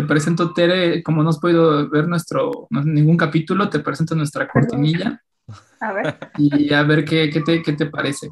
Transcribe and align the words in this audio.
te 0.00 0.06
presento, 0.06 0.54
Tere, 0.54 1.02
como 1.02 1.22
no 1.22 1.28
has 1.28 1.38
podido 1.38 1.88
ver 1.90 2.08
nuestro, 2.08 2.66
ningún 2.70 3.18
capítulo, 3.18 3.68
te 3.68 3.80
presento 3.80 4.14
nuestra 4.14 4.48
cortinilla. 4.48 5.22
A 5.78 5.92
ver. 5.92 6.18
Y 6.38 6.72
a 6.72 6.82
ver 6.84 7.04
qué, 7.04 7.28
qué, 7.28 7.42
te, 7.42 7.62
qué 7.62 7.74
te 7.74 7.86
parece. 7.86 8.30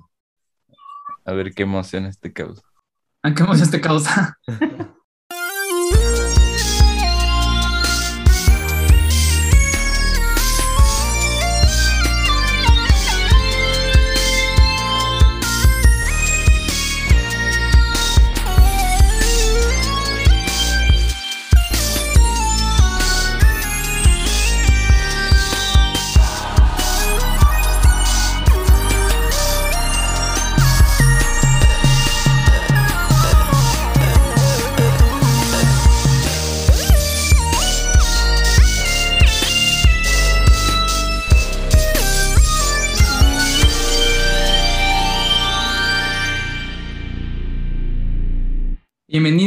A 1.27 1.33
ver 1.33 1.53
qué 1.53 1.65
emociones 1.65 2.19
te 2.19 2.33
causa. 2.33 2.63
¿A 3.23 3.35
qué 3.35 3.43
emociones 3.43 3.71
te 3.71 3.81
causa? 3.81 4.39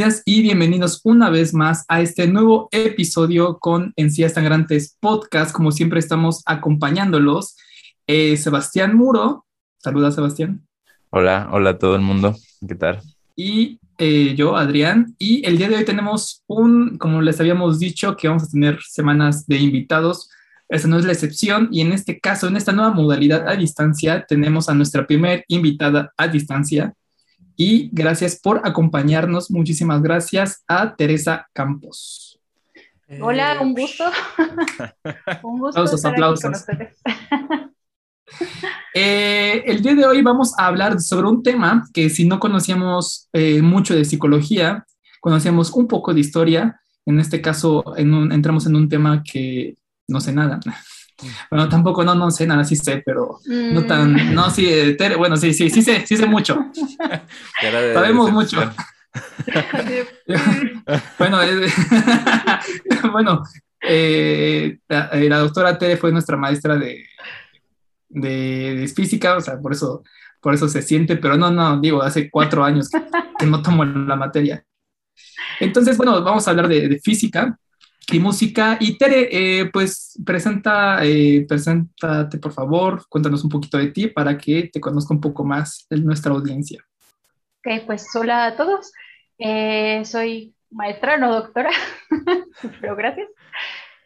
Bienvenidas 0.01 0.23
y 0.25 0.41
bienvenidos 0.41 1.01
una 1.03 1.29
vez 1.29 1.53
más 1.53 1.85
a 1.87 2.01
este 2.01 2.27
nuevo 2.27 2.69
episodio 2.71 3.59
con 3.59 3.93
Encías 3.95 4.33
Sangrantes 4.33 4.97
Podcast. 4.99 5.53
Como 5.53 5.71
siempre 5.71 5.99
estamos 5.99 6.41
acompañándolos. 6.47 7.55
Eh, 8.07 8.35
Sebastián 8.35 8.97
Muro. 8.97 9.45
Saluda, 9.77 10.09
Sebastián. 10.09 10.65
Hola, 11.11 11.49
hola 11.51 11.69
a 11.69 11.77
todo 11.77 11.95
el 11.95 12.01
mundo. 12.01 12.35
¿Qué 12.67 12.73
tal? 12.73 12.99
Y 13.35 13.79
eh, 13.99 14.33
yo, 14.35 14.57
Adrián. 14.57 15.15
Y 15.19 15.45
el 15.45 15.59
día 15.59 15.69
de 15.69 15.75
hoy 15.75 15.85
tenemos 15.85 16.43
un, 16.47 16.97
como 16.97 17.21
les 17.21 17.39
habíamos 17.39 17.77
dicho, 17.77 18.17
que 18.17 18.27
vamos 18.27 18.45
a 18.45 18.49
tener 18.49 18.79
semanas 18.81 19.45
de 19.45 19.57
invitados. 19.57 20.31
Esa 20.67 20.87
no 20.87 20.97
es 20.97 21.05
la 21.05 21.13
excepción. 21.13 21.69
Y 21.71 21.81
en 21.81 21.91
este 21.91 22.19
caso, 22.19 22.47
en 22.47 22.57
esta 22.57 22.71
nueva 22.71 22.89
modalidad 22.89 23.47
a 23.47 23.55
distancia, 23.55 24.25
tenemos 24.27 24.67
a 24.67 24.73
nuestra 24.73 25.05
primer 25.05 25.45
invitada 25.47 26.11
a 26.17 26.27
distancia 26.27 26.95
y 27.61 27.91
gracias 27.91 28.39
por 28.39 28.59
acompañarnos. 28.63 29.51
Muchísimas 29.51 30.01
gracias 30.01 30.63
a 30.67 30.95
Teresa 30.95 31.47
Campos. 31.53 32.39
Hola, 33.21 33.59
un 33.61 33.75
gusto. 33.75 34.05
un 35.43 35.59
gusto. 35.59 35.79
Aplausos, 35.79 36.05
aplausos. 36.05 36.65
Eh, 38.93 39.63
el 39.65 39.81
día 39.81 39.93
de 39.93 40.05
hoy 40.05 40.21
vamos 40.21 40.57
a 40.57 40.67
hablar 40.67 41.01
sobre 41.01 41.27
un 41.27 41.43
tema 41.43 41.85
que 41.93 42.09
si 42.09 42.25
no 42.25 42.39
conocíamos 42.39 43.27
eh, 43.33 43.61
mucho 43.61 43.93
de 43.93 44.05
psicología, 44.05 44.85
conocíamos 45.19 45.71
un 45.71 45.85
poco 45.87 46.13
de 46.13 46.21
historia. 46.21 46.79
En 47.05 47.19
este 47.19 47.41
caso, 47.41 47.83
entramos 47.97 48.65
en 48.67 48.75
un 48.77 48.87
tema 48.87 49.21
que 49.21 49.75
no 50.07 50.21
sé 50.21 50.31
nada. 50.31 50.61
Bueno, 51.49 51.69
tampoco, 51.69 52.03
no, 52.03 52.15
no 52.15 52.31
sé 52.31 52.47
nada, 52.47 52.63
sí 52.63 52.75
sé, 52.75 53.01
pero 53.05 53.39
no 53.45 53.85
tan, 53.85 54.13
mm. 54.13 54.33
no, 54.33 54.49
sí, 54.49 54.67
eh, 54.69 54.97
bueno, 55.17 55.37
sí, 55.37 55.53
sí, 55.53 55.69
sí 55.69 55.81
sé, 55.81 56.05
sí 56.05 56.17
sé 56.17 56.25
mucho. 56.25 56.57
Sabemos 57.93 58.31
mucho. 58.31 58.57
bueno, 61.19 61.39
bueno, 63.11 63.43
eh, 63.81 64.77
la, 64.87 65.37
doctora 65.39 65.77
Tere 65.77 65.97
fue 65.97 66.11
nuestra 66.11 66.37
maestra 66.37 66.77
de, 66.77 67.05
de, 68.09 68.91
física, 68.95 69.35
o 69.35 69.41
sea, 69.41 69.59
por 69.59 69.73
eso, 69.73 70.03
por 70.39 70.53
eso 70.53 70.67
se 70.67 70.81
siente, 70.81 71.17
pero 71.17 71.37
no, 71.37 71.51
no, 71.51 71.79
digo, 71.79 72.01
hace 72.01 72.29
cuatro 72.29 72.63
años 72.63 72.89
que, 73.37 73.45
no 73.45 73.61
tomo 73.61 73.83
la 73.83 74.15
materia. 74.15 74.63
Entonces, 75.59 75.97
bueno, 75.97 76.23
vamos 76.23 76.47
a 76.47 76.51
hablar 76.51 76.67
de, 76.67 76.87
de 76.87 76.99
física 76.99 77.57
y 78.11 78.19
música. 78.19 78.77
Y 78.79 78.97
Tere, 78.97 79.29
eh, 79.31 79.69
pues 79.71 80.19
presenta, 80.25 81.03
eh, 81.03 81.45
preséntate 81.47 82.37
por 82.37 82.51
favor, 82.51 83.05
cuéntanos 83.07 83.43
un 83.43 83.49
poquito 83.49 83.77
de 83.77 83.87
ti 83.87 84.07
para 84.07 84.37
que 84.37 84.69
te 84.71 84.81
conozca 84.81 85.13
un 85.13 85.21
poco 85.21 85.43
más 85.43 85.85
de 85.89 85.97
nuestra 85.99 86.33
audiencia. 86.33 86.83
Ok, 87.59 87.85
pues 87.85 88.07
hola 88.15 88.47
a 88.47 88.55
todos. 88.55 88.91
Eh, 89.37 90.03
soy 90.05 90.55
maestra, 90.69 91.17
no 91.17 91.33
doctora, 91.33 91.69
pero 92.81 92.95
gracias. 92.95 93.29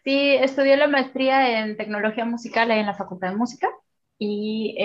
Sí, 0.04 0.36
estudié 0.36 0.78
la 0.78 0.88
maestría 0.88 1.62
en 1.62 1.78
tecnología 1.78 2.26
musical 2.26 2.70
en 2.72 2.86
la 2.86 2.94
Facultad 2.94 3.30
de 3.30 3.38
Música 3.38 3.70
y 4.20 4.78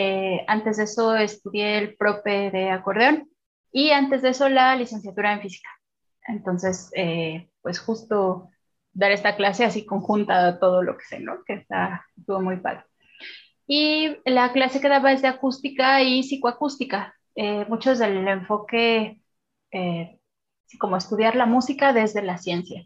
antes 0.48 0.78
de 0.78 0.84
eso 0.84 1.14
estudié 1.14 1.78
el 1.78 1.94
prope 1.96 2.50
de 2.50 2.70
acordeón 2.70 3.28
y 3.70 3.90
antes 3.90 4.22
de 4.22 4.30
eso 4.30 4.48
la 4.48 4.74
licenciatura 4.76 5.34
en 5.34 5.42
física. 5.42 5.68
Entonces, 6.26 6.90
pues 7.60 7.78
justo 7.78 8.48
dar 9.00 9.12
esta 9.12 9.34
clase 9.34 9.64
así 9.64 9.86
conjunta 9.86 10.46
a 10.46 10.58
todo 10.60 10.82
lo 10.82 10.96
que 10.98 11.04
sé, 11.06 11.20
¿no? 11.20 11.42
Que 11.44 11.54
está, 11.54 12.04
estuvo 12.16 12.40
muy 12.40 12.58
padre. 12.58 12.84
Y 13.66 14.18
la 14.26 14.52
clase 14.52 14.80
que 14.80 14.90
daba 14.90 15.10
es 15.10 15.22
de 15.22 15.28
acústica 15.28 16.02
y 16.02 16.22
psicoacústica. 16.22 17.14
Eh, 17.34 17.64
muchos 17.66 17.98
del 17.98 18.28
enfoque, 18.28 19.22
eh, 19.72 20.20
como 20.78 20.98
estudiar 20.98 21.34
la 21.34 21.46
música 21.46 21.94
desde 21.94 22.20
la 22.20 22.36
ciencia, 22.36 22.84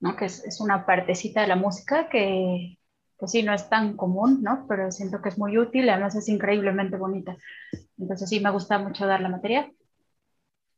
¿no? 0.00 0.16
Que 0.16 0.24
es, 0.24 0.42
es, 0.46 0.60
una 0.60 0.86
partecita 0.86 1.42
de 1.42 1.48
la 1.48 1.56
música 1.56 2.08
que, 2.08 2.78
pues 3.18 3.32
sí, 3.32 3.42
no 3.42 3.52
es 3.52 3.68
tan 3.68 3.94
común, 3.96 4.42
¿no? 4.42 4.64
Pero 4.68 4.90
siento 4.90 5.20
que 5.20 5.28
es 5.28 5.38
muy 5.38 5.58
útil, 5.58 5.90
además 5.90 6.14
es 6.14 6.28
increíblemente 6.30 6.96
bonita. 6.96 7.36
Entonces 7.98 8.28
sí, 8.28 8.40
me 8.40 8.50
gusta 8.50 8.78
mucho 8.78 9.06
dar 9.06 9.20
la 9.20 9.28
materia. 9.28 9.70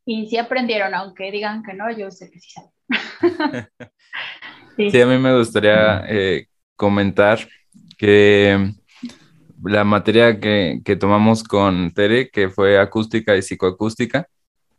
Y 0.05 0.27
sí 0.27 0.37
aprendieron, 0.37 0.93
aunque 0.93 1.31
digan 1.31 1.63
que 1.63 1.73
no, 1.73 1.89
yo 1.91 2.11
sé 2.11 2.29
que 2.29 2.39
sí 2.41 2.49
saben. 2.51 2.71
Sí. 4.77 5.01
a 5.01 5.05
mí 5.05 5.17
me 5.17 5.37
gustaría 5.37 6.03
eh, 6.07 6.47
comentar 6.75 7.39
que 7.97 8.73
la 9.63 9.83
materia 9.83 10.39
que, 10.39 10.97
tomamos 10.99 11.43
con 11.43 11.91
Tere, 11.91 12.29
que 12.29 12.49
fue 12.49 12.77
acústica 12.77 13.35
y 13.35 13.41
psicoacústica, 13.41 14.27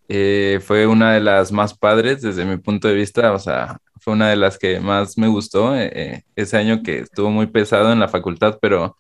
eh, 0.09 0.61
fue 0.63 0.87
una 0.87 1.15
de 1.15 1.21
las 1.21 1.51
más 1.51 1.77
padres 1.77 2.23
desde 2.23 2.45
mi 2.45 2.59
punto 2.59 2.89
de 2.89 2.95
vista, 2.95 3.33
o 3.33 3.39
sea, 3.39 3.79
fue 4.01 4.13
una 4.13 4.29
de 4.31 4.37
las 4.37 4.59
que 4.59 4.79
más 4.81 5.19
me 5.19 5.29
gustó 5.29 5.75
eh, 5.75 6.25
ese 6.37 6.57
año 6.59 6.83
que 6.83 7.01
estuvo 7.01 7.31
muy 7.31 7.47
pesado 7.47 7.91
en 7.91 7.99
la 7.99 8.09
facultad, 8.09 8.59
pero, 8.61 8.97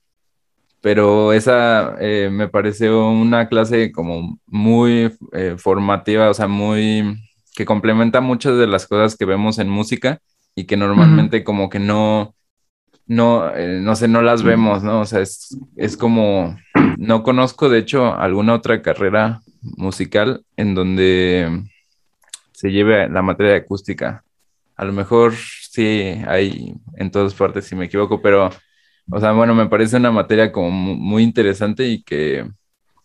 pero 0.81 1.33
esa 1.33 1.97
me 2.01 2.49
pareció 2.49 3.09
una 3.09 3.49
clase 3.49 3.93
como 3.93 4.41
muy 4.47 5.13
formativa, 5.59 6.31
o 6.31 6.35
sea, 6.35 6.49
muy 6.49 7.19
que 7.55 7.65
complementa 7.65 8.21
muchas 8.21 8.59
de 8.59 8.67
las 8.67 8.87
cosas 8.87 9.17
que 9.17 9.25
vemos 9.25 9.59
en 9.59 9.69
música 9.69 10.21
y 10.57 10.65
que 10.65 10.77
normalmente 10.77 11.45
como 11.45 11.69
que 11.69 11.79
no, 11.79 12.35
no, 13.07 13.55
eh, 13.55 13.79
no 13.81 13.95
sé, 13.95 14.09
no 14.09 14.23
las 14.23 14.43
vemos, 14.43 14.83
¿no? 14.83 15.01
O 15.01 15.05
sea, 15.05 15.21
es, 15.21 15.57
es 15.77 15.97
como, 15.99 16.57
no 16.97 17.23
conozco 17.23 17.69
de 17.69 17.79
hecho 17.79 18.15
alguna 18.15 18.55
otra 18.55 18.81
carrera 18.81 19.43
musical 19.61 20.45
en 20.57 20.75
donde 20.75 21.63
se 22.53 22.71
lleve 22.71 23.09
la 23.11 23.21
materia 23.21 23.53
de 23.53 23.59
acústica. 23.59 24.25
A 24.77 24.85
lo 24.87 24.95
mejor 24.95 25.35
sí 25.35 26.23
hay 26.27 26.75
en 26.97 27.11
todas 27.11 27.35
partes, 27.35 27.67
si 27.67 27.77
me 27.77 27.85
equivoco, 27.85 28.23
pero, 28.23 28.51
o 29.11 29.21
sea, 29.21 29.33
bueno, 29.33 29.55
me 29.55 29.67
parece 29.67 29.99
una 29.99 30.11
materia 30.11 30.51
como 30.53 30.71
muy 30.71 31.23
interesante 31.23 31.87
y 31.87 32.03
que 32.03 32.49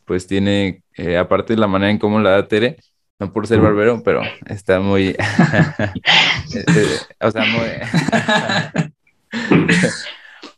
pues 0.05 0.25
tiene, 0.25 0.83
eh, 0.95 1.17
aparte 1.17 1.53
de 1.53 1.59
la 1.59 1.67
manera 1.67 1.91
en 1.91 1.99
cómo 1.99 2.19
la 2.21 2.31
da 2.31 2.47
Tere, 2.47 2.77
no 3.21 3.31
por 3.31 3.45
ser 3.45 3.61
barbero, 3.61 4.01
pero 4.03 4.23
está 4.47 4.79
muy, 4.79 5.09
este, 6.55 6.85
o 7.19 7.29
sea, 7.29 7.45
muy, 7.45 7.69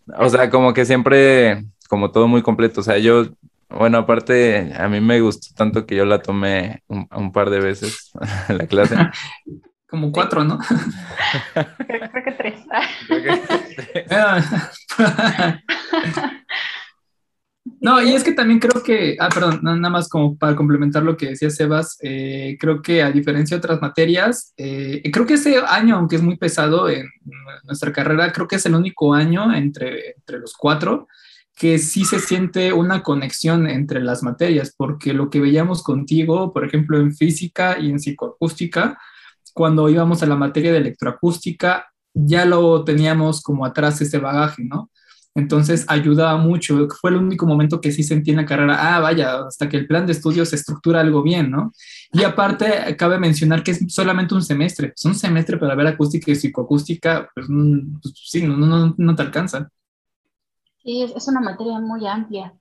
o 0.17 0.29
sea, 0.29 0.49
como 0.49 0.73
que 0.73 0.85
siempre, 0.85 1.65
como 1.89 2.11
todo 2.11 2.29
muy 2.29 2.41
completo, 2.41 2.79
o 2.79 2.83
sea, 2.83 2.97
yo, 2.99 3.25
bueno, 3.67 3.97
aparte, 3.97 4.73
a 4.77 4.87
mí 4.87 5.01
me 5.01 5.19
gustó 5.19 5.53
tanto 5.55 5.85
que 5.85 5.97
yo 5.97 6.05
la 6.05 6.21
tomé 6.21 6.83
un, 6.87 7.33
par 7.33 7.49
de 7.49 7.59
veces 7.59 8.13
la 8.47 8.65
clase. 8.65 8.95
Como 9.89 10.13
cuatro, 10.13 10.45
¿no? 10.45 10.57
creo, 11.85 11.99
que 12.23 12.31
tres. 12.31 12.61
Creo 13.07 13.23
que 13.23 13.41
tres. 13.85 14.07
No, 17.83 18.01
y 18.01 18.13
es 18.13 18.23
que 18.23 18.31
también 18.31 18.61
creo 18.61 18.81
que, 18.81 19.17
ah, 19.19 19.27
perdón, 19.27 19.59
nada 19.61 19.89
más 19.89 20.07
como 20.07 20.37
para 20.37 20.55
complementar 20.55 21.03
lo 21.03 21.17
que 21.17 21.27
decía 21.31 21.49
Sebas, 21.49 21.97
eh, 22.01 22.55
creo 22.57 22.81
que 22.81 23.03
a 23.03 23.11
diferencia 23.11 23.57
de 23.57 23.59
otras 23.59 23.81
materias, 23.81 24.53
eh, 24.55 25.01
creo 25.11 25.25
que 25.25 25.33
ese 25.33 25.57
año, 25.67 25.97
aunque 25.97 26.15
es 26.15 26.21
muy 26.21 26.37
pesado 26.37 26.87
en 26.87 27.09
nuestra 27.65 27.91
carrera, 27.91 28.31
creo 28.31 28.47
que 28.47 28.55
es 28.55 28.65
el 28.65 28.75
único 28.75 29.13
año 29.13 29.53
entre, 29.53 30.11
entre 30.11 30.39
los 30.39 30.53
cuatro 30.53 31.09
que 31.57 31.77
sí 31.77 32.05
se 32.05 32.21
siente 32.21 32.71
una 32.71 33.03
conexión 33.03 33.67
entre 33.67 33.99
las 34.01 34.23
materias, 34.23 34.73
porque 34.77 35.13
lo 35.13 35.29
que 35.29 35.41
veíamos 35.41 35.83
contigo, 35.83 36.53
por 36.53 36.65
ejemplo, 36.65 36.97
en 36.97 37.13
física 37.13 37.77
y 37.79 37.89
en 37.89 37.99
psicoacústica, 37.99 38.97
cuando 39.53 39.89
íbamos 39.89 40.23
a 40.23 40.25
la 40.25 40.37
materia 40.37 40.71
de 40.71 40.77
electroacústica, 40.77 41.87
ya 42.13 42.45
lo 42.45 42.85
teníamos 42.85 43.41
como 43.41 43.65
atrás 43.65 43.99
ese 44.01 44.19
bagaje, 44.19 44.63
¿no? 44.63 44.89
Entonces 45.35 45.85
ayudaba 45.87 46.37
mucho. 46.37 46.87
Fue 47.01 47.09
el 47.09 47.17
único 47.17 47.47
momento 47.47 47.81
que 47.81 47.91
sí 47.91 48.03
sentí 48.03 48.31
en 48.31 48.37
la 48.37 48.45
carrera, 48.45 48.95
ah, 48.95 48.99
vaya, 48.99 49.47
hasta 49.47 49.67
que 49.67 49.77
el 49.77 49.87
plan 49.87 50.05
de 50.05 50.11
estudios 50.11 50.49
se 50.49 50.55
estructura 50.55 51.01
algo 51.01 51.23
bien, 51.23 51.49
¿no? 51.49 51.71
Y 52.11 52.23
aparte, 52.23 52.95
cabe 52.97 53.17
mencionar 53.17 53.63
que 53.63 53.71
es 53.71 53.79
solamente 53.87 54.35
un 54.35 54.43
semestre. 54.43 54.93
Es 54.95 55.05
un 55.05 55.15
semestre 55.15 55.57
para 55.57 55.73
ver 55.75 55.87
acústica 55.87 56.31
y 56.31 56.35
psicoacústica, 56.35 57.29
pues, 57.33 57.47
mm, 57.49 57.99
pues 58.01 58.13
sí, 58.15 58.45
no, 58.45 58.57
no, 58.57 58.93
no, 58.95 59.15
te 59.15 59.21
alcanza. 59.23 59.69
Sí, 60.83 61.01
es, 61.01 61.27
una 61.27 61.41
materia 61.41 61.79
muy 61.79 62.05
amplia. 62.05 62.53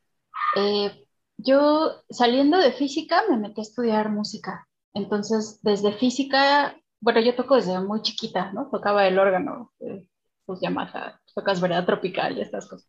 Eh, 0.56 1.06
yo 1.36 2.02
saliendo 2.08 2.56
de 2.58 2.72
física 2.72 3.22
me 3.28 3.36
metí 3.36 3.60
a 3.60 3.62
estudiar 3.62 4.10
música. 4.10 4.66
Entonces, 4.94 5.60
desde 5.62 5.92
física, 5.92 6.76
bueno, 7.00 7.20
yo 7.20 7.34
toco 7.34 7.56
desde 7.56 7.80
muy 7.80 8.00
chiquita, 8.02 8.52
¿no? 8.52 8.68
Tocaba 8.70 9.06
el 9.06 9.18
órgano, 9.18 9.72
eh, 9.80 10.06
pues 10.46 10.60
Yamaha, 10.60 11.20
tocas 11.34 11.60
verdad 11.60 11.84
tropical 11.86 12.36
y 12.36 12.42
estas 12.42 12.68
cosas. 12.68 12.88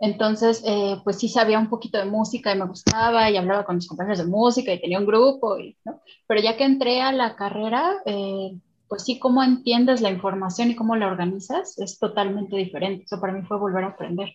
Entonces, 0.00 0.62
eh, 0.66 0.96
pues 1.04 1.18
sí 1.18 1.28
sabía 1.28 1.58
un 1.58 1.70
poquito 1.70 1.98
de 1.98 2.04
música 2.04 2.54
y 2.54 2.58
me 2.58 2.66
gustaba 2.66 3.30
y 3.30 3.36
hablaba 3.36 3.64
con 3.64 3.76
mis 3.76 3.88
compañeros 3.88 4.18
de 4.18 4.26
música 4.26 4.72
y 4.72 4.80
tenía 4.80 4.98
un 4.98 5.06
grupo, 5.06 5.58
y, 5.58 5.76
¿no? 5.84 6.00
pero 6.26 6.40
ya 6.40 6.56
que 6.56 6.64
entré 6.64 7.00
a 7.00 7.12
la 7.12 7.36
carrera, 7.36 7.92
eh, 8.06 8.58
pues 8.88 9.02
sí, 9.04 9.18
cómo 9.18 9.42
entiendes 9.42 10.00
la 10.00 10.10
información 10.10 10.70
y 10.70 10.76
cómo 10.76 10.96
la 10.96 11.06
organizas 11.06 11.78
es 11.78 11.98
totalmente 11.98 12.56
diferente. 12.56 13.04
Eso 13.04 13.20
para 13.20 13.32
mí 13.32 13.42
fue 13.42 13.58
volver 13.58 13.84
a 13.84 13.88
aprender. 13.88 14.30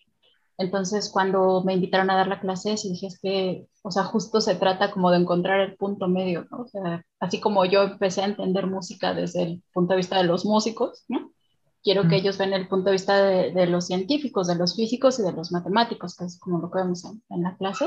Entonces, 0.60 1.10
cuando 1.10 1.64
me 1.64 1.74
invitaron 1.74 2.10
a 2.10 2.16
dar 2.16 2.28
la 2.28 2.42
clase, 2.42 2.76
sí 2.76 2.90
dije, 2.90 3.08
es 3.08 3.18
que, 3.20 3.68
o 3.82 3.92
sea, 3.92 4.04
justo 4.04 4.42
se 4.42 4.56
trata 4.56 4.92
como 4.92 5.10
de 5.10 5.18
encontrar 5.18 5.62
el 5.62 5.78
punto 5.78 6.10
medio, 6.10 6.48
¿no? 6.52 6.64
O 6.64 6.68
sea, 6.68 7.06
así 7.22 7.40
como 7.40 7.64
yo 7.64 7.84
empecé 7.84 8.22
a 8.22 8.26
entender 8.26 8.68
música 8.68 9.14
desde 9.14 9.44
el 9.44 9.64
punto 9.72 9.94
de 9.94 9.98
vista 9.98 10.18
de 10.18 10.26
los 10.26 10.46
músicos, 10.46 11.06
¿no? 11.08 11.32
Quiero 11.84 12.08
que 12.08 12.18
ellos 12.18 12.38
vean 12.38 12.54
el 12.54 12.68
punto 12.68 12.86
de 12.86 12.94
vista 12.94 13.22
de, 13.24 13.66
los 13.68 13.88
científicos, 13.88 14.48
de 14.48 14.56
los 14.56 14.76
físicos 14.76 15.20
y 15.20 15.24
de 15.24 15.32
los 15.32 15.52
matemáticos, 15.52 16.16
que 16.16 16.26
es 16.26 16.40
como 16.40 16.60
lo 16.60 16.70
que 16.72 16.80
vemos 16.80 17.04
en, 17.06 17.44
la 17.44 17.56
clase. 17.58 17.86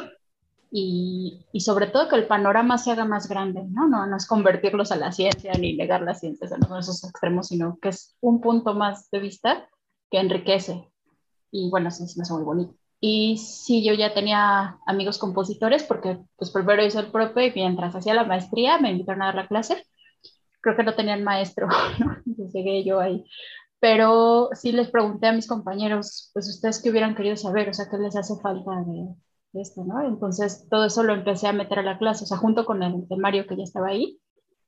Y, 0.71 1.44
y, 1.53 1.61
sobre 1.61 1.89
todo 1.89 2.09
que 2.09 2.17
el 2.17 2.27
panorama 2.27 2.79
se 2.79 2.93
haga 2.93 3.05
más 3.05 3.29
grande, 3.29 3.62
¿no? 3.69 3.89
¿no? 3.89 4.06
No 4.06 4.17
es 4.17 4.27
convertirlos 4.27 4.91
a 4.91 4.97
la 4.97 5.12
ciencia 5.12 5.53
ni 5.53 5.77
negar 5.77 6.00
la 6.00 6.15
ciencia, 6.15 6.49
no 6.59 6.67
son 6.67 6.79
esos 6.79 7.05
extremos, 7.05 7.49
sino 7.49 7.79
que 7.79 7.91
es 7.91 8.17
un 8.23 8.41
punto 8.41 8.73
más 8.73 9.11
de 9.11 9.21
vista 9.21 9.69
que 10.11 10.19
enriquece. 10.19 10.88
Y 11.50 11.69
bueno, 11.69 11.91
sí, 11.91 12.05
me 12.17 12.23
hace 12.23 12.33
muy 12.33 12.45
bonito. 12.45 12.75
Y 13.00 13.37
sí, 13.37 13.85
yo 13.85 13.93
ya 13.95 14.15
tenía 14.15 14.79
amigos 14.87 15.19
compositores 15.19 15.83
porque 15.83 16.19
pues 16.37 16.50
primero 16.50 16.85
hice 16.85 17.00
el 17.00 17.11
propio 17.11 17.45
y 17.45 17.53
mientras 17.53 17.95
hacía 17.95 18.15
la 18.15 18.25
maestría 18.25 18.79
me 18.79 18.93
invitaron 18.93 19.23
a 19.23 19.27
dar 19.27 19.35
la 19.35 19.49
clase. 19.49 19.85
Creo 20.62 20.77
que 20.77 20.85
no 20.85 20.95
tenían 20.95 21.25
maestro, 21.25 21.67
¿no? 21.99 22.17
Entonces 22.25 22.53
llegué 22.55 22.85
yo 22.85 23.00
ahí 23.00 23.27
pero 23.82 24.49
sí 24.52 24.70
les 24.70 24.93
pregunté 24.93 25.26
a 25.26 25.32
mis 25.32 25.49
compañeros, 25.49 26.31
pues 26.32 26.49
ustedes 26.49 26.81
qué 26.81 26.90
hubieran 26.90 27.17
querido 27.17 27.37
saber, 27.37 27.69
o 27.69 27.73
sea, 27.73 27.88
qué 27.90 27.99
les 27.99 28.14
hace 28.14 28.37
falta 28.40 28.70
de, 28.87 29.61
esto, 29.61 29.82
¿no? 29.84 30.00
Entonces 30.06 30.69
todo 30.70 30.84
eso 30.84 31.02
lo 31.02 31.14
empecé 31.14 31.49
a 31.49 31.52
meter 31.52 31.81
a 31.81 31.82
la 31.82 31.99
clase, 31.99 32.23
o 32.23 32.26
sea, 32.29 32.37
junto 32.37 32.64
con 32.64 32.81
el 32.84 33.08
temario 33.08 33.44
que 33.44 33.56
ya 33.56 33.64
estaba 33.64 33.88
ahí, 33.88 34.20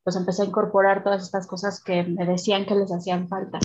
pues 0.03 0.17
empecé 0.17 0.43
a 0.43 0.47
incorporar 0.47 1.05
todas 1.05 1.23
estas 1.23 1.47
cosas 1.47 1.81
que 1.81 2.03
me 2.03 2.27
decían 2.27 2.67
que 2.67 2.75
les 2.75 2.91
hacían 2.91 3.29
falta. 3.29 3.61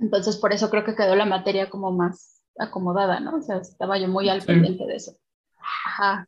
Entonces 0.00 0.36
por 0.36 0.52
eso 0.52 0.68
creo 0.68 0.82
que 0.84 0.96
quedó 0.96 1.14
la 1.14 1.26
materia 1.26 1.70
como 1.70 1.92
más 1.92 2.42
acomodada, 2.58 3.20
¿no? 3.20 3.36
O 3.36 3.42
sea, 3.42 3.58
estaba 3.58 3.98
yo 3.98 4.08
muy 4.08 4.28
al 4.28 4.42
pendiente 4.42 4.84
de 4.84 4.96
eso. 4.96 5.12
Ajá. 5.60 6.26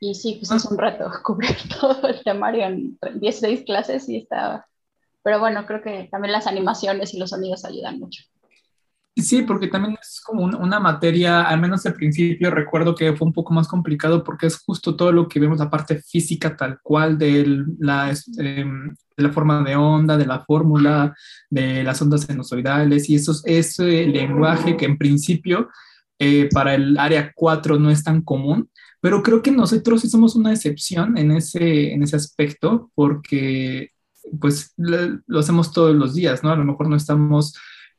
Y 0.00 0.14
sí, 0.14 0.36
pues 0.40 0.50
es 0.50 0.64
un 0.64 0.78
rato 0.78 1.10
cubrir 1.22 1.58
todo 1.78 2.08
el 2.08 2.24
temario 2.24 2.64
en 2.64 2.98
16 3.20 3.64
clases 3.66 4.08
y 4.08 4.16
estaba 4.16 4.66
pero 5.24 5.40
bueno, 5.40 5.66
creo 5.66 5.82
que 5.82 6.08
también 6.12 6.32
las 6.32 6.46
animaciones 6.46 7.14
y 7.14 7.18
los 7.18 7.30
sonidos 7.30 7.64
ayudan 7.64 7.98
mucho. 7.98 8.22
Sí, 9.16 9.42
porque 9.42 9.68
también 9.68 9.96
es 10.00 10.20
como 10.20 10.42
una 10.42 10.80
materia, 10.80 11.42
al 11.42 11.60
menos 11.60 11.86
al 11.86 11.94
principio 11.94 12.50
recuerdo 12.50 12.96
que 12.96 13.14
fue 13.14 13.28
un 13.28 13.32
poco 13.32 13.54
más 13.54 13.68
complicado 13.68 14.24
porque 14.24 14.46
es 14.46 14.58
justo 14.58 14.96
todo 14.96 15.12
lo 15.12 15.28
que 15.28 15.38
vemos, 15.38 15.58
la 15.58 15.70
parte 15.70 16.02
física 16.02 16.56
tal 16.56 16.80
cual 16.82 17.16
de 17.16 17.64
la, 17.78 18.12
de 18.36 18.66
la 19.16 19.32
forma 19.32 19.62
de 19.62 19.76
onda, 19.76 20.16
de 20.16 20.26
la 20.26 20.40
fórmula, 20.40 21.14
de 21.48 21.84
las 21.84 22.02
ondas 22.02 22.22
sinusoidales 22.22 23.08
y 23.08 23.14
eso, 23.14 23.32
ese 23.44 24.06
lenguaje 24.06 24.76
que 24.76 24.84
en 24.84 24.98
principio 24.98 25.68
eh, 26.18 26.48
para 26.52 26.74
el 26.74 26.98
área 26.98 27.32
4 27.34 27.78
no 27.78 27.90
es 27.90 28.02
tan 28.02 28.20
común, 28.20 28.68
pero 29.00 29.22
creo 29.22 29.42
que 29.42 29.52
nosotros 29.52 30.00
sí 30.00 30.08
somos 30.08 30.34
una 30.34 30.52
excepción 30.52 31.16
en 31.16 31.30
ese, 31.30 31.92
en 31.92 32.02
ese 32.02 32.16
aspecto 32.16 32.90
porque 32.96 33.93
pues 34.40 34.74
lo 34.76 35.38
hacemos 35.38 35.72
todos 35.72 35.94
los 35.94 36.14
días, 36.14 36.42
¿no? 36.42 36.50
A 36.50 36.56
lo 36.56 36.64
mejor 36.64 36.88
no 36.88 36.96
estamos 36.96 37.54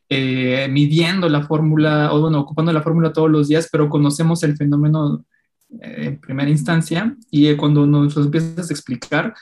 eh, 0.09 0.67
midiendo 0.69 1.27
la 1.29 1.43
fórmula 1.43 2.13
o, 2.13 2.21
bueno, 2.21 2.39
ocupando 2.39 2.71
la 2.71 2.81
fórmula 2.81 3.13
todos 3.13 3.29
los 3.29 3.47
días, 3.47 3.69
pero 3.71 3.89
conocemos 3.89 4.43
el 4.43 4.55
fenómeno 4.55 5.25
eh, 5.81 6.05
en 6.05 6.21
primera 6.21 6.49
instancia 6.49 7.15
y 7.31 7.47
eh, 7.47 7.57
cuando 7.57 7.85
nos 7.87 8.15
lo 8.15 8.23
empiezas 8.23 8.69
a 8.69 8.73
explicar, 8.73 9.33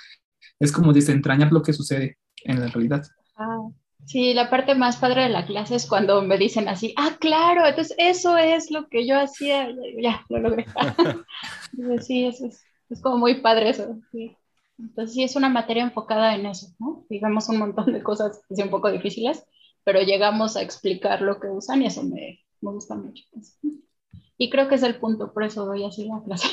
es 0.60 0.72
como 0.72 0.94
desentrañar 0.94 1.52
lo 1.52 1.62
que 1.62 1.74
sucede 1.74 2.18
en 2.44 2.62
la 2.62 2.68
realidad. 2.68 3.04
Ah, 3.36 3.68
sí, 4.06 4.34
la 4.34 4.50
parte 4.50 4.76
más 4.76 4.98
padre 4.98 5.24
de 5.24 5.30
la 5.30 5.46
clase 5.46 5.76
es 5.76 5.86
cuando 5.86 6.22
me 6.22 6.38
dicen 6.38 6.70
así, 6.70 6.94
ah, 6.98 7.18
claro, 7.20 7.66
entonces 7.66 7.96
eso 8.00 8.38
es 8.38 8.72
lo 8.72 8.88
que 8.88 9.06
yo 9.06 9.20
hacía, 9.20 9.68
ya, 10.02 10.24
lo 10.30 10.40
logré. 10.40 10.66
sí, 12.02 12.26
es, 12.26 12.42
es 12.90 13.02
como 13.02 13.18
muy 13.18 13.42
padre 13.42 13.70
eso. 13.70 13.98
Sí. 14.12 14.38
Entonces 14.78 15.14
sí 15.14 15.24
es 15.24 15.36
una 15.36 15.50
materia 15.50 15.84
enfocada 15.84 16.36
en 16.36 16.46
eso, 16.46 16.68
¿no? 16.80 17.06
Vemos 17.10 17.48
un 17.50 17.58
montón 17.60 17.94
de 17.94 18.02
cosas 18.04 18.42
que 18.48 18.56
son 18.56 18.66
un 18.66 18.72
poco 18.72 18.92
difíciles, 18.92 19.44
pero 19.84 20.02
llegamos 20.02 20.56
a 20.56 20.62
explicar 20.62 21.22
lo 21.22 21.40
que 21.40 21.48
usan 21.48 21.82
y 21.82 21.88
eso 21.88 22.04
me, 22.04 22.40
me 22.62 22.72
gusta 22.72 22.96
mucho. 22.96 23.24
Y 24.38 24.50
creo 24.50 24.68
que 24.68 24.76
es 24.76 24.84
el 24.84 25.00
punto, 25.00 25.34
por 25.34 25.44
eso 25.44 25.66
doy 25.66 25.84
así 25.86 26.08
la 26.08 26.22
clase. 26.24 26.48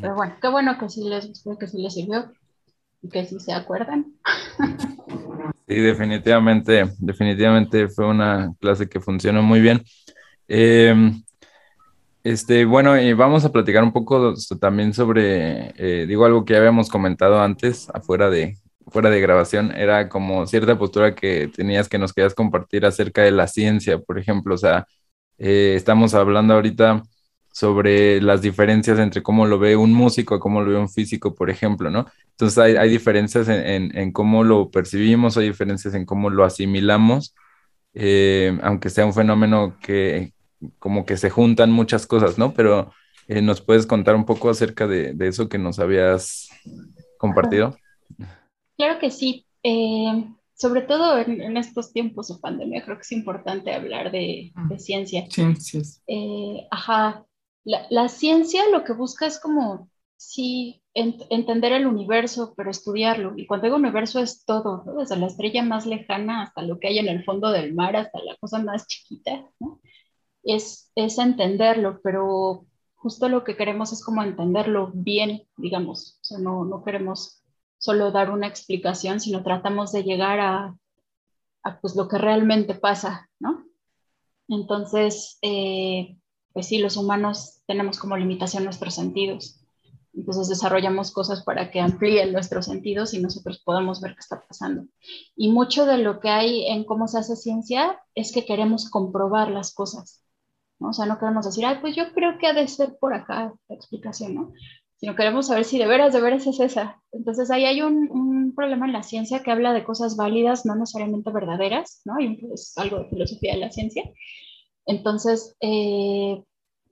pero 0.00 0.14
bueno, 0.14 0.36
qué 0.40 0.48
bueno 0.48 0.78
que 0.78 0.88
sí 0.88 1.04
les 1.04 1.26
que 1.58 1.66
sí 1.66 1.82
les 1.82 1.94
sirvió 1.94 2.32
y 3.02 3.08
que 3.08 3.24
sí 3.24 3.40
se 3.40 3.52
acuerdan. 3.52 4.14
Sí, 5.66 5.74
definitivamente, 5.74 6.84
definitivamente 6.98 7.88
fue 7.88 8.06
una 8.06 8.54
clase 8.58 8.88
que 8.88 9.00
funcionó 9.00 9.42
muy 9.42 9.60
bien. 9.60 9.82
Eh, 10.48 10.94
este, 12.28 12.64
bueno, 12.66 13.00
y 13.00 13.14
vamos 13.14 13.44
a 13.44 13.52
platicar 13.52 13.82
un 13.82 13.92
poco 13.92 14.34
también 14.60 14.92
sobre, 14.92 15.72
eh, 15.76 16.06
digo 16.06 16.26
algo 16.26 16.44
que 16.44 16.52
ya 16.52 16.58
habíamos 16.58 16.90
comentado 16.90 17.40
antes, 17.40 17.88
afuera 17.94 18.28
de, 18.28 18.58
fuera 18.88 19.08
de 19.08 19.20
grabación, 19.20 19.72
era 19.72 20.08
como 20.10 20.46
cierta 20.46 20.78
postura 20.78 21.14
que 21.14 21.48
tenías 21.48 21.88
que 21.88 21.98
nos 21.98 22.12
querías 22.12 22.34
compartir 22.34 22.84
acerca 22.84 23.22
de 23.22 23.30
la 23.30 23.46
ciencia, 23.46 23.98
por 23.98 24.18
ejemplo, 24.18 24.54
o 24.54 24.58
sea, 24.58 24.86
eh, 25.38 25.74
estamos 25.76 26.12
hablando 26.14 26.54
ahorita 26.54 27.02
sobre 27.52 28.20
las 28.20 28.42
diferencias 28.42 28.98
entre 28.98 29.22
cómo 29.22 29.46
lo 29.46 29.58
ve 29.58 29.76
un 29.76 29.94
músico 29.94 30.36
y 30.36 30.38
cómo 30.38 30.60
lo 30.60 30.70
ve 30.70 30.78
un 30.78 30.90
físico, 30.90 31.34
por 31.34 31.50
ejemplo, 31.50 31.90
¿no? 31.90 32.06
Entonces 32.32 32.58
hay, 32.58 32.76
hay 32.76 32.90
diferencias 32.90 33.48
en, 33.48 33.96
en, 33.96 34.12
cómo 34.12 34.44
lo 34.44 34.70
percibimos, 34.70 35.36
hay 35.38 35.48
diferencias 35.48 35.94
en 35.94 36.04
cómo 36.04 36.30
lo 36.30 36.44
asimilamos, 36.44 37.34
eh, 37.94 38.58
aunque 38.62 38.90
sea 38.90 39.06
un 39.06 39.14
fenómeno 39.14 39.76
que, 39.82 40.32
como 40.78 41.04
que 41.04 41.16
se 41.16 41.30
juntan 41.30 41.70
muchas 41.70 42.06
cosas, 42.06 42.38
¿no? 42.38 42.54
Pero 42.54 42.92
eh, 43.28 43.42
¿nos 43.42 43.60
puedes 43.60 43.86
contar 43.86 44.14
un 44.14 44.24
poco 44.24 44.50
acerca 44.50 44.86
de, 44.86 45.14
eso 45.20 45.48
que 45.48 45.58
nos 45.58 45.78
habías 45.78 46.48
compartido? 47.18 47.76
Claro 48.76 48.98
que 48.98 49.10
sí. 49.10 49.44
Eh, 49.62 50.24
sobre 50.58 50.82
todo 50.82 51.18
en, 51.18 51.56
estos 51.56 51.92
tiempos 51.92 52.28
de 52.28 52.40
pandemia, 52.40 52.84
creo 52.84 52.96
que 52.96 53.02
es 53.02 53.12
importante 53.12 53.72
hablar 53.72 54.10
de, 54.10 54.52
ciencia. 54.78 55.26
Ciencias. 55.30 56.02
Eh, 56.08 56.66
ajá. 56.70 57.24
La, 57.64 58.08
ciencia 58.08 58.62
lo 58.72 58.82
que 58.82 58.92
busca 58.92 59.26
es 59.26 59.38
como, 59.38 59.88
sí, 60.16 60.82
entender 60.94 61.72
el 61.72 61.86
universo, 61.86 62.54
pero 62.56 62.70
estudiarlo. 62.70 63.34
Y 63.36 63.46
cuando 63.46 63.66
digo 63.66 63.76
universo 63.76 64.18
es 64.20 64.44
todo, 64.44 64.84
desde 64.98 65.16
la 65.16 65.26
estrella 65.26 65.62
más 65.62 65.86
lejana 65.86 66.42
hasta 66.42 66.62
lo 66.62 66.80
que 66.80 66.88
hay 66.88 66.98
en 66.98 67.08
el 67.08 67.24
fondo 67.24 67.52
del 67.52 67.74
mar, 67.74 67.94
hasta 67.94 68.18
la 68.24 68.34
cosa 68.36 68.58
más 68.58 68.86
chiquita, 68.88 69.44
¿no? 69.60 69.80
Es, 70.54 70.90
entenderlo, 70.96 72.00
pero 72.02 72.66
justo 72.96 73.28
lo 73.28 73.44
que 73.44 73.56
queremos 73.56 73.92
es 73.92 74.04
como 74.04 74.22
entenderlo 74.22 74.90
bien, 74.94 75.46
digamos. 75.56 76.18
O 76.22 76.24
sea, 76.24 76.38
no, 76.38 76.64
no 76.64 76.82
queremos 76.82 77.42
solo 77.78 78.10
dar 78.10 78.30
una 78.30 78.46
explicación, 78.46 79.20
sino 79.20 79.42
tratamos 79.42 79.92
de 79.92 80.02
llegar 80.02 80.40
a, 80.40 80.76
pues, 81.80 81.94
lo 81.94 82.08
que 82.08 82.18
realmente 82.18 82.74
pasa, 82.74 83.28
¿no? 83.38 83.64
Entonces, 84.48 85.38
eh, 85.42 86.16
pues 86.52 86.66
sí, 86.66 86.78
los 86.78 86.96
humanos 86.96 87.60
tenemos 87.66 87.98
como 87.98 88.16
limitación 88.16 88.64
nuestros 88.64 88.94
sentidos. 88.94 89.60
Entonces 90.14 90.48
desarrollamos 90.48 91.12
cosas 91.12 91.44
para 91.44 91.70
que 91.70 91.80
amplíen 91.80 92.32
nuestros 92.32 92.64
sentidos 92.64 93.14
y 93.14 93.20
nosotros 93.20 93.60
podamos 93.64 94.00
ver 94.00 94.14
qué 94.14 94.20
está 94.20 94.44
pasando. 94.44 94.86
Y 95.36 95.52
mucho 95.52 95.86
de 95.86 95.98
lo 95.98 96.18
que 96.18 96.30
hay 96.30 96.66
en 96.66 96.84
cómo 96.84 97.06
se 97.06 97.18
hace 97.18 97.36
ciencia 97.36 98.00
es 98.14 98.32
que 98.32 98.44
queremos 98.44 98.90
comprobar 98.90 99.50
las 99.50 99.72
cosas. 99.72 100.24
¿No? 100.80 100.90
O 100.90 100.92
sea, 100.92 101.06
no 101.06 101.18
queremos 101.18 101.44
decir, 101.44 101.64
ay, 101.66 101.78
pues 101.80 101.94
yo 101.96 102.12
creo 102.12 102.38
que 102.38 102.46
ha 102.46 102.52
de 102.52 102.68
ser 102.68 102.96
por 103.00 103.14
acá 103.14 103.52
la 103.68 103.74
explicación, 103.74 104.34
¿no? 104.34 104.52
sino 104.98 105.14
queremos 105.14 105.46
saber 105.46 105.64
si 105.64 105.78
de 105.78 105.86
veras, 105.86 106.12
de 106.12 106.20
veras 106.20 106.46
es 106.46 106.58
esa. 106.58 107.00
Entonces 107.12 107.50
ahí 107.50 107.64
hay 107.64 107.82
un, 107.82 108.10
un 108.10 108.54
problema 108.54 108.84
en 108.84 108.92
la 108.92 109.04
ciencia 109.04 109.42
que 109.42 109.52
habla 109.52 109.72
de 109.72 109.84
cosas 109.84 110.16
válidas, 110.16 110.66
no 110.66 110.74
necesariamente 110.74 111.30
verdaderas, 111.30 112.02
¿no? 112.04 112.18
Y 112.18 112.44
es 112.52 112.76
algo 112.76 112.98
de 112.98 113.08
filosofía 113.08 113.54
de 113.54 113.60
la 113.60 113.70
ciencia. 113.70 114.02
Entonces, 114.86 115.56
eh, 115.60 116.42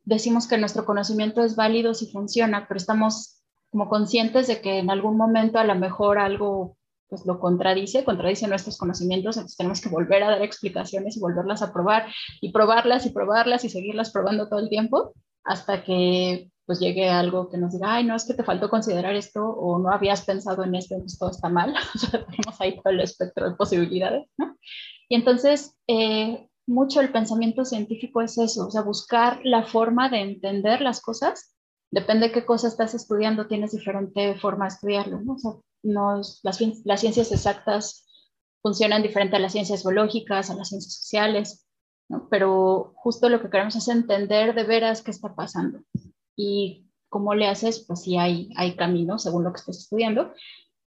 decimos 0.04 0.46
que 0.46 0.56
nuestro 0.56 0.84
conocimiento 0.84 1.42
es 1.42 1.56
válido 1.56 1.94
si 1.94 2.06
funciona, 2.12 2.66
pero 2.68 2.78
estamos 2.78 3.42
como 3.70 3.88
conscientes 3.88 4.46
de 4.46 4.60
que 4.60 4.78
en 4.78 4.90
algún 4.90 5.16
momento 5.16 5.58
a 5.58 5.64
lo 5.64 5.74
mejor 5.74 6.18
algo 6.18 6.75
pues 7.08 7.24
lo 7.26 7.38
contradice, 7.38 8.04
contradice 8.04 8.48
nuestros 8.48 8.78
conocimientos, 8.78 9.36
entonces 9.36 9.56
tenemos 9.56 9.80
que 9.80 9.88
volver 9.88 10.22
a 10.22 10.30
dar 10.30 10.42
explicaciones 10.42 11.16
y 11.16 11.20
volverlas 11.20 11.62
a 11.62 11.72
probar 11.72 12.06
y 12.40 12.52
probarlas 12.52 13.06
y 13.06 13.10
probarlas 13.10 13.64
y 13.64 13.68
seguirlas 13.68 14.10
probando 14.10 14.48
todo 14.48 14.60
el 14.60 14.68
tiempo 14.68 15.12
hasta 15.44 15.84
que 15.84 16.50
pues 16.66 16.80
llegue 16.80 17.08
algo 17.08 17.48
que 17.48 17.58
nos 17.58 17.72
diga, 17.72 17.94
ay, 17.94 18.04
no, 18.04 18.16
es 18.16 18.24
que 18.24 18.34
te 18.34 18.42
faltó 18.42 18.68
considerar 18.68 19.14
esto 19.14 19.40
o 19.44 19.78
no 19.78 19.90
habías 19.90 20.24
pensado 20.24 20.64
en 20.64 20.74
esto, 20.74 20.98
pues 20.98 21.16
todo 21.16 21.30
está 21.30 21.48
mal. 21.48 21.72
tenemos 22.10 22.60
ahí 22.60 22.76
todo 22.76 22.92
el 22.92 23.00
espectro 23.00 23.48
de 23.48 23.54
posibilidades, 23.54 24.28
¿no? 24.36 24.56
Y 25.08 25.14
entonces, 25.14 25.76
eh, 25.86 26.48
mucho 26.66 27.00
el 27.00 27.12
pensamiento 27.12 27.64
científico 27.64 28.20
es 28.20 28.36
eso, 28.38 28.66
o 28.66 28.70
sea, 28.72 28.82
buscar 28.82 29.40
la 29.44 29.62
forma 29.62 30.08
de 30.08 30.20
entender 30.22 30.80
las 30.80 31.00
cosas. 31.00 31.54
Depende 31.92 32.26
de 32.26 32.32
qué 32.32 32.44
cosa 32.44 32.66
estás 32.66 32.94
estudiando, 32.94 33.46
tienes 33.46 33.70
diferente 33.70 34.34
forma 34.34 34.64
de 34.64 34.70
estudiarlo, 34.70 35.20
¿no? 35.20 35.34
O 35.34 35.38
sea, 35.38 35.52
las, 35.82 36.40
las 36.42 37.00
ciencias 37.00 37.32
exactas 37.32 38.06
funcionan 38.62 39.02
diferente 39.02 39.36
a 39.36 39.38
las 39.38 39.52
ciencias 39.52 39.84
biológicas, 39.84 40.50
a 40.50 40.54
las 40.54 40.70
ciencias 40.70 40.94
sociales. 40.94 41.66
Pero 42.30 42.94
justo 42.96 43.28
lo 43.28 43.40
que 43.40 43.50
queremos 43.50 43.76
es 43.76 43.88
entender 43.88 44.54
de 44.54 44.64
veras 44.64 45.02
qué 45.02 45.10
está 45.10 45.34
pasando. 45.34 45.80
Y 46.36 46.88
cómo 47.08 47.34
le 47.34 47.46
haces, 47.46 47.84
pues 47.86 48.02
sí 48.02 48.16
hay, 48.16 48.50
hay 48.56 48.76
caminos 48.76 49.22
según 49.22 49.44
lo 49.44 49.52
que 49.52 49.60
estés 49.60 49.78
estudiando. 49.78 50.32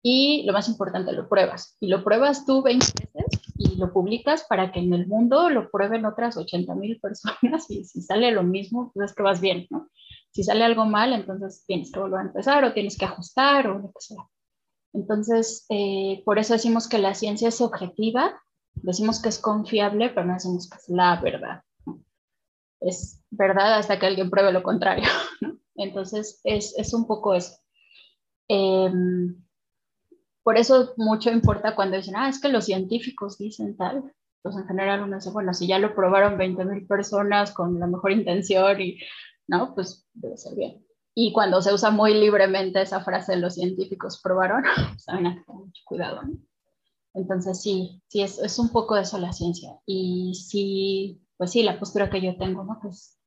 Y 0.01 0.43
lo 0.45 0.53
más 0.53 0.69
importante, 0.69 1.11
lo 1.11 1.27
pruebas. 1.27 1.77
Y 1.79 1.87
lo 1.87 2.03
pruebas 2.03 2.45
tú 2.45 2.61
20 2.61 2.85
veces 3.13 3.41
y 3.55 3.75
lo 3.75 3.91
publicas 3.91 4.45
para 4.47 4.71
que 4.71 4.79
en 4.79 4.93
el 4.93 5.07
mundo 5.07 5.49
lo 5.49 5.69
prueben 5.69 6.05
otras 6.05 6.37
80 6.37 6.73
mil 6.75 6.99
personas 7.01 7.69
y 7.69 7.83
si 7.83 8.01
sale 8.01 8.31
lo 8.31 8.43
mismo, 8.43 8.91
pues 8.93 9.11
es 9.11 9.15
que 9.15 9.23
vas 9.23 9.41
bien, 9.41 9.67
¿no? 9.69 9.89
Si 10.31 10.43
sale 10.43 10.63
algo 10.63 10.85
mal, 10.85 11.11
entonces 11.11 11.63
tienes 11.65 11.91
que 11.91 11.99
volver 11.99 12.19
a 12.19 12.23
empezar 12.23 12.63
o 12.63 12.73
tienes 12.73 12.97
que 12.97 13.05
ajustar 13.05 13.67
o 13.67 13.79
lo 13.79 13.91
que 13.91 13.99
sea. 13.99 14.25
Entonces, 14.93 15.65
eh, 15.69 16.21
por 16.25 16.39
eso 16.39 16.53
decimos 16.53 16.87
que 16.87 16.97
la 16.97 17.13
ciencia 17.13 17.49
es 17.49 17.61
objetiva, 17.61 18.41
decimos 18.73 19.21
que 19.21 19.29
es 19.29 19.39
confiable, 19.39 20.09
pero 20.09 20.25
no 20.25 20.33
decimos 20.33 20.69
que 20.69 20.77
es 20.77 20.89
la 20.89 21.19
verdad. 21.21 21.63
Es 22.79 23.21
verdad 23.29 23.77
hasta 23.77 23.99
que 23.99 24.05
alguien 24.05 24.29
pruebe 24.29 24.51
lo 24.51 24.63
contrario. 24.63 25.07
Entonces, 25.75 26.39
es, 26.43 26.73
es, 26.77 26.93
un 26.93 27.07
poco 27.07 27.33
eso. 27.35 27.57
Eh, 28.47 28.91
por 30.43 30.57
eso 30.57 30.93
mucho 30.97 31.29
importa 31.29 31.75
cuando 31.75 31.97
dicen, 31.97 32.15
ah, 32.17 32.29
es 32.29 32.41
que 32.41 32.49
los 32.49 32.65
científicos 32.65 33.37
dicen 33.37 33.77
tal. 33.77 34.11
Pues 34.41 34.55
en 34.55 34.65
general 34.65 35.03
uno 35.03 35.17
dice, 35.17 35.31
bueno, 35.31 35.53
si 35.53 35.67
ya 35.67 35.79
lo 35.79 35.93
probaron 35.93 36.37
20 36.37 36.65
mil 36.65 36.87
personas 36.87 37.51
con 37.51 37.79
la 37.79 37.87
mejor 37.87 38.11
intención 38.11 38.81
y, 38.81 38.97
¿no? 39.47 39.75
Pues 39.75 40.07
debe 40.13 40.37
ser 40.37 40.55
bien. 40.55 40.83
Y 41.21 41.33
cuando 41.33 41.61
se 41.61 41.73
usa 41.73 41.91
muy 41.91 42.13
libremente 42.13 42.81
esa 42.81 43.01
frase, 43.01 43.35
los 43.35 43.55
científicos 43.55 44.21
probaron, 44.23 44.63
saben 44.97 45.23
pues, 45.23 45.45
que 45.45 45.51
mucho 45.51 45.81
cuidado, 45.83 46.21
¿no? 46.23 46.37
Entonces 47.13 47.61
sí, 47.61 48.01
sí, 48.07 48.21
es, 48.21 48.39
es 48.39 48.57
un 48.57 48.69
poco 48.69 48.95
eso 48.95 49.17
la 49.17 49.33
ciencia. 49.33 49.71
Y 49.85 50.33
sí, 50.33 51.21
pues 51.35 51.51
sí, 51.51 51.61
la 51.61 51.77
postura 51.77 52.09
que 52.09 52.21
yo 52.21 52.37
tengo, 52.37 52.63
¿no? 52.63 52.79
Pues 52.81 53.19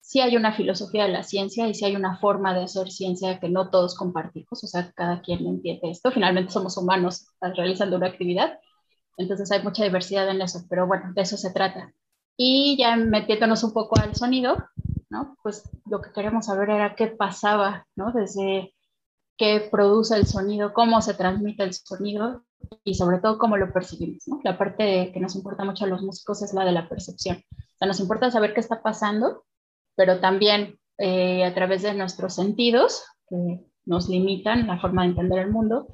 sí 0.00 0.20
hay 0.20 0.34
una 0.38 0.54
filosofía 0.54 1.04
de 1.04 1.12
la 1.12 1.24
ciencia 1.24 1.68
y 1.68 1.74
sí 1.74 1.84
hay 1.84 1.94
una 1.94 2.16
forma 2.16 2.54
de 2.54 2.64
hacer 2.64 2.90
ciencia 2.90 3.38
que 3.38 3.50
no 3.50 3.68
todos 3.68 3.96
compartimos, 3.96 4.64
o 4.64 4.66
sea, 4.66 4.90
cada 4.92 5.20
quien 5.20 5.46
entiende 5.46 5.90
esto. 5.90 6.10
Finalmente 6.10 6.52
somos 6.52 6.78
humanos 6.78 7.26
realizando 7.54 7.96
una 7.96 8.06
actividad, 8.06 8.58
entonces 9.18 9.52
hay 9.52 9.62
mucha 9.62 9.84
diversidad 9.84 10.26
en 10.30 10.40
eso, 10.40 10.60
pero 10.70 10.86
bueno, 10.86 11.12
de 11.14 11.20
eso 11.20 11.36
se 11.36 11.52
trata. 11.52 11.92
Y 12.38 12.78
ya 12.78 12.96
metiéndonos 12.96 13.62
un 13.62 13.74
poco 13.74 14.00
al 14.00 14.14
sonido, 14.14 14.56
¿no? 15.14 15.36
Pues 15.42 15.62
lo 15.86 16.02
que 16.02 16.12
queremos 16.12 16.46
saber 16.46 16.70
era 16.70 16.94
qué 16.94 17.06
pasaba, 17.06 17.86
¿no? 17.96 18.12
Desde 18.12 18.74
qué 19.38 19.68
produce 19.70 20.16
el 20.16 20.26
sonido, 20.26 20.74
cómo 20.74 21.00
se 21.00 21.14
transmite 21.14 21.62
el 21.62 21.72
sonido 21.72 22.44
y 22.84 22.94
sobre 22.94 23.18
todo 23.18 23.38
cómo 23.38 23.56
lo 23.56 23.72
percibimos, 23.72 24.26
¿no? 24.26 24.40
La 24.44 24.58
parte 24.58 25.10
que 25.12 25.20
nos 25.20 25.34
importa 25.36 25.64
mucho 25.64 25.84
a 25.84 25.88
los 25.88 26.02
músicos 26.02 26.42
es 26.42 26.52
la 26.52 26.64
de 26.64 26.72
la 26.72 26.88
percepción. 26.88 27.38
O 27.38 27.76
sea, 27.78 27.88
nos 27.88 28.00
importa 28.00 28.30
saber 28.30 28.52
qué 28.52 28.60
está 28.60 28.82
pasando 28.82 29.44
pero 29.96 30.20
también 30.20 30.78
eh, 30.98 31.44
a 31.44 31.54
través 31.54 31.82
de 31.82 31.94
nuestros 31.94 32.34
sentidos, 32.34 33.04
que 33.28 33.60
nos 33.86 34.08
limitan 34.08 34.66
la 34.66 34.80
forma 34.80 35.02
de 35.02 35.08
entender 35.10 35.40
el 35.40 35.50
mundo, 35.50 35.88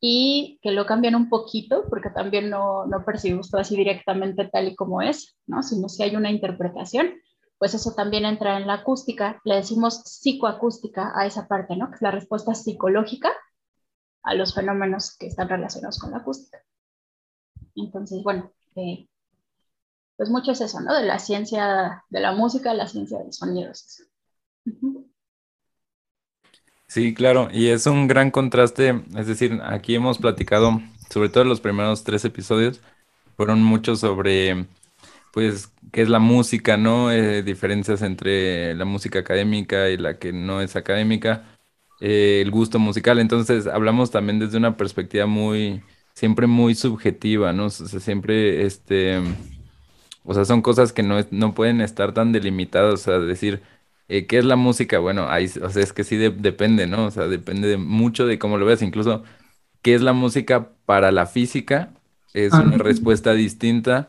y 0.00 0.58
que 0.62 0.72
lo 0.72 0.84
cambian 0.84 1.14
un 1.14 1.28
poquito, 1.28 1.84
porque 1.88 2.10
también 2.10 2.50
no, 2.50 2.86
no 2.86 3.04
percibimos 3.04 3.50
todo 3.50 3.60
así 3.60 3.76
directamente 3.76 4.48
tal 4.48 4.68
y 4.68 4.74
como 4.74 5.00
es, 5.00 5.36
¿no? 5.46 5.62
sino 5.62 5.88
si 5.88 6.02
hay 6.02 6.16
una 6.16 6.30
interpretación, 6.30 7.12
pues 7.62 7.74
eso 7.74 7.94
también 7.94 8.24
entra 8.24 8.56
en 8.56 8.66
la 8.66 8.74
acústica, 8.74 9.40
le 9.44 9.54
decimos 9.54 10.02
psicoacústica 10.04 11.12
a 11.14 11.26
esa 11.26 11.46
parte, 11.46 11.76
¿no? 11.76 11.90
que 11.90 11.94
es 11.94 12.02
la 12.02 12.10
respuesta 12.10 12.56
psicológica 12.56 13.30
a 14.24 14.34
los 14.34 14.52
fenómenos 14.52 15.16
que 15.16 15.28
están 15.28 15.48
relacionados 15.48 16.00
con 16.00 16.10
la 16.10 16.16
acústica. 16.16 16.60
Entonces, 17.76 18.20
bueno, 18.24 18.50
eh, 18.74 19.06
pues 20.16 20.28
mucho 20.28 20.50
es 20.50 20.60
eso, 20.60 20.80
¿no? 20.80 20.92
De 20.92 21.04
la 21.04 21.20
ciencia 21.20 22.02
de 22.10 22.18
la 22.18 22.32
música, 22.32 22.74
la 22.74 22.88
ciencia 22.88 23.20
de 23.20 23.26
los 23.26 23.36
sonidos. 23.36 24.08
Sí, 26.88 27.14
claro, 27.14 27.48
y 27.52 27.68
es 27.68 27.86
un 27.86 28.08
gran 28.08 28.32
contraste, 28.32 29.04
es 29.16 29.28
decir, 29.28 29.60
aquí 29.62 29.94
hemos 29.94 30.18
platicado, 30.18 30.80
sobre 31.10 31.28
todo 31.28 31.44
en 31.44 31.50
los 31.50 31.60
primeros 31.60 32.02
tres 32.02 32.24
episodios, 32.24 32.80
fueron 33.36 33.62
muchos 33.62 34.00
sobre, 34.00 34.66
pues, 35.32 35.72
qué 35.92 36.02
es 36.02 36.08
la 36.10 36.20
música, 36.20 36.76
¿no? 36.78 37.12
Eh, 37.12 37.42
diferencias 37.42 38.02
entre 38.02 38.74
la 38.74 38.84
música 38.86 39.20
académica 39.20 39.90
y 39.90 39.98
la 39.98 40.18
que 40.18 40.32
no 40.32 40.60
es 40.62 40.76
académica, 40.76 41.44
eh, 42.00 42.40
el 42.42 42.50
gusto 42.50 42.78
musical, 42.78 43.18
entonces 43.20 43.66
hablamos 43.66 44.10
también 44.12 44.38
desde 44.40 44.58
una 44.58 44.76
perspectiva 44.76 45.26
muy, 45.26 45.82
siempre 46.14 46.46
muy 46.46 46.74
subjetiva, 46.74 47.52
¿no? 47.52 47.66
O 47.66 47.70
sea, 47.70 48.00
siempre, 48.00 48.66
este 48.66 49.20
o 50.24 50.34
sea, 50.34 50.44
son 50.44 50.62
cosas 50.62 50.92
que 50.92 51.02
no, 51.02 51.16
no 51.30 51.54
pueden 51.54 51.80
estar 51.80 52.14
tan 52.14 52.32
delimitadas, 52.32 52.94
o 52.94 52.96
sea, 52.96 53.18
decir, 53.18 53.62
eh, 54.08 54.26
¿qué 54.26 54.38
es 54.38 54.44
la 54.44 54.56
música? 54.56 54.98
Bueno, 54.98 55.28
ahí, 55.28 55.46
o 55.62 55.70
sea, 55.70 55.82
es 55.82 55.92
que 55.92 56.04
sí 56.04 56.16
depende, 56.16 56.86
¿no? 56.86 57.06
O 57.06 57.10
sea, 57.10 57.26
depende 57.26 57.68
de 57.68 57.76
mucho 57.76 58.26
de 58.26 58.38
cómo 58.38 58.58
lo 58.58 58.66
veas, 58.66 58.82
incluso, 58.82 59.24
¿qué 59.82 59.94
es 59.94 60.02
la 60.02 60.12
música 60.12 60.70
para 60.86 61.12
la 61.12 61.26
física? 61.26 61.92
Es 62.34 62.58
una 62.58 62.78
respuesta 62.78 63.32
distinta 63.34 64.08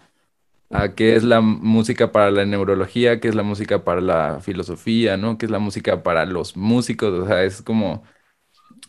a 0.74 0.96
qué 0.96 1.15
es 1.15 1.24
la 1.24 1.42
música 1.42 2.12
para 2.12 2.32
la 2.32 2.46
neurología, 2.46 3.20
qué 3.20 3.27
es 3.30 3.36
la 3.36 3.44
música 3.44 3.84
para 3.84 4.01
la 4.01 4.39
filosofía, 4.42 5.18
¿no? 5.18 5.38
¿Qué 5.38 5.46
es 5.46 5.51
la 5.51 5.60
música 5.60 6.03
para 6.03 6.25
los 6.25 6.58
músicos? 6.58 7.13
O 7.13 7.27
sea, 7.27 7.44
es 7.44 7.62
como... 7.62 8.03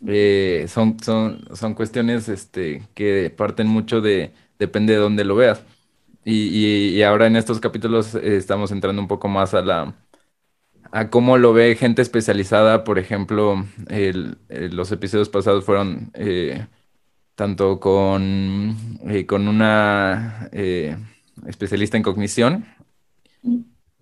Eh, 0.07 0.67
son, 0.69 0.99
son, 1.01 1.45
son 1.55 1.75
cuestiones 1.75 2.29
este, 2.29 2.83
que 2.95 3.33
parten 3.37 3.67
mucho 3.69 4.01
de, 4.01 4.33
depende 4.59 4.95
de 4.95 4.99
dónde 5.01 5.25
lo 5.25 5.37
veas. 5.37 5.65
Y, 6.25 7.03
ahora 7.03 7.27
en 7.27 7.37
estos 7.37 7.61
capítulos 7.61 8.15
eh, 8.15 8.37
estamos 8.37 8.73
entrando 8.73 9.03
un 9.03 9.09
poco 9.09 9.29
más 9.29 9.55
a 9.55 9.63
la 9.63 9.95
a 10.93 11.11
cómo 11.11 11.39
lo 11.39 11.53
ve 11.53 11.77
gente 11.77 12.03
especializada. 12.03 12.85
Por 12.85 12.99
ejemplo, 12.99 13.67
los 14.49 14.93
episodios 14.93 15.29
pasados 15.29 15.65
fueron 15.65 16.11
eh, 16.15 16.67
tanto 17.35 17.81
con, 17.81 18.77
con 19.27 19.49
una 19.49 20.49
especialista 21.47 21.97
en 21.97 22.03
cognición 22.03 22.67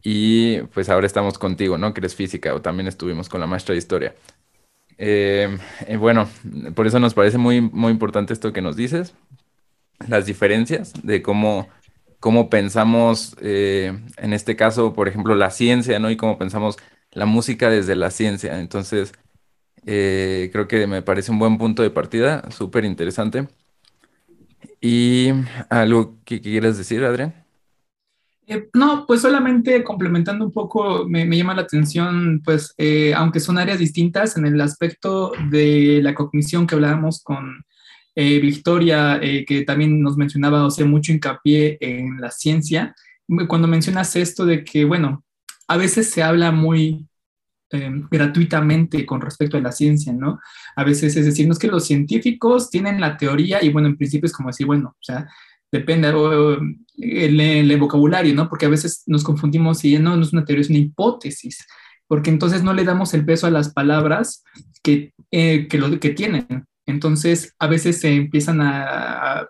y 0.02 0.60
pues 0.74 0.88
ahora 0.88 1.06
estamos 1.06 1.38
contigo, 1.38 1.78
¿no? 1.78 1.94
Que 1.94 2.00
eres 2.00 2.14
física 2.14 2.54
o 2.54 2.62
también 2.62 2.88
estuvimos 2.88 3.28
con 3.28 3.40
la 3.40 3.46
maestra 3.46 3.72
de 3.72 3.78
historia. 3.78 4.14
bueno, 5.98 6.28
por 6.74 6.86
eso 6.86 6.98
nos 6.98 7.14
parece 7.14 7.38
muy, 7.38 7.60
muy 7.60 7.92
importante 7.92 8.32
esto 8.32 8.52
que 8.52 8.62
nos 8.62 8.76
dices, 8.76 9.14
las 10.08 10.26
diferencias 10.26 10.92
de 11.02 11.22
cómo 11.22 11.68
cómo 12.22 12.48
pensamos, 12.48 13.36
eh, 13.40 13.98
en 14.16 14.32
este 14.32 14.54
caso, 14.54 14.92
por 14.94 15.08
ejemplo, 15.08 15.34
la 15.34 15.50
ciencia, 15.50 15.98
¿no? 15.98 16.08
Y 16.08 16.16
cómo 16.16 16.38
pensamos 16.38 16.76
la 17.10 17.26
música 17.26 17.68
desde 17.68 17.96
la 17.96 18.12
ciencia. 18.12 18.60
Entonces, 18.60 19.12
eh, 19.86 20.48
creo 20.52 20.68
que 20.68 20.86
me 20.86 21.02
parece 21.02 21.32
un 21.32 21.40
buen 21.40 21.58
punto 21.58 21.82
de 21.82 21.90
partida, 21.90 22.48
súper 22.52 22.84
interesante. 22.84 23.48
¿Y 24.82 25.30
algo 25.70 26.18
que 26.24 26.42
quieras 26.42 26.76
decir, 26.76 27.02
Adrián? 27.04 27.34
Eh, 28.46 28.68
no, 28.74 29.06
pues 29.06 29.22
solamente 29.22 29.82
complementando 29.82 30.44
un 30.44 30.52
poco, 30.52 31.06
me, 31.08 31.24
llama 31.24 31.54
la 31.54 31.62
atención, 31.62 32.42
pues, 32.44 32.74
aunque 33.16 33.40
son 33.40 33.56
áreas 33.56 33.78
distintas, 33.78 34.36
en 34.36 34.44
el 34.44 34.60
aspecto 34.60 35.32
de 35.48 36.00
la 36.02 36.14
cognición 36.14 36.66
que 36.66 36.74
hablábamos 36.74 37.22
con 37.22 37.64
eh, 38.14 38.40
Victoria, 38.40 39.18
eh, 39.22 39.46
que 39.46 39.62
también 39.62 40.02
nos 40.02 40.18
mencionaba, 40.18 40.66
o 40.66 40.70
sea, 40.70 40.84
mucho 40.84 41.12
hincapié 41.12 41.78
en 41.80 42.20
la 42.20 42.30
ciencia, 42.30 42.94
cuando 43.48 43.66
mencionas 43.66 44.14
esto 44.16 44.44
de 44.44 44.64
que, 44.64 44.84
bueno, 44.84 45.24
a 45.66 45.78
veces 45.78 46.10
se 46.10 46.22
habla 46.22 46.52
muy 46.52 47.06
em, 47.72 48.06
gratuitamente 48.10 49.04
con 49.06 49.20
respecto 49.20 49.56
a 49.56 49.60
la 49.60 49.72
ciencia, 49.72 50.12
¿no? 50.12 50.40
A 50.76 50.84
veces 50.84 51.16
es 51.16 51.24
decir, 51.24 51.46
no 51.46 51.52
es 51.52 51.58
que 51.58 51.68
los 51.68 51.84
científicos 51.84 52.70
tienen 52.70 53.00
la 53.00 53.16
teoría 53.16 53.62
y 53.62 53.70
bueno, 53.70 53.88
en 53.88 53.96
principio 53.96 54.26
es 54.26 54.32
como 54.32 54.50
decir, 54.50 54.66
bueno, 54.66 54.90
o 54.90 55.02
sea, 55.02 55.28
depende 55.70 56.12
el, 56.98 57.40
el, 57.40 57.80
vocabulario, 57.80 58.34
¿no? 58.34 58.48
Porque 58.48 58.66
a 58.66 58.68
veces 58.70 59.02
nos 59.06 59.24
confundimos 59.24 59.84
y 59.84 59.98
no, 59.98 60.16
no 60.16 60.22
es 60.22 60.32
una 60.32 60.44
teoría, 60.44 60.62
es 60.62 60.70
una 60.70 60.78
hipótesis, 60.78 61.66
porque 62.06 62.30
entonces 62.30 62.62
no 62.62 62.74
le 62.74 62.84
damos 62.84 63.14
el 63.14 63.24
peso 63.24 63.46
a 63.46 63.50
las 63.50 63.72
palabras 63.72 64.44
que, 64.82 65.14
eh, 65.30 65.66
que, 65.68 65.78
lo, 65.78 65.98
que 65.98 66.10
tienen. 66.10 66.66
Entonces, 66.84 67.54
a 67.58 67.68
veces 67.68 68.00
se 68.00 68.14
empiezan 68.14 68.60
a, 68.60 69.48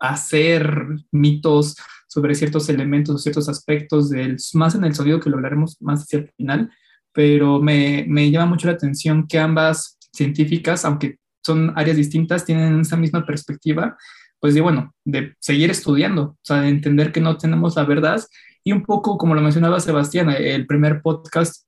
hacer 0.00 0.84
mitos 1.12 1.76
sobre 2.08 2.34
ciertos 2.34 2.68
elementos, 2.68 3.22
ciertos 3.22 3.48
aspectos, 3.48 4.10
del, 4.10 4.36
más 4.54 4.74
en 4.74 4.82
el 4.82 4.96
sonido 4.96 5.20
que 5.20 5.30
lo 5.30 5.36
hablaremos 5.36 5.80
más 5.80 6.02
hacia 6.02 6.18
el 6.18 6.32
final, 6.36 6.72
pero 7.12 7.60
me, 7.60 8.04
me 8.08 8.30
llama 8.30 8.46
mucho 8.46 8.66
la 8.66 8.74
atención 8.74 9.26
que 9.26 9.38
ambas 9.38 9.98
científicas, 10.12 10.84
aunque 10.84 11.18
son 11.42 11.72
áreas 11.76 11.96
distintas, 11.96 12.44
tienen 12.44 12.80
esa 12.80 12.96
misma 12.96 13.26
perspectiva, 13.26 13.96
pues 14.40 14.54
de, 14.54 14.60
bueno, 14.60 14.94
de 15.04 15.34
seguir 15.40 15.70
estudiando, 15.70 16.22
o 16.22 16.38
sea, 16.42 16.62
de 16.62 16.68
entender 16.68 17.12
que 17.12 17.20
no 17.20 17.36
tenemos 17.36 17.76
la 17.76 17.84
verdad 17.84 18.20
y 18.64 18.72
un 18.72 18.82
poco, 18.82 19.18
como 19.18 19.34
lo 19.34 19.40
mencionaba 19.40 19.80
Sebastián, 19.80 20.30
el 20.30 20.66
primer 20.66 21.02
podcast 21.02 21.64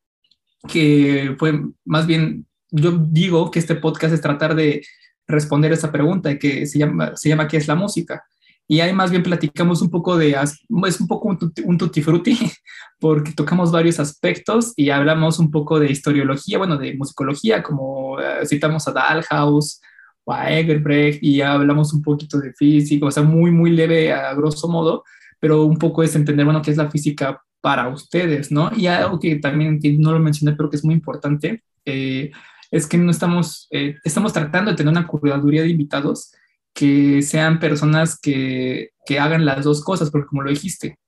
que 0.69 1.35
fue 1.39 1.61
más 1.85 2.07
bien, 2.07 2.47
yo 2.71 2.93
digo 2.93 3.51
que 3.51 3.59
este 3.59 3.75
podcast 3.75 4.15
es 4.15 4.21
tratar 4.21 4.55
de 4.55 4.83
responder 5.27 5.73
esa 5.73 5.91
pregunta 5.91 6.39
que 6.39 6.67
se 6.67 6.79
llama, 6.79 7.17
se 7.17 7.29
llama 7.29 7.49
¿qué 7.49 7.57
es 7.57 7.69
la 7.69 7.75
música? 7.75 8.25
Y 8.67 8.81
ahí 8.81 8.93
más 8.93 9.11
bien 9.11 9.23
platicamos 9.23 9.83
un 9.83 9.91
poco 9.91 10.17
de, 10.17 10.31
es 10.31 11.01
un 11.01 11.07
poco 11.07 11.29
un, 11.29 11.53
un 11.65 11.79
tutti 11.79 12.03
frutti, 12.03 12.39
porque 12.99 13.33
tocamos 13.33 13.71
varios 13.71 14.01
aspectos 14.01 14.73
y 14.77 14.91
hablamos 14.91 15.39
un 15.39 15.51
poco 15.51 15.79
de 15.79 15.91
historiología, 15.91 16.59
bueno, 16.59 16.79
de 16.79 16.95
musicología, 16.95 17.63
como 17.63 18.19
eh, 18.21 18.47
citamos 18.47 18.89
a 18.89 18.93
Dalhaus 18.93 19.81
o 20.25 20.33
a 20.33 20.51
Egerbrecht 20.51 21.23
y 21.23 21.43
hablamos 21.43 21.93
un 21.93 22.03
poquito 22.03 22.39
de 22.39 22.55
física, 22.55 23.07
o 23.07 23.11
sea, 23.11 23.23
muy, 23.23 23.51
muy 23.51 23.71
leve 23.71 24.13
a 24.13 24.33
grosso 24.35 24.69
modo, 24.69 25.05
pero 25.39 25.65
un 25.65 25.77
poco 25.77 26.03
es 26.03 26.17
entender, 26.17 26.47
bueno, 26.47 26.63
qué 26.63 26.71
es 26.71 26.79
la 26.79 26.91
física 26.91 27.43
para 27.61 27.89
ustedes, 27.89 28.51
¿no? 28.51 28.71
Y 28.75 28.87
algo 28.87 29.19
que 29.19 29.37
también 29.37 29.79
que 29.81 29.93
no 29.93 30.13
lo 30.13 30.19
mencioné, 30.19 30.57
pero 30.57 30.71
que 30.71 30.77
es 30.77 30.85
muy 30.85 30.95
importante, 30.95 31.63
eh, 31.85 32.31
es 32.71 32.87
que 32.87 32.99
no 32.99 33.11
estamos, 33.11 33.69
eh, 33.71 33.97
estamos 34.05 34.33
tratando 34.33 34.71
de 34.71 34.77
tener 34.77 34.91
una 34.91 35.07
curaduría 35.07 35.63
de 35.63 35.69
invitados 35.69 36.33
que 36.75 37.23
sean 37.23 37.61
personas 37.61 38.19
que, 38.21 38.91
que 39.07 39.19
hagan 39.19 39.45
las 39.45 39.65
dos 39.65 39.83
cosas, 39.83 40.11
porque 40.11 40.27
como 40.27 40.43
lo 40.43 40.51
dijiste, 40.51 40.99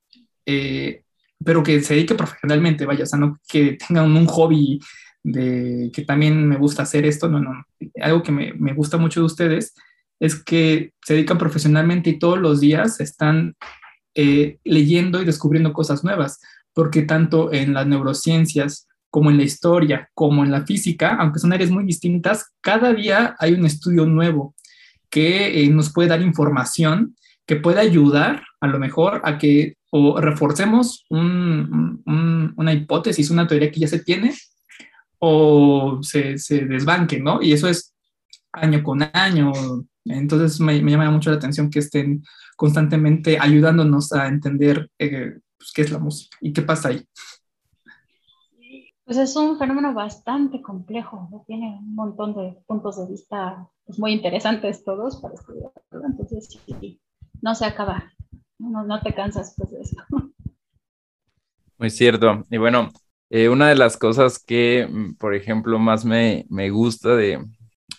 eh, 0.46 1.02
pero 1.44 1.62
que 1.62 1.82
se 1.82 1.94
dedique 1.94 2.14
profesionalmente, 2.14 2.87
vaya, 2.87 3.04
o 3.04 3.06
sea, 3.06 3.18
no 3.18 3.38
que 3.49 3.76
tengan 3.87 4.16
un 4.16 4.26
hobby 4.26 4.80
de 5.23 5.90
que 5.92 6.02
también 6.02 6.49
me 6.49 6.56
gusta 6.56 6.85
hacer 6.85 7.04
esto, 7.04 7.28
no, 7.28 7.40
no, 7.40 7.64
algo 8.00 8.23
que 8.23 8.32
me, 8.32 8.52
me 8.54 8.73
gusta 8.73 8.96
mucho 8.96 9.20
de 9.20 9.26
ustedes 9.26 9.75
es 10.20 10.42
que 10.42 10.92
se 11.04 11.14
dedican 11.14 11.37
profesionalmente 11.37 12.11
y 12.11 12.18
todos 12.18 12.38
los 12.38 12.61
días 12.61 13.00
están 13.00 13.54
eh, 14.14 14.58
leyendo 14.64 15.20
y 15.20 15.26
descubriendo 15.26 15.73
cosas 15.73 16.04
nuevas, 16.04 16.40
porque 16.73 17.02
tanto 17.02 17.52
en 17.52 17.75
las 17.75 17.87
neurociencias 17.87 18.88
como 19.11 19.30
en 19.30 19.37
la 19.37 19.44
historia, 19.44 20.08
como 20.14 20.44
en 20.44 20.50
la 20.50 20.64
física, 20.64 21.16
aunque 21.18 21.38
son 21.38 21.52
áreas 21.52 21.70
muy 21.70 21.85
distintas, 21.85 22.52
cada 22.61 22.92
día 22.94 23.37
hay 23.38 23.54
un 23.54 23.66
estudio 23.66 24.06
nuevo 24.06 24.54
que 25.10 25.62
eh, 25.62 25.68
nos 25.70 25.92
puede 25.92 26.08
dar 26.08 26.22
información 26.22 27.16
que 27.46 27.56
puede 27.56 27.80
ayudar 27.80 28.42
a 28.60 28.66
lo 28.66 28.78
mejor 28.78 29.20
a 29.25 29.38
que 29.38 29.76
o 29.90 30.20
reforcemos 30.20 31.06
una 31.08 32.72
hipótesis, 32.72 33.30
una 33.30 33.46
teoría 33.46 33.70
que 33.70 33.80
ya 33.80 33.88
se 33.88 34.00
tiene, 34.00 34.34
o 35.18 36.00
se, 36.02 36.38
se, 36.38 36.66
desbanque, 36.66 37.18
¿no? 37.18 37.40
Y 37.40 37.52
eso 37.52 37.68
es 37.68 37.94
año 38.52 38.82
con 38.82 39.02
año. 39.12 39.52
Entonces 40.04 40.60
me, 40.60 40.82
me 40.82 40.90
llama 40.90 41.10
mucho 41.10 41.30
la 41.30 41.36
atención 41.36 41.70
que 41.70 41.78
estén 41.78 42.22
constantemente 42.56 43.38
ayudándonos 43.40 44.12
a 44.12 44.26
entender 44.26 44.90
eh, 44.98 45.38
pues, 45.56 45.72
qué 45.75 45.82
es 45.82 45.90
la 45.90 45.98
música 45.98 46.36
y 46.40 46.52
qué 46.52 46.62
pasa 46.62 46.88
ahí. 46.88 47.02
Pues 49.06 49.19
es 49.19 49.36
un 49.36 49.56
fenómeno 49.56 49.95
bastante 49.95 50.60
complejo, 50.60 51.45
tiene 51.47 51.78
un 51.78 51.95
montón 51.95 52.34
de 52.34 52.58
puntos 52.66 52.99
de 52.99 53.06
vista 53.06 53.71
pues, 53.84 54.00
muy 54.00 54.12
interesantes 54.12 54.82
todos 54.82 55.19
para 55.19 55.34
estudiar. 55.34 55.71
Entonces, 55.92 56.49
sí, 56.66 57.00
no 57.40 57.54
se 57.54 57.66
acaba, 57.66 58.12
no, 58.58 58.82
no 58.82 59.00
te 59.00 59.14
cansas 59.14 59.54
pues, 59.56 59.71
de 59.71 59.80
eso. 59.80 59.97
Muy 61.78 61.90
cierto. 61.90 62.42
Y 62.50 62.56
bueno, 62.56 62.90
eh, 63.30 63.49
una 63.49 63.69
de 63.69 63.76
las 63.76 63.97
cosas 63.97 64.42
que, 64.45 64.88
mm, 64.90 65.14
por 65.19 65.36
ejemplo, 65.36 65.78
más 65.78 66.04
me, 66.04 66.45
me 66.49 66.71
gusta 66.71 67.14
de, 67.14 67.45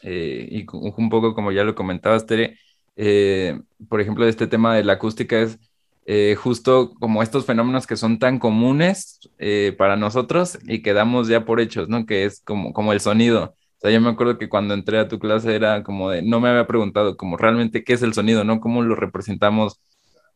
eh, 0.03 0.47
y 0.51 0.65
un 0.73 1.09
poco 1.09 1.33
como 1.33 1.53
ya 1.53 1.63
lo 1.63 1.73
comentabas, 1.73 2.25
Tere, 2.25 2.57
eh, 2.97 3.57
por 3.87 4.01
ejemplo, 4.01 4.25
de 4.25 4.31
este 4.31 4.47
tema 4.47 4.75
de 4.75 4.83
la 4.83 4.93
acústica 4.93 5.39
es 5.39 5.57
eh, 6.09 6.35
justo 6.35 6.93
como 7.01 7.21
estos 7.21 7.45
fenómenos 7.45 7.85
que 7.85 7.97
son 7.97 8.17
tan 8.17 8.39
comunes 8.39 9.19
eh, 9.39 9.75
para 9.77 9.97
nosotros 9.97 10.57
y 10.65 10.81
que 10.81 10.93
damos 10.93 11.27
ya 11.27 11.43
por 11.43 11.59
hechos, 11.59 11.89
¿no? 11.89 12.05
Que 12.05 12.23
es 12.23 12.41
como, 12.45 12.71
como 12.71 12.93
el 12.93 13.01
sonido. 13.01 13.55
O 13.77 13.79
sea, 13.81 13.91
yo 13.91 13.99
me 13.99 14.09
acuerdo 14.09 14.37
que 14.37 14.47
cuando 14.47 14.73
entré 14.73 14.99
a 14.99 15.09
tu 15.09 15.19
clase 15.19 15.53
era 15.53 15.83
como 15.83 16.09
de, 16.09 16.21
no 16.21 16.39
me 16.39 16.47
había 16.47 16.65
preguntado 16.65 17.17
como 17.17 17.35
realmente 17.35 17.83
qué 17.83 17.91
es 17.93 18.03
el 18.03 18.13
sonido, 18.13 18.45
¿no? 18.45 18.61
¿Cómo 18.61 18.83
lo 18.83 18.95
representamos 18.95 19.81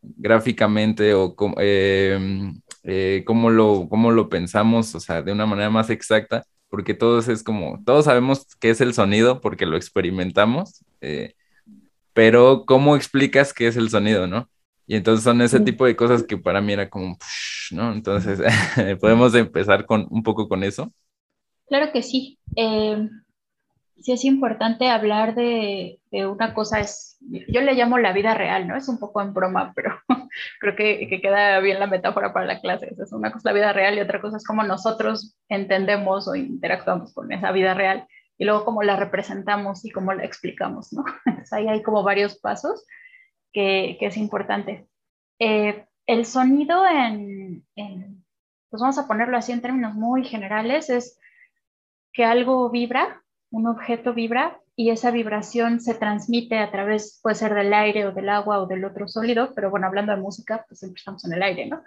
gráficamente 0.02 1.14
o 1.14 1.36
cómo, 1.36 1.56
em, 1.60 2.62
eh, 2.84 3.24
cómo, 3.26 3.50
lo, 3.50 3.88
cómo 3.90 4.12
lo 4.12 4.30
pensamos, 4.30 4.94
o 4.96 5.00
sea, 5.00 5.22
de 5.22 5.32
una 5.32 5.46
manera 5.46 5.70
más 5.70 5.90
exacta? 5.90 6.44
Porque 6.70 6.94
todos 6.94 7.30
es 7.30 7.44
como, 7.44 7.82
todos 7.86 8.06
sabemos 8.06 8.46
qué 8.60 8.72
es 8.72 8.82
el 8.82 8.94
sonido 8.94 9.42
porque 9.42 9.66
lo 9.66 9.78
experimentamos, 9.78 10.84
pero 12.14 12.66
¿cómo 12.66 12.96
explicas 12.96 13.54
qué 13.54 13.68
es 13.68 13.78
el 13.78 13.90
sonido, 13.90 14.28
no? 14.28 14.50
Y 14.92 14.98
entonces 14.98 15.24
son 15.24 15.42
ese 15.42 15.62
tipo 15.62 15.86
de 15.86 15.96
cosas 15.96 16.22
que 16.22 16.38
para 16.38 16.60
mí 16.60 16.74
era 16.74 16.90
como, 16.90 17.16
¿no? 17.72 17.94
Entonces, 17.94 18.42
podemos 19.00 19.34
empezar 19.36 19.86
con 19.86 20.06
un 20.10 20.22
poco 20.22 20.50
con 20.50 20.66
eso. 20.66 20.92
Claro 21.68 21.94
que 21.94 22.04
sí. 22.04 22.40
Eh, 22.58 23.08
sí 24.02 24.12
es 24.12 24.26
importante 24.26 24.90
hablar 24.90 25.34
de, 25.34 26.02
de, 26.12 26.28
una 26.28 26.54
cosa, 26.54 26.82
es, 26.82 27.18
yo 27.22 27.62
le 27.62 27.74
llamo 27.76 28.00
la 28.00 28.12
vida 28.12 28.34
real, 28.34 28.68
¿no? 28.68 28.76
Es 28.76 28.90
un 28.90 29.00
poco 29.00 29.22
en 29.22 29.34
broma, 29.34 29.72
pero 29.78 29.98
creo 30.60 30.76
que, 30.76 31.08
que 31.08 31.22
queda 31.22 31.62
bien 31.62 31.80
la 31.80 31.88
metáfora 31.88 32.34
para 32.34 32.48
la 32.48 32.60
clase. 32.60 32.94
Es 33.02 33.14
una 33.14 33.32
cosa 33.32 33.52
la 33.52 33.56
vida 33.56 33.72
real 33.72 33.96
y 33.96 34.02
otra 34.02 34.20
cosa 34.20 34.36
es 34.36 34.46
cómo 34.46 34.62
nosotros 34.64 35.38
entendemos 35.48 36.28
o 36.28 36.36
interactuamos 36.36 37.14
con 37.14 37.32
esa 37.32 37.54
vida 37.54 37.74
real 37.74 38.06
y 38.38 38.44
luego 38.44 38.66
cómo 38.66 38.84
la 38.84 38.98
representamos 38.98 39.86
y 39.86 39.92
cómo 39.92 40.12
la 40.12 40.26
explicamos, 40.26 40.92
¿no? 40.92 41.06
Entonces 41.26 41.54
ahí 41.54 41.70
hay 41.70 41.82
como 41.82 42.04
varios 42.04 42.38
pasos 42.40 42.86
que, 43.52 43.98
es 44.00 44.18
importante. 44.18 44.88
Eh, 45.40 45.86
el 46.06 46.26
sonido 46.26 46.84
en, 46.88 47.66
pues 47.76 48.82
vamos 48.82 48.98
a 48.98 49.08
ponerlo 49.08 49.38
así 49.38 49.52
en 49.52 49.62
términos 49.62 49.94
muy 49.94 50.24
generales, 50.24 50.90
es 50.90 51.20
que 52.14 52.26
algo 52.26 52.70
vibra, 52.70 53.24
un 53.50 53.68
objeto 53.68 54.14
vibra 54.14 54.60
y 54.76 54.90
esa 54.90 55.12
vibración 55.12 55.80
se 55.80 55.94
transmite 55.94 56.58
a 56.58 56.72
través, 56.72 57.20
puede 57.22 57.36
ser 57.36 57.54
del 57.54 57.74
aire 57.74 58.08
o 58.08 58.12
del 58.12 58.30
agua 58.30 58.60
o 58.60 58.68
del 58.68 58.86
otro 58.86 59.08
sólido, 59.08 59.54
pero 59.54 59.70
bueno, 59.70 59.88
hablando 59.88 60.14
de 60.14 60.22
música, 60.22 60.66
pues 60.68 60.80
siempre 60.80 61.00
estamos 61.00 61.24
en 61.26 61.34
el 61.34 61.44
aire, 61.44 61.68
¿no? 61.68 61.84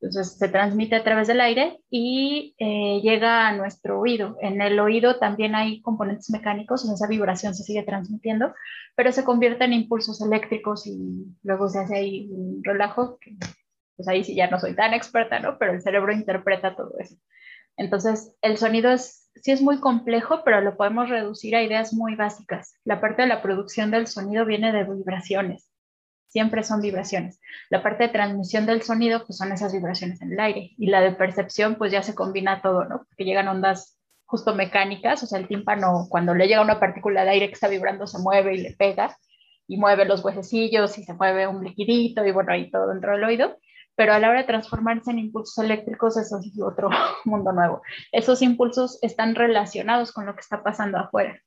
Entonces 0.00 0.38
se 0.38 0.48
transmite 0.48 0.96
a 0.96 1.04
través 1.04 1.28
del 1.28 1.42
aire 1.42 1.78
y 1.90 2.54
eh, 2.58 3.00
llega 3.02 3.46
a 3.46 3.54
nuestro 3.54 4.00
oído. 4.00 4.38
En 4.40 4.62
el 4.62 4.80
oído 4.80 5.18
también 5.18 5.54
hay 5.54 5.82
componentes 5.82 6.30
mecánicos, 6.30 6.88
o 6.88 6.94
esa 6.94 7.06
vibración 7.06 7.54
se 7.54 7.64
sigue 7.64 7.82
transmitiendo, 7.82 8.54
pero 8.96 9.12
se 9.12 9.24
convierte 9.24 9.64
en 9.64 9.74
impulsos 9.74 10.22
eléctricos 10.22 10.86
y 10.86 11.26
luego 11.42 11.68
se 11.68 11.80
hace 11.80 11.96
ahí 11.96 12.28
un 12.30 12.64
relajo, 12.64 13.18
que, 13.20 13.36
pues 13.96 14.08
ahí 14.08 14.24
sí 14.24 14.34
ya 14.34 14.48
no 14.48 14.58
soy 14.58 14.74
tan 14.74 14.94
experta, 14.94 15.38
¿no? 15.38 15.58
Pero 15.58 15.72
el 15.72 15.82
cerebro 15.82 16.12
interpreta 16.12 16.74
todo 16.74 16.94
eso. 16.98 17.16
Entonces, 17.76 18.34
el 18.40 18.56
sonido 18.56 18.90
es, 18.90 19.30
sí 19.34 19.52
es 19.52 19.60
muy 19.60 19.80
complejo, 19.80 20.42
pero 20.44 20.62
lo 20.62 20.78
podemos 20.78 21.10
reducir 21.10 21.54
a 21.56 21.62
ideas 21.62 21.92
muy 21.92 22.14
básicas. 22.14 22.74
La 22.84 23.02
parte 23.02 23.22
de 23.22 23.28
la 23.28 23.42
producción 23.42 23.90
del 23.90 24.06
sonido 24.06 24.46
viene 24.46 24.72
de 24.72 24.84
vibraciones 24.84 25.69
siempre 26.30 26.62
son 26.62 26.80
vibraciones. 26.80 27.40
La 27.68 27.82
parte 27.82 28.04
de 28.04 28.08
transmisión 28.10 28.64
del 28.64 28.82
sonido, 28.82 29.26
pues 29.26 29.36
son 29.36 29.52
esas 29.52 29.72
vibraciones 29.72 30.22
en 30.22 30.32
el 30.32 30.40
aire. 30.40 30.70
Y 30.78 30.86
la 30.86 31.00
de 31.00 31.12
percepción, 31.12 31.74
pues 31.74 31.92
ya 31.92 32.02
se 32.02 32.14
combina 32.14 32.62
todo, 32.62 32.84
¿no? 32.84 32.98
Porque 32.98 33.24
llegan 33.24 33.48
ondas 33.48 33.98
justo 34.24 34.54
mecánicas, 34.54 35.22
o 35.24 35.26
sea, 35.26 35.40
el 35.40 35.48
tímpano, 35.48 36.06
cuando 36.08 36.34
le 36.34 36.46
llega 36.46 36.62
una 36.62 36.78
partícula 36.78 37.24
de 37.24 37.30
aire 37.30 37.48
que 37.48 37.54
está 37.54 37.66
vibrando, 37.66 38.06
se 38.06 38.20
mueve 38.20 38.54
y 38.54 38.58
le 38.58 38.72
pega, 38.74 39.16
y 39.66 39.76
mueve 39.76 40.04
los 40.04 40.24
huesecillos, 40.24 40.96
y 40.98 41.02
se 41.02 41.14
mueve 41.14 41.48
un 41.48 41.64
liquidito, 41.64 42.24
y 42.24 42.30
bueno, 42.30 42.52
ahí 42.52 42.70
todo 42.70 42.88
dentro 42.88 43.12
del 43.12 43.24
oído. 43.24 43.58
Pero 43.96 44.14
a 44.14 44.20
la 44.20 44.30
hora 44.30 44.40
de 44.40 44.46
transformarse 44.46 45.10
en 45.10 45.18
impulsos 45.18 45.62
eléctricos, 45.62 46.16
eso 46.16 46.38
es 46.38 46.52
otro 46.62 46.90
mundo 47.24 47.52
nuevo. 47.52 47.82
Esos 48.12 48.40
impulsos 48.40 48.98
están 49.02 49.34
relacionados 49.34 50.12
con 50.12 50.26
lo 50.26 50.34
que 50.34 50.40
está 50.40 50.62
pasando 50.62 50.98
afuera. 50.98 51.40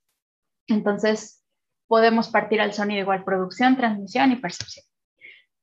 Entonces, 0.66 1.43
podemos 1.94 2.26
partir 2.26 2.60
al 2.60 2.72
sonido 2.72 3.02
igual 3.02 3.22
producción, 3.22 3.76
transmisión 3.76 4.32
y 4.32 4.36
percepción. 4.36 4.84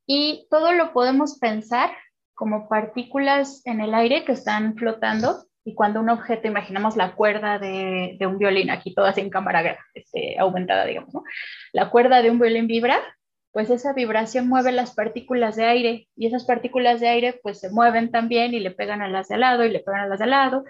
Y 0.07 0.47
todo 0.49 0.71
lo 0.71 0.93
podemos 0.93 1.37
pensar 1.39 1.91
como 2.33 2.69
partículas 2.69 3.61
en 3.65 3.81
el 3.81 3.93
aire 3.93 4.23
que 4.23 4.31
están 4.31 4.77
flotando 4.77 5.43
Y 5.65 5.75
cuando 5.75 5.99
un 5.99 6.09
objeto, 6.09 6.47
imaginamos 6.47 6.95
la 6.95 7.15
cuerda 7.15 7.59
de, 7.59 8.17
un 8.21 8.37
violín, 8.37 8.69
aquí 8.69 8.95
todas 8.95 9.17
en 9.17 9.29
cámara 9.29 9.77
este, 9.93 10.39
aumentada, 10.39 10.85
digamos, 10.85 11.13
¿no? 11.13 11.23
La 11.73 11.89
cuerda 11.89 12.21
de 12.21 12.29
un 12.31 12.39
violín 12.39 12.65
vibra, 12.65 12.97
pues 13.51 13.69
esa 13.69 13.91
vibración 13.91 14.47
mueve 14.47 14.71
las 14.71 14.95
partículas 14.95 15.57
de 15.57 15.65
aire 15.65 16.07
y 16.15 16.27
esas 16.27 16.45
partículas 16.45 17.01
de 17.01 17.09
aire 17.09 17.41
pues 17.43 17.59
se 17.59 17.71
mueven 17.71 18.09
también 18.09 18.53
y 18.53 18.61
le 18.61 18.71
pegan 18.71 19.01
a 19.01 19.09
las 19.09 19.27
de 19.27 19.35
al 19.35 19.41
lado 19.41 19.65
y 19.65 19.69
le 19.69 19.81
pegan 19.81 19.99
a 19.99 20.07
las 20.07 20.19
de 20.19 20.23
al 20.23 20.31
lado, 20.31 20.63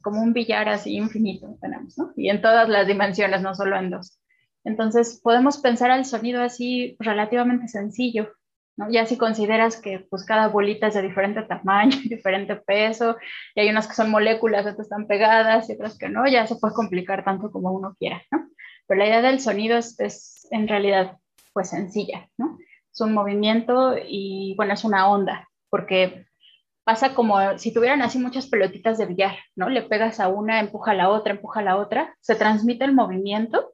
como 0.00 0.22
un 0.22 0.32
billar 0.32 0.70
así 0.70 0.96
infinito 0.96 1.58
tenemos, 1.60 1.98
¿no? 1.98 2.12
Y 2.16 2.30
en 2.30 2.40
todas 2.40 2.66
las 2.70 2.86
dimensiones, 2.86 3.42
no 3.42 3.54
solo 3.54 3.76
en 3.76 3.90
dos. 3.90 4.21
Entonces 4.64 5.20
podemos 5.22 5.58
pensar 5.58 5.90
al 5.90 6.04
sonido 6.04 6.42
así 6.42 6.96
relativamente 6.98 7.68
sencillo, 7.68 8.32
¿no? 8.76 8.90
Ya 8.90 9.06
si 9.06 9.16
consideras 9.16 9.80
que 9.80 10.06
pues 10.10 10.24
cada 10.24 10.48
bolita 10.48 10.86
es 10.86 10.94
de 10.94 11.02
diferente 11.02 11.42
tamaño, 11.42 11.96
diferente 12.04 12.56
peso, 12.56 13.16
y 13.54 13.60
hay 13.60 13.70
unas 13.70 13.88
que 13.88 13.94
son 13.94 14.10
moléculas, 14.10 14.66
otras 14.66 14.80
están 14.80 15.06
pegadas 15.06 15.68
y 15.68 15.74
otras 15.74 15.98
que 15.98 16.08
no, 16.08 16.26
ya 16.26 16.46
se 16.46 16.56
puede 16.56 16.74
complicar 16.74 17.24
tanto 17.24 17.50
como 17.50 17.72
uno 17.72 17.94
quiera, 17.98 18.22
¿no? 18.30 18.48
Pero 18.86 18.98
la 18.98 19.06
idea 19.06 19.22
del 19.22 19.40
sonido 19.40 19.78
es, 19.78 20.48
en 20.50 20.68
realidad 20.68 21.18
pues 21.52 21.70
sencilla, 21.70 22.28
¿no? 22.38 22.58
Es 22.92 23.00
un 23.00 23.12
movimiento 23.12 23.94
y 23.96 24.54
bueno, 24.56 24.74
es 24.74 24.84
una 24.84 25.08
onda, 25.10 25.48
porque 25.70 26.26
pasa 26.84 27.14
como 27.14 27.58
si 27.58 27.72
tuvieran 27.72 28.02
así 28.02 28.18
muchas 28.18 28.46
pelotitas 28.46 28.98
de 28.98 29.06
billar, 29.06 29.36
¿no? 29.54 29.68
Le 29.68 29.82
pegas 29.82 30.20
a 30.20 30.28
una, 30.28 30.60
empuja 30.60 30.92
a 30.92 30.94
la 30.94 31.08
otra, 31.10 31.34
empuja 31.34 31.60
a 31.60 31.64
la 31.64 31.76
otra, 31.76 32.16
se 32.20 32.34
transmite 32.34 32.84
el 32.84 32.94
movimiento, 32.94 33.71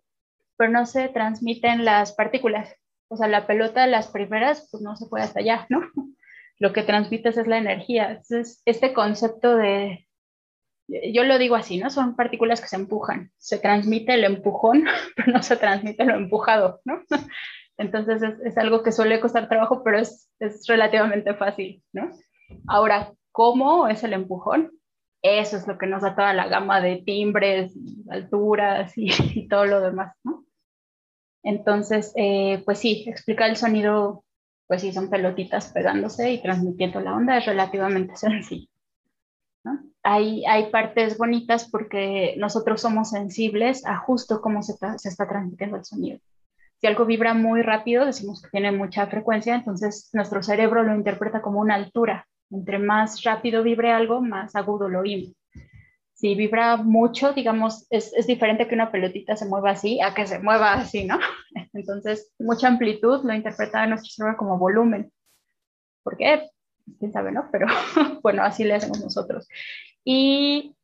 pero 0.59 0.71
no 0.71 0.85
se 0.85 1.09
transmiten 1.09 1.85
las 1.85 2.13
partículas. 2.13 2.75
O 3.09 3.17
sea, 3.17 3.29
la 3.29 3.47
pelota, 3.47 3.87
las 3.87 4.09
primeras, 4.09 4.69
pues 4.71 4.83
no 4.83 4.97
se 4.97 5.07
puede 5.07 5.25
hasta 5.25 5.41
allá, 5.41 5.67
¿no? 5.71 5.81
Lo 6.59 6.73
que 6.73 6.83
transmites 6.83 7.39
es 7.39 7.47
la 7.47 7.59
energía. 7.59 8.11
Entonces, 8.11 8.63
este 8.67 8.93
concepto 8.93 9.57
de, 9.57 10.09
yo 10.89 11.25
lo 11.25 11.39
digo 11.39 11.55
así, 11.55 11.79
¿no? 11.79 11.91
Son 11.91 12.17
partículas 12.17 12.61
que 12.61 12.69
se 12.69 12.77
empujan. 12.77 13.31
Se 13.37 13.59
transmite 13.59 14.15
el 14.15 14.25
empujón, 14.25 14.85
pero 15.17 15.33
no 15.33 15.43
se 15.43 15.57
transmite 15.57 16.05
lo 16.05 16.17
empujado, 16.17 16.81
¿no? 16.85 17.03
Entonces 17.77 18.23
es, 18.23 18.41
es, 18.41 18.59
algo 18.59 18.83
que 18.83 18.91
suele 18.91 19.21
costar 19.21 19.49
trabajo, 19.49 19.85
pero 19.85 20.01
es, 20.01 20.29
es, 20.41 20.67
relativamente 20.67 21.33
fácil, 21.35 21.81
¿no? 21.93 22.11
Ahora, 22.67 23.13
¿cómo 23.31 23.87
es 23.87 24.03
el 24.03 24.15
empujón? 24.15 24.73
Eso 25.23 25.57
es 25.57 25.69
lo 25.69 25.79
que 25.79 25.87
nos 25.87 26.03
da 26.03 26.17
toda 26.17 26.33
la 26.35 26.49
gama 26.49 26.81
de 26.81 27.03
timbres, 27.05 27.77
alturas 28.11 28.97
y, 28.97 29.11
y 29.35 29.49
todo 29.49 29.65
lo 29.67 29.81
demás, 29.81 30.17
¿no? 30.25 30.45
Entonces, 31.43 32.13
eh, 32.17 32.63
pues 32.65 32.79
sí, 32.79 33.05
explicar 33.07 33.51
el 33.51 33.57
sonido, 33.57 34.25
pues 34.67 34.83
sí, 34.83 34.93
son 34.93 35.09
pelotitas 35.09 35.73
pegándose 35.73 36.33
y 36.33 36.43
transmitiendo 36.43 37.01
la 37.01 37.15
onda, 37.15 37.39
es 37.39 37.47
relativamente 37.47 38.17
sencillo. 38.17 38.69
Hay, 40.03 40.47
hay 40.47 40.71
partes 40.71 41.19
bonitas 41.19 41.69
porque 41.71 42.35
nosotros 42.39 42.81
somos 42.81 43.11
sensibles 43.11 43.85
a 43.85 43.99
justo 43.99 44.41
cómo 44.41 44.63
se, 44.63 44.75
se 44.97 45.09
está 45.09 45.29
transmitiendo 45.29 45.77
el 45.77 45.85
sonido. 45.85 46.19
Si 46.81 46.87
algo 46.87 47.05
vibra 47.05 47.35
muy 47.35 47.63
rápido, 47.63 48.07
decimos 48.07 48.41
que 48.41 48.51
tiene 48.51 48.71
mucha 48.71 49.07
frecuencia, 49.09 49.55
entonces 49.55 50.11
nuestro 50.13 50.43
cerebro 50.43 50.85
lo 50.85 50.95
interpreta 50.95 51.43
como 51.43 51.61
una 51.61 51.75
altura. 51.75 52.27
Entre 52.51 52.79
más 52.79 53.23
rápido 53.25 53.63
vibre 53.63 53.93
algo, 53.93 54.23
más 54.23 54.55
agudo 54.57 54.89
lo 54.89 55.01
oímos. 55.01 55.38
Si 56.19 56.35
vibra 56.35 56.77
mucho, 56.79 57.33
digamos, 57.33 57.87
es, 57.91 58.13
es, 58.13 58.27
diferente 58.27 58.67
que 58.67 58.75
una 58.75 58.91
pelotita 58.91 59.37
se 59.37 59.47
mueva 59.47 59.71
así 59.71 60.01
a 60.01 60.15
que 60.15 60.27
se 60.27 60.41
mueva 60.41 60.73
así, 60.73 61.05
¿no? 61.05 61.17
Entonces, 61.73 62.33
mucha 62.41 62.67
amplitud 62.67 63.25
lo 63.25 63.33
interpreta 63.33 63.87
nuestro 63.87 64.11
cerebro 64.11 64.37
como 64.37 64.59
volumen. 64.59 65.13
¿Por 66.03 66.17
qué? 66.17 66.51
Quién 66.99 67.13
sabe, 67.13 67.31
¿no? 67.31 67.49
Pero 67.53 67.69
bueno, 68.25 68.43
así 68.43 68.65
le 68.65 68.75
hacemos 68.75 69.01
nosotros. 69.01 69.47
Y 70.03 70.75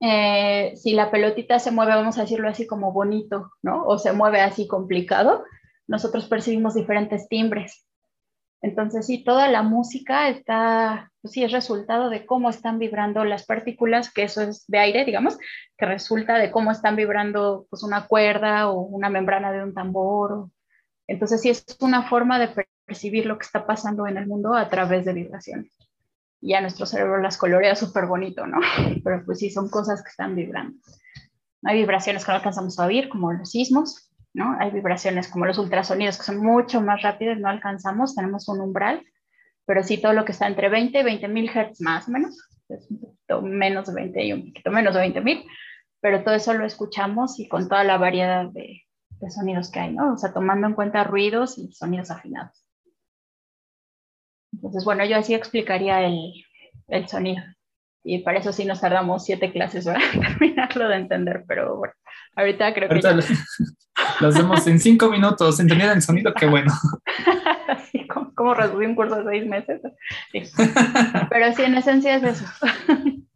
eh, 0.00 0.74
si 0.76 0.92
la 0.92 1.10
pelotita 1.10 1.58
se 1.58 1.70
mueve, 1.70 1.94
vamos 1.94 2.18
a 2.18 2.22
decirlo 2.22 2.50
así 2.50 2.66
como 2.66 2.92
bonito, 2.92 3.52
¿no? 3.62 3.86
O 3.86 3.96
se 3.96 4.12
mueve 4.12 4.42
así 4.42 4.68
complicado, 4.68 5.44
nosotros 5.86 6.28
percibimos 6.28 6.74
diferentes 6.74 7.26
timbres. 7.28 7.87
Entonces, 8.60 9.06
sí, 9.06 9.22
toda 9.22 9.48
la 9.48 9.62
música 9.62 10.28
está, 10.28 11.12
pues 11.22 11.32
sí, 11.32 11.44
es 11.44 11.52
resultado 11.52 12.10
de 12.10 12.26
cómo 12.26 12.50
están 12.50 12.78
vibrando 12.78 13.24
las 13.24 13.46
partículas, 13.46 14.12
que 14.12 14.24
eso 14.24 14.42
es 14.42 14.66
de 14.66 14.78
aire, 14.78 15.04
digamos, 15.04 15.38
que 15.76 15.86
resulta 15.86 16.38
de 16.38 16.50
cómo 16.50 16.72
están 16.72 16.96
vibrando 16.96 17.66
pues 17.70 17.82
una 17.84 18.06
cuerda 18.06 18.68
o 18.68 18.80
una 18.80 19.10
membrana 19.10 19.52
de 19.52 19.62
un 19.62 19.74
tambor. 19.74 20.50
Entonces, 21.06 21.40
sí, 21.40 21.50
es 21.50 21.64
una 21.80 22.08
forma 22.08 22.38
de 22.38 22.66
percibir 22.84 23.26
lo 23.26 23.38
que 23.38 23.46
está 23.46 23.64
pasando 23.66 24.06
en 24.06 24.16
el 24.16 24.26
mundo 24.26 24.54
a 24.54 24.68
través 24.68 25.04
de 25.04 25.12
vibraciones 25.12 25.72
y 26.40 26.54
a 26.54 26.60
nuestro 26.60 26.86
cerebro 26.86 27.20
las 27.20 27.36
colorea 27.36 27.74
súper 27.74 28.06
bonito, 28.06 28.46
¿no? 28.46 28.58
Pero 29.04 29.24
pues 29.24 29.38
sí, 29.38 29.50
son 29.50 29.68
cosas 29.68 30.02
que 30.02 30.10
están 30.10 30.34
vibrando. 30.34 30.78
Hay 31.64 31.78
vibraciones 31.78 32.24
que 32.24 32.30
no 32.30 32.36
alcanzamos 32.36 32.78
a 32.78 32.86
oír, 32.86 33.08
como 33.08 33.32
los 33.32 33.50
sismos, 33.50 34.07
¿no? 34.34 34.56
Hay 34.58 34.70
vibraciones 34.70 35.28
como 35.28 35.46
los 35.46 35.58
ultrasonidos, 35.58 36.18
que 36.18 36.24
son 36.24 36.38
mucho 36.38 36.80
más 36.80 37.02
rápidos, 37.02 37.38
no 37.38 37.48
alcanzamos, 37.48 38.14
tenemos 38.14 38.48
un 38.48 38.60
umbral, 38.60 39.04
pero 39.66 39.82
sí 39.82 39.98
todo 39.98 40.12
lo 40.12 40.24
que 40.24 40.32
está 40.32 40.46
entre 40.46 40.68
20 40.68 40.98
y 40.98 41.02
20 41.02 41.28
mil 41.28 41.50
hertz 41.54 41.80
más 41.80 42.08
o 42.08 42.12
menos, 42.12 42.48
es 42.68 42.90
un 42.90 43.00
poquito 43.00 43.42
menos 43.42 43.86
de 43.86 43.94
20 43.94 44.24
y 44.24 44.32
un 44.32 44.46
poquito 44.48 44.70
menos 44.70 44.94
de 44.94 45.00
20 45.00 45.20
mil, 45.20 45.44
pero 46.00 46.22
todo 46.22 46.34
eso 46.34 46.54
lo 46.54 46.64
escuchamos 46.64 47.38
y 47.40 47.48
con 47.48 47.68
toda 47.68 47.84
la 47.84 47.98
variedad 47.98 48.46
de, 48.46 48.82
de 49.20 49.30
sonidos 49.30 49.70
que 49.70 49.80
hay, 49.80 49.92
¿no? 49.92 50.14
O 50.14 50.16
sea, 50.16 50.32
tomando 50.32 50.66
en 50.66 50.74
cuenta 50.74 51.04
ruidos 51.04 51.58
y 51.58 51.72
sonidos 51.72 52.10
afinados. 52.10 52.64
Entonces, 54.52 54.84
bueno, 54.84 55.04
yo 55.04 55.16
así 55.16 55.34
explicaría 55.34 56.04
el, 56.04 56.32
el 56.88 57.08
sonido. 57.08 57.42
Y 58.04 58.20
para 58.20 58.38
eso 58.38 58.52
sí 58.52 58.64
nos 58.64 58.80
tardamos 58.80 59.24
siete 59.24 59.52
clases 59.52 59.84
para 59.84 60.00
terminarlo 60.12 60.88
de 60.88 60.96
entender, 60.96 61.44
pero 61.46 61.76
bueno, 61.76 61.94
ahorita 62.38 62.74
creo 62.74 62.88
ahorita 62.88 63.16
que... 63.16 63.22
Lo 64.20 64.28
hacemos 64.28 64.66
en 64.66 64.78
cinco 64.78 65.10
minutos, 65.10 65.58
entender 65.60 65.90
el 65.90 66.02
sonido, 66.02 66.32
qué 66.34 66.46
bueno. 66.46 66.72
sí, 67.90 68.06
como, 68.06 68.34
como 68.34 68.54
resumí 68.54 68.86
un 68.86 68.94
curso 68.94 69.16
de 69.16 69.24
seis 69.24 69.46
meses. 69.46 69.80
Sí. 70.32 70.42
Pero 71.30 71.52
sí, 71.52 71.62
en 71.62 71.74
esencia 71.76 72.16
es 72.16 72.22
eso. 72.22 72.46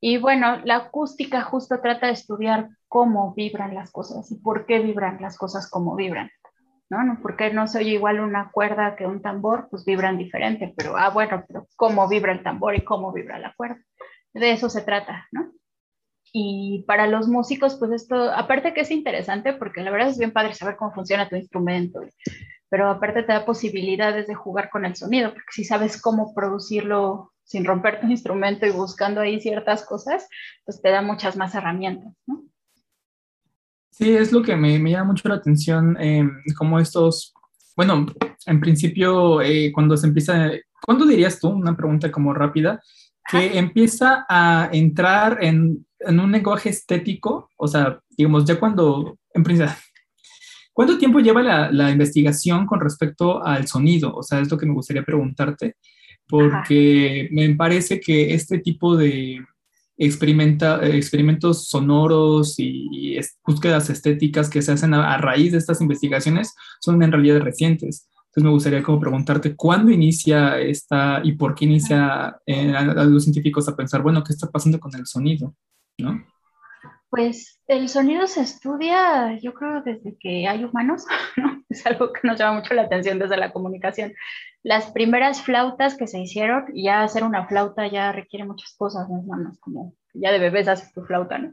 y 0.00 0.18
bueno, 0.18 0.60
la 0.64 0.76
acústica 0.76 1.42
justo 1.42 1.80
trata 1.80 2.06
de 2.06 2.12
estudiar 2.12 2.68
cómo 2.88 3.32
vibran 3.34 3.74
las 3.74 3.90
cosas 3.90 4.30
y 4.32 4.36
por 4.36 4.66
qué 4.66 4.80
vibran 4.80 5.18
las 5.20 5.36
cosas 5.38 5.70
como 5.70 5.94
vibran. 5.94 6.30
¿no? 6.90 7.18
Porque 7.22 7.50
no 7.52 7.66
soy 7.68 7.88
igual 7.88 8.20
una 8.20 8.50
cuerda 8.50 8.96
que 8.96 9.06
un 9.06 9.22
tambor, 9.22 9.68
pues 9.70 9.84
vibran 9.84 10.18
diferente, 10.18 10.74
pero, 10.76 10.96
ah, 10.96 11.08
bueno, 11.08 11.42
pero 11.48 11.66
cómo 11.76 12.06
vibra 12.06 12.32
el 12.32 12.42
tambor 12.42 12.74
y 12.74 12.84
cómo 12.84 13.12
vibra 13.12 13.38
la 13.38 13.54
cuerda. 13.56 13.78
De 14.34 14.52
eso 14.52 14.68
se 14.68 14.82
trata, 14.82 15.26
¿no? 15.32 15.52
Y 16.32 16.84
para 16.86 17.06
los 17.06 17.28
músicos, 17.28 17.76
pues 17.76 17.92
esto, 17.92 18.16
aparte 18.32 18.72
que 18.72 18.80
es 18.80 18.90
interesante, 18.90 19.52
porque 19.52 19.82
la 19.82 19.90
verdad 19.90 20.08
es 20.08 20.18
bien 20.18 20.32
padre 20.32 20.54
saber 20.54 20.76
cómo 20.76 20.92
funciona 20.92 21.28
tu 21.28 21.36
instrumento, 21.36 22.00
pero 22.70 22.88
aparte 22.88 23.22
te 23.22 23.32
da 23.34 23.44
posibilidades 23.44 24.26
de 24.26 24.34
jugar 24.34 24.70
con 24.70 24.86
el 24.86 24.96
sonido, 24.96 25.30
porque 25.34 25.52
si 25.52 25.64
sabes 25.64 26.00
cómo 26.00 26.34
producirlo 26.34 27.32
sin 27.44 27.66
romper 27.66 28.00
tu 28.00 28.06
instrumento 28.06 28.64
y 28.64 28.70
buscando 28.70 29.20
ahí 29.20 29.40
ciertas 29.42 29.84
cosas, 29.84 30.26
pues 30.64 30.80
te 30.80 30.88
da 30.88 31.02
muchas 31.02 31.36
más 31.36 31.54
herramientas, 31.54 32.14
¿no? 32.26 32.44
Sí, 33.90 34.16
es 34.16 34.32
lo 34.32 34.42
que 34.42 34.56
me, 34.56 34.78
me 34.78 34.90
llama 34.90 35.12
mucho 35.12 35.28
la 35.28 35.34
atención, 35.34 35.98
eh, 36.00 36.26
como 36.56 36.80
estos, 36.80 37.34
bueno, 37.76 38.06
en 38.46 38.58
principio, 38.58 39.42
eh, 39.42 39.70
cuando 39.70 39.98
se 39.98 40.06
empieza, 40.06 40.50
¿cuándo 40.82 41.04
dirías 41.04 41.38
tú, 41.38 41.50
una 41.50 41.76
pregunta 41.76 42.10
como 42.10 42.32
rápida, 42.32 42.80
que 43.30 43.58
empieza 43.58 44.24
a 44.28 44.70
entrar 44.72 45.38
en, 45.44 45.86
en, 46.06 46.20
un 46.20 46.32
lenguaje 46.32 46.70
estético, 46.70 47.50
o 47.56 47.68
sea, 47.68 48.00
digamos, 48.10 48.44
ya 48.44 48.58
cuando, 48.58 49.18
en 49.34 49.42
principio, 49.42 49.72
¿cuánto 50.72 50.98
tiempo 50.98 51.20
lleva 51.20 51.42
la, 51.42 51.70
la, 51.70 51.90
investigación 51.90 52.66
con 52.66 52.80
respecto 52.80 53.44
al 53.44 53.66
sonido? 53.66 54.14
O 54.14 54.22
sea, 54.22 54.40
es 54.40 54.50
lo 54.50 54.58
que 54.58 54.66
me 54.66 54.74
gustaría 54.74 55.02
preguntarte, 55.02 55.76
porque 56.28 57.22
Ajá. 57.26 57.28
me 57.32 57.54
parece 57.54 58.00
que 58.00 58.34
este 58.34 58.58
tipo 58.58 58.96
de 58.96 59.40
experimenta, 59.96 60.84
experimentos 60.86 61.68
sonoros 61.68 62.58
y, 62.58 62.88
y, 62.90 63.20
búsquedas 63.46 63.90
estéticas 63.90 64.48
que 64.50 64.62
se 64.62 64.72
hacen 64.72 64.94
a, 64.94 65.14
a, 65.14 65.18
raíz 65.18 65.52
de 65.52 65.58
estas 65.58 65.80
investigaciones 65.80 66.54
son 66.80 67.02
en 67.02 67.12
realidad 67.12 67.40
recientes. 67.40 68.08
Entonces 68.26 68.44
me 68.44 68.50
gustaría 68.50 68.82
como 68.82 68.98
preguntarte 68.98 69.54
cuándo 69.54 69.92
inicia 69.92 70.58
esta 70.58 71.20
y 71.22 71.32
por 71.32 71.54
qué 71.54 71.66
inicia 71.66 72.36
eh, 72.46 72.72
a, 72.72 72.78
a, 72.78 73.04
los 73.04 73.24
científicos 73.24 73.68
a 73.68 73.76
pensar, 73.76 74.02
bueno, 74.02 74.24
¿qué 74.24 74.32
está 74.32 74.50
pasando 74.50 74.80
con 74.80 74.94
el 74.96 75.06
sonido? 75.06 75.54
Pues 77.10 77.60
el 77.66 77.90
sonido 77.90 78.26
se 78.26 78.40
estudia, 78.40 79.38
yo 79.38 79.52
creo, 79.52 79.82
desde 79.82 80.16
que 80.18 80.48
hay 80.48 80.64
humanos, 80.64 81.04
¿no? 81.36 81.62
es 81.68 81.84
algo 81.86 82.12
que 82.12 82.26
nos 82.26 82.38
llama 82.38 82.60
mucho 82.60 82.74
la 82.74 82.82
atención 82.82 83.18
desde 83.18 83.36
la 83.36 83.52
comunicación. 83.52 84.14
Las 84.62 84.90
primeras 84.92 85.42
flautas 85.42 85.96
que 85.96 86.06
se 86.06 86.20
hicieron, 86.20 86.66
ya 86.74 87.02
hacer 87.02 87.24
una 87.24 87.46
flauta 87.46 87.86
ya 87.86 88.12
requiere 88.12 88.44
muchas 88.44 88.74
cosas, 88.76 89.08
no 89.08 89.50
es 89.50 89.58
como 89.58 89.94
ya 90.14 90.32
de 90.32 90.38
bebés 90.38 90.68
haces 90.68 90.92
tu 90.92 91.02
flauta, 91.02 91.38
¿no? 91.38 91.52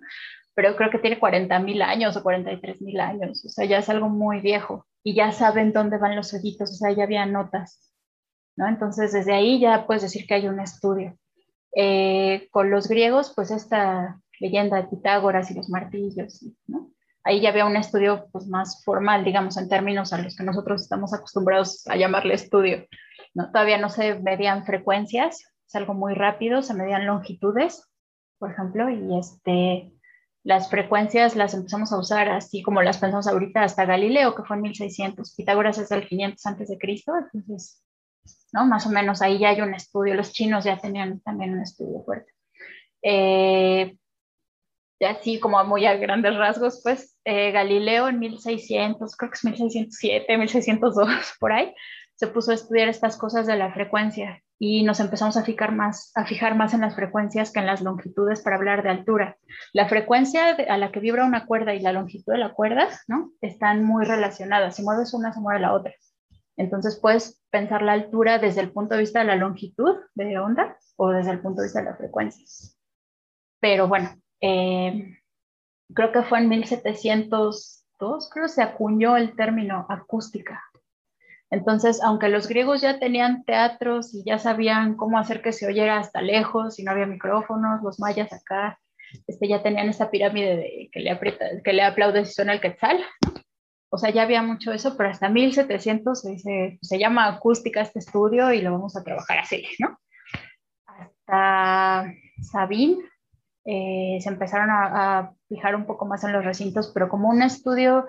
Pero 0.53 0.75
creo 0.75 0.89
que 0.89 0.99
tiene 0.99 1.19
40 1.19 1.59
mil 1.59 1.81
años 1.81 2.17
o 2.17 2.23
43 2.23 2.81
mil 2.81 2.99
años, 2.99 3.43
o 3.45 3.49
sea, 3.49 3.65
ya 3.65 3.79
es 3.79 3.89
algo 3.89 4.09
muy 4.09 4.41
viejo 4.41 4.85
y 5.03 5.15
ya 5.15 5.31
saben 5.31 5.71
dónde 5.71 5.97
van 5.97 6.15
los 6.15 6.33
ojitos, 6.33 6.71
o 6.71 6.73
sea, 6.73 6.91
ya 6.91 7.03
había 7.03 7.25
notas, 7.25 7.91
¿no? 8.55 8.67
Entonces, 8.67 9.13
desde 9.13 9.33
ahí 9.33 9.59
ya 9.59 9.85
puedes 9.87 10.03
decir 10.03 10.25
que 10.27 10.35
hay 10.35 10.47
un 10.47 10.59
estudio. 10.59 11.17
Eh, 11.75 12.47
con 12.51 12.71
los 12.71 12.87
griegos, 12.87 13.31
pues 13.35 13.51
esta 13.51 14.19
leyenda 14.39 14.77
de 14.77 14.87
Pitágoras 14.87 15.51
y 15.51 15.53
los 15.53 15.69
martillos, 15.69 16.45
¿no? 16.67 16.91
Ahí 17.23 17.41
ya 17.41 17.49
había 17.49 17.65
un 17.65 17.75
estudio 17.75 18.27
pues, 18.31 18.47
más 18.47 18.83
formal, 18.83 19.23
digamos, 19.23 19.57
en 19.57 19.69
términos 19.69 20.13
a 20.13 20.17
los 20.17 20.35
que 20.35 20.43
nosotros 20.43 20.81
estamos 20.81 21.13
acostumbrados 21.13 21.85
a 21.87 21.95
llamarle 21.97 22.33
estudio. 22.33 22.87
¿no? 23.33 23.51
Todavía 23.51 23.77
no 23.77 23.89
se 23.89 24.19
medían 24.19 24.65
frecuencias, 24.65 25.43
es 25.67 25.75
algo 25.75 25.93
muy 25.93 26.13
rápido, 26.13 26.61
se 26.61 26.73
medían 26.73 27.05
longitudes, 27.05 27.87
por 28.39 28.51
ejemplo, 28.51 28.89
y 28.89 29.19
este, 29.19 29.93
las 30.43 30.69
frecuencias 30.69 31.35
las 31.35 31.53
empezamos 31.53 31.91
a 31.91 31.99
usar 31.99 32.29
así 32.29 32.63
como 32.63 32.81
las 32.81 32.97
pensamos 32.97 33.27
ahorita 33.27 33.63
hasta 33.63 33.85
Galileo, 33.85 34.33
que 34.33 34.43
fue 34.43 34.55
en 34.55 34.63
1600. 34.63 35.35
Pitágoras 35.35 35.77
es 35.77 35.89
del 35.89 36.07
500 36.07 36.45
antes 36.45 36.69
de 36.69 36.77
Cristo, 36.79 37.11
entonces, 37.15 37.83
¿no? 38.53 38.65
Más 38.65 38.87
o 38.87 38.89
menos 38.89 39.21
ahí 39.21 39.37
ya 39.37 39.49
hay 39.49 39.61
un 39.61 39.75
estudio. 39.75 40.15
Los 40.15 40.31
chinos 40.31 40.63
ya 40.63 40.77
tenían 40.77 41.19
también 41.19 41.53
un 41.53 41.61
estudio 41.61 42.01
fuerte. 42.03 42.31
Eh, 43.03 43.98
así 45.05 45.39
como 45.39 45.63
muy 45.63 45.85
a 45.85 45.95
grandes 45.95 46.35
rasgos, 46.35 46.81
pues 46.83 47.17
eh, 47.25 47.51
Galileo 47.51 48.09
en 48.09 48.19
1600, 48.19 49.15
creo 49.15 49.31
que 49.31 49.35
es 49.35 49.45
1607, 49.45 50.37
1602, 50.37 51.09
por 51.39 51.53
ahí, 51.53 51.73
se 52.15 52.27
puso 52.27 52.51
a 52.51 52.55
estudiar 52.55 52.89
estas 52.89 53.17
cosas 53.17 53.47
de 53.47 53.55
la 53.55 53.71
frecuencia 53.73 54.43
y 54.59 54.83
nos 54.83 54.99
empezamos 54.99 55.37
a 55.37 55.43
fijar 55.43 55.71
más, 55.71 56.11
a 56.15 56.25
fijar 56.25 56.55
más 56.55 56.73
en 56.73 56.81
las 56.81 56.95
frecuencias 56.95 57.51
que 57.51 57.59
en 57.59 57.65
las 57.65 57.81
longitudes 57.81 58.41
para 58.41 58.57
hablar 58.57 58.83
de 58.83 58.89
altura. 58.89 59.37
La 59.71 59.87
frecuencia 59.87 60.49
a 60.49 60.77
la 60.77 60.91
que 60.91 60.99
vibra 60.99 61.23
una 61.23 61.45
cuerda 61.45 61.73
y 61.73 61.79
la 61.79 61.93
longitud 61.93 62.33
de 62.33 62.39
la 62.39 62.53
cuerda, 62.53 62.89
¿no? 63.07 63.31
Están 63.39 63.85
muy 63.85 64.03
relacionadas. 64.03 64.75
Si 64.75 64.83
mueves 64.83 65.13
una, 65.13 65.31
se 65.31 65.39
mueve 65.39 65.61
la 65.61 65.73
otra. 65.73 65.93
Entonces 66.57 66.99
puedes 67.01 67.41
pensar 67.49 67.81
la 67.81 67.93
altura 67.93 68.37
desde 68.37 68.59
el 68.59 68.73
punto 68.73 68.95
de 68.95 68.99
vista 68.99 69.19
de 69.19 69.25
la 69.25 69.37
longitud 69.37 69.95
de 70.13 70.37
onda 70.39 70.77
o 70.97 71.09
desde 71.11 71.31
el 71.31 71.39
punto 71.39 71.61
de 71.61 71.67
vista 71.67 71.79
de 71.79 71.85
la 71.85 71.95
frecuencia. 71.95 72.45
Pero 73.61 73.87
bueno, 73.87 74.09
eh, 74.41 75.17
creo 75.93 76.11
que 76.11 76.23
fue 76.23 76.39
en 76.39 76.49
1702, 76.49 78.29
creo 78.31 78.47
se 78.47 78.61
acuñó 78.61 79.17
el 79.17 79.35
término 79.35 79.85
acústica 79.89 80.61
entonces, 81.51 82.01
aunque 82.03 82.29
los 82.29 82.47
griegos 82.47 82.81
ya 82.81 82.99
tenían 82.99 83.43
teatros 83.43 84.13
y 84.13 84.23
ya 84.23 84.37
sabían 84.37 84.95
cómo 84.95 85.17
hacer 85.17 85.41
que 85.41 85.51
se 85.51 85.67
oyera 85.67 85.97
hasta 85.97 86.21
lejos 86.21 86.77
y 86.77 86.83
no 86.83 86.91
había 86.91 87.07
micrófonos, 87.07 87.81
los 87.81 87.99
mayas 87.99 88.31
acá 88.31 88.79
este, 89.25 89.47
ya 89.47 89.63
tenían 89.63 89.89
esta 89.89 90.11
pirámide 90.11 90.57
de 90.57 90.89
que 90.91 90.99
le, 90.99 91.09
aprieta, 91.09 91.45
que 91.63 91.73
le 91.73 91.81
aplaudes 91.81 92.29
y 92.29 92.33
suena 92.33 92.53
el 92.53 92.61
quetzal. 92.61 93.03
O 93.91 93.97
sea, 93.97 94.11
ya 94.11 94.21
había 94.21 94.43
mucho 94.43 94.71
eso, 94.71 94.95
pero 94.95 95.09
hasta 95.09 95.29
1700 95.29 96.21
se, 96.21 96.29
dice, 96.29 96.79
se 96.83 96.99
llama 96.99 97.27
acústica 97.27 97.81
este 97.81 97.97
estudio 97.97 98.53
y 98.53 98.61
lo 98.61 98.71
vamos 98.71 98.95
a 98.95 99.03
trabajar 99.03 99.39
así, 99.39 99.65
¿no? 99.79 99.97
Hasta 100.85 102.13
Sabine 102.43 102.97
eh, 103.71 104.17
se 104.21 104.29
empezaron 104.29 104.71
a, 104.71 105.19
a 105.19 105.33
fijar 105.47 105.75
un 105.75 105.85
poco 105.85 106.05
más 106.05 106.23
en 106.23 106.33
los 106.33 106.43
recintos, 106.43 106.91
pero 106.93 107.07
como 107.07 107.29
un 107.29 107.43
estudio 107.43 108.07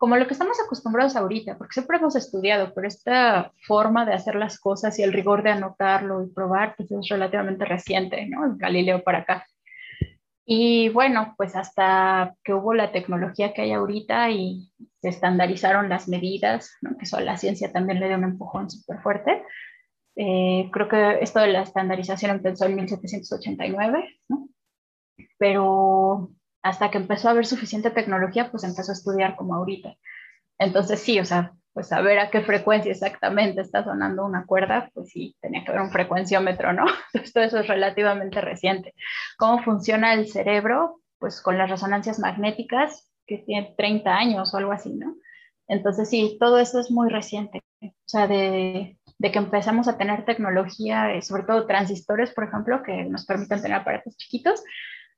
como 0.00 0.16
lo 0.16 0.26
que 0.26 0.32
estamos 0.32 0.58
acostumbrados 0.58 1.14
ahorita, 1.14 1.58
porque 1.58 1.74
siempre 1.74 1.98
hemos 1.98 2.16
estudiado, 2.16 2.72
pero 2.74 2.88
esta 2.88 3.52
forma 3.66 4.06
de 4.06 4.14
hacer 4.14 4.34
las 4.34 4.58
cosas 4.58 4.98
y 4.98 5.02
el 5.02 5.12
rigor 5.12 5.42
de 5.42 5.50
anotarlo 5.50 6.24
y 6.24 6.32
probar, 6.32 6.74
pues 6.74 6.90
es 6.90 7.06
relativamente 7.10 7.66
reciente, 7.66 8.26
¿no? 8.26 8.56
Galileo 8.56 9.04
para 9.04 9.18
acá. 9.18 9.46
Y 10.46 10.88
bueno, 10.88 11.34
pues 11.36 11.54
hasta 11.54 12.34
que 12.42 12.54
hubo 12.54 12.72
la 12.72 12.92
tecnología 12.92 13.52
que 13.52 13.60
hay 13.60 13.72
ahorita 13.72 14.30
y 14.30 14.72
se 15.02 15.10
estandarizaron 15.10 15.90
las 15.90 16.08
medidas, 16.08 16.72
¿no? 16.80 16.96
que 16.96 17.04
eso 17.04 17.18
a 17.18 17.20
la 17.20 17.36
ciencia 17.36 17.70
también 17.70 18.00
le 18.00 18.08
dio 18.08 18.16
un 18.16 18.24
empujón 18.24 18.70
súper 18.70 19.00
fuerte. 19.02 19.44
Eh, 20.16 20.70
creo 20.72 20.88
que 20.88 21.18
esto 21.20 21.40
de 21.40 21.48
la 21.48 21.60
estandarización 21.60 22.30
empezó 22.30 22.64
en 22.64 22.76
1789, 22.76 24.18
¿no? 24.30 24.48
Pero 25.38 26.30
hasta 26.62 26.90
que 26.90 26.98
empezó 26.98 27.28
a 27.28 27.30
haber 27.32 27.46
suficiente 27.46 27.90
tecnología, 27.90 28.50
pues 28.50 28.64
empezó 28.64 28.92
a 28.92 28.94
estudiar 28.94 29.36
como 29.36 29.54
ahorita. 29.54 29.94
Entonces 30.58 31.00
sí, 31.00 31.18
o 31.18 31.24
sea, 31.24 31.54
pues 31.72 31.88
saber 31.88 32.18
a 32.18 32.30
qué 32.30 32.42
frecuencia 32.42 32.92
exactamente 32.92 33.60
está 33.60 33.84
sonando 33.84 34.24
una 34.24 34.44
cuerda, 34.44 34.90
pues 34.92 35.10
sí, 35.10 35.36
tenía 35.40 35.64
que 35.64 35.70
haber 35.70 35.82
un 35.82 35.92
frecuenciómetro, 35.92 36.72
¿no? 36.72 36.84
Todo 37.34 37.44
eso 37.44 37.58
es 37.58 37.66
relativamente 37.66 38.40
reciente. 38.40 38.94
¿Cómo 39.38 39.62
funciona 39.62 40.14
el 40.14 40.28
cerebro? 40.28 41.00
Pues 41.18 41.40
con 41.40 41.58
las 41.58 41.70
resonancias 41.70 42.18
magnéticas, 42.18 43.10
que 43.26 43.38
tiene 43.38 43.74
30 43.76 44.12
años 44.12 44.52
o 44.52 44.56
algo 44.56 44.72
así, 44.72 44.92
¿no? 44.92 45.14
Entonces 45.68 46.10
sí, 46.10 46.36
todo 46.40 46.58
eso 46.58 46.80
es 46.80 46.90
muy 46.90 47.08
reciente. 47.08 47.62
O 47.80 47.92
sea, 48.04 48.26
de, 48.26 48.98
de 49.18 49.30
que 49.30 49.38
empezamos 49.38 49.86
a 49.86 49.96
tener 49.96 50.24
tecnología, 50.24 51.14
eh, 51.14 51.22
sobre 51.22 51.44
todo 51.44 51.66
transistores, 51.66 52.32
por 52.32 52.44
ejemplo, 52.44 52.82
que 52.82 53.04
nos 53.04 53.24
permiten 53.24 53.62
tener 53.62 53.78
aparatos 53.78 54.16
chiquitos, 54.16 54.64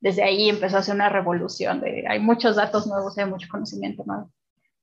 desde 0.03 0.25
ahí 0.25 0.49
empezó 0.49 0.77
a 0.77 0.81
hacer 0.81 0.97
una 0.97 1.09
revolución, 1.09 1.83
hay 2.09 2.19
muchos 2.19 2.57
datos 2.57 2.89
nuevos, 2.89 3.17
hay 3.17 3.27
mucho 3.27 3.47
conocimiento 3.49 4.03
nuevo. 4.05 4.33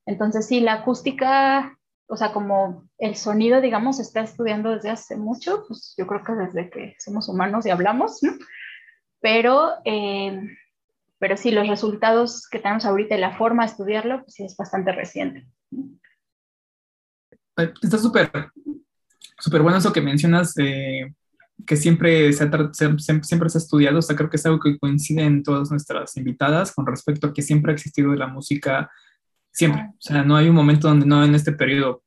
Entonces 0.06 0.46
sí, 0.46 0.60
la 0.60 0.72
acústica, 0.72 1.78
o 2.06 2.16
sea, 2.16 2.32
como 2.32 2.88
el 2.96 3.16
sonido, 3.16 3.60
digamos, 3.60 3.96
se 3.96 4.02
está 4.02 4.22
estudiando 4.22 4.70
desde 4.70 4.88
hace 4.88 5.16
mucho, 5.16 5.64
pues 5.68 5.94
yo 5.98 6.06
creo 6.06 6.24
que 6.24 6.32
desde 6.32 6.70
que 6.70 6.96
somos 6.98 7.28
humanos 7.28 7.66
y 7.66 7.70
hablamos, 7.70 8.22
¿no? 8.22 8.32
Pero, 9.20 9.72
eh, 9.84 10.40
pero 11.18 11.36
sí, 11.36 11.50
los 11.50 11.68
resultados 11.68 12.48
que 12.48 12.58
tenemos 12.58 12.86
ahorita 12.86 13.14
y 13.14 13.20
la 13.20 13.36
forma 13.36 13.64
de 13.64 13.72
estudiarlo, 13.72 14.22
pues 14.22 14.32
sí 14.32 14.44
es 14.44 14.56
bastante 14.56 14.90
reciente. 14.90 15.46
Está 17.82 17.98
súper, 17.98 18.30
súper 19.38 19.60
bueno 19.60 19.76
eso 19.76 19.92
que 19.92 20.00
mencionas 20.00 20.54
de 20.54 21.14
que 21.66 21.76
siempre 21.76 22.32
se, 22.32 22.44
ha, 22.44 22.50
siempre 22.72 23.48
se 23.48 23.58
ha 23.58 23.60
estudiado, 23.60 23.98
o 23.98 24.02
sea, 24.02 24.16
creo 24.16 24.30
que 24.30 24.36
es 24.36 24.46
algo 24.46 24.60
que 24.60 24.78
coincide 24.78 25.22
en 25.22 25.42
todas 25.42 25.70
nuestras 25.70 26.16
invitadas 26.16 26.72
con 26.72 26.86
respecto 26.86 27.26
a 27.26 27.32
que 27.32 27.42
siempre 27.42 27.72
ha 27.72 27.74
existido 27.74 28.14
la 28.14 28.26
música, 28.26 28.90
siempre, 29.52 29.82
o 29.82 30.00
sea, 30.00 30.22
no 30.22 30.36
hay 30.36 30.48
un 30.48 30.54
momento 30.54 30.88
donde 30.88 31.06
no 31.06 31.24
en 31.24 31.34
este 31.34 31.52
periodo 31.52 32.02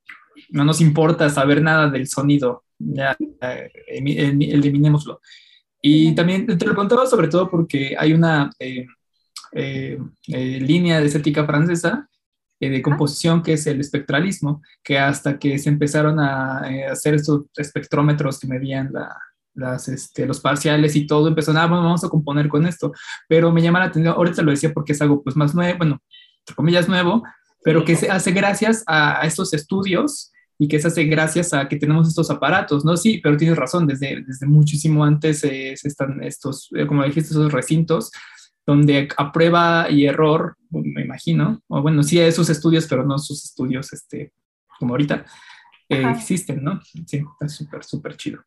no 0.49 0.65
nos 0.65 0.81
importa 0.81 1.29
saber 1.29 1.61
nada 1.61 1.89
del 1.89 2.07
sonido, 2.07 2.63
ya 2.79 3.15
eh, 3.41 3.71
eliminémoslo. 3.87 5.21
Y 5.81 6.15
también 6.15 6.45
te 6.45 6.65
lo 6.65 6.73
preguntaba 6.73 7.05
sobre 7.05 7.27
todo 7.27 7.49
porque 7.49 7.95
hay 7.97 8.13
una 8.13 8.49
eh, 8.59 8.87
eh, 9.51 9.99
línea 10.27 10.99
de 10.99 11.07
estética 11.07 11.45
francesa 11.45 12.07
de 12.59 12.81
composición 12.81 13.43
que 13.43 13.53
es 13.53 13.67
el 13.67 13.81
espectralismo, 13.81 14.61
que 14.81 14.97
hasta 14.97 15.37
que 15.37 15.57
se 15.57 15.67
empezaron 15.67 16.17
a 16.17 16.59
hacer 16.89 17.15
estos 17.15 17.41
espectrómetros 17.57 18.39
que 18.39 18.47
medían 18.47 18.89
la, 18.93 19.13
las, 19.53 19.87
este, 19.87 20.25
los 20.25 20.39
parciales 20.39 20.95
y 20.95 21.05
todo, 21.05 21.27
empezó, 21.27 21.51
ah, 21.51 21.67
vamos 21.67 22.03
a 22.03 22.09
componer 22.09 22.47
con 22.47 22.65
esto, 22.65 22.91
pero 23.27 23.51
me 23.51 23.61
llama 23.61 23.79
la 23.79 23.85
atención, 23.85 24.15
ahorita 24.15 24.41
lo 24.41 24.51
decía 24.51 24.73
porque 24.73 24.93
es 24.93 25.01
algo 25.01 25.23
pues 25.23 25.35
más 25.35 25.53
nuevo, 25.53 25.77
bueno, 25.77 26.01
entre 26.39 26.55
comillas 26.55 26.87
nuevo, 26.87 27.23
pero 27.63 27.85
que 27.85 27.95
se 27.95 28.09
hace 28.09 28.31
gracias 28.31 28.83
a, 28.87 29.21
estos 29.25 29.53
estudios 29.53 30.31
y 30.59 30.67
que 30.67 30.79
se 30.79 30.87
hace 30.87 31.05
gracias 31.05 31.53
a 31.53 31.67
que 31.67 31.77
tenemos 31.77 32.07
estos 32.07 32.29
aparatos, 32.29 32.85
¿no? 32.85 32.97
Sí, 32.97 33.19
pero 33.23 33.37
tienes 33.37 33.57
razón, 33.57 33.87
desde, 33.87 34.23
desde 34.25 34.45
muchísimo 34.45 35.03
antes 35.03 35.43
eh, 35.43 35.73
están 35.73 36.21
estos, 36.23 36.69
eh, 36.75 36.85
como 36.85 37.03
dijiste, 37.03 37.31
esos 37.31 37.51
recintos 37.51 38.11
donde 38.65 39.09
a 39.17 39.31
prueba 39.31 39.89
y 39.89 40.05
error, 40.05 40.55
me 40.69 41.01
imagino, 41.01 41.61
o 41.67 41.81
bueno, 41.81 42.01
sí 42.03 42.19
esos 42.19 42.49
estudios, 42.49 42.87
pero 42.87 43.03
no 43.03 43.17
sus 43.17 43.43
estudios, 43.43 43.91
este, 43.91 44.31
como 44.79 44.93
ahorita, 44.93 45.25
eh, 45.89 46.03
existen, 46.15 46.63
¿no? 46.63 46.81
Sí, 47.05 47.23
está 47.33 47.49
súper, 47.49 47.83
súper 47.83 48.15
chido. 48.15 48.43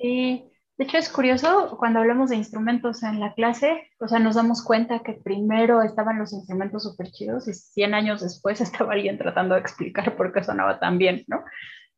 Sí, 0.00 0.50
de 0.78 0.84
hecho 0.84 0.96
es 0.96 1.10
curioso, 1.10 1.76
cuando 1.78 1.98
hablamos 1.98 2.30
de 2.30 2.36
instrumentos 2.36 3.02
en 3.02 3.20
la 3.20 3.34
clase, 3.34 3.90
o 3.98 4.08
sea, 4.08 4.18
nos 4.18 4.36
damos 4.36 4.64
cuenta 4.64 5.00
que 5.00 5.12
primero 5.12 5.82
estaban 5.82 6.18
los 6.18 6.32
instrumentos 6.32 6.84
súper 6.84 7.10
chidos 7.10 7.46
y 7.48 7.52
100 7.52 7.92
años 7.94 8.22
después 8.22 8.60
estaba 8.62 8.94
alguien 8.94 9.18
tratando 9.18 9.54
de 9.54 9.60
explicar 9.60 10.16
por 10.16 10.32
qué 10.32 10.42
sonaba 10.42 10.80
tan 10.80 10.96
bien, 10.96 11.24
¿no? 11.26 11.44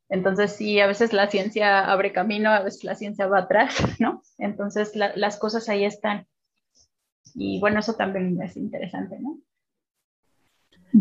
Entonces, 0.08 0.52
sí, 0.52 0.80
a 0.80 0.86
veces 0.86 1.12
la 1.12 1.30
ciencia 1.30 1.90
abre 1.90 2.12
camino, 2.12 2.50
a 2.50 2.62
veces 2.62 2.84
la 2.84 2.96
ciencia 2.96 3.28
va 3.28 3.38
atrás, 3.38 3.76
¿no? 4.00 4.22
Entonces, 4.36 4.94
las 4.94 5.38
cosas 5.38 5.68
ahí 5.68 5.84
están. 5.84 6.26
Y 7.34 7.60
bueno, 7.60 7.80
eso 7.80 7.94
también 7.94 8.40
es 8.42 8.56
interesante, 8.56 9.16
¿no? 9.20 9.38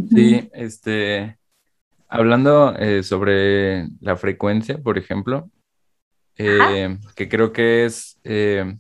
Sí, 0.10 0.50
este, 0.54 1.38
hablando 2.08 2.74
eh, 2.78 3.04
sobre 3.04 3.90
la 4.00 4.16
frecuencia, 4.16 4.78
por 4.78 4.98
ejemplo, 4.98 5.50
eh, 6.38 6.98
que 7.16 7.30
creo 7.30 7.52
que 7.52 7.86
es, 7.86 8.20
eh, 8.24 8.78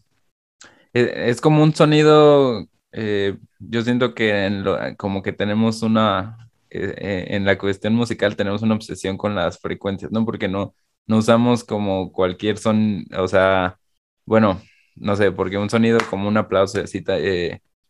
e, 0.94 1.30
es 1.30 1.42
como 1.42 1.64
un 1.64 1.74
sonido, 1.74 2.68
eh, 2.92 3.38
yo 3.60 3.82
siento 3.82 4.14
que 4.14 4.64
como 4.98 5.22
que 5.22 5.34
tenemos 5.34 5.82
una, 5.84 6.50
en 6.70 7.46
la 7.46 7.58
cuestión 7.58 7.94
musical 7.96 8.36
tenemos 8.36 8.62
una 8.62 8.76
obsesión 8.76 9.18
con 9.18 9.36
las 9.36 9.60
frecuencias, 9.60 10.12
¿no? 10.12 10.26
Porque 10.26 10.48
no, 10.48 10.74
no 11.06 11.18
usamos 11.18 11.64
como 11.64 12.12
cualquier 12.12 12.58
son, 12.58 13.06
o 13.18 13.28
sea, 13.28 13.78
bueno, 14.26 14.62
no 14.96 15.16
sé, 15.16 15.32
porque 15.32 15.58
un 15.58 15.70
sonido 15.70 16.00
como 16.10 16.28
un 16.28 16.38
aplauso, 16.38 16.82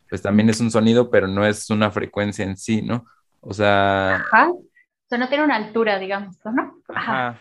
pues 0.09 0.21
también 0.21 0.49
es 0.49 0.59
un 0.59 0.71
sonido, 0.71 1.09
pero 1.09 1.27
no 1.27 1.45
es 1.45 1.69
una 1.69 1.91
frecuencia 1.91 2.43
en 2.43 2.57
sí, 2.57 2.81
¿no? 2.81 3.05
O 3.39 3.53
sea... 3.53 4.15
Ajá. 4.15 4.49
O 4.51 4.63
sea, 5.07 5.17
no 5.17 5.27
tiene 5.29 5.43
una 5.43 5.55
altura, 5.57 5.99
digamos, 5.99 6.37
¿no? 6.45 6.81
Ajá. 6.87 7.39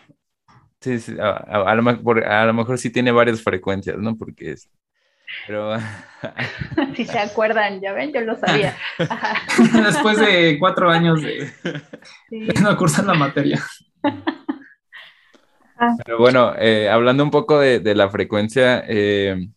Sí, 0.81 0.99
sí, 0.99 1.15
a, 1.21 1.75
lo, 1.75 1.83
mejor, 1.83 2.25
a 2.25 2.47
lo 2.47 2.55
mejor 2.55 2.79
sí 2.79 2.91
tiene 2.91 3.13
varias 3.13 3.43
frecuencias, 3.43 3.99
¿no? 3.99 4.17
Porque 4.17 4.53
es... 4.53 4.71
Pero... 5.47 5.77
si 6.97 7.05
se 7.05 7.19
acuerdan, 7.19 7.81
ya 7.81 7.93
ven, 7.93 8.13
yo 8.13 8.23
lo 8.23 8.37
sabía. 8.37 8.77
Después 9.85 10.19
de 10.19 10.57
cuatro 10.59 10.91
años 10.91 11.23
de, 11.23 11.53
no 12.63 12.77
cursar 12.77 13.05
la 13.05 13.15
materia. 13.15 13.63
Pero 16.05 16.19
bueno, 16.19 16.55
eh, 16.59 16.89
hablando 16.89 17.25
un 17.25 17.31
poco 17.31 17.59
de, 17.59 17.95
la 17.95 18.09
frecuencia, 18.09 18.83
eh, 18.89 19.49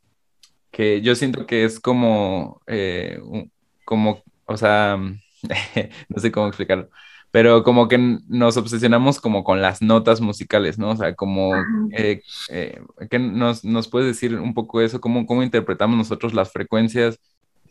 que 0.71 1.01
yo 1.01 1.15
siento 1.15 1.45
que 1.45 1.63
es 1.63 1.79
como, 1.79 2.61
eh, 2.67 3.19
como, 3.85 4.23
o 4.45 4.57
sea, 4.57 4.97
no 6.09 6.19
sé 6.19 6.31
cómo 6.31 6.47
explicarlo, 6.47 6.89
pero 7.33 7.63
como 7.63 7.87
que 7.87 7.97
nos 7.97 8.57
obsesionamos 8.57 9.19
como 9.19 9.43
con 9.43 9.59
las 9.59 9.81
notas 9.81 10.21
musicales, 10.21 10.77
¿no? 10.77 10.91
O 10.91 10.95
sea, 10.95 11.15
como, 11.15 11.55
eh, 11.91 12.21
eh, 12.49 12.79
¿qué 13.09 13.17
nos, 13.17 13.65
nos, 13.65 13.87
puedes 13.87 14.05
decir 14.05 14.39
un 14.39 14.53
poco 14.53 14.81
eso? 14.81 15.01
¿Cómo, 15.01 15.25
cómo 15.25 15.41
interpretamos 15.41 15.97
nosotros 15.97 16.35
las 16.35 16.51
frecuencias 16.51 17.19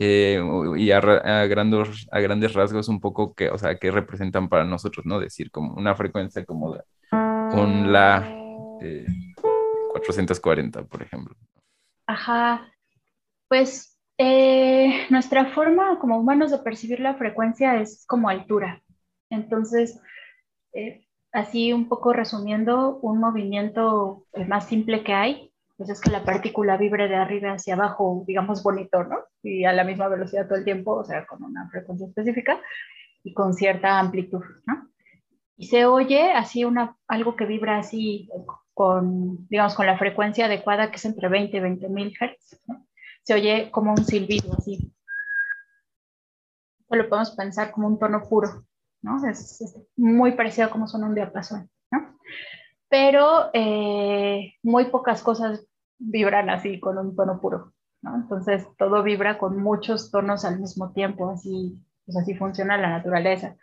eh, 0.00 0.42
y 0.76 0.90
a, 0.90 0.98
grandes, 1.46 2.08
a 2.10 2.18
grandes 2.18 2.54
rasgos 2.54 2.88
un 2.88 2.98
poco 2.98 3.34
que, 3.34 3.50
o 3.50 3.58
sea, 3.58 3.76
qué 3.76 3.92
representan 3.92 4.48
para 4.48 4.64
nosotros, 4.64 5.06
¿no? 5.06 5.20
Decir 5.20 5.52
como 5.52 5.74
una 5.74 5.94
frecuencia 5.94 6.44
como 6.44 6.74
de, 6.74 6.80
con 7.12 7.92
la 7.92 8.34
440, 9.92 10.82
por 10.86 11.02
ejemplo. 11.04 11.36
Ajá, 12.08 12.68
pues 13.46 13.96
nuestra 15.08 15.46
forma 15.46 16.00
como 16.00 16.18
humanos 16.18 16.50
de 16.50 16.58
percibir 16.58 16.98
la 16.98 17.14
frecuencia 17.14 17.80
es 17.80 18.04
como 18.08 18.28
altura. 18.28 18.81
Entonces, 19.32 20.00
eh, 20.74 21.06
así 21.32 21.72
un 21.72 21.88
poco 21.88 22.12
resumiendo, 22.12 22.98
un 22.98 23.18
movimiento 23.18 24.26
el 24.32 24.46
más 24.46 24.66
simple 24.66 25.02
que 25.02 25.14
hay, 25.14 25.52
pues 25.76 25.88
es 25.88 26.00
que 26.00 26.10
la 26.10 26.24
partícula 26.24 26.76
vibre 26.76 27.08
de 27.08 27.16
arriba 27.16 27.52
hacia 27.52 27.74
abajo, 27.74 28.24
digamos 28.26 28.62
bonito, 28.62 29.02
¿no? 29.04 29.16
Y 29.42 29.64
a 29.64 29.72
la 29.72 29.84
misma 29.84 30.08
velocidad 30.08 30.46
todo 30.46 30.58
el 30.58 30.64
tiempo, 30.64 30.92
o 30.92 31.04
sea, 31.04 31.26
con 31.26 31.42
una 31.42 31.68
frecuencia 31.70 32.06
específica 32.06 32.60
y 33.24 33.32
con 33.32 33.54
cierta 33.54 33.98
amplitud, 33.98 34.42
¿no? 34.66 34.90
Y 35.56 35.66
se 35.66 35.86
oye 35.86 36.32
así 36.32 36.64
una, 36.64 36.96
algo 37.08 37.34
que 37.34 37.46
vibra 37.46 37.78
así 37.78 38.28
con, 38.74 39.48
digamos, 39.48 39.74
con 39.74 39.86
la 39.86 39.98
frecuencia 39.98 40.46
adecuada 40.46 40.90
que 40.90 40.96
es 40.96 41.04
entre 41.04 41.28
20 41.28 41.56
y 41.56 41.60
20 41.60 41.88
mil 41.88 42.12
hertz, 42.20 42.60
¿no? 42.66 42.86
Se 43.22 43.34
oye 43.34 43.70
como 43.70 43.92
un 43.92 44.04
silbido 44.04 44.52
así. 44.58 44.92
Esto 46.80 46.96
lo 46.96 47.08
podemos 47.08 47.30
pensar 47.30 47.70
como 47.70 47.86
un 47.88 47.98
tono 47.98 48.22
puro, 48.28 48.66
es, 49.28 49.74
muy 49.96 50.32
parecido 50.32 50.68
a 50.68 50.70
como 50.70 50.86
suena 50.86 51.06
un 51.06 51.14
diapasón, 51.14 51.70
¿no? 51.90 52.18
Pero 52.88 53.50
eh, 53.52 54.54
muy 54.62 54.86
pocas 54.86 55.22
cosas 55.22 55.66
vibran 55.98 56.50
así 56.50 56.80
con 56.80 56.98
un 56.98 57.16
tono 57.16 57.40
puro, 57.40 57.72
¿no? 58.02 58.14
Entonces 58.16 58.66
todo 58.78 59.02
vibra 59.02 59.38
con 59.38 59.62
muchos 59.62 60.10
tonos 60.10 60.44
al 60.44 60.60
mismo 60.60 60.92
tiempo, 60.92 61.30
así, 61.30 61.78
pues 62.04 62.16
así 62.16 62.34
funciona 62.34 62.76
la 62.76 62.90
naturaleza. 62.90 63.56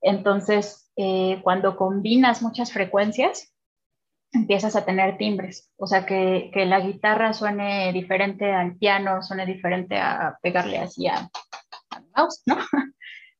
Entonces, 0.00 0.90
eh, 0.96 1.40
cuando 1.42 1.76
combinas 1.76 2.42
muchas 2.42 2.72
frecuencias, 2.72 3.54
empiezas 4.32 4.76
a 4.76 4.84
tener 4.84 5.16
timbres, 5.16 5.72
o 5.76 5.86
sea, 5.86 6.04
que, 6.04 6.50
que, 6.52 6.66
la 6.66 6.80
guitarra 6.80 7.32
suene 7.32 7.92
diferente 7.92 8.52
al 8.52 8.76
piano, 8.76 9.22
suene 9.22 9.46
diferente 9.46 9.96
a 9.96 10.36
pegarle 10.42 10.78
así 10.78 11.06
a, 11.06 11.30
a 11.90 12.02
mouse, 12.16 12.42
¿no? 12.46 12.56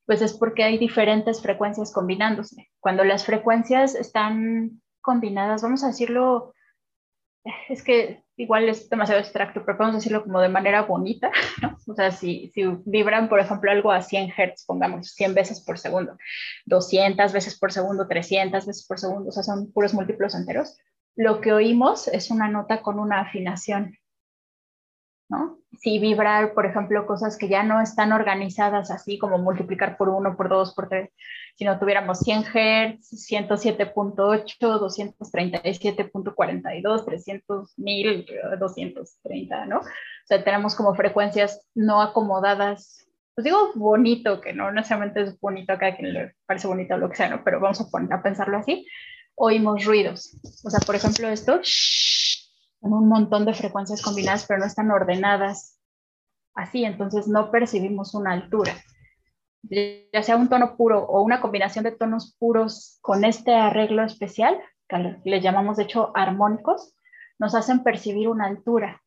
pues 0.06 0.22
es 0.22 0.34
porque 0.34 0.64
hay 0.64 0.78
diferentes 0.78 1.40
frecuencias 1.40 1.92
combinándose. 1.92 2.70
Cuando 2.80 3.04
las 3.04 3.24
frecuencias 3.24 3.94
están 3.94 4.82
combinadas, 5.00 5.62
vamos 5.62 5.82
a 5.84 5.88
decirlo, 5.88 6.54
es 7.68 7.82
que 7.82 8.22
igual 8.36 8.68
es 8.68 8.88
demasiado 8.88 9.20
abstracto, 9.20 9.64
pero 9.64 9.78
podemos 9.78 9.96
decirlo 9.96 10.24
como 10.24 10.40
de 10.40 10.48
manera 10.48 10.82
bonita, 10.82 11.30
¿no? 11.62 11.78
O 11.86 11.94
sea, 11.94 12.10
si, 12.10 12.50
si 12.54 12.62
vibran, 12.84 13.28
por 13.28 13.40
ejemplo, 13.40 13.70
algo 13.70 13.92
a 13.92 14.02
100 14.02 14.30
Hz, 14.30 14.64
pongamos 14.66 15.12
100 15.12 15.34
veces 15.34 15.64
por 15.64 15.78
segundo, 15.78 16.16
200 16.66 17.32
veces 17.32 17.58
por 17.58 17.72
segundo, 17.72 18.08
300 18.08 18.66
veces 18.66 18.86
por 18.86 18.98
segundo, 18.98 19.28
o 19.28 19.32
sea, 19.32 19.42
son 19.42 19.72
puros 19.72 19.94
múltiplos 19.94 20.34
enteros, 20.34 20.78
lo 21.16 21.40
que 21.40 21.52
oímos 21.52 22.08
es 22.08 22.30
una 22.30 22.48
nota 22.48 22.82
con 22.82 22.98
una 22.98 23.20
afinación 23.20 23.96
¿no? 25.28 25.58
Si 25.80 25.98
vibrar, 25.98 26.54
por 26.54 26.66
ejemplo, 26.66 27.06
cosas 27.06 27.36
que 27.36 27.48
ya 27.48 27.62
no 27.62 27.80
están 27.80 28.12
organizadas 28.12 28.90
así 28.90 29.18
como 29.18 29.38
multiplicar 29.38 29.96
por 29.96 30.08
1, 30.08 30.36
por 30.36 30.48
2, 30.48 30.74
por 30.74 30.88
3, 30.88 31.10
si 31.56 31.64
no 31.64 31.78
tuviéramos 31.78 32.18
100 32.20 32.44
Hz, 32.44 33.30
107.8, 33.30 34.56
237.42, 34.58 37.04
300, 37.04 37.78
1000, 37.78 38.26
230, 38.58 39.66
¿no? 39.66 39.78
O 39.78 40.26
sea, 40.26 40.42
tenemos 40.42 40.74
como 40.74 40.94
frecuencias 40.94 41.68
no 41.74 42.02
acomodadas. 42.02 43.06
Pues 43.34 43.44
digo 43.44 43.72
bonito, 43.74 44.40
que 44.40 44.52
no 44.52 44.72
necesariamente 44.72 45.22
es 45.22 45.40
bonito 45.40 45.72
a 45.72 45.78
cada 45.78 45.96
quien 45.96 46.12
le 46.12 46.34
parece 46.46 46.66
bonito 46.66 46.96
lo 46.96 47.10
que 47.10 47.16
sea, 47.16 47.28
¿no? 47.28 47.44
Pero 47.44 47.60
vamos 47.60 47.80
a 47.80 47.88
poner 47.88 48.12
a 48.12 48.22
pensarlo 48.22 48.58
así. 48.58 48.86
Oímos 49.36 49.84
ruidos. 49.84 50.36
O 50.64 50.70
sea, 50.70 50.80
por 50.80 50.94
ejemplo, 50.94 51.28
esto, 51.28 51.60
un 52.92 53.08
montón 53.08 53.44
de 53.44 53.54
frecuencias 53.54 54.02
combinadas, 54.02 54.46
pero 54.46 54.60
no 54.60 54.66
están 54.66 54.90
ordenadas 54.90 55.80
así, 56.54 56.84
entonces 56.84 57.26
no 57.26 57.50
percibimos 57.50 58.14
una 58.14 58.32
altura. 58.32 58.74
Ya 59.62 60.22
sea 60.22 60.36
un 60.36 60.48
tono 60.48 60.76
puro 60.76 61.04
o 61.04 61.22
una 61.22 61.40
combinación 61.40 61.84
de 61.84 61.92
tonos 61.92 62.36
puros 62.38 62.98
con 63.00 63.24
este 63.24 63.54
arreglo 63.54 64.04
especial, 64.04 64.58
que 64.88 65.16
le 65.24 65.40
llamamos 65.40 65.78
de 65.78 65.84
hecho 65.84 66.12
armónicos, 66.14 66.94
nos 67.38 67.54
hacen 67.54 67.82
percibir 67.82 68.28
una 68.28 68.46
altura. 68.46 69.02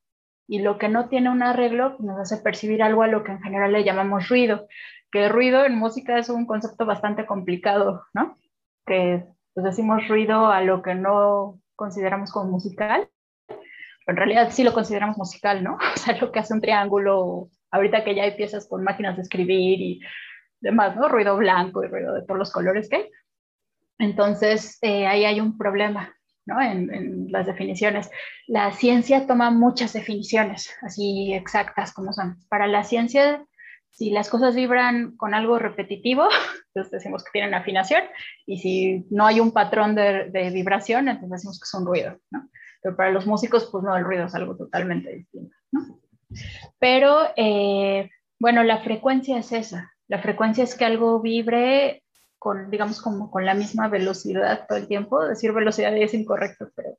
Y 0.47 0.59
lo 0.59 0.77
que 0.77 0.89
no 0.89 1.09
tiene 1.09 1.29
un 1.29 1.43
arreglo 1.43 1.97
nos 1.99 2.19
hace 2.19 2.37
percibir 2.37 2.81
algo 2.81 3.03
a 3.03 3.07
lo 3.07 3.23
que 3.23 3.33
en 3.33 3.41
general 3.41 3.73
le 3.73 3.83
llamamos 3.83 4.29
ruido, 4.29 4.67
que 5.11 5.29
ruido 5.29 5.65
en 5.65 5.77
música 5.77 6.17
es 6.17 6.29
un 6.29 6.45
concepto 6.45 6.85
bastante 6.85 7.25
complicado, 7.25 8.03
¿no? 8.13 8.37
Que 8.85 9.25
pues 9.53 9.65
decimos 9.65 10.07
ruido 10.07 10.47
a 10.47 10.61
lo 10.61 10.81
que 10.81 10.95
no 10.95 11.59
consideramos 11.75 12.31
como 12.31 12.51
musical, 12.51 13.09
en 14.07 14.15
realidad 14.15 14.49
sí 14.51 14.63
lo 14.63 14.73
consideramos 14.73 15.17
musical, 15.17 15.63
¿no? 15.63 15.77
O 15.95 15.97
sea, 15.97 16.17
lo 16.17 16.31
que 16.31 16.39
hace 16.39 16.53
un 16.53 16.61
triángulo, 16.61 17.49
ahorita 17.71 18.03
que 18.03 18.15
ya 18.15 18.23
hay 18.23 18.35
piezas 18.35 18.67
con 18.67 18.83
máquinas 18.83 19.17
de 19.17 19.23
escribir 19.23 19.81
y 19.81 19.99
demás, 20.59 20.95
¿no? 20.95 21.07
Ruido 21.09 21.37
blanco 21.37 21.83
y 21.83 21.87
ruido 21.87 22.13
de 22.13 22.23
todos 22.23 22.37
los 22.37 22.51
colores 22.51 22.89
que 22.89 22.95
hay. 22.95 23.09
Entonces, 23.99 24.77
eh, 24.81 25.07
ahí 25.07 25.25
hay 25.25 25.39
un 25.39 25.57
problema, 25.57 26.15
¿no? 26.45 26.61
En, 26.61 26.93
en, 26.93 27.31
las 27.31 27.45
definiciones. 27.45 28.09
La 28.47 28.71
ciencia 28.71 29.27
toma 29.27 29.51
muchas 29.51 29.93
definiciones, 29.93 30.73
así 30.81 31.33
exactas 31.33 31.93
como 31.93 32.13
son. 32.13 32.37
Para 32.47 32.67
la 32.67 32.83
ciencia, 32.83 33.43
si 33.89 34.11
las 34.11 34.29
cosas 34.29 34.55
vibran 34.55 35.17
con 35.17 35.33
algo 35.33 35.59
repetitivo, 35.59 36.27
entonces 36.67 36.91
decimos 36.91 37.23
que 37.23 37.31
tienen 37.31 37.55
afinación, 37.55 38.03
y 38.45 38.59
si 38.59 39.05
no 39.09 39.25
hay 39.25 39.39
un 39.39 39.51
patrón 39.51 39.95
de, 39.95 40.29
de 40.29 40.49
vibración, 40.51 41.09
entonces 41.09 41.31
decimos 41.31 41.59
que 41.59 41.65
es 41.65 41.73
un 41.73 41.85
ruido, 41.85 42.19
¿no? 42.31 42.47
Pero 42.87 42.95
para 42.95 43.11
los 43.11 43.27
músicos, 43.27 43.67
pues 43.69 43.83
no, 43.83 43.97
el 43.97 44.05
ruido 44.05 44.27
es 44.27 44.33
algo 44.35 44.55
totalmente 44.55 45.13
distinto. 45.13 45.53
¿no? 45.71 45.99
Pero, 46.79 47.19
eh, 47.35 48.09
bueno, 48.39 48.63
la 48.63 48.77
frecuencia 48.77 49.37
es 49.37 49.51
esa. 49.51 49.91
La 50.07 50.19
frecuencia 50.19 50.63
es 50.63 50.73
que 50.73 50.85
algo 50.85 51.19
vibre 51.19 52.01
con, 52.39 52.71
digamos, 52.71 53.01
como 53.01 53.29
con 53.29 53.45
la 53.45 53.55
misma 53.55 53.89
velocidad 53.89 54.65
todo 54.69 54.77
el 54.77 54.87
tiempo. 54.87 55.21
Decir 55.25 55.51
velocidad 55.51 55.93
es 55.97 56.13
incorrecto, 56.13 56.69
pero 56.77 56.97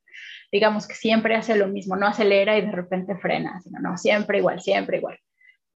digamos 0.53 0.87
que 0.87 0.94
siempre 0.94 1.37
hace 1.37 1.57
lo 1.57 1.68
mismo, 1.68 1.96
no 1.96 2.07
acelera 2.07 2.59
y 2.59 2.66
de 2.66 2.72
repente 2.72 3.16
frena, 3.16 3.59
sino 3.62 3.81
no, 3.81 3.96
siempre 3.96 4.38
igual, 4.38 4.61
siempre 4.61 4.98
igual. 4.98 5.18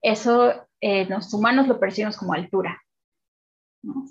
Eso 0.02 0.66
eh, 0.80 1.06
los 1.08 1.32
humanos 1.32 1.68
lo 1.68 1.78
percibimos 1.78 2.16
como 2.16 2.34
altura. 2.34 2.82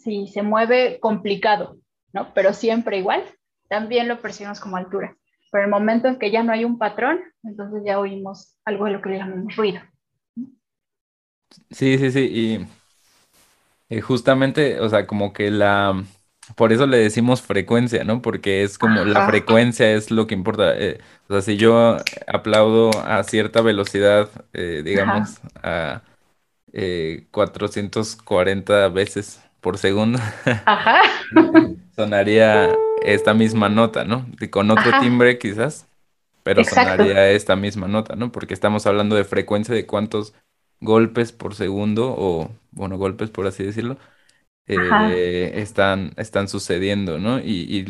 Si 0.01 0.27
se 0.27 0.43
mueve 0.43 0.97
complicado, 1.01 1.77
¿no? 2.13 2.33
pero 2.33 2.53
siempre 2.53 2.99
igual, 2.99 3.21
también 3.67 4.07
lo 4.07 4.21
percibimos 4.21 4.61
como 4.61 4.77
altura. 4.77 5.17
Pero 5.51 5.63
el 5.65 5.69
momento 5.69 6.07
en 6.07 6.19
que 6.19 6.31
ya 6.31 6.43
no 6.43 6.51
hay 6.51 6.65
un 6.65 6.77
patrón, 6.77 7.19
entonces 7.43 7.81
ya 7.85 7.99
oímos 7.99 8.57
algo 8.65 8.85
de 8.85 8.91
lo 8.91 9.01
que 9.01 9.09
le 9.09 9.17
llamamos 9.17 9.55
ruido. 9.55 9.81
Sí, 11.71 11.97
sí, 11.97 12.11
sí. 12.11 12.67
Y, 13.89 14.01
justamente, 14.01 14.79
o 14.79 14.89
sea, 14.89 15.07
como 15.07 15.33
que 15.33 15.49
la... 15.51 16.03
Por 16.55 16.73
eso 16.73 16.87
le 16.87 16.97
decimos 16.97 17.41
frecuencia, 17.43 18.03
¿no? 18.03 18.21
Porque 18.23 18.63
es 18.63 18.79
como 18.79 19.05
la 19.05 19.27
frecuencia 19.27 19.91
es 19.91 20.09
lo 20.09 20.25
que 20.25 20.33
importa. 20.33 20.75
Eh, 20.75 20.99
o 21.27 21.33
sea, 21.33 21.41
si 21.41 21.57
yo 21.57 21.97
aplaudo 22.27 22.89
a 23.05 23.23
cierta 23.23 23.61
velocidad, 23.61 24.29
eh, 24.53 24.81
digamos, 24.83 25.39
a 25.61 26.01
440 27.31 28.85
eh, 28.85 28.89
veces 28.89 29.43
por 29.61 29.77
segundo, 29.77 30.19
sonaría 31.99 32.73
esta 33.03 33.33
misma 33.33 33.67
nota, 33.67 34.05
¿no? 34.05 34.25
con 34.49 34.71
otro 34.71 34.89
timbre 35.01 35.37
quizás, 35.37 35.85
pero 36.43 36.63
sonaría 36.63 37.31
esta 37.31 37.57
misma 37.57 37.89
nota, 37.89 38.15
¿no? 38.15 38.31
Porque 38.31 38.53
estamos 38.53 38.85
hablando 38.85 39.17
de 39.17 39.25
frecuencia 39.25 39.75
de 39.75 39.85
cuántos 39.85 40.33
golpes 40.79 41.33
por 41.33 41.55
segundo, 41.55 42.15
o 42.17 42.51
bueno, 42.71 42.97
golpes 42.97 43.29
por 43.29 43.47
así 43.47 43.65
decirlo, 43.65 43.97
eh, 44.65 45.51
están, 45.55 46.13
están 46.15 46.47
sucediendo, 46.47 47.19
¿no? 47.19 47.39
Y, 47.39 47.83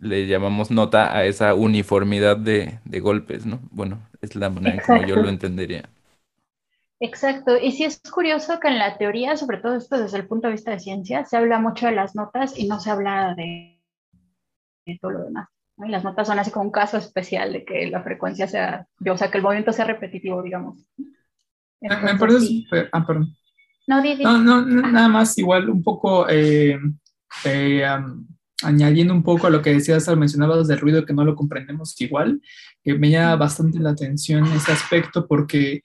le 0.00 0.26
llamamos 0.28 0.70
nota 0.70 1.16
a 1.16 1.24
esa 1.24 1.54
uniformidad 1.54 2.36
de, 2.36 2.78
golpes, 3.00 3.44
¿no? 3.44 3.58
Bueno, 3.72 3.98
es 4.20 4.36
la 4.36 4.50
manera 4.50 4.76
en 4.76 4.82
como 4.82 5.04
yo 5.04 5.16
lo 5.16 5.28
entendería. 5.28 5.88
Exacto, 7.02 7.56
y 7.56 7.72
sí 7.72 7.84
es 7.84 7.98
curioso 8.02 8.60
que 8.60 8.68
en 8.68 8.78
la 8.78 8.98
teoría, 8.98 9.34
sobre 9.36 9.56
todo 9.56 9.76
esto 9.76 9.98
desde 9.98 10.18
el 10.18 10.28
punto 10.28 10.46
de 10.46 10.52
vista 10.52 10.70
de 10.70 10.80
ciencia, 10.80 11.24
se 11.24 11.38
habla 11.38 11.58
mucho 11.58 11.86
de 11.86 11.92
las 11.92 12.14
notas 12.14 12.58
y 12.58 12.68
no 12.68 12.78
se 12.78 12.90
habla 12.90 13.34
de, 13.34 13.80
todo 15.00 15.12
lo 15.12 15.24
demás. 15.24 15.48
Y 15.78 15.88
las 15.88 16.04
notas 16.04 16.26
son 16.26 16.38
así 16.38 16.50
como 16.50 16.66
un 16.66 16.72
caso 16.72 16.98
especial 16.98 17.54
de 17.54 17.64
que 17.64 17.86
la 17.86 18.02
frecuencia 18.02 18.46
sea, 18.46 18.86
o 19.10 19.16
sea, 19.16 19.30
que 19.30 19.38
el 19.38 19.42
movimiento 19.42 19.72
sea 19.72 19.86
repetitivo, 19.86 20.42
digamos. 20.42 20.86
Me 21.80 22.18
parece, 22.18 22.66
ah, 22.92 23.06
perdón. 23.06 23.34
No, 23.86 24.38
no, 24.38 24.62
nada 24.66 25.08
más 25.08 25.36
igual 25.38 25.70
un 25.70 25.82
poco 25.82 26.28
eh, 26.28 26.78
eh, 27.44 27.84
añadiendo 28.62 29.14
un 29.14 29.22
poco 29.22 29.46
a 29.46 29.50
lo 29.50 29.62
que 29.62 29.72
decías 29.72 30.06
al 30.06 30.18
mencionabas 30.18 30.68
del 30.68 30.78
ruido 30.78 31.06
que 31.06 31.14
no 31.14 31.24
lo 31.24 31.34
comprendemos 31.34 31.98
igual, 32.00 32.42
que 32.84 32.94
me 32.94 33.10
llama 33.10 33.36
bastante 33.36 33.78
la 33.78 33.90
atención 33.90 34.44
ese 34.52 34.72
aspecto 34.72 35.26
porque 35.26 35.82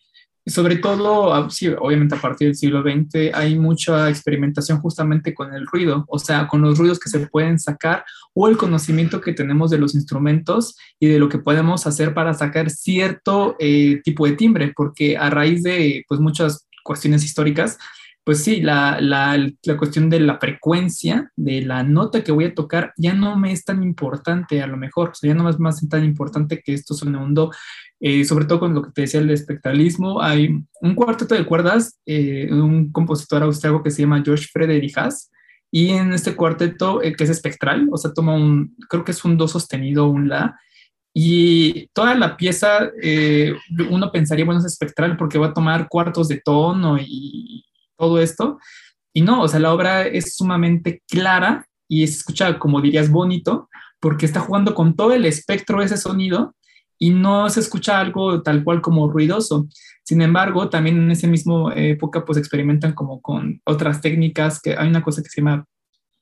sobre 0.48 0.76
todo, 0.78 1.50
sí, 1.50 1.70
obviamente 1.70 2.16
a 2.16 2.22
partir 2.22 2.48
del 2.48 2.56
siglo 2.56 2.84
XX 2.84 3.34
hay 3.34 3.58
mucha 3.58 4.10
experimentación 4.10 4.80
justamente 4.80 5.34
con 5.34 5.54
el 5.54 5.66
ruido, 5.66 6.06
o 6.08 6.20
sea, 6.20 6.48
con 6.48 6.62
los 6.62 6.78
ruidos 6.78 7.00
que 7.00 7.10
se 7.10 7.28
pueden 7.28 7.60
sacar 7.60 8.06
o 8.34 8.48
el 8.48 8.56
conocimiento 8.56 9.22
que 9.22 9.34
tenemos 9.34 9.72
de 9.72 9.80
los 9.80 9.96
instrumentos 9.96 10.78
y 11.00 11.08
de 11.08 11.18
lo 11.18 11.30
que 11.30 11.40
podemos 11.40 11.88
hacer 11.88 12.14
para 12.14 12.36
sacar 12.36 12.70
cierto 12.70 13.56
eh, 13.60 14.02
tipo 14.04 14.28
de 14.28 14.34
timbre, 14.34 14.72
porque 14.76 15.18
a 15.18 15.32
raíz 15.32 15.64
de 15.64 16.06
pues, 16.08 16.20
muchas 16.20 16.68
cuestiones 16.84 17.24
históricas, 17.24 17.80
pues 18.26 18.44
sí, 18.44 18.60
la, 18.60 19.00
la, 19.00 19.38
la, 19.64 19.78
cuestión 19.78 20.10
de 20.10 20.20
la 20.20 20.40
frecuencia 20.40 21.32
de 21.36 21.62
la 21.62 21.84
nota 21.84 22.24
que 22.24 22.32
voy 22.32 22.46
a 22.46 22.56
tocar 22.56 22.92
ya 22.98 23.14
no 23.14 23.38
me 23.38 23.52
es 23.52 23.64
tan 23.64 23.84
importante 23.84 24.64
a 24.64 24.68
lo 24.68 24.78
mejor, 24.78 25.10
o 25.10 25.14
sea, 25.14 25.30
ya 25.30 25.36
no 25.36 25.48
es 25.48 25.60
más 25.60 25.88
tan 25.88 26.04
importante 26.04 26.62
que 26.62 26.74
esto 26.74 26.96
suene 26.96 27.20
un 27.20 27.36
do, 27.36 27.52
eh, 28.00 28.26
sobre 28.26 28.46
todo 28.46 28.62
con 28.62 28.74
lo 28.74 28.82
que 28.82 28.92
te 28.92 29.02
decía 29.02 29.20
el 29.20 29.30
espectralismo, 29.30 30.22
hay 30.22 30.50
un 30.82 30.96
cuarteto 30.96 31.36
de 31.36 31.46
cuerdas, 31.46 32.00
eh, 32.08 32.50
un 32.52 32.92
compositor 32.92 33.44
austriaco 33.44 33.84
que 33.84 33.92
se 33.92 34.02
llama 34.02 34.24
George 34.26 34.48
Frederick 34.52 34.98
Haas, 34.98 35.32
y 35.72 35.92
en 35.92 36.12
este 36.12 36.36
cuarteto, 36.36 37.04
eh, 37.04 37.14
que 37.16 37.26
es 37.26 37.30
espectral, 37.30 37.88
o 37.92 37.98
sea, 37.98 38.12
toma 38.12 38.34
un, 38.34 38.76
creo 38.90 39.04
que 39.06 39.12
es 39.12 39.24
un 39.24 39.38
do 39.38 39.48
sostenido, 39.48 40.08
un 40.08 40.30
la, 40.30 40.60
y 41.14 41.88
toda 41.94 42.16
la 42.16 42.36
pieza, 42.36 42.92
eh, 43.02 43.54
uno 43.90 44.12
pensaría, 44.12 44.46
bueno, 44.46 44.60
es 44.60 44.66
espectral 44.66 45.16
porque 45.16 45.38
va 45.38 45.48
a 45.48 45.54
tomar 45.54 45.88
cuartos 45.88 46.28
de 46.28 46.42
tono 46.44 46.98
y 47.00 47.64
todo 47.98 48.20
esto. 48.20 48.60
Y 49.14 49.22
no, 49.22 49.42
o 49.42 49.48
sea, 49.48 49.60
la 49.60 49.74
obra 49.74 50.06
es 50.06 50.36
sumamente 50.36 51.02
clara 51.08 51.68
y 51.88 52.06
se 52.08 52.18
escucha, 52.18 52.60
como 52.60 52.82
dirías, 52.82 53.10
bonito, 53.10 53.70
porque 54.00 54.26
está 54.26 54.40
jugando 54.40 54.76
con 54.76 54.96
todo 54.96 55.14
el 55.14 55.26
espectro 55.26 55.80
de 55.80 55.86
ese 55.86 55.98
sonido 55.98 56.56
y 56.98 57.10
no 57.12 57.50
se 57.50 57.60
escucha 57.60 58.00
algo 58.00 58.42
tal 58.42 58.64
cual 58.64 58.82
como 58.82 59.10
ruidoso. 59.10 59.68
Sin 60.04 60.22
embargo, 60.22 60.70
también 60.70 60.98
en 60.98 61.12
esa 61.12 61.28
misma 61.28 61.74
época, 61.76 62.26
pues 62.26 62.38
experimentan 62.38 62.94
como 62.94 63.22
con 63.22 63.62
otras 63.66 64.02
técnicas, 64.02 64.62
que 64.62 64.76
hay 64.78 64.88
una 64.88 65.02
cosa 65.02 65.22
que 65.22 65.30
se 65.30 65.42
llama 65.42 65.66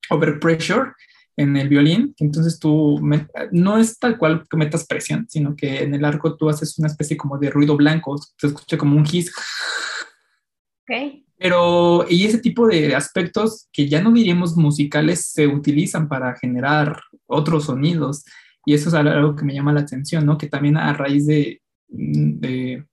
overpressure, 0.09 0.91
en 1.35 1.57
el 1.57 1.67
violín, 1.67 2.13
entonces 2.19 2.59
tú 2.59 2.99
no 3.51 3.77
es 3.77 3.97
tal 3.97 4.17
cual 4.17 4.45
que 4.47 4.57
metas 4.57 4.85
presión, 4.85 5.25
sino 5.29 5.55
que 5.55 5.81
en 5.81 5.95
el 5.95 6.05
arco 6.05 6.35
tú 6.35 6.49
haces 6.49 6.77
una 6.77 6.87
especie 6.87 7.17
como 7.17 7.37
de 7.37 7.49
ruido 7.49 7.75
blanco, 7.75 8.17
se 8.17 8.47
escucha 8.47 8.77
como 8.77 8.95
un 8.95 9.05
hiss. 9.11 9.33
Okay. 10.83 11.22
Pero, 11.43 12.05
y 12.09 12.23
ese 12.23 12.37
tipo 12.37 12.67
de 12.67 12.95
aspectos 12.95 13.67
que 13.73 13.89
ya 13.89 14.01
no 14.01 14.13
diríamos 14.13 14.55
musicales 14.55 15.25
se 15.25 15.45
utilizan 15.45 16.07
para 16.07 16.37
generar 16.37 17.01
otros 17.27 17.65
sonidos. 17.65 18.23
Y 18.65 18.73
eso 18.73 18.87
es 18.87 18.95
algo 18.95 19.35
que 19.35 19.43
me 19.43 19.53
llama 19.53 19.73
la 19.73 19.81
atención, 19.81 20.25
¿no? 20.25 20.37
Que 20.37 20.47
también 20.47 20.77
a 20.77 20.93
raíz 20.93 21.27
de, 21.27 21.61
de 21.89 22.85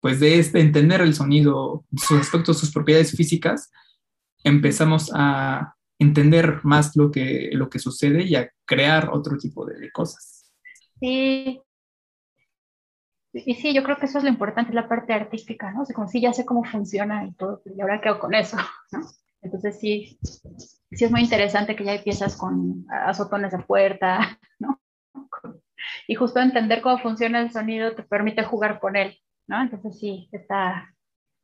pues 0.00 0.20
de 0.20 0.38
este 0.38 0.60
entender 0.60 1.00
el 1.00 1.14
sonido, 1.14 1.86
sus 1.96 2.20
aspectos, 2.20 2.58
sus 2.58 2.70
propiedades 2.70 3.12
físicas, 3.16 3.70
empezamos 4.44 5.10
a, 5.14 5.74
entender 5.98 6.60
más 6.62 6.94
lo 6.96 7.10
que, 7.10 7.48
lo 7.52 7.70
que 7.70 7.78
sucede 7.78 8.24
y 8.24 8.34
a 8.34 8.50
crear 8.66 9.08
otro 9.12 9.38
tipo 9.38 9.64
de, 9.64 9.90
cosas. 9.92 10.52
Sí. 11.00 11.60
Y 13.44 13.54
sí, 13.54 13.74
yo 13.74 13.82
creo 13.82 13.98
que 13.98 14.06
eso 14.06 14.18
es 14.18 14.24
lo 14.24 14.30
importante, 14.30 14.72
la 14.72 14.88
parte 14.88 15.12
artística, 15.12 15.70
¿no? 15.72 15.82
O 15.82 15.84
sea, 15.84 15.94
como 15.94 16.08
si 16.08 16.20
ya 16.20 16.32
sé 16.32 16.46
cómo 16.46 16.64
funciona 16.64 17.26
y 17.26 17.32
todo, 17.34 17.62
y 17.64 17.80
ahora 17.80 18.00
quedo 18.00 18.18
con 18.18 18.34
eso, 18.34 18.56
¿no? 18.92 19.00
Entonces 19.42 19.78
sí, 19.78 20.18
sí 20.90 21.04
es 21.04 21.10
muy 21.10 21.20
interesante 21.20 21.76
que 21.76 21.84
ya 21.84 21.94
empiezas 21.94 22.36
con 22.36 22.86
azotones 22.88 23.52
de 23.52 23.58
puerta, 23.58 24.38
¿no? 24.58 24.80
Y 26.08 26.14
justo 26.14 26.40
entender 26.40 26.80
cómo 26.80 26.98
funciona 26.98 27.40
el 27.40 27.52
sonido 27.52 27.94
te 27.94 28.02
permite 28.02 28.42
jugar 28.42 28.80
con 28.80 28.96
él, 28.96 29.18
¿no? 29.46 29.60
Entonces 29.60 29.98
sí, 29.98 30.28
está, 30.32 30.94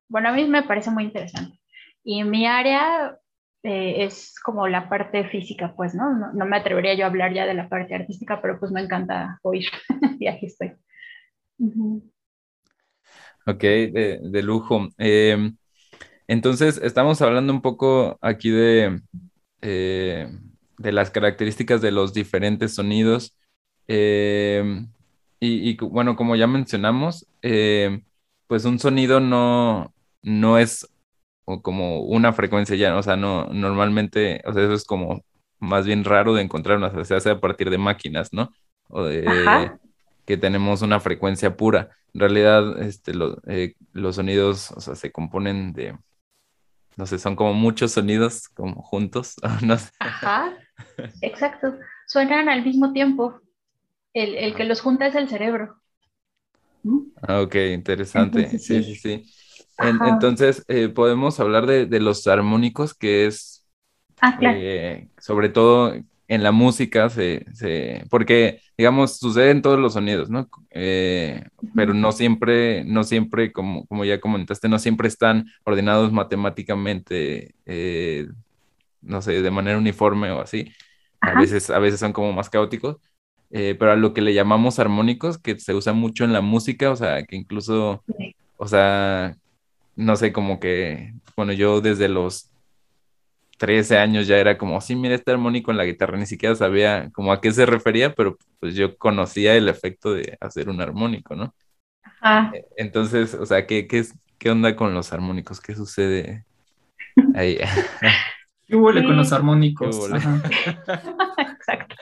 bueno, 0.09 0.31
a 0.31 0.33
mí 0.33 0.45
me 0.45 0.63
parece 0.63 0.91
muy 0.91 1.05
interesante. 1.05 1.59
Y 2.05 2.25
mi 2.25 2.47
área, 2.47 3.19
eh, 3.63 4.05
es 4.05 4.35
como 4.43 4.67
la 4.67 4.89
parte 4.89 5.25
física, 5.29 5.75
pues, 5.77 5.95
¿no? 5.95 6.33
¿no? 6.33 6.45
me 6.47 6.57
atrevería 6.57 6.95
yo 6.95 7.05
a 7.05 7.09
hablar 7.09 7.33
ya 7.33 7.47
de 7.47 7.55
la 7.55 7.69
parte 7.69 7.95
artística, 7.95 8.41
pero 8.41 8.59
pues 8.59 8.73
me 8.73 8.81
encanta 8.81 9.39
oír 9.43 9.67
y 10.19 10.27
aquí 10.27 10.47
estoy. 10.47 10.73
Ok, 13.47 13.61
de, 13.61 14.43
lujo. 14.43 14.89
Em, 14.99 15.57
entonces, 16.29 16.79
estamos 16.83 17.21
hablando 17.23 17.53
un 17.53 17.63
poco 17.63 18.19
aquí 18.23 18.51
de, 18.51 19.03
eh, 19.63 20.29
de 20.79 20.93
las 20.93 21.11
características 21.11 21.83
de 21.83 21.91
los 21.93 22.15
diferentes 22.15 22.75
sonidos. 22.75 23.37
Em, 23.89 24.89
y, 25.41 25.71
y, 25.71 25.77
bueno, 25.77 26.17
como 26.17 26.37
ya 26.37 26.47
mencionamos, 26.47 27.27
em, 27.43 28.05
pues 28.47 28.65
un 28.65 28.79
sonido 28.79 29.21
no, 29.21 29.93
no 30.23 30.59
es 30.59 30.89
o 31.45 31.63
como 31.63 32.01
una 32.03 32.33
frecuencia 32.33 32.77
ya, 32.77 32.97
o 32.97 33.03
sea, 33.03 33.17
no, 33.17 33.47
normalmente, 33.47 34.43
o 34.47 34.53
sea, 34.53 34.63
eso 34.65 34.75
es 34.75 34.85
como 34.85 35.25
más 35.59 35.87
bien 35.87 36.05
raro 36.05 36.35
de 36.35 36.43
encontrar, 36.43 36.83
o 36.83 36.91
sea, 36.91 37.05
se 37.05 37.15
hace 37.15 37.31
a 37.31 37.41
partir 37.41 37.71
de 37.71 37.79
máquinas, 37.79 38.33
¿no? 38.33 38.53
O 38.89 39.05
de 39.05 39.25
que 40.25 40.37
tenemos 40.37 40.83
una 40.83 41.01
frecuencia 41.01 41.57
pura. 41.57 41.91
En 42.15 42.21
realidad, 42.21 42.83
este, 42.83 43.13
eh, 43.47 43.75
los 43.93 44.17
sonidos, 44.17 44.71
o 44.73 44.81
sea, 44.81 44.95
se 44.95 45.11
componen 45.11 45.73
de, 45.73 45.97
no 46.97 47.07
sé, 47.07 47.19
son 47.19 47.37
como 47.37 47.55
muchos 47.55 47.93
sonidos 47.93 48.49
como 48.49 48.83
juntos, 48.83 49.37
no 49.63 49.79
sé. 49.79 49.91
Ajá, 49.99 50.53
exacto. 51.21 51.79
Suenan 52.07 52.49
al 52.49 52.65
mismo 52.65 52.93
tiempo. 52.93 53.41
El, 54.15 54.35
el 54.35 54.55
que 54.55 54.65
los 54.65 54.81
junta 54.81 55.07
es 55.07 55.15
el 55.15 55.29
cerebro. 55.29 55.81
Ah, 57.23 57.41
ok, 57.41 57.55
interesante. 57.73 58.59
sí, 58.59 58.83
sí, 58.83 58.95
sí 58.97 59.25
entonces, 59.79 60.65
eh, 60.69 60.89
podemos 60.89 61.41
hablar 61.41 61.67
de, 61.67 62.01
los 62.01 62.27
armónicos, 62.27 62.95
que 62.95 63.27
es, 63.27 63.67
ah, 64.21 64.39
eh, 64.41 65.09
sobre 65.19 65.49
todo 65.49 65.95
en 66.33 66.43
la 66.43 66.51
música, 66.51 67.11
se, 67.11 67.45
porque, 68.09 68.61
digamos, 68.79 69.19
sucede 69.19 69.51
en 69.51 69.61
todos 69.61 69.79
los 69.79 69.93
sonidos, 69.93 70.31
¿no? 70.31 70.49
Eh, 70.71 71.45
pero 71.75 71.93
no 71.93 72.11
siempre, 72.11 72.85
no 72.85 73.05
siempre, 73.05 73.53
como, 73.53 73.87
como 73.87 74.07
ya 74.07 74.19
comentaste, 74.19 74.67
no 74.71 74.79
siempre 74.79 75.09
están 75.09 75.45
ordenados 75.65 76.11
matemáticamente, 76.11 77.55
no 79.03 79.21
sé, 79.21 79.43
de 79.43 79.51
manera 79.51 79.77
uniforme 79.77 80.31
o 80.31 80.41
así. 80.41 80.73
A 81.21 81.39
veces, 81.39 81.69
a 81.69 81.79
veces 81.79 82.01
son 82.01 82.15
como 82.15 82.33
más 82.33 82.49
caóticos. 82.49 82.97
pero 83.51 83.93
a 83.93 83.97
lo 83.97 84.15
que 84.15 84.23
le 84.23 84.33
llamamos 84.33 84.79
armónicos, 84.79 85.37
que 85.37 85.59
se 85.61 85.75
usa 85.75 85.93
mucho 85.93 86.25
en 86.25 86.33
la 86.33 86.41
música, 86.41 86.91
o 86.91 86.97
sea, 86.97 87.25
que 87.25 87.37
incluso, 87.37 88.03
o 88.57 88.69
sea, 88.69 89.37
no 89.97 90.17
sé, 90.17 90.33
como 90.33 90.61
que, 90.61 91.13
bueno, 91.37 91.53
yo 91.53 91.83
desde 91.83 92.09
los 92.09 92.52
13 93.63 93.97
años 93.97 94.27
ya 94.27 94.39
era 94.39 94.59
como, 94.59 94.81
sí, 94.81 94.97
mira 94.97 95.15
este 95.15 95.31
armónico 95.31 95.71
en 95.71 95.77
la 95.77 95.85
guitarra, 95.85 96.19
ni 96.19 96.27
siquiera 96.27 96.57
sabía 96.57 97.11
como 97.13 97.33
a 97.33 97.41
qué 97.41 97.53
se 97.53 97.65
refería, 97.65 98.13
pero 98.13 98.37
pues 98.59 98.75
yo 98.75 98.99
conocía 98.99 99.55
el 99.55 99.69
efecto 99.69 100.13
de 100.13 100.37
hacer 100.41 100.69
un 100.69 100.81
armónico, 100.81 101.37
¿no? 101.37 101.55
E, 102.53 102.67
entonces, 102.77 103.35
o 103.35 103.47
sea, 103.47 103.65
¿qué, 103.65 103.87
qué, 103.87 104.05
qué 104.41 104.51
onda 104.51 104.75
con 104.75 104.93
los 104.95 105.13
armónicos? 105.13 105.61
¿Qué 105.61 105.77
sucede 105.77 106.45
ahí? 107.37 107.57
¿Qué 108.67 108.75
huele 108.75 109.05
con 109.05 109.17
los 109.17 109.33
armónicos? 109.33 110.11
Exacto. 111.39 111.95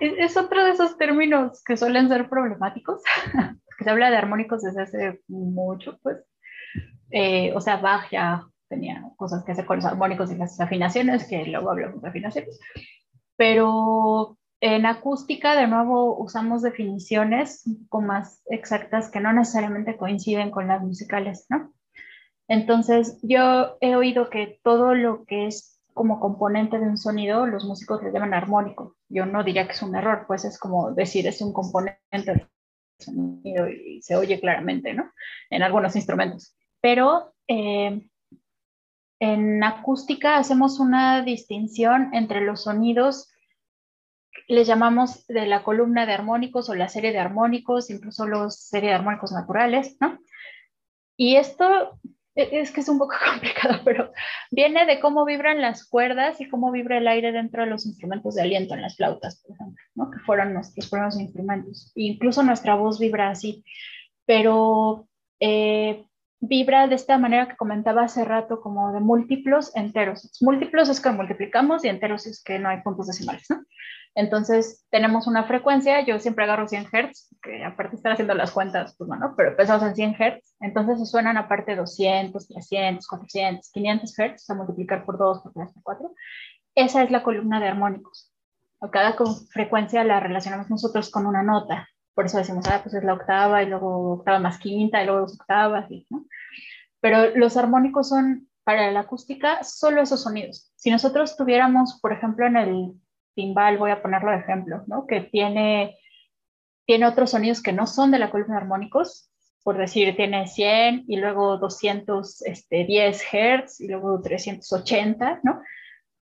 Es, 0.00 0.36
otro 0.36 0.66
de 0.66 0.72
esos 0.72 0.98
términos 0.98 1.64
que 1.64 1.78
suelen 1.78 2.10
ser 2.10 2.28
problemáticos, 2.28 3.00
que 3.78 3.84
se 3.84 3.88
habla 3.88 4.10
de 4.10 4.18
armónicos 4.18 4.60
desde 4.60 4.82
hace 4.82 5.22
mucho, 5.28 5.98
pues. 6.02 6.18
Eh, 7.10 7.54
o 7.54 7.60
sea, 7.62 7.78
Bach 7.78 8.10
ya 8.10 8.44
tenía 8.74 9.10
cosas 9.16 9.44
que 9.44 9.52
hacer 9.52 9.66
con 9.66 9.76
los 9.76 9.84
armónicos 9.84 10.30
y 10.32 10.36
las 10.36 10.60
afinaciones, 10.60 11.26
que 11.28 11.44
luego 11.46 11.70
hablamos 11.70 12.02
de 12.02 12.08
afinaciones. 12.08 12.58
Pero 13.36 14.36
en 14.60 14.86
acústica, 14.86 15.54
de 15.54 15.66
nuevo, 15.66 16.16
usamos 16.18 16.62
definiciones 16.62 17.62
un 17.66 17.86
poco 17.86 18.02
más 18.02 18.42
exactas 18.46 19.10
que 19.10 19.20
no 19.20 19.32
necesariamente 19.32 19.96
coinciden 19.96 20.50
con 20.50 20.68
las 20.68 20.82
musicales, 20.82 21.46
¿no? 21.48 21.72
Entonces, 22.48 23.18
yo 23.22 23.76
he 23.80 23.96
oído 23.96 24.28
que 24.28 24.60
todo 24.62 24.94
lo 24.94 25.24
que 25.24 25.46
es 25.46 25.80
como 25.94 26.20
componente 26.20 26.78
de 26.78 26.86
un 26.86 26.98
sonido, 26.98 27.46
los 27.46 27.64
músicos 27.64 28.02
le 28.02 28.12
llaman 28.12 28.34
armónico. 28.34 28.96
Yo 29.08 29.26
no 29.26 29.44
diría 29.44 29.66
que 29.66 29.72
es 29.72 29.82
un 29.82 29.94
error, 29.94 30.24
pues 30.26 30.44
es 30.44 30.58
como 30.58 30.92
decir, 30.92 31.26
es 31.26 31.40
un 31.40 31.52
componente 31.52 32.00
del 32.12 32.48
sonido 32.98 33.68
y 33.68 34.02
se 34.02 34.16
oye 34.16 34.40
claramente, 34.40 34.92
¿no? 34.92 35.12
En 35.50 35.62
algunos 35.62 35.94
instrumentos. 35.94 36.56
Pero 36.80 37.34
eh, 37.48 38.08
en 39.20 39.62
acústica 39.62 40.36
hacemos 40.36 40.80
una 40.80 41.22
distinción 41.22 42.10
entre 42.14 42.40
los 42.40 42.64
sonidos, 42.64 43.30
les 44.48 44.66
llamamos 44.66 45.26
de 45.26 45.46
la 45.46 45.62
columna 45.62 46.06
de 46.06 46.12
armónicos 46.12 46.68
o 46.68 46.74
la 46.74 46.88
serie 46.88 47.12
de 47.12 47.18
armónicos, 47.18 47.90
incluso 47.90 48.26
los 48.26 48.56
serie 48.56 48.90
de 48.90 48.96
armónicos 48.96 49.32
naturales, 49.32 49.96
¿no? 50.00 50.18
Y 51.16 51.36
esto 51.36 51.98
e, 52.34 52.60
es 52.60 52.72
que 52.72 52.80
es 52.80 52.88
un 52.88 52.98
poco 52.98 53.14
complicado, 53.30 53.80
pero 53.84 54.12
viene 54.50 54.86
de 54.86 55.00
cómo 55.00 55.24
vibran 55.24 55.60
las 55.60 55.86
cuerdas 55.86 56.40
y 56.40 56.48
cómo 56.48 56.70
vibra 56.70 56.98
el 56.98 57.08
aire 57.08 57.32
dentro 57.32 57.62
de 57.62 57.70
los 57.70 57.86
instrumentos 57.86 58.34
de 58.34 58.42
aliento, 58.42 58.74
en 58.74 58.82
las 58.82 58.96
flautas, 58.96 59.40
por 59.42 59.54
ejemplo, 59.54 59.82
¿no? 59.94 60.10
que 60.10 60.18
fueron 60.20 60.52
nuestros 60.52 60.90
primeros 60.90 61.18
instrumentos. 61.18 61.92
incluso 61.94 62.42
nuestra 62.42 62.74
voz 62.74 62.98
vibra 62.98 63.30
así, 63.30 63.64
pero 64.26 65.08
eh, 65.40 66.04
vibra 66.40 66.86
de 66.86 66.94
esta 66.94 67.18
manera 67.18 67.48
que 67.48 67.56
comentaba 67.56 68.02
hace 68.02 68.24
rato, 68.24 68.60
como 68.60 68.92
de 68.92 69.00
múltiplos 69.00 69.74
enteros. 69.76 70.30
Múltiplos 70.40 70.88
es 70.88 71.00
que 71.00 71.10
multiplicamos 71.10 71.84
y 71.84 71.88
enteros 71.88 72.26
es 72.26 72.42
que 72.42 72.58
no 72.58 72.68
hay 72.68 72.82
puntos 72.82 73.06
decimales. 73.06 73.46
Entonces, 74.16 74.86
tenemos 74.90 75.26
una 75.26 75.44
frecuencia, 75.44 76.00
yo 76.02 76.20
siempre 76.20 76.44
agarro 76.44 76.68
100 76.68 76.86
Hz, 76.86 77.34
que 77.42 77.64
aparte 77.64 77.92
de 77.92 77.96
estar 77.96 78.12
haciendo 78.12 78.34
las 78.34 78.52
cuentas, 78.52 78.94
pues 78.96 79.08
bueno, 79.08 79.34
pero 79.36 79.50
empezamos 79.50 79.82
en 79.82 79.96
100 79.96 80.14
Hz, 80.14 80.54
entonces 80.60 81.00
se 81.00 81.06
suenan 81.06 81.36
aparte 81.36 81.74
200, 81.74 82.46
300, 82.46 83.08
400, 83.08 83.70
500 83.72 84.14
Hz, 84.14 84.50
a 84.50 84.54
multiplicar 84.54 85.04
por 85.04 85.18
2, 85.18 85.42
por 85.42 85.52
3, 85.52 85.72
por 85.72 85.82
4. 85.82 86.14
Esa 86.76 87.02
es 87.02 87.10
la 87.10 87.24
columna 87.24 87.58
de 87.58 87.68
armónicos. 87.68 88.32
Cada 88.92 89.16
frecuencia 89.50 90.04
la 90.04 90.20
relacionamos 90.20 90.70
nosotros 90.70 91.10
con 91.10 91.26
una 91.26 91.42
nota, 91.42 91.88
por 92.14 92.26
eso 92.26 92.38
decimos, 92.38 92.66
ah, 92.68 92.80
pues 92.82 92.94
es 92.94 93.04
la 93.04 93.14
octava, 93.14 93.62
y 93.62 93.66
luego 93.66 94.12
octava 94.12 94.38
más 94.38 94.58
quinta, 94.58 95.02
y 95.02 95.06
luego 95.06 95.22
dos 95.22 95.38
octavas, 95.40 95.86
¿no? 96.10 96.26
Pero 97.00 97.36
los 97.36 97.56
armónicos 97.56 98.08
son, 98.08 98.48
para 98.64 98.90
la 98.90 99.00
acústica, 99.00 99.62
solo 99.62 100.00
esos 100.00 100.22
sonidos. 100.22 100.72
Si 100.76 100.90
nosotros 100.90 101.36
tuviéramos, 101.36 102.00
por 102.00 102.12
ejemplo, 102.12 102.46
en 102.46 102.56
el 102.56 102.92
timbal, 103.34 103.78
voy 103.78 103.90
a 103.90 104.00
ponerlo 104.00 104.30
de 104.30 104.38
ejemplo, 104.38 104.84
¿no? 104.86 105.06
Que 105.06 105.20
tiene, 105.20 105.98
tiene 106.86 107.06
otros 107.06 107.30
sonidos 107.30 107.62
que 107.62 107.72
no 107.72 107.86
son 107.86 108.10
de 108.10 108.18
la 108.18 108.30
columna 108.30 108.54
de 108.54 108.62
armónicos, 108.62 109.30
por 109.64 109.78
decir, 109.78 110.14
tiene 110.14 110.46
100 110.46 111.06
y 111.08 111.16
luego 111.16 111.56
210 111.56 112.42
este, 112.42 112.86
Hz 112.86 113.80
y 113.80 113.88
luego 113.88 114.20
380, 114.20 115.40
¿no? 115.42 115.62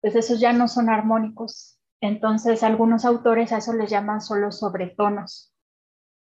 Pues 0.00 0.14
esos 0.14 0.40
ya 0.40 0.52
no 0.52 0.68
son 0.68 0.90
armónicos. 0.90 1.78
Entonces, 2.02 2.62
algunos 2.62 3.04
autores 3.04 3.52
a 3.52 3.58
eso 3.58 3.72
les 3.72 3.90
llaman 3.90 4.20
solo 4.20 4.52
sobretonos, 4.52 5.49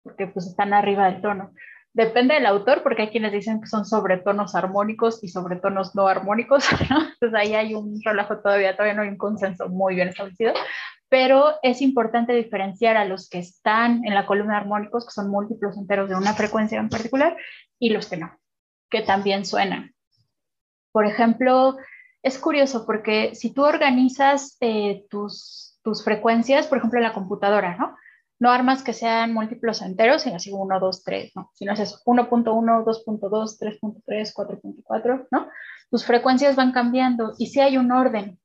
porque 0.03 0.27
pues 0.27 0.47
están 0.47 0.73
arriba 0.73 1.11
del 1.11 1.21
tono. 1.21 1.53
Depende 1.93 2.35
del 2.35 2.47
autor, 2.47 2.83
porque 2.83 3.03
hay 3.03 3.09
quienes 3.09 3.33
dicen 3.33 3.61
que 3.61 3.67
son 3.67 3.85
sobretonos 3.85 4.55
armónicos 4.55 5.23
y 5.25 5.29
sobretonos 5.29 5.95
no 5.95 6.07
armónicos, 6.07 6.65
¿no? 6.91 7.01
Entonces 7.01 7.35
ahí 7.35 7.55
hay 7.55 7.75
un 7.75 8.01
relajo 8.05 8.39
todavía, 8.39 8.77
todavía 8.77 8.95
no 8.95 9.03
hay 9.03 9.09
un 9.09 9.17
consenso 9.17 9.69
muy 9.69 9.95
bien 9.95 10.09
establecido, 10.09 10.53
pero 11.09 11.55
es 11.63 11.81
importante 11.81 12.35
diferenciar 12.35 12.97
a 12.97 13.05
los 13.05 13.29
que 13.29 13.39
están 13.39 14.05
en 14.05 14.15
la 14.15 14.27
columna 14.27 14.59
armónicos, 14.59 15.07
que 15.07 15.13
son 15.13 15.31
múltiplos 15.31 15.77
enteros 15.77 16.09
de 16.09 16.15
una 16.15 16.35
frecuencia 16.35 16.79
en 16.79 16.89
particular, 16.89 17.37
y 17.79 17.91
los 17.91 18.09
que 18.09 18.19
no, 18.19 18.39
que 18.91 19.03
también 19.03 19.45
suenan. 19.45 19.95
Por 20.93 21.07
ejemplo, 21.07 21.77
es 22.23 22.39
curioso 22.39 22.85
porque 22.85 23.35
si 23.35 23.53
tú 23.53 23.65
organizas 23.65 24.57
eh, 24.61 25.05
tus, 25.11 25.79
tus 25.83 26.05
frecuencias, 26.05 26.67
por 26.67 26.79
ejemplo, 26.79 26.99
en 26.99 27.05
la 27.05 27.15
computadora, 27.15 27.77
¿no? 27.77 27.97
No 28.41 28.51
armas 28.51 28.83
que 28.83 28.93
sean 28.93 29.35
múltiplos 29.35 29.83
enteros, 29.83 30.23
sino 30.23 30.37
así 30.37 30.53
1, 30.53 30.81
2, 30.81 31.05
3, 31.05 31.33
¿no? 31.35 31.51
Si 31.55 31.65
no 31.65 31.73
es 31.73 32.03
1.1, 32.05 32.45
2.2, 32.45 33.59
3.3, 33.59 34.33
4.4, 34.35 35.27
¿no? 35.31 35.49
Tus 35.91 36.05
frecuencias 36.05 36.55
van 36.55 36.73
cambiando 36.73 37.35
y 37.39 37.47
sí 37.47 37.61
hay 37.61 37.77
un 37.77 37.91
orden, 37.91 38.39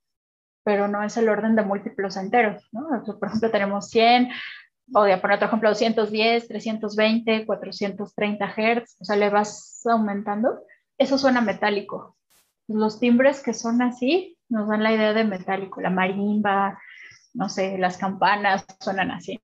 pero 0.64 0.88
no 0.88 1.04
es 1.04 1.16
el 1.18 1.30
orden 1.30 1.56
de 1.56 1.64
múltiplos 1.64 2.18
enteros, 2.18 2.68
¿no? 2.72 2.88
Por 3.20 3.28
ejemplo, 3.28 3.52
tenemos 3.52 3.89
100, 3.89 4.30
voy 4.88 5.12
a 5.12 5.22
poner 5.22 5.36
otro 5.36 5.48
ejemplo, 5.48 5.70
210, 5.70 6.48
320, 6.48 7.46
430 7.46 8.48
Hz, 8.48 8.98
o 9.00 9.06
sea, 9.06 9.16
le 9.16 9.30
vas 9.30 9.82
aumentando. 9.86 10.64
Eso 10.98 11.18
suena 11.18 11.41
metálico. 11.41 12.18
Los 12.68 13.00
timbres 13.00 13.41
que 13.41 13.54
son 13.54 13.82
así 13.82 14.38
nos 14.50 14.68
dan 14.68 14.84
la 14.84 14.94
idea 14.94 15.14
de 15.14 15.24
metálico. 15.24 15.82
La 15.82 15.89
marimba, 15.89 16.80
no 17.34 17.50
sé, 17.50 17.78
las 17.78 17.98
campanas 17.98 18.66
suenan 18.80 19.12
así. 19.12 19.39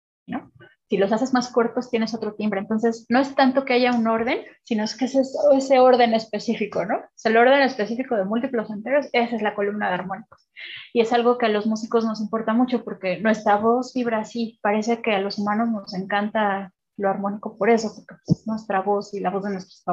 Si 0.89 0.97
los 0.97 1.11
haces 1.11 1.34
más 1.34 1.51
cortos, 1.51 1.91
tienes 1.91 2.15
otro 2.15 2.34
timbre. 2.34 2.59
Entonces, 2.59 3.05
no 3.09 3.19
es 3.19 3.36
tanto 3.36 3.63
que 3.63 3.73
haya 3.73 3.93
un 3.93 4.07
orden, 4.07 4.39
sino 4.63 4.84
es 4.84 4.97
que 4.97 5.05
es 5.05 5.15
ese 5.15 5.80
orden 5.80 6.15
específico, 6.15 6.84
¿no? 6.84 6.99
Es 7.15 7.25
el 7.25 7.38
orden 7.38 7.61
específico 7.61 8.15
de 8.15 8.25
múltiplos 8.25 8.71
enteros, 8.71 9.07
esa 9.13 9.36
es 9.36 9.41
la 9.43 9.53
columna 9.53 9.88
de 9.89 9.93
armónicos. 9.93 10.49
Y 10.91 11.01
es 11.01 11.13
algo 11.13 11.38
que 11.38 11.45
a 11.45 11.49
los 11.49 11.67
músicos 11.67 12.05
nos 12.05 12.21
importa 12.21 12.53
mucho 12.53 12.84
porque 12.84 13.19
nuestra 13.19 13.57
voz 13.57 13.93
vibra 13.93 14.19
así. 14.19 14.59
Parece 14.63 15.01
que 15.01 15.11
a 15.11 15.21
los 15.21 15.38
humanos 15.38 15.69
nos 15.69 15.93
encanta 15.93 16.73
lo 16.97 17.09
armónico 17.09 17.55
por 17.55 17.69
eso, 17.69 17.93
porque 17.95 18.15
es 18.25 18.47
nuestra 18.47 18.82
voz 18.82 19.13
y 19.13 19.19
la 19.19 19.30
voz 19.30 19.43
de 19.43 19.51
nuestros 19.51 19.84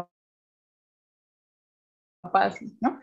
papás, 2.22 2.56
¿no? 2.80 3.00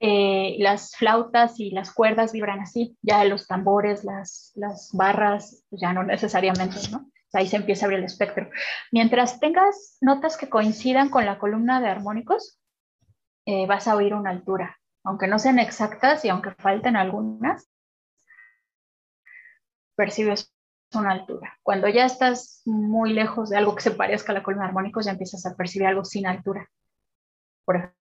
Eh, 0.00 0.56
las 0.60 0.94
flautas 0.94 1.58
y 1.58 1.70
las 1.70 1.92
cuerdas 1.92 2.32
vibran 2.32 2.60
así, 2.60 2.96
ya 3.02 3.24
los 3.24 3.48
tambores, 3.48 4.04
las, 4.04 4.52
las 4.54 4.90
barras, 4.92 5.64
pues 5.70 5.82
ya 5.82 5.92
no 5.92 6.04
necesariamente, 6.04 6.76
¿no? 6.92 7.10
Ahí 7.32 7.48
se 7.48 7.56
empieza 7.56 7.84
a 7.84 7.86
abrir 7.86 7.98
el 7.98 8.04
espectro. 8.04 8.48
Mientras 8.92 9.40
tengas 9.40 9.98
notas 10.00 10.36
que 10.36 10.48
coincidan 10.48 11.10
con 11.10 11.26
la 11.26 11.38
columna 11.38 11.80
de 11.80 11.88
armónicos, 11.88 12.58
eh, 13.44 13.66
vas 13.66 13.88
a 13.88 13.96
oír 13.96 14.14
una 14.14 14.30
altura, 14.30 14.78
aunque 15.04 15.26
no 15.26 15.38
sean 15.38 15.58
exactas 15.58 16.24
y 16.24 16.28
aunque 16.28 16.52
falten 16.52 16.96
algunas, 16.96 17.68
percibes 19.96 20.54
una 20.94 21.10
altura. 21.10 21.58
Cuando 21.62 21.88
ya 21.88 22.06
estás 22.06 22.62
muy 22.64 23.12
lejos 23.12 23.50
de 23.50 23.56
algo 23.56 23.74
que 23.74 23.82
se 23.82 23.90
parezca 23.90 24.32
a 24.32 24.34
la 24.34 24.42
columna 24.42 24.64
de 24.64 24.68
armónicos, 24.68 25.04
ya 25.04 25.12
empiezas 25.12 25.44
a 25.44 25.56
percibir 25.56 25.88
algo 25.88 26.04
sin 26.04 26.26
altura. 26.26 26.70
Por 27.64 27.94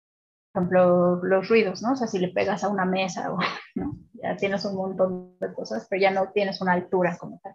ejemplo, 0.58 1.24
los 1.24 1.48
ruidos, 1.50 1.82
¿no? 1.82 1.94
O 1.94 1.96
sea, 1.96 2.08
si 2.08 2.20
le 2.20 2.30
pegas 2.30 2.64
a 2.64 2.70
una 2.70 2.86
mesa, 2.86 3.32
o, 3.32 3.40
¿no? 3.76 3.98
Ya 4.14 4.36
tienes 4.36 4.66
un 4.66 4.76
montón 4.76 5.38
de 5.40 5.54
cosas, 5.54 5.88
pero 5.90 6.02
ya 6.02 6.12
no 6.12 6.32
tienes 6.32 6.62
una 6.62 6.74
altura 6.74 7.18
como 7.18 7.40
tal. 7.44 7.54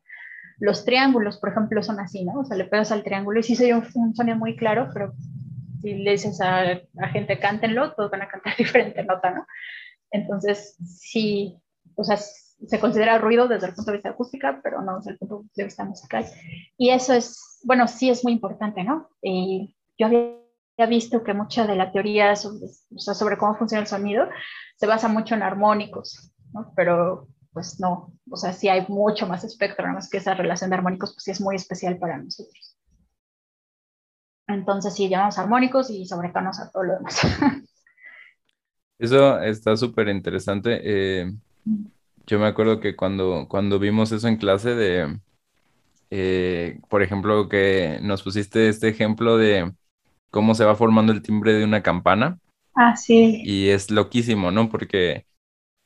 Los 0.58 0.84
triángulos, 0.84 1.38
por 1.38 1.50
ejemplo, 1.50 1.82
son 1.82 2.00
así, 2.00 2.24
¿no? 2.24 2.40
O 2.40 2.44
sea, 2.44 2.56
le 2.56 2.64
pegas 2.64 2.92
al 2.92 3.02
triángulo 3.02 3.40
y 3.40 3.42
sí 3.42 3.56
se 3.56 3.74
un, 3.74 3.84
un 3.94 4.14
sonido 4.14 4.36
muy 4.36 4.56
claro, 4.56 4.88
pero 4.94 5.12
si 5.80 5.94
le 5.94 6.12
dices 6.12 6.40
a 6.40 6.80
la 6.94 7.08
gente 7.08 7.38
cántenlo, 7.38 7.92
todos 7.94 8.10
van 8.10 8.22
a 8.22 8.28
cantar 8.28 8.54
diferente 8.58 9.02
nota, 9.04 9.30
¿no? 9.30 9.46
Entonces, 10.10 10.76
sí, 10.84 11.58
o 11.96 12.04
sea, 12.04 12.16
se 12.16 12.80
considera 12.80 13.18
ruido 13.18 13.48
desde 13.48 13.66
el 13.66 13.74
punto 13.74 13.90
de 13.90 13.96
vista 13.96 14.10
acústica, 14.10 14.60
pero 14.62 14.82
no 14.82 14.98
desde 14.98 15.12
el 15.12 15.18
punto 15.18 15.44
de 15.56 15.64
vista 15.64 15.84
musical. 15.84 16.24
Y 16.76 16.90
eso 16.90 17.12
es, 17.12 17.60
bueno, 17.64 17.88
sí 17.88 18.10
es 18.10 18.22
muy 18.22 18.32
importante, 18.32 18.84
¿no? 18.84 19.08
Y 19.20 19.74
yo 19.98 20.06
había 20.06 20.41
ha 20.78 20.86
visto 20.86 21.22
que 21.22 21.34
mucha 21.34 21.66
de 21.66 21.76
la 21.76 21.92
teoría 21.92 22.34
sobre, 22.36 22.68
sobre 22.96 23.36
cómo 23.36 23.54
funciona 23.56 23.82
el 23.82 23.86
sonido 23.86 24.28
se 24.76 24.86
basa 24.86 25.08
mucho 25.08 25.34
en 25.34 25.42
armónicos, 25.42 26.32
¿no? 26.52 26.72
pero 26.74 27.28
pues 27.52 27.78
no, 27.80 28.12
o 28.30 28.36
sea, 28.36 28.52
sí 28.52 28.68
hay 28.68 28.86
mucho 28.88 29.26
más 29.26 29.44
espectro, 29.44 29.84
nada 29.84 29.96
más 29.96 30.08
que 30.08 30.16
esa 30.16 30.34
relación 30.34 30.70
de 30.70 30.76
armónicos 30.76 31.12
pues 31.12 31.24
sí 31.24 31.30
es 31.30 31.40
muy 31.40 31.56
especial 31.56 31.98
para 31.98 32.18
nosotros. 32.18 32.78
Entonces 34.48 34.94
sí, 34.94 35.08
llamamos 35.08 35.38
armónicos 35.38 35.90
y 35.90 36.06
sobretonos 36.06 36.58
a 36.60 36.70
todo 36.70 36.84
lo 36.84 36.94
demás. 36.94 37.20
Eso 38.98 39.40
está 39.40 39.76
súper 39.76 40.08
interesante. 40.08 40.80
Eh, 40.82 41.32
yo 42.26 42.38
me 42.38 42.46
acuerdo 42.46 42.78
que 42.80 42.94
cuando, 42.94 43.46
cuando 43.48 43.80
vimos 43.80 44.12
eso 44.12 44.28
en 44.28 44.36
clase 44.36 44.76
de, 44.76 45.18
eh, 46.10 46.80
por 46.88 47.02
ejemplo, 47.02 47.48
que 47.48 47.98
nos 48.00 48.22
pusiste 48.22 48.68
este 48.68 48.88
ejemplo 48.88 49.36
de 49.36 49.72
cómo 50.32 50.54
se 50.54 50.64
va 50.64 50.74
formando 50.74 51.12
el 51.12 51.22
timbre 51.22 51.52
de 51.52 51.64
una 51.64 51.82
campana. 51.82 52.38
Ah, 52.74 52.96
sí. 52.96 53.42
Y 53.44 53.68
es 53.68 53.90
loquísimo, 53.90 54.50
¿no? 54.50 54.70
Porque, 54.70 55.26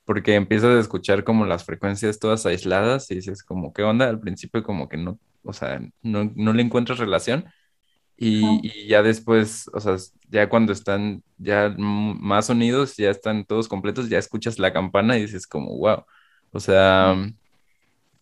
porque 0.05 0.36
empiezas 0.36 0.76
a 0.76 0.80
escuchar 0.80 1.24
como 1.24 1.44
las 1.44 1.64
frecuencias 1.64 2.20
todas 2.20 2.47
aisladas 2.47 3.11
y 3.11 3.16
dices 3.16 3.42
como, 3.42 3.72
¿qué 3.72 3.82
onda? 3.82 4.09
Al 4.09 4.20
principio 4.20 4.62
como 4.62 4.88
que 4.88 4.97
no, 4.97 5.18
o 5.42 5.53
sea, 5.53 5.80
no, 6.01 6.32
no 6.36 6.53
le 6.53 6.62
encuentras 6.62 6.99
relación. 6.99 7.44
Y, 8.16 8.86
ya 8.86 9.03
después, 9.03 9.68
o 9.74 9.80
sea, 9.80 9.97
ya 10.30 10.49
cuando 10.49 10.72
están 10.72 11.22
ya 11.36 11.74
más 11.76 12.47
sonidos, 12.47 12.97
ya 12.97 13.11
están 13.11 13.44
todos 13.44 13.66
completos, 13.68 14.09
ya 14.09 14.18
escuchas 14.18 14.61
la 14.61 14.72
campana 14.72 15.18
y 15.18 15.22
dices 15.22 15.47
como, 15.47 15.76
wow. 15.76 16.05
O 16.53 16.61
sea, 16.61 17.16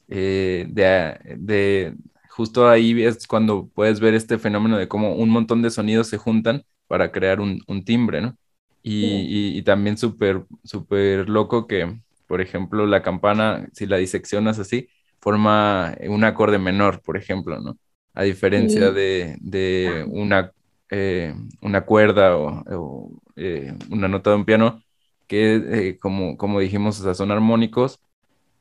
eh, 0.08 0.66
de, 0.70 1.36
de, 1.36 1.94
justo 2.34 2.68
ahí 2.68 3.00
es 3.04 3.28
cuando 3.28 3.68
puedes 3.68 4.00
ver 4.00 4.14
este 4.14 4.38
fenómeno 4.38 4.76
de 4.76 4.88
cómo 4.88 5.14
un 5.14 5.30
montón 5.30 5.62
de 5.62 5.70
sonidos 5.70 6.08
se 6.08 6.18
juntan 6.18 6.64
para 6.88 7.12
crear 7.12 7.40
un, 7.40 7.60
timbre, 7.84 8.20
¿no? 8.20 8.36
y, 8.82 9.56
y, 9.56 9.62
también 9.62 9.96
súper, 9.96 10.44
súper 10.64 11.28
loco 11.28 11.68
que, 11.68 12.00
por 12.26 12.40
ejemplo, 12.40 12.86
la 12.86 13.02
campana, 13.02 13.68
si 13.72 13.86
la 13.86 13.98
diseccionas 13.98 14.58
así, 14.58 14.88
forma 15.20 15.96
un 16.08 16.24
acorde 16.24 16.58
menor, 16.58 17.00
por 17.02 17.16
ejemplo, 17.16 17.60
¿no? 17.60 17.78
A 18.14 18.24
diferencia 18.24 18.90
de, 18.90 19.36
de 19.40 20.04
una, 20.08 20.52
eh, 20.90 21.34
una 21.62 21.84
cuerda 21.86 22.36
o, 22.36 23.12
eh, 23.36 23.72
una 23.90 24.08
nota 24.08 24.30
de 24.30 24.36
un 24.36 24.44
piano, 24.44 24.82
que 25.28 25.54
eh, 25.54 25.98
como, 25.98 26.36
como 26.36 26.60
dijimos, 26.60 27.00
o 27.00 27.04
sea, 27.04 27.14
son 27.14 27.30
armónicos 27.30 28.00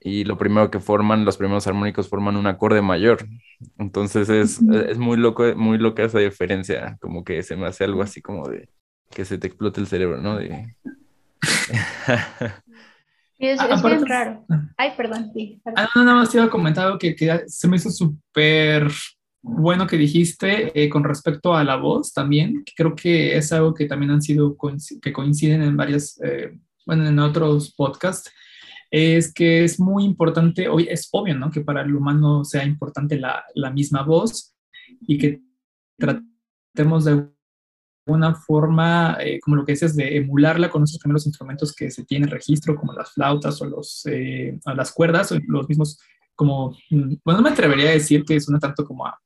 y 0.03 0.25
lo 0.25 0.37
primero 0.37 0.69
que 0.69 0.79
forman, 0.79 1.23
los 1.23 1.37
primeros 1.37 1.65
armónicos 1.65 2.09
forman 2.09 2.35
un 2.35 2.47
acorde 2.47 2.81
mayor. 2.81 3.25
Entonces 3.77 4.27
es, 4.29 4.61
es 4.61 4.97
muy 4.97 5.17
loco, 5.17 5.55
muy 5.55 5.77
loca 5.77 6.03
esa 6.03 6.19
diferencia, 6.19 6.97
como 6.99 7.23
que 7.23 7.41
se 7.43 7.55
me 7.55 7.67
hace 7.67 7.85
algo 7.85 8.01
así 8.01 8.21
como 8.21 8.49
de 8.49 8.69
que 9.09 9.23
se 9.23 9.37
te 9.37 9.47
explote 9.47 9.79
el 9.79 9.87
cerebro, 9.87 10.17
¿no? 10.17 10.37
De... 10.37 10.75
es, 13.39 13.61
es 13.61 13.83
bien 13.83 14.05
raro. 14.05 14.45
Ay, 14.77 14.91
perdón, 14.97 15.31
sí. 15.33 15.61
Ah, 15.75 15.87
no, 15.95 16.03
nada 16.03 16.17
más 16.17 16.31
te 16.31 16.37
iba 16.37 16.45
a 16.47 16.49
comentar 16.49 16.85
algo 16.85 16.99
que, 16.99 17.15
que 17.15 17.43
se 17.47 17.67
me 17.67 17.77
hizo 17.77 17.89
súper 17.89 18.87
bueno 19.41 19.85
que 19.85 19.97
dijiste 19.97 20.71
eh, 20.73 20.89
con 20.89 21.03
respecto 21.03 21.53
a 21.53 21.63
la 21.63 21.75
voz 21.75 22.13
también, 22.13 22.63
que 22.65 22.73
creo 22.75 22.95
que 22.95 23.37
es 23.37 23.51
algo 23.51 23.73
que 23.73 23.85
también 23.85 24.11
han 24.11 24.21
sido, 24.21 24.57
que 25.01 25.13
coinciden 25.13 25.61
en 25.61 25.77
varias, 25.77 26.19
eh, 26.23 26.57
bueno, 26.85 27.05
en 27.07 27.19
otros 27.19 27.73
podcasts, 27.75 28.31
es 28.93 29.33
que 29.33 29.63
es 29.63 29.79
muy 29.79 30.03
importante, 30.03 30.67
hoy 30.67 30.87
es 30.87 31.09
obvio, 31.11 31.35
¿no? 31.35 31.49
Que 31.49 31.61
para 31.61 31.81
el 31.81 31.95
humano 31.95 32.45
sea 32.45 32.63
importante 32.63 33.19
la, 33.19 33.43
la 33.55 33.71
misma 33.71 34.03
voz 34.03 34.53
y 35.01 35.17
que 35.17 35.41
tratemos 35.97 37.05
de 37.05 37.27
alguna 38.05 38.35
forma, 38.35 39.17
eh, 39.19 39.39
como 39.41 39.55
lo 39.55 39.65
que 39.65 39.71
dices, 39.71 39.95
de 39.95 40.17
emularla 40.17 40.69
con 40.69 40.83
esos 40.83 40.99
primeros 40.99 41.25
instrumentos 41.25 41.73
que 41.73 41.89
se 41.89 42.05
tienen 42.05 42.29
registro, 42.29 42.75
como 42.75 42.93
las 42.93 43.13
flautas 43.13 43.59
o, 43.63 43.65
los, 43.65 44.03
las 44.63 44.91
cuerdas 44.91 45.31
o 45.31 45.39
los 45.47 45.67
mismos 45.67 45.97
como, 46.35 46.77
mm, 46.91 47.15
bueno, 47.25 47.39
no 47.39 47.41
me 47.41 47.49
atrevería 47.49 47.89
a 47.89 47.93
decir 47.93 48.23
que 48.23 48.39
suena 48.39 48.59
tanto 48.59 48.85
como 48.85 49.07
a, 49.07 49.19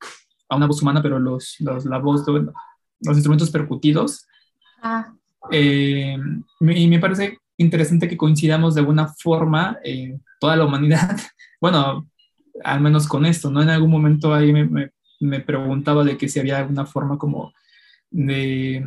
a 0.48 0.56
una 0.56 0.68
voz 0.68 0.82
humana, 0.82 1.02
pero 1.02 1.20
los, 1.20 1.58
los 1.60 1.84
la 1.84 1.98
voz, 1.98 2.26
los 2.26 3.18
instrumentos 3.18 3.52
percutidos. 3.52 4.26
Ah. 4.82 5.14
Eh, 5.52 6.18
y 6.62 6.88
me 6.88 7.00
parece 7.00 7.40
interesante 7.58 8.08
que 8.08 8.18
coincidamos 8.18 8.76
de 8.76 8.82
alguna 8.82 9.08
forma 9.08 9.78
en 9.84 10.24
toda 10.40 10.56
la 10.56 10.66
humanidad, 10.66 11.18
bueno, 11.62 12.10
al 12.64 12.82
menos 12.82 13.08
con 13.08 13.26
esto, 13.26 13.50
¿no? 13.50 13.62
En 13.62 13.70
algún 13.70 13.92
momento 13.92 14.34
ahí 14.34 14.52
me, 14.54 14.92
me, 15.20 15.40
preguntaba 15.42 16.04
de 16.04 16.18
que 16.18 16.30
si 16.30 16.40
había 16.40 16.60
alguna 16.60 16.86
forma 16.86 17.18
como 17.18 17.54
de, 18.10 18.86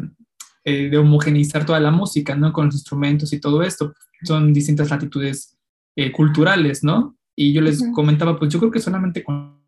eh, 0.64 0.88
de 0.88 0.98
homogeneizar 0.98 1.64
toda 1.64 1.80
la 1.80 1.90
música, 1.90 2.34
¿no? 2.34 2.52
Con 2.52 2.66
los 2.66 2.74
instrumentos 2.74 3.32
y 3.32 3.40
todo 3.40 3.62
esto. 3.62 3.94
Son 4.22 4.52
distintas 4.52 4.90
latitudes 4.90 5.56
eh, 5.96 6.12
culturales, 6.12 6.82
¿no? 6.82 7.16
Y 7.36 7.52
yo 7.52 7.62
les 7.62 7.82
comentaba, 7.94 8.38
pues 8.38 8.52
yo 8.52 8.58
creo 8.58 8.70
que 8.70 8.80
solamente 8.80 9.24
con 9.24 9.60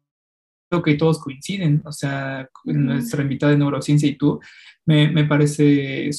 lo 0.71 0.83
que 0.83 0.95
todos 0.95 1.19
coinciden, 1.19 1.83
o 1.85 1.93
sea, 1.93 2.49
nuestra 2.65 3.23
invitada 3.23 3.53
de 3.53 3.59
neurociencia 3.59 4.09
y 4.09 4.17
tú, 4.17 4.41
me, 4.85 5.09
me 5.11 5.25
parece 5.25 6.11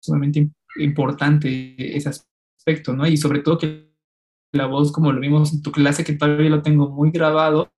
sumamente 0.00 0.50
importante 0.76 1.96
ese 1.96 2.08
aspecto, 2.08 2.29
¿no? 2.94 3.06
Y 3.06 3.16
sobre 3.16 3.40
todo 3.40 3.58
que 3.58 3.90
la 4.52 4.66
voz, 4.66 4.92
como 4.92 5.12
lo 5.12 5.20
vimos 5.20 5.52
en 5.52 5.62
tu 5.62 5.72
clase, 5.72 6.04
que 6.04 6.14
todavía 6.14 6.50
lo 6.50 6.62
tengo 6.62 6.88
muy 6.90 7.10
grabado, 7.10 7.72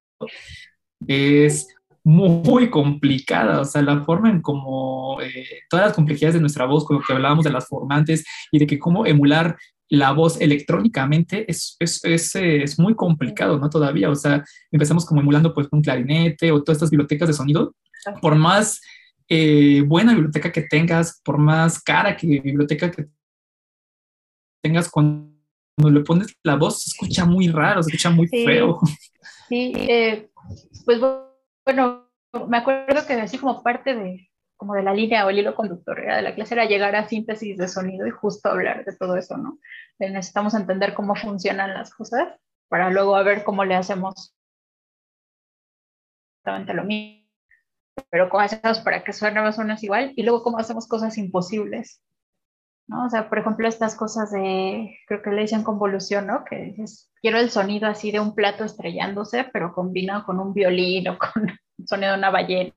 es 1.06 1.68
muy 2.04 2.70
complicada, 2.70 3.60
o 3.60 3.64
sea, 3.64 3.82
la 3.82 4.02
forma 4.04 4.30
en 4.30 4.42
cómo 4.42 5.20
eh, 5.22 5.60
todas 5.70 5.86
las 5.86 5.94
complejidades 5.94 6.34
de 6.34 6.40
nuestra 6.40 6.66
voz, 6.66 6.84
como 6.84 7.00
que 7.00 7.12
hablábamos 7.12 7.44
de 7.44 7.52
las 7.52 7.68
formantes 7.68 8.24
y 8.50 8.58
de 8.58 8.66
que 8.66 8.78
cómo 8.78 9.06
emular 9.06 9.56
la 9.88 10.12
voz 10.12 10.40
electrónicamente 10.40 11.44
es, 11.48 11.76
es, 11.78 12.02
es, 12.04 12.34
es, 12.34 12.78
muy 12.78 12.94
complicado, 12.94 13.58
¿no? 13.58 13.68
Todavía, 13.68 14.10
o 14.10 14.14
sea, 14.14 14.42
empezamos 14.70 15.04
como 15.04 15.20
emulando 15.20 15.52
pues 15.52 15.68
un 15.70 15.82
clarinete 15.82 16.50
o 16.50 16.62
todas 16.62 16.78
estas 16.78 16.90
bibliotecas 16.90 17.28
de 17.28 17.34
sonido, 17.34 17.74
por 18.20 18.34
más 18.34 18.80
eh, 19.28 19.82
buena 19.86 20.12
biblioteca 20.14 20.50
que 20.50 20.62
tengas, 20.62 21.20
por 21.22 21.38
más 21.38 21.80
cara 21.80 22.16
que 22.16 22.40
biblioteca 22.40 22.90
que 22.90 23.06
tengas, 24.62 24.90
cuando 24.90 25.32
le 25.78 26.00
pones 26.00 26.34
la 26.42 26.56
voz 26.56 26.82
se 26.82 26.90
escucha 26.90 27.24
muy 27.24 27.48
raro, 27.48 27.82
se 27.82 27.90
escucha 27.90 28.10
muy 28.10 28.28
feo. 28.28 28.80
Sí, 29.48 29.72
eh, 29.76 30.30
pues 30.84 30.98
bueno, 31.64 32.08
me 32.48 32.56
acuerdo 32.56 33.06
que 33.06 33.14
así 33.14 33.38
como 33.38 33.62
parte 33.62 33.94
de, 33.94 34.30
como 34.56 34.74
de 34.74 34.82
la 34.82 34.94
línea 34.94 35.26
o 35.26 35.30
el 35.30 35.38
hilo 35.38 35.54
conductor 35.54 36.00
de 36.00 36.22
la 36.22 36.34
clase 36.34 36.54
era 36.54 36.64
llegar 36.64 36.96
a 36.96 37.08
síntesis 37.08 37.58
de 37.58 37.68
sonido 37.68 38.06
y 38.06 38.10
justo 38.10 38.48
hablar 38.48 38.84
de 38.84 38.96
todo 38.96 39.16
eso, 39.16 39.36
¿no? 39.36 39.58
necesitamos 39.98 40.54
entender 40.54 40.94
cómo 40.94 41.14
funcionan 41.14 41.74
las 41.74 41.94
cosas 41.94 42.28
para 42.68 42.90
luego 42.90 43.14
a 43.16 43.22
ver 43.22 43.44
cómo 43.44 43.64
le 43.64 43.74
hacemos 43.74 44.34
exactamente 46.38 46.74
lo 46.74 46.84
mismo, 46.84 47.28
pero 48.10 48.28
cómo 48.28 48.42
hacemos 48.42 48.80
para 48.80 49.04
que 49.04 49.12
suene 49.12 49.40
más 49.40 49.58
o 49.58 49.62
menos 49.62 49.82
igual 49.82 50.12
y 50.16 50.22
luego 50.22 50.42
cómo 50.42 50.58
hacemos 50.58 50.88
cosas 50.88 51.18
imposibles. 51.18 52.00
¿No? 52.88 53.06
O 53.06 53.10
sea, 53.10 53.28
por 53.28 53.38
ejemplo, 53.38 53.68
estas 53.68 53.94
cosas 53.94 54.30
de, 54.32 54.96
creo 55.06 55.22
que 55.22 55.30
le 55.30 55.42
dicen 55.42 55.62
convolución, 55.62 56.26
¿no? 56.26 56.44
Que 56.44 56.56
dices, 56.56 57.10
quiero 57.20 57.38
el 57.38 57.50
sonido 57.50 57.88
así 57.88 58.10
de 58.10 58.20
un 58.20 58.34
plato 58.34 58.64
estrellándose, 58.64 59.44
pero 59.52 59.72
combinado 59.72 60.24
con 60.24 60.40
un 60.40 60.52
violín 60.52 61.08
o 61.08 61.18
con 61.18 61.48
el 61.50 61.86
sonido 61.86 62.12
de 62.12 62.18
una 62.18 62.30
ballena. 62.30 62.74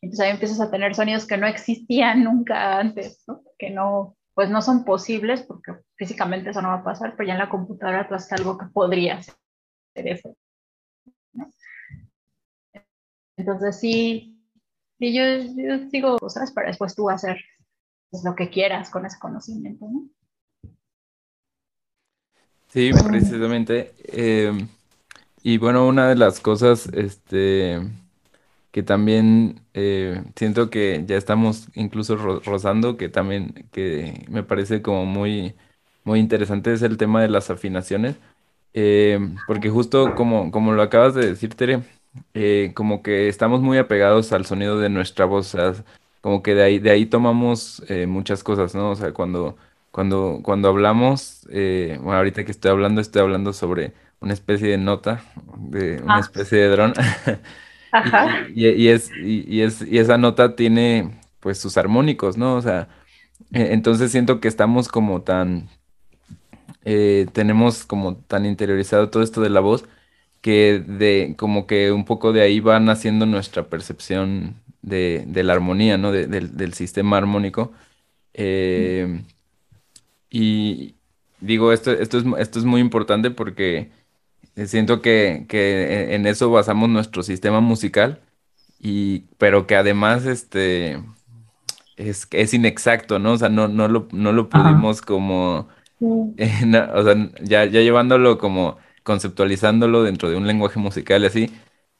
Entonces 0.00 0.20
ahí 0.20 0.30
empiezas 0.30 0.60
a 0.60 0.70
tener 0.70 0.94
sonidos 0.94 1.26
que 1.26 1.36
no 1.36 1.46
existían 1.46 2.24
nunca 2.24 2.78
antes, 2.78 3.22
¿no? 3.26 3.42
que 3.58 3.70
no, 3.70 4.16
pues 4.34 4.48
no 4.48 4.62
son 4.62 4.84
posibles 4.84 5.42
porque 5.42 5.72
físicamente 5.96 6.50
eso 6.50 6.62
no 6.62 6.68
va 6.68 6.76
a 6.76 6.84
pasar, 6.84 7.14
pero 7.16 7.26
ya 7.26 7.34
en 7.34 7.40
la 7.40 7.50
computadora 7.50 8.08
tú 8.08 8.14
haces 8.14 8.32
algo 8.32 8.56
que 8.56 8.66
podría 8.66 9.22
ser 9.22 9.36
eso. 9.94 10.34
Entonces 13.36 13.78
sí, 13.78 14.38
sí 14.98 15.14
yo, 15.14 15.22
yo, 15.56 15.78
digo 15.90 16.18
cosas 16.18 16.52
para 16.52 16.68
después 16.68 16.94
tú 16.94 17.08
hacer 17.08 17.38
pues, 18.10 18.24
lo 18.24 18.34
que 18.34 18.50
quieras 18.50 18.90
con 18.90 19.06
ese 19.06 19.18
conocimiento. 19.18 19.86
¿no? 19.90 20.08
Sí, 22.68 22.90
precisamente. 23.06 23.92
Eh, 24.04 24.52
y 25.42 25.58
bueno, 25.58 25.86
una 25.86 26.08
de 26.08 26.16
las 26.16 26.40
cosas, 26.40 26.86
este 26.92 27.80
que 28.70 28.82
también 28.82 29.60
eh, 29.74 30.22
siento 30.36 30.70
que 30.70 31.04
ya 31.06 31.16
estamos 31.16 31.68
incluso 31.74 32.16
rozando, 32.16 32.96
que 32.96 33.08
también 33.08 33.68
que 33.72 34.24
me 34.28 34.42
parece 34.42 34.82
como 34.82 35.06
muy, 35.06 35.54
muy 36.04 36.20
interesante 36.20 36.72
es 36.72 36.82
el 36.82 36.96
tema 36.96 37.22
de 37.22 37.28
las 37.28 37.50
afinaciones, 37.50 38.16
eh, 38.74 39.18
porque 39.46 39.70
justo 39.70 40.14
como, 40.14 40.50
como 40.52 40.72
lo 40.72 40.82
acabas 40.82 41.14
de 41.14 41.26
decir, 41.26 41.54
Tere, 41.54 41.82
eh, 42.34 42.72
como 42.74 43.02
que 43.02 43.28
estamos 43.28 43.60
muy 43.60 43.78
apegados 43.78 44.32
al 44.32 44.46
sonido 44.46 44.78
de 44.78 44.88
nuestra 44.88 45.24
voz, 45.24 45.54
o 45.54 45.72
sea, 45.72 45.84
como 46.20 46.42
que 46.42 46.54
de 46.54 46.62
ahí, 46.62 46.78
de 46.78 46.90
ahí 46.90 47.06
tomamos 47.06 47.82
muchas 48.06 48.44
cosas, 48.44 48.74
¿no? 48.74 48.90
O 48.90 48.96
sea, 48.96 49.12
cuando, 49.12 49.56
cuando, 49.90 50.40
cuando 50.42 50.68
hablamos, 50.68 51.46
bueno, 51.48 52.12
ahorita 52.12 52.44
que 52.44 52.50
estoy 52.52 52.70
hablando, 52.70 53.00
estoy 53.00 53.22
hablando 53.22 53.52
sobre 53.52 53.94
una 54.20 54.34
especie 54.34 54.68
de 54.68 54.78
nota, 54.78 55.22
de 55.56 56.00
una 56.02 56.16
ah. 56.16 56.20
especie 56.20 56.58
de 56.58 56.68
dron. 56.68 56.94
Y, 58.54 58.88
es, 58.88 59.10
y, 59.20 59.62
es, 59.62 59.82
y 59.82 59.98
esa 59.98 60.16
nota 60.16 60.54
tiene 60.54 61.18
pues 61.40 61.58
sus 61.58 61.76
armónicos, 61.76 62.36
¿no? 62.36 62.54
O 62.54 62.62
sea, 62.62 62.88
e, 63.52 63.72
entonces 63.72 64.12
siento 64.12 64.40
que 64.40 64.48
estamos 64.48 64.88
como 64.88 65.22
tan, 65.22 65.68
eh, 66.84 67.26
tenemos 67.32 67.84
como 67.84 68.16
tan 68.16 68.46
interiorizado 68.46 69.10
todo 69.10 69.22
esto 69.22 69.40
de 69.40 69.50
la 69.50 69.60
voz 69.60 69.84
que 70.40 70.84
de 70.86 71.34
como 71.38 71.66
que 71.66 71.92
un 71.92 72.04
poco 72.04 72.32
de 72.32 72.42
ahí 72.42 72.60
va 72.60 72.80
naciendo 72.80 73.26
nuestra 73.26 73.68
percepción 73.68 74.56
de, 74.82 75.26
la 75.42 75.52
armonía, 75.52 75.98
¿no? 75.98 76.12
del, 76.12 76.74
sistema 76.74 77.16
armónico. 77.16 77.72
Eh, 78.34 79.22
y 80.30 80.94
digo, 81.40 81.72
esto, 81.72 81.92
esto, 81.92 82.18
es, 82.18 82.24
esto 82.38 82.58
es 82.58 82.64
muy 82.64 82.80
importante 82.80 83.30
porque 83.30 83.90
siento 84.66 85.00
que, 85.02 85.46
que, 85.48 86.14
en 86.14 86.26
eso 86.26 86.50
basamos 86.50 86.88
nuestro 86.88 87.22
sistema 87.22 87.60
musical, 87.60 88.20
y, 88.78 89.20
pero 89.38 89.66
que 89.66 89.76
además 89.76 90.26
este, 90.26 91.02
es, 91.96 92.28
es 92.30 92.54
inexacto, 92.54 93.18
¿no? 93.18 93.32
O 93.32 93.38
sea, 93.38 93.48
no, 93.48 93.68
no, 93.68 93.88
lo, 93.88 94.08
no 94.12 94.32
lo 94.32 94.48
pudimos 94.48 95.02
como, 95.02 95.68
eh, 96.36 96.86
o 96.94 97.02
sea, 97.04 97.30
ya, 97.42 97.64
ya 97.66 97.80
llevándolo 97.80 98.38
como 98.38 98.78
conceptualizándolo 99.02 100.02
dentro 100.02 100.30
de 100.30 100.36
un 100.36 100.46
lenguaje 100.46 100.78
musical 100.78 101.22
y 101.22 101.26
así, 101.26 101.50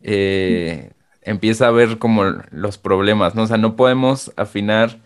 eh, 0.03 0.93
empieza 1.23 1.69
a 1.69 1.71
ver 1.71 1.99
como 1.99 2.25
los 2.51 2.79
problemas, 2.79 3.35
¿no? 3.35 3.43
O 3.43 3.47
sea, 3.47 3.57
no 3.57 3.77
podemos 3.77 4.33
afinar 4.37 4.99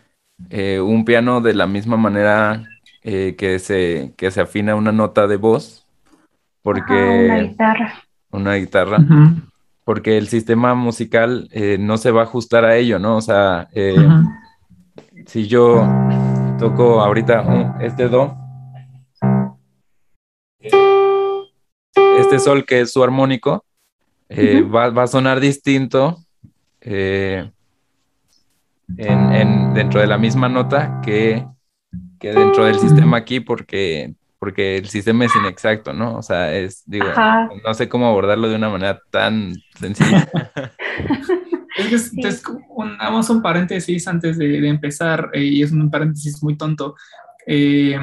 un 0.50 1.04
piano 1.04 1.40
de 1.40 1.54
la 1.54 1.66
misma 1.66 1.96
manera 1.96 2.64
que, 3.02 3.58
se, 3.60 4.12
que 4.16 4.30
se 4.30 4.40
afina 4.40 4.74
una 4.74 4.92
nota 4.92 5.26
de 5.26 5.36
voz, 5.36 5.86
porque... 6.62 7.26
una 7.26 7.38
guitarra. 7.40 7.94
Una 8.30 8.54
guitarra. 8.54 8.98
Porque 9.84 10.16
el 10.16 10.28
sistema 10.28 10.74
musical 10.74 11.48
eh, 11.52 11.76
no 11.78 11.98
se 11.98 12.10
va 12.10 12.22
a 12.22 12.24
ajustar 12.24 12.64
a 12.64 12.76
ello, 12.76 12.98
¿no? 12.98 13.16
O 13.16 13.20
sea, 13.20 13.68
eh, 13.72 13.94
si 15.26 15.46
yo, 15.46 15.86
toco 16.58 17.02
ahorita 17.02 17.76
este 17.80 18.08
do. 18.08 18.34
Este 22.18 22.38
sol 22.38 22.64
que 22.64 22.80
es 22.80 22.92
su 22.92 23.04
armónico 23.04 23.64
eh, 24.28 24.62
va, 24.62 25.02
a 25.02 25.06
sonar 25.06 25.40
distinto 25.40 26.18
eh, 26.80 27.50
en, 28.96 29.74
dentro 29.74 30.00
de 30.00 30.06
la 30.06 30.18
misma 30.18 30.48
nota 30.48 31.00
que, 31.02 31.46
que, 32.18 32.32
dentro 32.32 32.64
del 32.64 32.78
sistema 32.78 33.18
aquí 33.18 33.40
porque, 33.40 34.14
porque 34.38 34.78
el 34.78 34.88
sistema 34.88 35.24
es 35.24 35.36
inexacto, 35.36 35.92
¿no? 35.92 36.16
O 36.16 36.22
sea, 36.22 36.54
es, 36.54 36.82
digo, 36.86 37.06
no 37.64 37.74
sé 37.74 37.88
cómo 37.88 38.06
abordarlo 38.06 38.48
de 38.48 38.56
una 38.56 38.70
manera 38.70 39.00
tan 39.10 39.54
sencilla. 39.78 40.28
es 41.76 42.10
que 42.10 42.28
es, 42.28 42.42
un, 42.68 42.96
vamos 42.98 43.30
un 43.30 43.42
paréntesis 43.42 44.06
antes 44.08 44.38
de, 44.38 44.68
empezar, 44.68 45.30
eh, 45.32 45.44
y 45.44 45.62
es 45.62 45.72
un 45.72 45.90
paréntesis 45.90 46.42
muy 46.42 46.56
tonto. 46.56 46.94
Eh, 47.46 47.98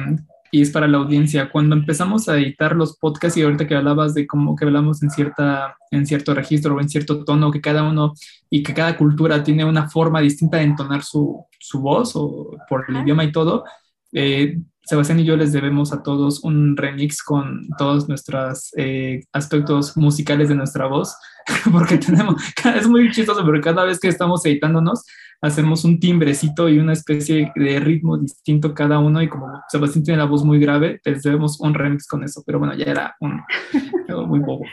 y 0.52 0.60
es 0.60 0.70
para 0.70 0.86
la 0.86 0.98
audiencia. 0.98 1.50
Cuando 1.50 1.74
empezamos 1.74 2.28
a 2.28 2.36
editar 2.36 2.76
los 2.76 2.96
podcasts 2.98 3.38
y 3.38 3.42
ahorita 3.42 3.66
que 3.66 3.74
hablabas 3.74 4.14
de 4.14 4.26
cómo 4.26 4.54
que 4.54 4.66
hablamos 4.66 5.02
en, 5.02 5.10
cierta, 5.10 5.76
en 5.90 6.06
cierto 6.06 6.34
registro 6.34 6.76
o 6.76 6.80
en 6.80 6.90
cierto 6.90 7.24
tono, 7.24 7.50
que 7.50 7.62
cada 7.62 7.82
uno 7.82 8.12
y 8.50 8.62
que 8.62 8.74
cada 8.74 8.96
cultura 8.96 9.42
tiene 9.42 9.64
una 9.64 9.88
forma 9.88 10.20
distinta 10.20 10.58
de 10.58 10.64
entonar 10.64 11.02
su, 11.02 11.44
su 11.58 11.80
voz 11.80 12.12
o 12.14 12.50
por 12.68 12.84
el 12.86 12.98
idioma 12.98 13.24
y 13.24 13.32
todo, 13.32 13.64
eh, 14.12 14.58
Sebastián 14.84 15.20
y 15.20 15.24
yo 15.24 15.36
les 15.36 15.52
debemos 15.52 15.92
a 15.92 16.02
todos 16.02 16.42
un 16.42 16.76
remix 16.76 17.22
con 17.22 17.68
todos 17.78 18.08
nuestros 18.08 18.72
eh, 18.76 19.22
aspectos 19.32 19.96
musicales 19.96 20.48
de 20.48 20.56
nuestra 20.56 20.86
voz, 20.86 21.16
porque 21.72 21.98
tenemos, 21.98 22.42
es 22.76 22.86
muy 22.86 23.10
chistoso, 23.10 23.42
pero 23.46 23.60
cada 23.60 23.84
vez 23.84 24.00
que 24.00 24.08
estamos 24.08 24.44
editándonos, 24.44 25.04
hacemos 25.42 25.84
un 25.84 25.98
timbrecito 25.98 26.68
y 26.68 26.78
una 26.78 26.92
especie 26.92 27.52
de 27.54 27.80
ritmo 27.80 28.16
distinto 28.16 28.74
cada 28.74 28.98
uno, 28.98 29.20
y 29.20 29.28
como 29.28 29.62
Sebastián 29.68 30.04
tiene 30.04 30.18
la 30.18 30.26
voz 30.26 30.44
muy 30.44 30.58
grave, 30.58 31.00
les 31.04 31.22
debemos 31.22 31.60
un 31.60 31.74
remix 31.74 32.06
con 32.06 32.22
eso, 32.22 32.42
pero 32.46 32.58
bueno, 32.58 32.74
ya 32.74 32.84
era 32.84 33.16
un, 33.20 33.42
algo 34.08 34.26
muy 34.26 34.40
bobo. 34.40 34.64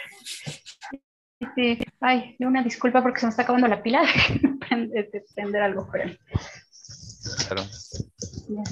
Sí, 1.55 1.79
ay, 2.01 2.35
una 2.39 2.63
disculpa 2.63 3.01
porque 3.01 3.19
se 3.19 3.25
me 3.25 3.29
está 3.31 3.43
acabando 3.43 3.67
la 3.67 3.81
pila 3.81 4.01
de 4.69 5.23
prender 5.35 5.61
algo, 5.61 5.87
pero... 5.91 6.11
Claro. 7.47 7.63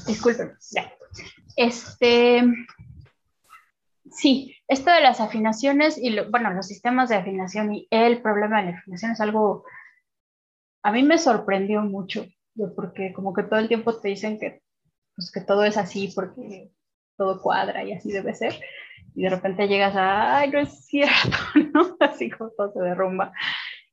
Disculpen, 0.08 0.54
ya. 0.72 0.92
Este, 1.56 2.44
sí, 4.12 4.56
esto 4.68 4.92
de 4.92 5.02
las 5.02 5.20
afinaciones 5.20 5.98
y, 5.98 6.18
bueno, 6.30 6.52
los 6.54 6.68
sistemas 6.68 7.10
de 7.10 7.16
afinación 7.16 7.74
y 7.74 7.88
el 7.90 8.22
problema 8.22 8.62
de 8.62 8.72
la 8.72 8.78
afinación 8.78 9.12
es 9.12 9.22
algo, 9.22 9.64
a 10.88 10.92
mí 10.94 11.04
me 11.04 11.18
sorprendió 11.18 11.82
mucho, 11.82 12.26
porque 12.74 13.12
como 13.12 13.34
que 13.34 13.44
todo 13.44 13.60
el 13.60 13.68
tiempo 13.68 13.94
te 13.98 14.08
dicen 14.08 14.40
que, 14.40 14.62
pues, 15.18 15.34
que 15.34 15.42
todo 15.42 15.66
es 15.66 15.76
así 15.76 16.14
porque 16.16 16.72
todo 17.18 17.42
cuadra 17.42 17.84
y 17.84 17.92
así 17.92 18.10
debe 18.10 18.34
ser, 18.34 18.58
y 19.14 19.24
de 19.24 19.30
repente 19.30 19.68
llegas 19.68 19.98
a, 19.98 20.38
ay, 20.38 20.50
no 20.50 20.60
es 20.60 20.86
cierto. 20.86 21.38
Así 22.00 22.30
como 22.30 22.52
todo 22.52 22.72
se 22.72 22.80
derrumba. 22.80 23.34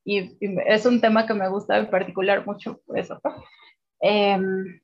Y, 0.05 0.39
es 0.67 0.87
un 0.87 1.01
tema 1.01 1.27
que 1.27 1.35
me 1.35 1.49
gusta 1.49 1.79
en 1.79 1.91
particular 1.91 2.47
mucho 2.47 2.81
por 2.87 2.97
eso. 2.97 3.21
Em, 4.01 4.81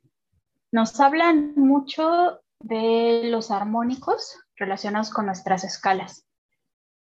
nos 0.73 0.99
hablan 0.99 1.55
mucho 1.55 2.41
de 2.59 3.23
los 3.25 3.53
armónicos 3.53 4.37
relacionados 4.57 5.11
con 5.11 5.27
nuestras 5.27 5.63
escalas, 5.63 6.27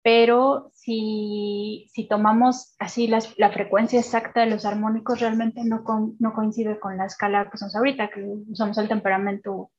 pero 0.04 0.72
si, 0.74 1.88
si 1.93 2.08
tomamos 2.08 2.76
así 2.80 3.08
la 3.08 3.52
frecuencia 3.52 3.99
exacta 3.99 4.41
de 4.41 4.49
los 4.49 4.66
armónicos, 4.66 5.20
realmente 5.20 5.62
no, 5.64 5.84
no 6.20 6.34
coincide 6.34 6.80
con 6.80 6.97
la 6.97 7.06
escala 7.06 7.49
que 7.49 7.56
usamos 7.56 7.76
ahorita, 7.76 8.10
que 8.10 8.24
usamos 8.49 8.78
el 8.78 8.88
temperamento 8.88 9.72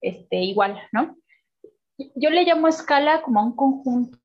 este, 0.00 0.36
igual, 0.36 0.78
¿no? 0.92 1.16
Yo 1.96 2.30
le 2.30 2.44
llamo 2.44 2.68
escala 2.68 3.22
como 3.22 3.40
a 3.40 3.44
un 3.44 3.56
conjunto 3.56 4.18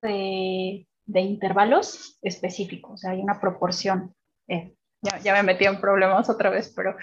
de, 0.00 0.86
de 1.06 1.20
intervalos 1.20 2.18
específicos, 2.22 2.92
o 2.92 2.96
sea, 2.96 3.10
hay 3.10 3.20
una 3.20 3.40
proporción. 3.40 4.14
Eh, 4.48 4.74
ya, 5.02 5.18
ya, 5.18 5.34
me 5.34 5.42
metí 5.42 5.64
en 5.64 5.80
problemas 5.80 6.28
otra 6.30 6.50
vez, 6.50 6.72
pero 6.74 6.96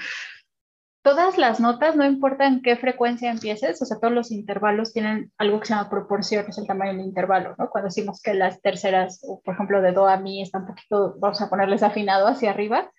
todas 1.02 1.38
las 1.38 1.60
notas, 1.60 1.95
no 1.95 2.06
importa 2.06 2.45
en 2.45 2.62
qué 2.62 2.76
frecuencia 2.76 3.32
empieces, 3.32 3.82
o 3.82 3.86
sea, 3.86 3.99
todos 3.99 4.14
los 4.14 4.32
intervalos 4.32 4.93
tienen 4.93 5.32
algo 5.38 5.60
que 5.60 5.68
se 5.68 5.74
llama 5.74 5.89
proporción, 5.89 6.45
es 6.47 6.58
el 6.58 6.68
tamaño 6.68 6.93
del 6.93 7.06
intervalo, 7.06 7.56
¿no? 7.58 7.70
Cuando 7.70 7.88
decimos 7.88 8.22
que 8.22 8.34
las 8.34 8.62
terceras, 8.62 9.22
por 9.43 9.54
ejemplo, 9.54 9.82
de 9.82 9.91
do 9.91 10.08
a 10.08 10.18
mi 10.18 10.41
está 10.41 10.60
un 10.60 10.68
poquito, 10.68 11.16
vamos 11.20 11.41
a 11.41 11.49
ponerles 11.49 11.84
afinado 11.84 12.28
hacia 12.28 12.52
arriba, 12.52 12.91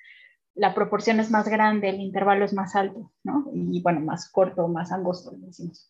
la 0.55 0.75
proporción 0.75 1.21
es 1.21 1.31
más 1.31 1.49
grande, 1.49 1.89
el 1.89 2.01
intervalo 2.01 2.45
es 2.45 2.53
más 2.53 2.75
alto, 2.77 3.13
¿no? 3.23 3.47
Y 3.55 3.81
bueno, 3.83 4.01
más 4.01 4.31
corto, 4.31 4.69
más 4.69 4.93
angosto, 4.93 5.33
decimos. 5.37 5.89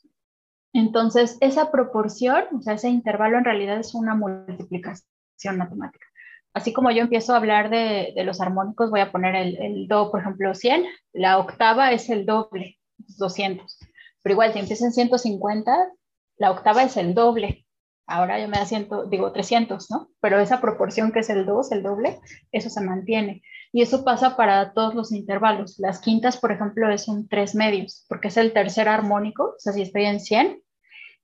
Entonces, 0.73 1.37
esa 1.41 1.71
proporción, 1.71 2.45
o 2.57 2.63
sea, 2.63 2.75
ese 2.75 2.89
intervalo 2.89 3.39
en 3.39 3.45
realidad 3.45 3.79
es 3.79 3.95
una 3.95 4.15
multiplicación 4.15 5.57
matemática 5.57 6.07
así 6.55 6.72
como 6.72 6.90
yo 6.90 7.03
empiezo 7.03 7.32
a 7.32 7.36
hablar 7.36 7.70
de, 7.70 8.14
los 8.24 8.40
armónicos, 8.40 8.90
voy 8.90 9.00
a 9.00 9.12
poner 9.12 9.34
el, 9.34 9.88
do, 9.88 10.11
por 10.11 10.20
ejemplo, 10.20 10.55
100, 10.55 10.84
la 11.12 11.38
octava 11.38 11.92
es 11.92 12.11
el 12.11 12.26
doble, 12.26 12.78
200. 13.18 13.78
Pero 14.22 14.32
igual, 14.34 14.53
si 14.53 14.59
empieza 14.59 14.84
en 14.84 14.92
150, 14.92 15.88
la 16.36 16.50
octava 16.50 16.82
es 16.82 16.96
el 16.96 17.14
doble. 17.14 17.66
Ahora 18.07 18.38
yo 18.40 18.48
me 18.48 18.59
da 18.59 18.66
ciento, 18.66 19.07
digo 19.07 19.32
300, 19.32 19.90
¿no? 19.90 20.09
Pero 20.20 20.38
esa 20.40 20.61
proporción 20.61 21.12
que 21.12 21.20
es 21.20 21.30
el 21.30 21.46
2, 21.46 21.72
el 21.72 21.82
doble, 21.82 22.18
eso 22.50 22.68
se 22.68 22.80
mantiene. 22.80 23.42
Y 23.72 23.80
eso 23.80 24.05
pasa 24.05 24.36
para 24.36 24.74
todos 24.74 24.94
los 24.94 25.12
intervalos. 25.12 25.78
Las 25.78 26.00
quintas, 26.00 26.36
por 26.36 26.53
ejemplo, 26.53 26.90
es 26.90 27.09
un 27.09 27.28
3 27.28 27.55
medios, 27.55 28.05
porque 28.09 28.28
es 28.28 28.36
el 28.36 28.53
tercer 28.53 28.88
armónico. 28.88 29.55
O 29.57 29.59
sea, 29.59 29.72
si 29.72 29.82
estoy 29.82 30.05
en 30.05 30.20
100, 30.20 30.62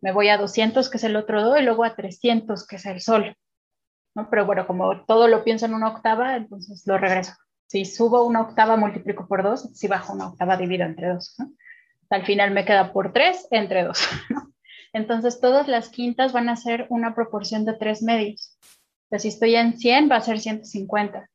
me 0.01 0.13
voy 0.13 0.29
a 0.29 0.39
200, 0.39 0.89
que 0.89 0.97
es 0.97 1.05
el 1.05 1.17
otro 1.17 1.43
do, 1.43 1.59
y 1.59 1.63
luego 1.63 1.85
a 1.85 1.95
300, 1.95 2.67
que 2.67 2.77
es 2.77 2.87
el 2.87 3.01
sol. 3.01 3.37
Pero 4.31 4.47
bueno, 4.47 4.67
como 4.67 5.05
todo 5.05 5.29
lo 5.29 5.45
pienso 5.45 5.67
en 5.67 5.75
una 5.75 5.89
octava, 5.89 6.37
entonces 6.37 6.83
lo 6.87 6.99
regreso. 6.99 7.35
Si 7.67 7.85
subo 7.85 8.25
una 8.25 8.41
octava, 8.41 8.77
multiplico 8.77 9.27
por 9.29 9.43
dos, 9.43 9.71
si 9.75 9.89
bajo 9.89 10.15
una 10.15 10.29
octava, 10.29 10.57
divido 10.57 10.85
entre 10.85 11.09
dos, 11.09 11.37
Al 12.11 12.25
final 12.25 12.51
me 12.53 12.65
queda 12.65 12.93
por 12.93 13.13
tres 13.13 13.47
entre 13.51 13.85
dos, 13.85 14.01
Entonces 14.93 15.41
todas 15.41 15.69
las 15.69 15.91
quintas 15.91 16.33
van 16.33 16.49
a 16.49 16.57
ser 16.57 16.87
una 16.89 17.15
proporción 17.15 17.65
de 17.65 17.75
tres 17.75 18.03
medios. 18.03 18.59
O 19.11 19.19
si 19.19 19.29
estoy 19.29 19.55
en 19.55 19.79
100 19.79 20.11
va 20.11 20.17
a 20.17 20.21
ser 20.21 20.41
150, 20.41 21.29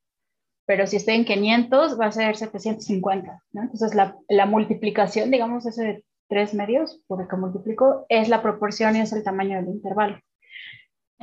pero 0.66 0.88
si 0.88 0.98
estoy 0.98 1.16
en 1.16 1.26
500 1.26 2.00
va 2.00 2.06
a 2.08 2.12
ser 2.12 2.36
750, 2.36 3.42
Entonces 3.54 3.96
la, 3.96 4.16
la 4.30 4.46
multiplicación, 4.46 5.32
digamos, 5.32 5.66
ese 5.66 5.84
de 5.84 6.06
tres 6.28 6.54
medios, 6.54 7.00
por 7.08 7.22
el 7.22 7.28
que 7.28 7.36
multiplico, 7.36 8.06
es 8.10 8.30
la 8.30 8.42
proporción 8.42 8.96
y 8.96 9.02
es 9.02 9.14
el 9.14 9.24
tamaño 9.24 9.58
del 9.58 9.70
intervalo. 9.70 10.20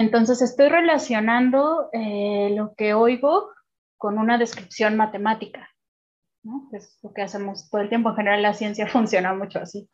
Entonces 0.00 0.40
estoy 0.40 0.70
relacionando 0.70 1.90
eh, 1.92 2.54
lo 2.56 2.72
que 2.74 2.94
oigo 2.94 3.50
con 3.98 4.16
una 4.18 4.38
descripción 4.38 4.96
matemática, 4.96 5.68
¿no? 6.42 6.70
Es 6.72 6.98
lo 7.02 7.12
que 7.12 7.20
hacemos 7.20 7.68
todo 7.68 7.82
el 7.82 7.90
tiempo. 7.90 8.08
En 8.08 8.16
general 8.16 8.40
la 8.40 8.54
ciencia 8.54 8.86
funciona 8.88 9.34
mucho 9.34 9.58
así. 9.58 9.90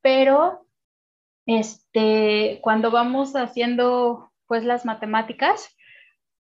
Pero 0.00 0.66
este, 1.44 2.58
cuando 2.62 2.90
vamos 2.90 3.36
haciendo 3.36 4.32
pues 4.46 4.64
las 4.64 4.86
matemáticas, 4.86 5.76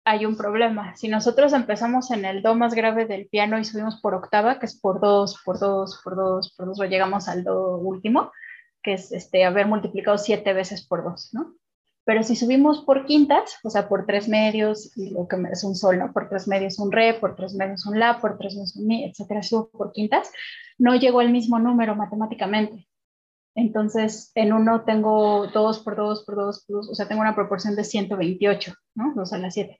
hay 0.04 0.26
un 0.26 0.36
problema. 0.36 0.94
Si 0.94 1.08
nosotros 1.08 1.54
empezamos 1.54 2.10
en 2.10 2.26
el 2.26 2.42
do 2.42 2.54
más 2.54 2.74
grave 2.74 3.06
del 3.06 3.28
piano 3.28 3.58
y 3.58 3.64
subimos 3.64 3.98
por 4.02 4.14
octava, 4.14 4.58
que 4.58 4.66
es 4.66 4.78
por 4.78 5.00
dos, 5.00 5.40
por 5.42 5.58
dos, 5.58 6.02
por 6.04 6.16
dos, 6.16 6.54
por 6.54 6.66
dos, 6.66 6.78
o 6.80 6.84
llegamos 6.84 7.28
al 7.28 7.44
do 7.44 7.78
último, 7.78 8.30
que 8.82 8.92
es 8.92 9.10
este, 9.10 9.46
haber 9.46 9.68
multiplicado 9.68 10.18
siete 10.18 10.52
veces 10.52 10.86
por 10.86 11.02
dos, 11.02 11.30
¿no? 11.32 11.54
Pero 12.04 12.22
si 12.24 12.34
subimos 12.34 12.84
por 12.84 13.06
quintas, 13.06 13.58
o 13.62 13.70
sea, 13.70 13.88
por 13.88 14.06
tres 14.06 14.28
medios, 14.28 14.96
y 14.96 15.10
lo 15.10 15.28
que 15.28 15.36
es 15.52 15.62
un 15.62 15.76
sol, 15.76 15.98
¿no? 15.98 16.12
Por 16.12 16.28
tres 16.28 16.48
medios 16.48 16.78
un 16.78 16.90
re, 16.90 17.14
por 17.14 17.36
tres 17.36 17.54
medios 17.54 17.86
un 17.86 17.98
la, 17.98 18.20
por 18.20 18.38
tres 18.38 18.54
medios 18.54 18.74
un 18.76 18.86
mi, 18.86 19.04
etcétera, 19.04 19.42
subo 19.42 19.70
por 19.70 19.92
quintas, 19.92 20.32
no 20.78 20.96
llegó 20.96 21.20
al 21.20 21.30
mismo 21.30 21.58
número 21.60 21.94
matemáticamente. 21.94 22.88
Entonces, 23.54 24.32
en 24.34 24.52
uno 24.52 24.84
tengo 24.84 25.46
dos 25.48 25.80
por 25.80 25.94
dos 25.96 26.24
por 26.24 26.36
dos 26.36 26.64
por 26.66 26.76
dos, 26.76 26.90
o 26.90 26.94
sea, 26.94 27.06
tengo 27.06 27.20
una 27.20 27.34
proporción 27.34 27.76
de 27.76 27.84
128, 27.84 28.74
¿no? 28.94 29.12
Dos 29.14 29.32
a 29.32 29.38
la 29.38 29.50
7. 29.50 29.78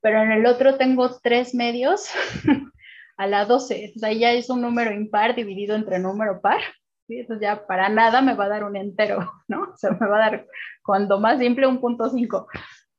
Pero 0.00 0.22
en 0.22 0.30
el 0.30 0.46
otro 0.46 0.76
tengo 0.76 1.18
tres 1.20 1.54
medios 1.54 2.10
a 3.16 3.26
la 3.26 3.44
12. 3.44 3.86
Entonces, 3.86 4.02
ahí 4.04 4.20
ya 4.20 4.32
es 4.32 4.50
un 4.50 4.60
número 4.60 4.92
impar 4.92 5.34
dividido 5.34 5.74
entre 5.74 5.98
número 5.98 6.40
par. 6.40 6.60
¿sí? 7.06 7.20
Entonces, 7.20 7.42
ya 7.42 7.66
para 7.66 7.88
nada 7.88 8.20
me 8.20 8.34
va 8.34 8.44
a 8.44 8.48
dar 8.48 8.64
un 8.64 8.76
entero, 8.76 9.18
¿no? 9.48 9.62
O 9.62 9.76
sea, 9.76 9.90
me 9.92 10.06
va 10.06 10.16
a 10.16 10.30
dar 10.30 10.46
cuando 10.86 11.20
más 11.20 11.38
simple 11.38 11.66
un 11.66 11.80
punto 11.80 12.08
5, 12.08 12.46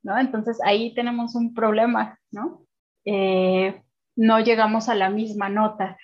¿no? 0.03 0.19
Entonces 0.19 0.59
ahí 0.63 0.93
tenemos 0.93 1.33
un 1.35 1.53
problema, 1.53 2.19
¿no? 2.31 2.65
Eh, 3.05 3.81
no 4.15 4.39
llegamos 4.41 4.89
a 4.89 4.95
la 4.95 5.09
misma 5.09 5.49
nota. 5.49 5.97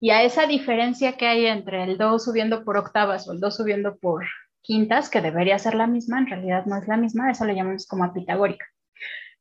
Y 0.00 0.10
a 0.10 0.22
esa 0.22 0.46
diferencia 0.46 1.16
que 1.16 1.26
hay 1.26 1.46
entre 1.46 1.84
el 1.84 1.98
do 1.98 2.18
subiendo 2.18 2.64
por 2.64 2.76
octavas 2.76 3.28
o 3.28 3.32
el 3.32 3.40
do 3.40 3.50
subiendo 3.50 3.96
por 3.98 4.24
quintas, 4.62 5.10
que 5.10 5.20
debería 5.20 5.58
ser 5.58 5.74
la 5.74 5.86
misma, 5.86 6.18
en 6.18 6.26
realidad 6.26 6.66
no 6.66 6.76
es 6.76 6.88
la 6.88 6.96
misma, 6.96 7.30
eso 7.30 7.44
lo 7.44 7.52
llamamos 7.52 7.86
como 7.86 8.12
pitagórica. 8.12 8.66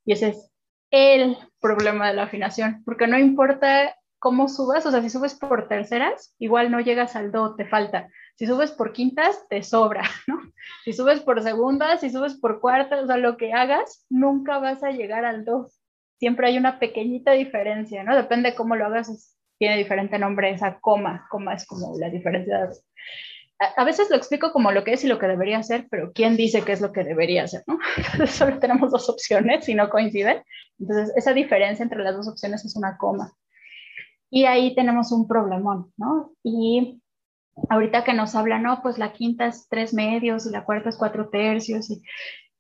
Y 0.05 0.13
ese 0.13 0.29
es 0.29 0.51
el 0.91 1.37
problema 1.59 2.09
de 2.09 2.15
la 2.15 2.23
afinación, 2.23 2.83
porque 2.83 3.07
no 3.07 3.17
importa 3.17 3.95
cómo 4.19 4.47
subas, 4.47 4.85
o 4.85 4.91
sea, 4.91 5.01
si 5.01 5.09
subes 5.09 5.35
por 5.35 5.67
terceras, 5.67 6.35
igual 6.39 6.71
no 6.71 6.79
llegas 6.81 7.15
al 7.15 7.31
do, 7.31 7.55
te 7.55 7.65
falta. 7.65 8.09
Si 8.39 8.47
subes 8.47 8.71
por 8.71 8.93
quintas, 8.93 9.45
te 9.49 9.61
sobra, 9.63 10.03
¿no? 10.27 10.39
Si 10.85 10.93
subes 10.93 11.19
por 11.19 11.43
segundas, 11.43 11.99
si 11.99 12.09
subes 12.09 12.35
por 12.35 12.61
cuartas, 12.61 13.03
o 13.03 13.05
sea, 13.05 13.17
lo 13.17 13.35
que 13.35 13.51
hagas, 13.51 14.05
nunca 14.09 14.59
vas 14.59 14.81
a 14.81 14.91
llegar 14.91 15.25
al 15.25 15.43
do. 15.43 15.69
Siempre 16.19 16.47
hay 16.47 16.57
una 16.57 16.79
pequeñita 16.79 17.33
diferencia, 17.33 18.01
¿no? 18.05 18.15
Depende 18.15 18.55
cómo 18.55 18.77
lo 18.77 18.85
hagas, 18.85 19.37
tiene 19.57 19.75
diferente 19.75 20.17
nombre 20.17 20.51
esa 20.51 20.79
coma. 20.79 21.27
Coma 21.29 21.53
es 21.53 21.67
como 21.67 21.99
la 21.99 22.09
diferencia. 22.09 22.69
A, 23.75 23.83
veces 23.83 24.09
lo 24.09 24.15
explico 24.15 24.53
como 24.53 24.71
lo 24.71 24.85
que 24.85 24.93
es 24.93 25.03
y 25.03 25.09
lo 25.09 25.19
que 25.19 25.27
debería 25.27 25.61
ser, 25.61 25.87
pero 25.91 26.13
¿quién 26.13 26.37
dice 26.37 26.61
qué 26.61 26.71
es 26.71 26.79
lo 26.79 26.93
que 26.93 27.03
debería 27.03 27.45
ser, 27.45 27.63
no? 27.67 27.77
Entonces 27.97 28.37
solo 28.37 28.57
tenemos 28.57 28.89
dos 28.89 29.09
opciones 29.09 29.67
y 29.67 29.75
no 29.75 29.89
coinciden. 29.89 30.41
Entonces, 30.79 31.11
esa 31.17 31.33
diferencia 31.33 31.83
entre 31.83 32.01
las 32.01 32.15
dos 32.15 32.29
opciones 32.29 32.63
es 32.63 32.77
una 32.77 32.97
coma. 32.97 33.33
Y 34.29 34.45
ahí 34.45 34.73
tenemos 34.75 35.11
un 35.11 35.27
problemón, 35.27 35.91
¿no? 35.97 36.31
Y 36.41 37.01
ahorita 37.69 38.03
que 38.03 38.13
nos 38.13 38.35
habla, 38.35 38.59
no, 38.59 38.81
pues 38.81 38.97
la 38.97 39.13
quinta 39.13 39.47
es 39.47 39.67
tres 39.69 39.93
medios 39.93 40.45
y 40.45 40.51
la 40.51 40.63
cuarta 40.63 40.89
es 40.89 40.97
cuatro 40.97 41.29
tercios. 41.29 41.89
Y 41.89 42.01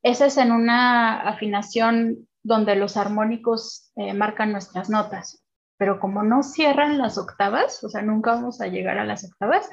esa 0.03 0.25
es 0.25 0.37
en 0.37 0.51
una 0.51 1.21
afinación 1.21 2.27
donde 2.43 2.75
los 2.75 2.97
armónicos 2.97 3.91
eh, 3.95 4.13
marcan 4.13 4.51
nuestras 4.51 4.89
notas. 4.89 5.43
Pero 5.77 5.99
como 5.99 6.23
no 6.23 6.43
cierran 6.43 6.97
las 6.97 7.17
octavas, 7.17 7.83
o 7.83 7.89
sea, 7.89 8.01
nunca 8.01 8.31
vamos 8.31 8.61
a 8.61 8.67
llegar 8.67 8.97
a 8.97 9.05
las 9.05 9.23
octavas, 9.23 9.69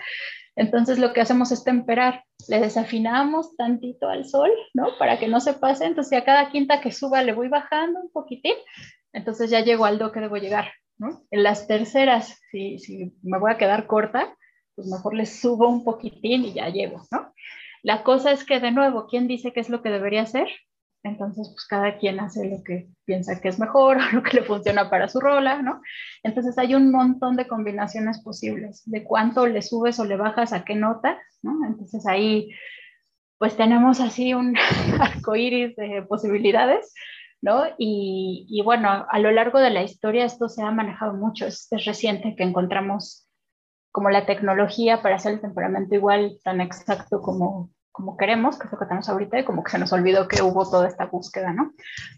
entonces 0.56 0.98
lo 0.98 1.12
que 1.12 1.20
hacemos 1.20 1.52
es 1.52 1.64
temperar. 1.64 2.24
Le 2.48 2.60
desafinamos 2.60 3.56
tantito 3.56 4.08
al 4.08 4.24
sol, 4.24 4.50
¿no? 4.72 4.96
Para 4.98 5.18
que 5.18 5.28
no 5.28 5.40
se 5.40 5.52
pase. 5.52 5.84
Entonces 5.84 6.18
a 6.18 6.24
cada 6.24 6.50
quinta 6.50 6.80
que 6.80 6.92
suba 6.92 7.22
le 7.22 7.32
voy 7.32 7.48
bajando 7.48 8.00
un 8.00 8.10
poquitín. 8.10 8.54
Entonces 9.12 9.50
ya 9.50 9.60
llego 9.60 9.84
al 9.84 9.98
do 9.98 10.12
que 10.12 10.20
debo 10.20 10.36
llegar, 10.36 10.72
¿no? 10.98 11.24
En 11.30 11.42
las 11.42 11.66
terceras, 11.66 12.40
si, 12.50 12.78
si 12.78 13.14
me 13.22 13.38
voy 13.38 13.52
a 13.52 13.58
quedar 13.58 13.86
corta, 13.86 14.34
pues 14.76 14.86
mejor 14.86 15.14
le 15.14 15.26
subo 15.26 15.68
un 15.68 15.82
poquitín 15.82 16.44
y 16.44 16.52
ya 16.52 16.68
llego, 16.68 17.02
¿no? 17.10 17.32
La 17.82 18.02
cosa 18.02 18.30
es 18.30 18.44
que, 18.44 18.60
de 18.60 18.70
nuevo, 18.70 19.06
¿quién 19.08 19.26
dice 19.26 19.52
qué 19.52 19.60
es 19.60 19.70
lo 19.70 19.82
que 19.82 19.90
debería 19.90 20.22
hacer? 20.22 20.48
Entonces, 21.02 21.48
pues 21.48 21.66
cada 21.66 21.98
quien 21.98 22.18
hace 22.20 22.48
lo 22.48 22.62
que 22.64 22.88
piensa 23.04 23.40
que 23.40 23.48
es 23.48 23.58
mejor 23.58 23.96
o 24.12 24.16
lo 24.16 24.22
que 24.22 24.38
le 24.38 24.42
funciona 24.42 24.90
para 24.90 25.08
su 25.08 25.20
rola, 25.20 25.62
¿no? 25.62 25.80
Entonces 26.22 26.58
hay 26.58 26.74
un 26.74 26.90
montón 26.90 27.36
de 27.36 27.46
combinaciones 27.46 28.20
posibles, 28.22 28.82
de 28.86 29.04
cuánto 29.04 29.46
le 29.46 29.62
subes 29.62 29.98
o 29.98 30.04
le 30.04 30.16
bajas 30.16 30.52
a 30.52 30.64
qué 30.64 30.74
nota, 30.74 31.18
¿no? 31.42 31.64
Entonces 31.66 32.06
ahí, 32.06 32.50
pues 33.38 33.56
tenemos 33.56 34.00
así 34.00 34.34
un 34.34 34.56
arco 35.00 35.36
iris 35.36 35.76
de 35.76 36.02
posibilidades, 36.02 36.92
¿no? 37.40 37.64
Y, 37.78 38.60
bueno, 38.64 39.06
a 39.08 39.18
lo 39.20 39.30
largo 39.30 39.60
de 39.60 39.70
la 39.70 39.82
historia 39.82 40.24
esto 40.24 40.48
se 40.48 40.62
ha 40.62 40.70
manejado 40.72 41.14
mucho, 41.14 41.46
es 41.46 41.68
reciente 41.84 42.34
que 42.36 42.42
encontramos 42.42 43.25
como 43.96 44.10
la 44.10 44.26
tecnología 44.26 45.00
para 45.00 45.16
hacer 45.16 45.32
el 45.32 45.40
temperamento 45.40 45.94
igual 45.94 46.38
tan 46.44 46.60
exacto 46.60 47.22
como, 47.22 47.70
como 47.90 48.18
queremos, 48.18 48.58
que 48.58 48.66
es 48.66 48.72
lo 48.72 48.78
que 48.78 48.84
tenemos 48.84 49.08
ahorita, 49.08 49.38
y 49.38 49.44
como 49.46 49.64
que 49.64 49.70
se 49.70 49.78
nos 49.78 49.90
olvidó 49.90 50.28
que 50.28 50.42
hubo 50.42 50.68
toda 50.68 50.86
esta 50.86 51.06
búsqueda, 51.06 51.54
¿no? 51.54 51.72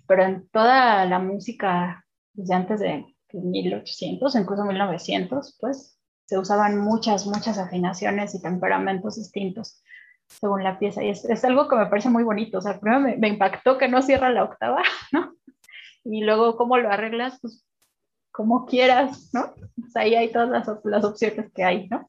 Pero 0.08 0.24
en 0.24 0.48
toda 0.48 1.04
la 1.06 1.20
música, 1.20 2.04
desde 2.32 2.54
antes 2.54 2.80
de 2.80 3.06
1800, 3.32 4.34
incluso 4.34 4.64
1900, 4.64 5.56
pues 5.60 6.00
se 6.24 6.36
usaban 6.36 6.78
muchas, 6.78 7.26
muchas 7.26 7.58
afinaciones 7.58 8.34
y 8.34 8.42
temperamentos 8.42 9.14
distintos 9.14 9.80
según 10.26 10.64
la 10.64 10.80
pieza. 10.80 11.04
Y 11.04 11.10
es, 11.10 11.24
es 11.26 11.44
algo 11.44 11.68
que 11.68 11.76
me 11.76 11.86
parece 11.86 12.10
muy 12.10 12.24
bonito. 12.24 12.58
O 12.58 12.60
sea, 12.60 12.80
primero 12.80 12.98
me, 12.98 13.16
me, 13.18 13.28
impactó 13.28 13.78
que 13.78 13.86
no 13.86 14.02
cierra 14.02 14.30
la 14.30 14.42
octava, 14.42 14.82
¿no? 15.12 15.32
Y 16.02 16.24
luego, 16.24 16.56
¿cómo 16.56 16.76
lo 16.76 16.90
arreglas? 16.90 17.38
Pues 17.40 17.64
como 18.38 18.66
quieras, 18.66 19.30
¿no? 19.32 19.52
Pues 19.74 19.96
ahí 19.96 20.14
hay 20.14 20.30
todas 20.30 20.48
las, 20.48 20.68
las, 20.84 21.04
opciones 21.04 21.50
que 21.52 21.64
hay, 21.64 21.88
¿no? 21.88 22.08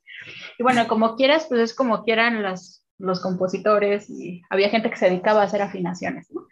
Y 0.60 0.62
bueno, 0.62 0.88
como 0.88 1.16
quieras, 1.16 1.48
pues 1.50 1.60
es 1.60 1.74
como 1.74 2.04
quieran 2.04 2.44
las, 2.44 2.86
los 3.00 3.20
compositores 3.20 4.08
y 4.12 4.44
había 4.52 4.70
gente 4.70 4.92
que 4.92 4.96
se 4.96 5.10
dedicaba 5.10 5.42
a 5.42 5.46
hacer 5.46 5.64
afinaciones, 5.64 6.32
¿no? 6.32 6.46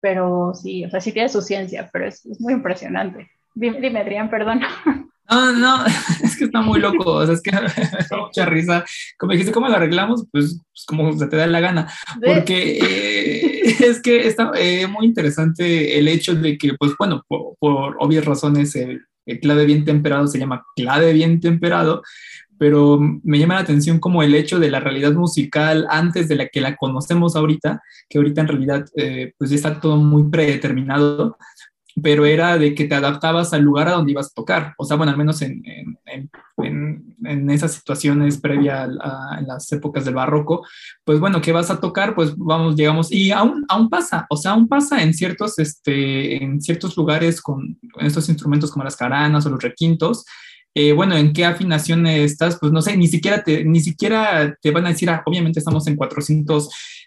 Pero 0.00 0.54
sí, 0.54 0.86
o 0.86 0.88
sea, 0.88 1.02
sí 1.02 1.12
tiene 1.12 1.28
su 1.28 1.42
ciencia, 1.42 1.90
pero 1.92 2.06
es, 2.06 2.24
es 2.24 2.40
muy 2.40 2.54
impresionante. 2.54 3.30
Dime, 3.54 3.82
dime, 3.82 4.00
Adrián, 4.00 4.30
perdón. 4.30 4.62
No, 5.30 5.52
no, 5.52 5.84
es 6.24 6.38
que 6.38 6.44
está 6.44 6.62
muy 6.62 6.80
loco, 6.80 7.12
o 7.12 7.26
sea, 7.26 7.34
es 7.34 7.42
que 7.42 7.52
me 7.52 7.60
da 7.60 8.16
mucha 8.16 8.46
risa. 8.46 8.82
Como 9.18 9.32
dijiste, 9.32 9.52
¿cómo 9.52 9.68
lo 9.68 9.76
arreglamos? 9.76 10.26
Pues, 10.32 10.58
pues 10.72 10.86
como 10.86 11.12
se 11.12 11.26
te 11.26 11.36
da 11.36 11.46
la 11.46 11.60
gana, 11.60 11.92
porque 12.24 12.78
eh, 12.78 13.51
es 13.80 14.00
que 14.00 14.26
está 14.26 14.52
eh, 14.56 14.86
muy 14.86 15.06
interesante 15.06 15.98
el 15.98 16.08
hecho 16.08 16.34
de 16.34 16.58
que, 16.58 16.74
pues 16.74 16.92
bueno, 16.98 17.24
por, 17.28 17.96
obvias 18.00 18.24
razones, 18.24 18.74
el, 18.74 19.02
el, 19.26 19.40
clave 19.40 19.66
bien 19.66 19.84
temperado 19.84 20.26
se 20.26 20.38
llama 20.38 20.64
clave 20.74 21.12
bien 21.12 21.40
temperado, 21.40 22.02
pero 22.58 23.00
me 23.22 23.38
llama 23.38 23.54
la 23.54 23.60
atención 23.60 23.98
como 23.98 24.22
el 24.22 24.34
hecho 24.34 24.58
de 24.58 24.70
la 24.70 24.80
realidad 24.80 25.12
musical 25.12 25.86
antes 25.90 26.28
de 26.28 26.36
la 26.36 26.48
que 26.48 26.60
la 26.60 26.76
conocemos 26.76 27.36
ahorita, 27.36 27.82
que 28.08 28.18
ahorita 28.18 28.40
en 28.40 28.48
realidad 28.48 28.84
eh, 28.96 29.32
pues 29.38 29.50
ya 29.50 29.56
está 29.56 29.80
todo 29.80 29.96
muy 29.96 30.30
predeterminado, 30.30 31.36
pero 32.00 32.24
era 32.24 32.58
de 32.58 32.74
que 32.74 32.84
te 32.84 32.94
adaptabas 32.94 33.52
al 33.52 33.62
lugar 33.62 33.88
a 33.88 33.92
donde 33.92 34.12
ibas 34.12 34.28
a 34.28 34.34
tocar. 34.34 34.74
O 34.78 34.84
sea, 34.84 34.96
bueno, 34.96 35.12
al 35.12 35.18
menos 35.18 35.42
en, 35.42 35.62
en, 35.66 36.30
en, 36.58 37.16
en 37.24 37.50
esas 37.50 37.72
situaciones 37.72 38.38
previa 38.38 38.84
a, 38.84 39.40
las 39.46 39.70
épocas 39.72 40.04
del 40.04 40.14
barroco, 40.14 40.64
pues 41.04 41.20
bueno, 41.20 41.40
¿qué 41.40 41.52
vas 41.52 41.70
a 41.70 41.80
tocar? 41.80 42.14
Pues 42.14 42.36
vamos, 42.36 42.76
llegamos, 42.76 43.12
y 43.12 43.30
aún, 43.30 43.64
aún 43.68 43.90
pasa, 43.90 44.26
o 44.30 44.36
sea, 44.36 44.52
aún 44.52 44.68
pasa 44.68 45.02
en 45.02 45.12
ciertos, 45.12 45.58
este, 45.58 46.42
en 46.42 46.60
ciertos 46.60 46.96
lugares 46.96 47.40
con, 47.40 47.78
con 47.92 48.06
estos 48.06 48.28
instrumentos 48.28 48.70
como 48.70 48.84
las 48.84 48.96
caranas 48.96 49.44
o 49.46 49.50
los 49.50 49.62
requintos, 49.62 50.24
eh, 50.74 50.92
bueno, 50.92 51.16
¿en 51.16 51.34
qué 51.34 51.44
afinación 51.44 52.06
estás? 52.06 52.58
Pues 52.58 52.72
no 52.72 52.80
sé, 52.80 52.96
ni 52.96 53.06
siquiera 53.06 53.42
te, 53.42 53.62
ni 53.64 53.80
siquiera 53.80 54.56
te 54.60 54.70
van 54.70 54.86
a 54.86 54.88
decir, 54.88 55.10
ah, 55.10 55.22
obviamente 55.26 55.58
estamos 55.58 55.86
en 55.86 55.96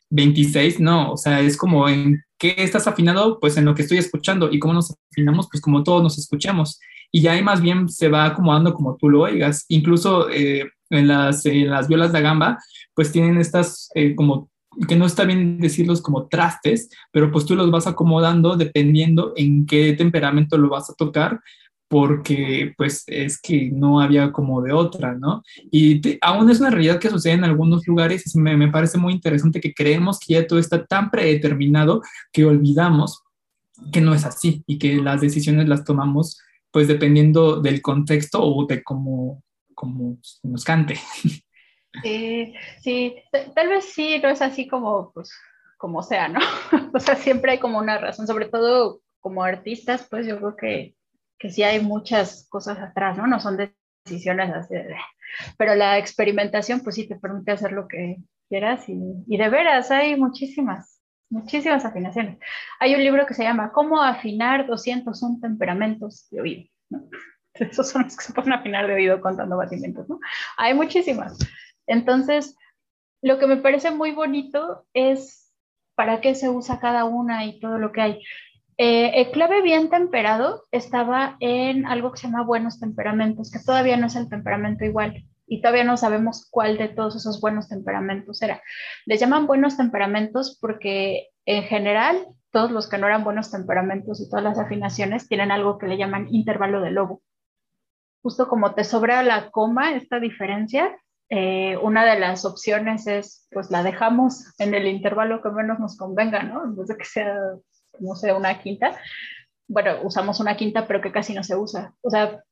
426, 0.09 0.79
no, 0.79 1.11
o 1.11 1.17
sea, 1.17 1.41
es 1.41 1.57
como 1.57 1.87
en 1.89 2.21
qué 2.37 2.55
estás 2.57 2.87
afinado, 2.87 3.39
pues 3.39 3.57
en 3.57 3.65
lo 3.65 3.75
que 3.75 3.81
estoy 3.81 3.97
escuchando 3.97 4.51
y 4.51 4.59
cómo 4.59 4.73
nos 4.73 4.93
afinamos, 5.11 5.47
pues 5.51 5.61
como 5.61 5.83
todos 5.83 6.03
nos 6.03 6.17
escuchamos. 6.17 6.79
Y 7.11 7.21
ya 7.21 7.33
ahí 7.33 7.41
más 7.41 7.61
bien 7.61 7.87
se 7.89 8.09
va 8.09 8.25
acomodando 8.25 8.73
como 8.73 8.97
tú 8.97 9.09
lo 9.09 9.21
oigas. 9.21 9.65
Incluso 9.69 10.29
eh, 10.29 10.69
en, 10.89 11.07
las, 11.07 11.45
las 11.45 11.87
violas 11.87 12.11
de 12.11 12.21
gamba, 12.21 12.57
pues 12.93 13.11
tienen 13.11 13.37
estas 13.37 13.89
eh, 13.95 14.15
como 14.15 14.49
que 14.87 14.95
no 14.97 15.05
está 15.05 15.23
bien 15.23 15.59
decirlos 15.59 16.01
como 16.01 16.27
trastes, 16.27 16.89
pero 17.11 17.31
pues 17.31 17.45
tú 17.45 17.55
los 17.55 17.71
vas 17.71 17.87
acomodando 17.87 18.57
dependiendo 18.57 19.33
en 19.37 19.65
qué 19.65 19.93
temperamento 19.93 20.57
lo 20.57 20.69
vas 20.69 20.89
a 20.89 20.93
tocar 20.95 21.39
porque 21.87 22.73
pues 22.77 23.03
es 23.07 23.39
que 23.39 23.69
no 23.71 24.01
había 24.01 24.31
como 24.31 24.61
de 24.61 24.73
otra, 24.73 25.13
¿no? 25.13 25.43
Y 25.71 26.17
aún 26.21 26.49
es 26.49 26.59
una 26.59 26.71
realidad 26.71 26.99
que 26.99 27.09
sucede 27.09 27.33
en 27.33 27.43
algunos 27.43 27.85
lugares 27.87 28.33
y 28.33 28.39
me, 28.39 28.57
me, 28.57 28.69
parece 28.69 28.97
muy 28.97 29.13
interesante 29.13 29.61
que 29.61 29.73
creemos 29.73 30.19
que 30.19 30.33
ya 30.33 30.47
todo 30.47 30.59
está 30.59 30.85
tan 30.85 31.11
predeterminado 31.11 32.01
que 32.31 32.45
olvidamos 32.45 33.21
que 33.91 34.01
no 34.01 34.13
es 34.13 34.25
así 34.25 34.63
y 34.65 34.77
que 34.79 34.95
las 34.95 35.21
decisiones 35.21 35.67
las 35.67 35.83
tomamos 35.83 36.39
pues 36.71 36.87
dependiendo 36.87 37.61
del 37.61 37.81
contexto 37.81 38.43
o 38.43 38.65
de 38.65 38.83
cómo, 38.83 39.41
cómo 39.73 40.17
nos 40.43 40.63
cante. 40.63 40.99
Sí, 42.03 42.53
sí, 42.81 43.15
tal 43.55 43.69
vez 43.69 43.85
sí, 43.85 44.19
no 44.21 44.27
es 44.27 44.41
así 44.41 44.67
como, 44.67 45.13
pues, 45.13 45.31
como 45.77 46.03
sea, 46.03 46.27
¿no? 46.27 46.39
O 46.93 46.99
sea, 46.99 47.15
siempre 47.15 47.53
hay 47.53 47.59
como 47.59 47.79
una 47.79 47.97
razón, 47.97 48.27
sobre 48.27 48.49
todo 48.49 48.99
como 49.21 49.43
artistas, 49.43 50.05
pues 50.09 50.27
yo 50.27 50.35
creo 50.37 50.55
que 50.57 50.95
que 51.37 51.49
sí 51.49 51.63
hay 51.63 51.79
muchas 51.79 52.47
cosas 52.49 52.79
atrás, 52.79 53.17
¿no? 53.17 53.27
No 53.27 53.39
son 53.39 53.57
decisiones 54.05 54.53
así. 54.53 54.75
Pero 55.57 55.75
la 55.75 55.97
experimentación, 55.97 56.81
pues 56.81 56.95
sí 56.95 57.07
te 57.07 57.15
permite 57.15 57.51
hacer 57.51 57.71
lo 57.71 57.87
que 57.87 58.17
quieras 58.49 58.87
y, 58.87 58.99
y 59.27 59.37
de 59.37 59.49
veras 59.49 59.91
hay 59.91 60.15
muchísimas, 60.15 61.01
muchísimas 61.29 61.83
afinaciones. 61.85 62.37
Hay 62.79 62.95
un 62.95 63.03
libro 63.03 63.25
que 63.25 63.33
se 63.33 63.43
llama 63.43 63.71
Cómo 63.71 64.01
afinar 64.01 64.67
201 64.67 65.39
temperamentos 65.41 66.27
de 66.31 66.41
oído, 66.41 66.63
¿no? 66.89 67.09
Esos 67.53 67.89
son 67.89 68.03
los 68.03 68.17
que 68.17 68.23
se 68.23 68.33
pueden 68.33 68.53
afinar 68.53 68.87
de 68.87 68.93
oído 68.93 69.21
contando 69.21 69.57
batimientos, 69.57 70.07
¿no? 70.09 70.19
Hay 70.57 70.73
muchísimas. 70.73 71.37
Entonces, 71.87 72.57
lo 73.21 73.39
que 73.39 73.47
me 73.47 73.57
parece 73.57 73.91
muy 73.91 74.11
bonito 74.11 74.85
es 74.93 75.53
para 75.95 76.21
qué 76.21 76.35
se 76.35 76.49
usa 76.49 76.79
cada 76.79 77.05
una 77.05 77.45
y 77.45 77.59
todo 77.59 77.77
lo 77.77 77.91
que 77.91 78.01
hay. 78.01 78.23
Eh, 78.77 79.21
el 79.21 79.31
clave 79.31 79.61
bien 79.61 79.89
temperado 79.89 80.63
estaba 80.71 81.37
en 81.39 81.85
algo 81.85 82.11
que 82.11 82.17
se 82.17 82.27
llama 82.27 82.43
buenos 82.43 82.79
temperamentos, 82.79 83.49
que 83.49 83.59
todavía 83.59 83.95
no 83.95 84.07
es 84.07 84.15
el 84.15 84.29
temperamento 84.29 84.83
igual 84.83 85.23
y 85.47 85.61
todavía 85.61 85.83
no 85.83 85.95
sabemos 85.95 86.47
cuál 86.51 86.77
de 86.77 86.89
todos 86.89 87.15
esos 87.15 87.39
buenos 87.39 87.69
temperamentos 87.69 88.41
era. 88.41 88.61
Les 89.05 89.19
llaman 89.19 89.47
buenos 89.47 89.77
temperamentos 89.77 90.57
porque 90.59 91.29
en 91.45 91.63
general 91.63 92.27
todos 92.51 92.71
los 92.71 92.89
que 92.89 92.97
no 92.97 93.07
eran 93.07 93.23
buenos 93.23 93.51
temperamentos 93.51 94.19
y 94.19 94.29
todas 94.29 94.43
las 94.43 94.59
afinaciones 94.59 95.27
tienen 95.27 95.51
algo 95.51 95.77
que 95.77 95.87
le 95.87 95.97
llaman 95.97 96.27
intervalo 96.33 96.81
de 96.81 96.91
lobo. 96.91 97.21
Justo 98.23 98.47
como 98.47 98.73
te 98.73 98.83
sobra 98.83 99.23
la 99.23 99.51
coma, 99.51 99.93
esta 99.93 100.19
diferencia, 100.19 100.97
eh, 101.29 101.77
una 101.77 102.05
de 102.05 102.19
las 102.19 102.43
opciones 102.43 103.07
es, 103.07 103.47
pues 103.51 103.71
la 103.71 103.83
dejamos 103.83 104.53
en 104.59 104.73
el 104.73 104.87
intervalo 104.87 105.41
que 105.41 105.49
menos 105.49 105.79
nos 105.79 105.97
convenga, 105.97 106.43
¿no? 106.43 106.63
En 106.63 106.75
vez 106.75 106.87
de 106.87 106.97
que 106.97 107.05
sea 107.05 107.35
no 107.99 108.15
sé, 108.15 108.33
una 108.33 108.59
quinta. 108.61 108.97
Bueno, 109.67 109.97
usamos 110.03 110.39
una 110.39 110.55
quinta, 110.55 110.87
pero 110.87 111.01
que 111.01 111.11
casi 111.11 111.33
no 111.33 111.43
se 111.43 111.55
usa. 111.55 111.93
O 112.01 112.09
sea, 112.09 112.43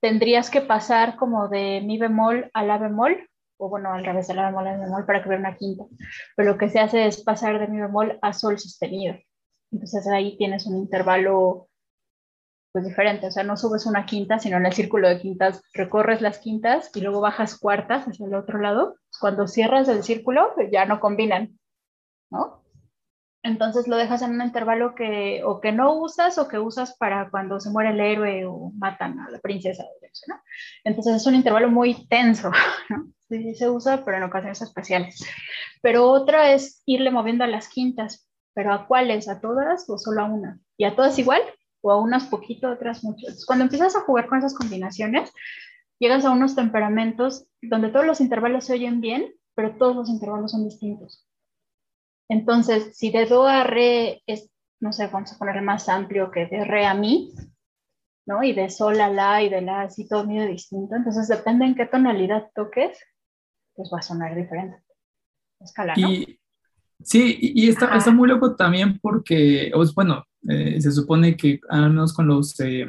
tendrías 0.00 0.50
que 0.50 0.60
pasar 0.60 1.16
como 1.16 1.48
de 1.48 1.80
mi 1.84 1.98
bemol 1.98 2.50
a 2.54 2.64
la 2.64 2.78
bemol, 2.78 3.28
o 3.58 3.68
bueno, 3.68 3.92
al 3.92 4.04
revés 4.04 4.28
de 4.28 4.34
la 4.34 4.46
bemol 4.46 4.66
a 4.66 4.72
la 4.72 4.84
bemol 4.84 5.06
para 5.06 5.22
que 5.22 5.28
vea 5.28 5.38
una 5.38 5.56
quinta. 5.56 5.84
Pero 6.36 6.52
lo 6.52 6.58
que 6.58 6.68
se 6.68 6.80
hace 6.80 7.06
es 7.06 7.22
pasar 7.22 7.58
de 7.58 7.68
mi 7.68 7.80
bemol 7.80 8.18
a 8.22 8.32
sol 8.32 8.58
sostenido. 8.58 9.16
Entonces 9.70 10.06
ahí 10.08 10.36
tienes 10.36 10.66
un 10.66 10.76
intervalo 10.76 11.68
pues 12.72 12.84
diferente, 12.84 13.26
o 13.26 13.30
sea, 13.30 13.44
no 13.44 13.56
subes 13.56 13.86
una 13.86 14.04
quinta, 14.04 14.38
sino 14.38 14.58
en 14.58 14.66
el 14.66 14.72
círculo 14.72 15.08
de 15.08 15.18
quintas 15.18 15.62
recorres 15.72 16.20
las 16.20 16.38
quintas 16.38 16.90
y 16.94 17.00
luego 17.00 17.20
bajas 17.20 17.58
cuartas 17.58 18.06
hacia 18.06 18.26
el 18.26 18.34
otro 18.34 18.58
lado. 18.60 18.96
Cuando 19.20 19.48
cierras 19.48 19.88
el 19.88 20.02
círculo, 20.02 20.54
ya 20.70 20.84
no 20.84 21.00
combinan, 21.00 21.58
¿no? 22.30 22.62
Entonces 23.42 23.86
lo 23.86 23.96
dejas 23.96 24.22
en 24.22 24.32
un 24.32 24.42
intervalo 24.42 24.94
que 24.94 25.42
o 25.44 25.60
que 25.60 25.72
no 25.72 25.94
usas 25.94 26.38
o 26.38 26.48
que 26.48 26.58
usas 26.58 26.96
para 26.96 27.30
cuando 27.30 27.60
se 27.60 27.70
muere 27.70 27.90
el 27.90 28.00
héroe 28.00 28.46
o 28.46 28.72
matan 28.76 29.20
a 29.20 29.30
la 29.30 29.38
princesa. 29.38 29.84
¿no? 30.26 30.36
Entonces 30.84 31.16
es 31.16 31.26
un 31.26 31.34
intervalo 31.34 31.70
muy 31.70 32.06
tenso, 32.08 32.50
¿no? 32.88 33.12
Sí, 33.28 33.54
se 33.54 33.68
usa, 33.68 34.04
pero 34.04 34.16
en 34.16 34.22
ocasiones 34.22 34.62
especiales. 34.62 35.22
Pero 35.82 36.10
otra 36.10 36.52
es 36.52 36.82
irle 36.86 37.10
moviendo 37.10 37.44
a 37.44 37.46
las 37.46 37.68
quintas, 37.68 38.26
pero 38.54 38.72
¿a 38.72 38.86
cuáles? 38.86 39.28
¿A 39.28 39.40
todas 39.40 39.88
o 39.88 39.98
solo 39.98 40.22
a 40.22 40.24
una? 40.24 40.60
¿Y 40.76 40.84
a 40.84 40.96
todas 40.96 41.18
igual? 41.18 41.42
¿O 41.82 41.92
a 41.92 42.00
unas 42.00 42.24
poquito, 42.24 42.70
otras 42.70 43.04
mucho? 43.04 43.26
cuando 43.46 43.64
empiezas 43.64 43.94
a 43.94 44.00
jugar 44.00 44.28
con 44.28 44.38
esas 44.38 44.54
combinaciones, 44.54 45.32
llegas 45.98 46.24
a 46.24 46.30
unos 46.30 46.56
temperamentos 46.56 47.46
donde 47.60 47.90
todos 47.90 48.06
los 48.06 48.20
intervalos 48.20 48.64
se 48.64 48.72
oyen 48.72 49.00
bien, 49.00 49.34
pero 49.54 49.76
todos 49.76 49.94
los 49.94 50.08
intervalos 50.08 50.52
son 50.52 50.64
distintos. 50.64 51.27
Entonces, 52.28 52.96
si 52.96 53.10
de 53.10 53.26
do 53.26 53.46
a 53.46 53.64
re 53.64 54.22
es, 54.26 54.50
no 54.80 54.92
sé, 54.92 55.08
vamos 55.08 55.32
a 55.32 55.38
ponerle 55.38 55.62
más 55.62 55.88
amplio 55.88 56.30
que 56.30 56.46
de 56.46 56.64
re 56.64 56.86
a 56.86 56.94
mi, 56.94 57.32
¿no? 58.26 58.42
Y 58.42 58.52
de 58.52 58.68
sol 58.68 59.00
a 59.00 59.08
la 59.08 59.42
y 59.42 59.48
de 59.48 59.62
la 59.62 59.82
así 59.82 60.06
todo 60.06 60.26
medio 60.26 60.46
distinto. 60.46 60.94
Entonces, 60.94 61.28
depende 61.28 61.64
en 61.64 61.74
qué 61.74 61.86
tonalidad 61.86 62.50
toques, 62.54 62.98
pues 63.74 63.90
va 63.92 63.98
a 63.98 64.02
sonar 64.02 64.36
diferente. 64.36 64.82
Escala, 65.60 65.94
¿no? 65.96 66.08
Y, 66.08 66.38
sí, 67.02 67.38
y 67.40 67.68
está, 67.68 67.96
está, 67.96 68.10
muy 68.10 68.28
loco 68.28 68.54
también 68.54 68.98
porque, 69.00 69.70
pues, 69.74 69.94
bueno, 69.94 70.24
eh, 70.48 70.80
se 70.80 70.92
supone 70.92 71.36
que 71.36 71.60
al 71.70 71.90
menos 71.90 72.12
con 72.12 72.26
los 72.26 72.60
eh, 72.60 72.86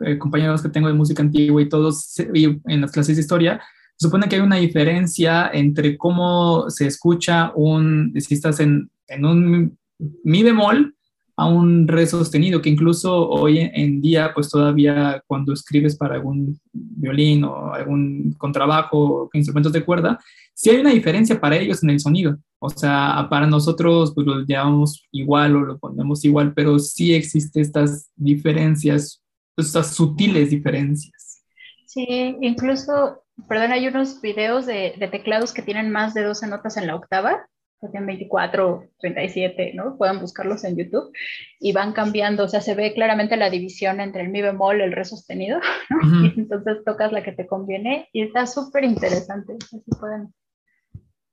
eh, 0.00 0.18
compañeros 0.18 0.62
que 0.62 0.68
tengo 0.68 0.88
de 0.88 0.94
música 0.94 1.22
antigua 1.22 1.62
y 1.62 1.68
todos, 1.68 2.14
y 2.34 2.44
en 2.44 2.80
las 2.82 2.92
clases 2.92 3.16
de 3.16 3.22
historia, 3.22 3.62
supone 3.98 4.28
que 4.28 4.36
hay 4.36 4.42
una 4.42 4.56
diferencia 4.56 5.50
entre 5.52 5.96
cómo 5.96 6.68
se 6.68 6.86
escucha 6.86 7.52
un, 7.54 8.12
si 8.18 8.34
estás 8.34 8.60
en, 8.60 8.90
en 9.08 9.24
un 9.24 9.78
mi 9.98 10.42
bemol 10.42 10.94
a 11.38 11.46
un 11.46 11.86
re 11.86 12.06
sostenido, 12.06 12.62
que 12.62 12.70
incluso 12.70 13.28
hoy 13.28 13.58
en 13.58 14.00
día, 14.00 14.32
pues 14.34 14.48
todavía 14.48 15.22
cuando 15.26 15.52
escribes 15.52 15.94
para 15.94 16.14
algún 16.14 16.58
violín 16.72 17.44
o 17.44 17.74
algún 17.74 18.34
contrabajo 18.38 18.98
o 18.98 19.30
instrumentos 19.34 19.72
de 19.72 19.84
cuerda, 19.84 20.18
sí 20.54 20.70
hay 20.70 20.78
una 20.78 20.90
diferencia 20.90 21.38
para 21.38 21.56
ellos 21.56 21.82
en 21.82 21.90
el 21.90 22.00
sonido. 22.00 22.38
O 22.58 22.70
sea, 22.70 23.26
para 23.28 23.46
nosotros 23.46 24.12
pues 24.14 24.26
lo 24.26 24.46
llamamos 24.46 25.06
igual 25.12 25.56
o 25.56 25.60
lo 25.60 25.78
ponemos 25.78 26.24
igual, 26.24 26.54
pero 26.54 26.78
sí 26.78 27.12
existen 27.12 27.60
estas 27.60 28.10
diferencias, 28.16 29.22
estas 29.58 29.94
sutiles 29.94 30.48
diferencias. 30.48 31.42
Sí, 31.86 32.34
incluso 32.40 33.25
perdón, 33.48 33.72
hay 33.72 33.86
unos 33.86 34.20
videos 34.20 34.66
de, 34.66 34.94
teclados 35.10 35.52
que 35.52 35.62
tienen 35.62 35.90
más 35.90 36.14
de 36.14 36.22
12 36.22 36.46
notas 36.46 36.76
en 36.76 36.86
la 36.86 36.96
octava, 36.96 37.46
que 37.80 37.88
tienen 37.88 38.06
24, 38.06 38.88
37, 38.98 39.72
¿no? 39.74 39.98
Pueden 39.98 40.20
buscarlos 40.20 40.64
en 40.64 40.76
YouTube 40.76 41.12
y 41.60 41.72
van 41.72 41.92
cambiando, 41.92 42.44
o 42.44 42.48
sea, 42.48 42.62
se 42.62 42.74
ve 42.74 42.94
claramente 42.94 43.36
la 43.36 43.50
división 43.50 44.00
entre 44.00 44.22
el 44.22 44.30
mi 44.30 44.40
bemol, 44.40 44.80
el 44.80 44.92
re 44.92 45.04
sostenido, 45.04 45.60
¿no? 45.90 46.24
y 46.24 46.40
entonces 46.40 46.78
tocas 46.84 47.12
la 47.12 47.22
que 47.22 47.32
te 47.32 47.46
conviene 47.46 48.08
y 48.12 48.22
está 48.22 48.46
súper 48.46 48.84
interesante, 48.84 49.54
así 49.62 49.82
pueden, 50.00 50.32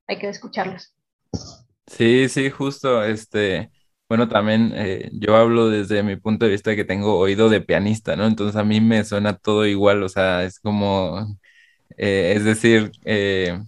hay 0.08 0.20
que 0.20 0.28
escucharlos. 0.28 0.93
Sí, 1.88 2.28
sí, 2.28 2.49
justo, 2.49 3.04
este, 3.04 3.70
bueno, 4.10 4.28
también 4.28 4.74
eh, 4.76 5.10
yo 5.14 5.38
hablo 5.38 5.70
desde 5.70 6.04
mi 6.04 6.18
punto 6.18 6.45
de 6.45 6.51
vista 6.51 6.76
que 6.76 6.86
tengo 6.86 7.18
oído 7.18 7.49
de 7.49 7.62
pianista, 7.62 8.18
¿no? 8.18 8.26
Entonces 8.26 8.58
a 8.58 8.66
mí 8.66 8.82
me 8.82 9.04
suena 9.06 9.38
todo 9.38 9.66
igual, 9.66 10.04
o 10.04 10.10
sea, 10.10 10.43
es 10.43 10.60
como 10.60 11.38
eh, 11.98 12.34
es 12.36 12.44
decir, 12.44 12.92
eh, 13.06 13.60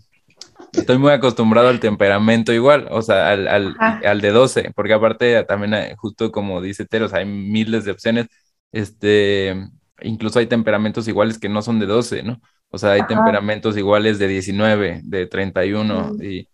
estoy 0.74 0.98
muy 0.98 1.12
acostumbrado 1.12 1.70
al 1.70 1.80
temperamento 1.80 2.54
igual, 2.54 2.88
o 2.92 3.02
sea, 3.02 3.32
al, 3.32 3.48
al, 3.48 4.22
de 4.22 4.32
12, 4.32 4.72
porque 4.76 4.94
aparte 4.94 5.44
también, 5.44 5.96
justo 5.98 6.32
como 6.32 6.62
dice 6.62 6.86
Teros, 6.86 7.14
hay 7.14 7.26
miles 7.26 7.86
de 7.86 7.92
opciones, 7.92 8.28
este, 8.72 9.56
incluso 10.02 10.40
hay 10.40 10.48
temperamentos 10.48 11.08
iguales 11.08 11.40
que 11.40 11.50
no 11.50 11.62
son 11.62 11.80
de 11.80 11.86
12, 11.86 12.24
¿no? 12.24 12.42
O 12.70 12.78
sea, 12.78 12.92
hay 12.92 13.06
temperamentos 13.08 13.78
iguales 13.78 14.20
de 14.20 14.28
19, 14.28 15.02
de 15.04 15.28
31, 15.28 16.16
y, 16.22 16.50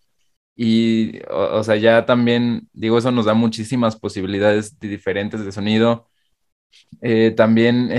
y 0.54 1.20
o, 1.30 1.64
sea, 1.64 1.76
ya 1.76 2.06
también, 2.06 2.68
digo, 2.72 2.98
eso 2.98 3.10
nos 3.10 3.24
da 3.24 3.34
muchísimas 3.34 3.96
posibilidades 3.96 4.78
diferentes 4.78 5.44
de 5.44 5.52
sonido. 5.52 6.08
Eh, 7.00 7.32
también 7.36 7.90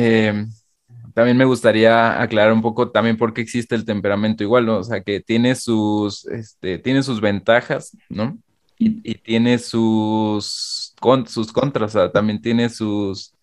también 1.13 1.37
me 1.37 1.45
gustaría 1.45 2.21
aclarar 2.21 2.53
un 2.53 2.61
poco 2.61 2.91
también 2.91 3.17
por 3.17 3.33
qué 3.33 3.41
existe 3.41 3.75
el 3.75 3.85
temperamento 3.85 4.43
igual, 4.43 4.65
¿no? 4.65 4.79
O 4.79 4.83
sea, 4.83 5.01
que 5.01 5.19
tiene 5.21 5.55
sus, 5.55 6.25
este, 6.27 6.79
tiene 6.79 7.03
sus 7.03 7.21
ventajas, 7.21 7.95
¿no? 8.09 8.37
Y, 8.79 9.15
tiene 9.15 9.59
sus, 9.59 10.93
sus 11.27 11.53
contras, 11.53 11.95
o 11.95 11.99
sea, 11.99 12.11
también 12.11 12.41
tiene 12.41 12.69
sus, 12.69 13.33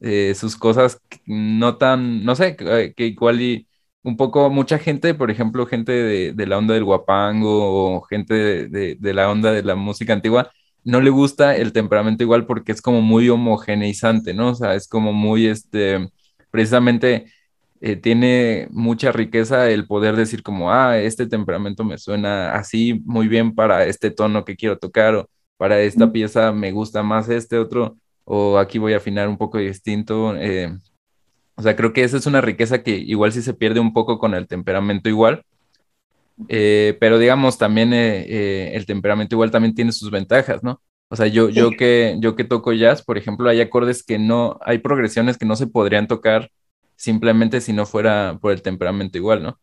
eh, 0.00 0.34
sus 0.34 0.56
cosas 0.56 1.00
no 1.26 1.76
tan, 1.76 2.24
no 2.24 2.34
sé, 2.36 2.56
que, 2.56 2.94
igual 3.06 3.40
y 3.42 3.68
un 4.02 4.16
poco 4.16 4.48
mucha 4.50 4.78
gente, 4.78 5.12
por 5.14 5.30
ejemplo, 5.30 5.66
gente 5.66 5.92
de, 5.92 6.46
la 6.46 6.58
onda 6.58 6.74
del 6.74 6.84
guapango 6.84 7.96
o 7.96 8.00
gente 8.02 8.34
de, 8.68 8.96
de, 8.98 9.14
la 9.14 9.30
onda 9.30 9.52
de 9.52 9.62
la 9.62 9.74
música 9.74 10.12
antigua, 10.14 10.50
no 10.84 11.00
le 11.00 11.10
gusta 11.10 11.56
el 11.56 11.72
temperamento 11.72 12.24
igual 12.24 12.46
porque 12.46 12.72
es 12.72 12.80
como 12.82 13.02
muy 13.02 13.28
homogeneizante, 13.28 14.32
¿no? 14.34 14.50
O 14.50 14.54
sea, 14.54 14.74
es 14.74 14.88
como 14.88 15.12
muy, 15.12 15.46
este, 15.46 16.08
precisamente 16.50 17.26
eh, 17.80 17.96
tiene 17.96 18.68
mucha 18.70 19.10
riqueza 19.12 19.70
el 19.70 19.86
poder 19.86 20.14
decir 20.16 20.42
como, 20.42 20.70
ah, 20.70 20.98
este 20.98 21.26
temperamento 21.26 21.82
me 21.84 21.96
suena 21.98 22.54
así 22.54 23.00
muy 23.06 23.26
bien 23.28 23.54
para 23.54 23.86
este 23.86 24.10
tono 24.10 24.44
que 24.44 24.56
quiero 24.56 24.78
tocar 24.78 25.14
o 25.14 25.30
para 25.56 25.80
esta 25.80 26.12
pieza 26.12 26.52
me 26.52 26.72
gusta 26.72 27.02
más 27.02 27.28
este 27.30 27.58
otro 27.58 27.96
o 28.24 28.58
aquí 28.58 28.78
voy 28.78 28.92
a 28.92 28.98
afinar 28.98 29.28
un 29.28 29.38
poco 29.38 29.58
distinto. 29.58 30.36
Eh, 30.36 30.76
o 31.56 31.62
sea, 31.62 31.76
creo 31.76 31.92
que 31.92 32.04
esa 32.04 32.16
es 32.18 32.26
una 32.26 32.40
riqueza 32.40 32.82
que 32.82 32.92
igual 32.96 33.32
sí 33.32 33.42
se 33.42 33.54
pierde 33.54 33.80
un 33.80 33.92
poco 33.92 34.18
con 34.18 34.34
el 34.34 34.46
temperamento 34.46 35.08
igual. 35.08 35.44
Eh, 36.48 36.96
pero 37.00 37.18
digamos, 37.18 37.58
también 37.58 37.92
el 37.92 38.86
temperamento 38.86 39.34
igual 39.34 39.50
también 39.50 39.74
tiene 39.74 39.92
sus 39.92 40.10
ventajas, 40.10 40.62
¿no? 40.62 40.80
O 41.12 41.16
sea, 41.16 41.26
yo, 41.26 41.48
yo, 41.48 41.72
que, 41.72 42.16
yo 42.20 42.36
que 42.36 42.44
toco 42.44 42.72
jazz, 42.72 43.02
por 43.02 43.18
ejemplo, 43.18 43.50
hay 43.50 43.60
acordes 43.60 44.04
que 44.04 44.16
no, 44.16 44.58
hay 44.62 44.78
progresiones 44.78 45.36
que 45.36 45.44
no 45.44 45.56
se 45.56 45.66
podrían 45.66 46.06
tocar 46.06 46.50
simplemente 46.94 47.60
si 47.60 47.72
no 47.72 47.84
fuera 47.84 48.38
por 48.40 48.52
el 48.52 48.62
temperamento 48.62 49.18
igual, 49.18 49.42
¿no? 49.42 49.58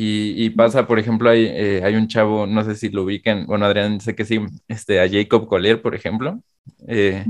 Y, 0.00 0.50
pasa, 0.50 0.86
por 0.86 0.98
ejemplo, 1.00 1.28
hay, 1.28 1.44
eh, 1.46 1.82
hay 1.84 1.96
un 1.96 2.06
chavo, 2.06 2.46
no 2.46 2.64
sé 2.64 2.76
si 2.76 2.88
lo 2.88 3.02
ubican, 3.02 3.46
bueno, 3.46 3.66
Adrián, 3.66 4.00
sé 4.00 4.14
que 4.14 4.24
sí, 4.24 4.40
este, 4.68 5.00
a 5.00 5.08
Jacob 5.10 5.46
Collier, 5.48 5.82
por 5.82 5.94
ejemplo, 5.94 6.40
eh, 6.86 7.24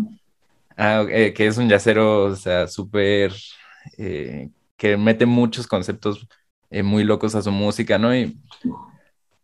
ah, 0.76 1.06
eh, 1.10 1.32
que 1.32 1.46
es 1.46 1.56
un 1.56 1.68
jazzero, 1.68 2.24
o 2.24 2.36
sea, 2.36 2.68
súper, 2.68 3.32
que 3.96 4.96
mete 4.98 5.24
muchos 5.24 5.66
conceptos 5.66 6.28
muy 6.84 7.04
locos 7.04 7.34
a 7.34 7.42
su 7.42 7.50
música, 7.50 7.98
¿no? 7.98 8.14
Y 8.14 8.38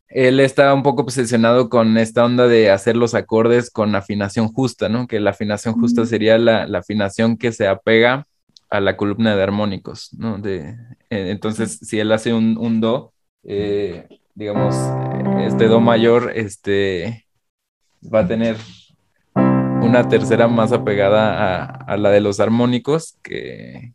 él 0.08 0.40
estaba 0.40 0.74
un 0.74 0.82
poco 0.82 1.02
obsesionado 1.02 1.68
con 1.68 1.98
esta 1.98 2.24
onda 2.24 2.46
de 2.46 2.70
hacer 2.70 2.96
los 2.96 3.14
acordes 3.14 3.70
con 3.70 3.94
afinación 3.94 4.48
justa, 4.48 4.88
¿no? 4.88 5.06
Que 5.06 5.20
la 5.20 5.30
afinación 5.30 5.74
justa 5.80 6.06
sería 6.06 6.38
la, 6.38 6.64
afinación 6.78 7.36
que 7.36 7.52
se 7.52 7.66
apega 7.66 8.26
a 8.70 8.80
la 8.80 8.96
columna 8.96 9.34
de 9.36 9.42
armónicos, 9.42 10.12
¿no? 10.14 10.38
De, 10.38 10.76
eh, 11.10 11.30
entonces, 11.30 11.78
si 11.82 11.98
él 12.00 12.12
hace 12.12 12.32
un, 12.32 12.80
do, 12.80 13.12
eh, 13.42 14.06
digamos, 14.34 14.76
este 15.40 15.66
do 15.68 15.80
mayor, 15.80 16.32
este, 16.34 17.26
va 18.02 18.20
a 18.20 18.28
tener 18.28 18.56
una 19.34 20.08
tercera 20.08 20.48
más 20.48 20.72
apegada 20.72 21.64
a, 21.64 21.96
la 21.96 22.10
de 22.10 22.20
los 22.20 22.40
armónicos, 22.40 23.18
que, 23.22 23.94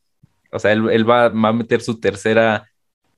o 0.51 0.59
sea, 0.59 0.71
él, 0.71 1.09
va, 1.09 1.29
va, 1.29 1.49
a 1.49 1.53
meter 1.53 1.81
su 1.81 1.99
tercera 1.99 2.69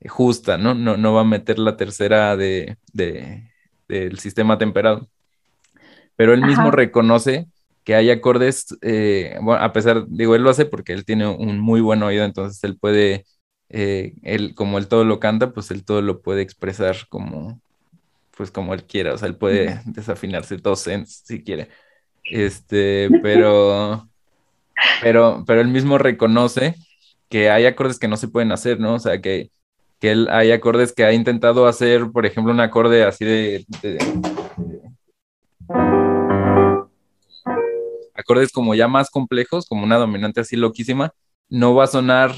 justa, 0.08 0.58
¿no? 0.58 0.74
No, 0.74 0.96
no 0.96 1.14
va 1.14 1.22
a 1.22 1.24
meter 1.24 1.58
la 1.58 1.76
tercera 1.76 2.36
de, 2.36 2.76
del 2.92 4.18
sistema 4.18 4.58
temperado. 4.58 5.08
Pero 6.16 6.34
él 6.34 6.42
mismo 6.42 6.70
reconoce 6.70 7.48
que 7.84 7.94
hay 7.94 8.10
acordes, 8.10 8.76
eh, 8.82 9.36
bueno, 9.42 9.62
a 9.62 9.72
pesar, 9.72 10.06
digo, 10.08 10.34
él 10.34 10.42
lo 10.42 10.50
hace 10.50 10.66
porque 10.66 10.92
él 10.92 11.04
tiene 11.04 11.26
un 11.26 11.58
muy 11.58 11.80
buen 11.80 12.02
oído, 12.02 12.24
entonces 12.24 12.62
él 12.64 12.78
puede, 12.78 13.24
eh, 13.70 14.14
él, 14.22 14.54
como 14.54 14.78
él 14.78 14.86
todo 14.88 15.04
lo 15.04 15.18
canta, 15.18 15.52
pues 15.52 15.70
él 15.70 15.84
todo 15.84 16.00
lo 16.00 16.22
puede 16.22 16.42
expresar 16.42 16.96
como, 17.08 17.60
pues 18.36 18.50
como 18.50 18.74
él 18.74 18.84
quiera, 18.84 19.14
o 19.14 19.18
sea, 19.18 19.28
él 19.28 19.36
puede 19.36 19.80
desafinarse 19.86 20.56
dos 20.56 20.80
cents 20.80 21.22
si 21.24 21.42
quiere. 21.42 21.68
Este, 22.24 23.08
pero, 23.22 24.08
pero, 25.00 25.44
pero 25.46 25.60
él 25.60 25.68
mismo 25.68 25.98
reconoce 25.98 26.76
que 27.28 27.50
hay 27.50 27.66
acordes 27.66 27.98
que 27.98 28.08
no 28.08 28.16
se 28.16 28.28
pueden 28.28 28.52
hacer, 28.52 28.78
¿no? 28.78 28.94
O 28.94 28.98
sea, 28.98 29.20
que, 29.20 29.50
que 30.02 30.26
hay 30.30 30.50
acordes 30.50 30.92
que 30.92 31.04
ha 31.04 31.12
intentado 31.12 31.64
hacer, 31.68 32.10
por 32.10 32.26
ejemplo, 32.26 32.52
un 32.52 32.58
acorde 32.58 33.04
así 33.04 33.24
de, 33.24 33.64
acordes 38.12 38.50
como 38.50 38.74
ya 38.74 38.88
más 38.88 39.10
complejos, 39.10 39.64
como 39.68 39.84
una 39.84 39.98
dominante 39.98 40.40
así 40.40 40.56
loquísima, 40.56 41.12
no 41.48 41.76
va 41.76 41.84
a 41.84 41.86
sonar 41.86 42.34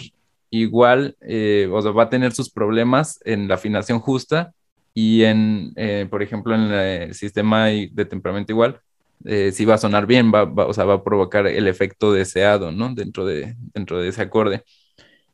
igual, 0.51 1.17
eh, 1.23 1.67
o 1.73 1.81
sea, 1.81 1.93
va 1.93 2.03
a 2.03 2.11
tener 2.11 2.35
sus 2.35 2.51
problemas 2.51 3.19
en 3.25 3.49
la 3.49 3.55
afinación 3.55 3.99
justa 3.99 4.53
y 4.93 5.25
en, 5.25 5.73
eh, 5.77 6.07
por 6.11 6.23
ejemplo, 6.23 6.55
en 6.55 6.71
el 6.71 7.15
sistema 7.15 7.69
de 7.69 8.05
temperamento 8.05 8.53
igual, 8.53 8.83
eh, 9.25 9.53
sí 9.53 9.65
va 9.65 9.77
a 9.77 9.79
sonar 9.79 10.07
bien, 10.07 10.31
va, 10.31 10.43
o 10.67 10.75
sea, 10.75 10.85
va 10.85 10.95
a 10.95 11.03
provocar 11.03 11.47
el 11.47 11.67
efecto 11.67 12.13
deseado, 12.13 12.73
¿no? 12.73 12.95
Dentro 12.95 13.25
de, 13.25 13.57
dentro 13.73 14.03
de 14.03 14.09
ese 14.09 14.21
acorde. 14.21 14.65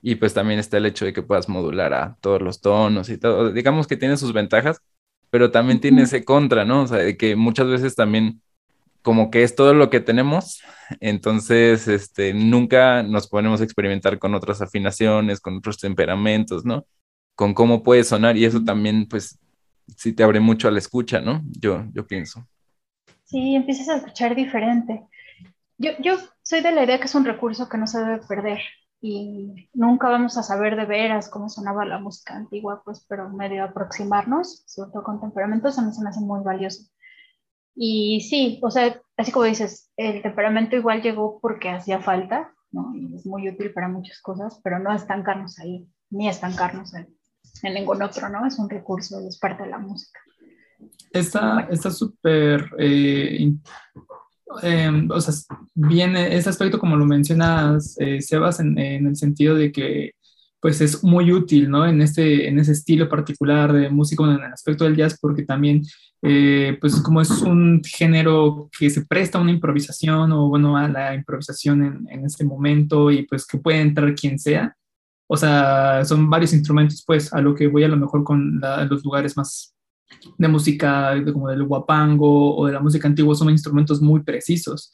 Y 0.02 0.14
pues 0.16 0.34
también 0.34 0.58
está 0.58 0.78
el 0.78 0.86
hecho 0.86 1.04
de 1.04 1.12
que 1.12 1.22
puedas 1.22 1.48
modular 1.48 1.92
a 1.92 2.16
todos 2.20 2.40
los 2.40 2.60
tonos 2.60 3.08
y 3.10 3.18
todo. 3.18 3.52
Digamos 3.52 3.86
que 3.86 3.96
tiene 3.96 4.16
sus 4.16 4.32
ventajas, 4.32 4.80
pero 5.30 5.50
también 5.50 5.80
tiene 5.80 6.02
ese 6.02 6.24
contra, 6.24 6.64
¿no? 6.64 6.82
O 6.82 6.86
sea, 6.86 6.98
de 6.98 7.16
que 7.16 7.36
muchas 7.36 7.68
veces 7.68 7.94
también 7.94 8.40
como 9.02 9.30
que 9.30 9.42
es 9.42 9.54
todo 9.54 9.72
lo 9.74 9.88
que 9.90 10.00
tenemos, 10.00 10.62
entonces 11.00 11.88
este, 11.88 12.34
nunca 12.34 13.02
nos 13.02 13.28
ponemos 13.28 13.60
a 13.60 13.64
experimentar 13.64 14.18
con 14.18 14.34
otras 14.34 14.60
afinaciones, 14.60 15.40
con 15.40 15.56
otros 15.56 15.78
temperamentos, 15.78 16.64
¿no? 16.64 16.86
Con 17.34 17.54
cómo 17.54 17.82
puede 17.82 18.04
sonar 18.04 18.36
y 18.36 18.44
eso 18.44 18.62
también, 18.62 19.06
pues, 19.06 19.38
sí 19.96 20.12
te 20.12 20.22
abre 20.22 20.40
mucho 20.40 20.68
a 20.68 20.70
la 20.70 20.78
escucha, 20.78 21.20
¿no? 21.20 21.42
Yo, 21.58 21.84
yo 21.92 22.06
pienso. 22.06 22.46
Sí, 23.24 23.54
empiezas 23.54 23.88
a 23.88 23.96
escuchar 23.96 24.34
diferente. 24.34 25.02
Yo, 25.78 25.92
yo 26.00 26.18
soy 26.42 26.60
de 26.60 26.72
la 26.72 26.84
idea 26.84 26.98
que 26.98 27.06
es 27.06 27.14
un 27.14 27.24
recurso 27.24 27.68
que 27.68 27.78
no 27.78 27.86
se 27.86 28.00
debe 28.00 28.18
perder 28.18 28.60
y 29.00 29.68
nunca 29.72 30.08
vamos 30.08 30.36
a 30.36 30.42
saber 30.42 30.76
de 30.76 30.84
veras 30.84 31.30
cómo 31.30 31.48
sonaba 31.48 31.86
la 31.86 31.98
música 31.98 32.36
antigua, 32.36 32.82
pues, 32.84 33.04
pero 33.08 33.30
medio 33.30 33.64
aproximarnos, 33.64 34.62
sobre 34.66 34.92
todo 34.92 35.02
con 35.02 35.20
temperamentos, 35.20 35.78
a 35.78 35.82
mí 35.82 35.92
se 35.92 36.02
me 36.02 36.10
hace 36.10 36.20
muy 36.20 36.42
valioso. 36.42 36.84
Y 37.74 38.20
sí, 38.28 38.60
o 38.62 38.70
sea, 38.70 39.00
así 39.16 39.32
como 39.32 39.46
dices, 39.46 39.90
el 39.96 40.20
temperamento 40.22 40.76
igual 40.76 41.02
llegó 41.02 41.40
porque 41.40 41.70
hacía 41.70 42.00
falta, 42.00 42.52
¿no? 42.72 42.94
Y 42.94 43.14
es 43.14 43.24
muy 43.24 43.48
útil 43.48 43.72
para 43.72 43.88
muchas 43.88 44.20
cosas, 44.20 44.60
pero 44.62 44.78
no 44.78 44.92
estancarnos 44.92 45.58
ahí, 45.60 45.88
ni 46.10 46.28
estancarnos 46.28 46.92
en, 46.94 47.08
en 47.62 47.74
ningún 47.74 48.02
otro, 48.02 48.28
¿no? 48.28 48.46
Es 48.46 48.58
un 48.58 48.68
recurso, 48.68 49.18
es 49.20 49.38
parte 49.38 49.62
de 49.62 49.70
la 49.70 49.78
música. 49.78 50.20
Está 51.10 51.90
súper, 51.90 52.70
eh, 52.78 53.52
eh, 54.62 55.06
o 55.08 55.20
sea, 55.20 55.34
viene 55.74 56.36
ese 56.36 56.48
aspecto 56.48 56.78
como 56.78 56.96
lo 56.96 57.06
mencionas, 57.06 57.96
eh, 57.98 58.20
Sebas, 58.20 58.60
en, 58.60 58.78
el 58.78 59.16
sentido 59.16 59.54
de 59.54 59.72
que 59.72 60.12
pues 60.60 60.80
es 60.82 61.02
muy 61.02 61.32
útil, 61.32 61.70
¿no? 61.70 61.86
En, 61.86 62.02
este, 62.02 62.46
en 62.46 62.58
ese 62.58 62.72
estilo 62.72 63.08
particular 63.08 63.72
de 63.72 63.88
música, 63.88 64.24
en 64.24 64.42
el 64.44 64.52
aspecto 64.52 64.84
del 64.84 64.96
jazz, 64.96 65.18
porque 65.18 65.44
también, 65.44 65.82
eh, 66.22 66.76
pues 66.80 66.96
como 67.00 67.22
es 67.22 67.30
un 67.30 67.80
género 67.82 68.68
que 68.78 68.90
se 68.90 69.06
presta 69.06 69.38
a 69.38 69.40
una 69.40 69.52
improvisación 69.52 70.32
o, 70.32 70.48
bueno, 70.48 70.76
a 70.76 70.86
la 70.88 71.14
improvisación 71.14 71.82
en, 71.82 72.08
en 72.10 72.26
este 72.26 72.44
momento 72.44 73.10
y 73.10 73.26
pues 73.26 73.46
que 73.46 73.58
puede 73.58 73.80
entrar 73.80 74.14
quien 74.14 74.38
sea. 74.38 74.76
O 75.26 75.36
sea, 75.36 76.04
son 76.04 76.28
varios 76.28 76.52
instrumentos, 76.52 77.04
pues, 77.06 77.32
a 77.32 77.40
lo 77.40 77.54
que 77.54 77.68
voy 77.68 77.84
a 77.84 77.88
lo 77.88 77.96
mejor 77.96 78.24
con 78.24 78.60
los 78.60 79.04
lugares 79.04 79.36
más 79.36 79.74
de 80.38 80.48
música, 80.48 81.14
como 81.32 81.48
del 81.48 81.64
guapango 81.64 82.56
o 82.56 82.66
de 82.66 82.72
la 82.72 82.80
música 82.80 83.08
antigua, 83.08 83.34
son 83.34 83.50
instrumentos 83.50 84.00
muy 84.00 84.22
precisos. 84.22 84.92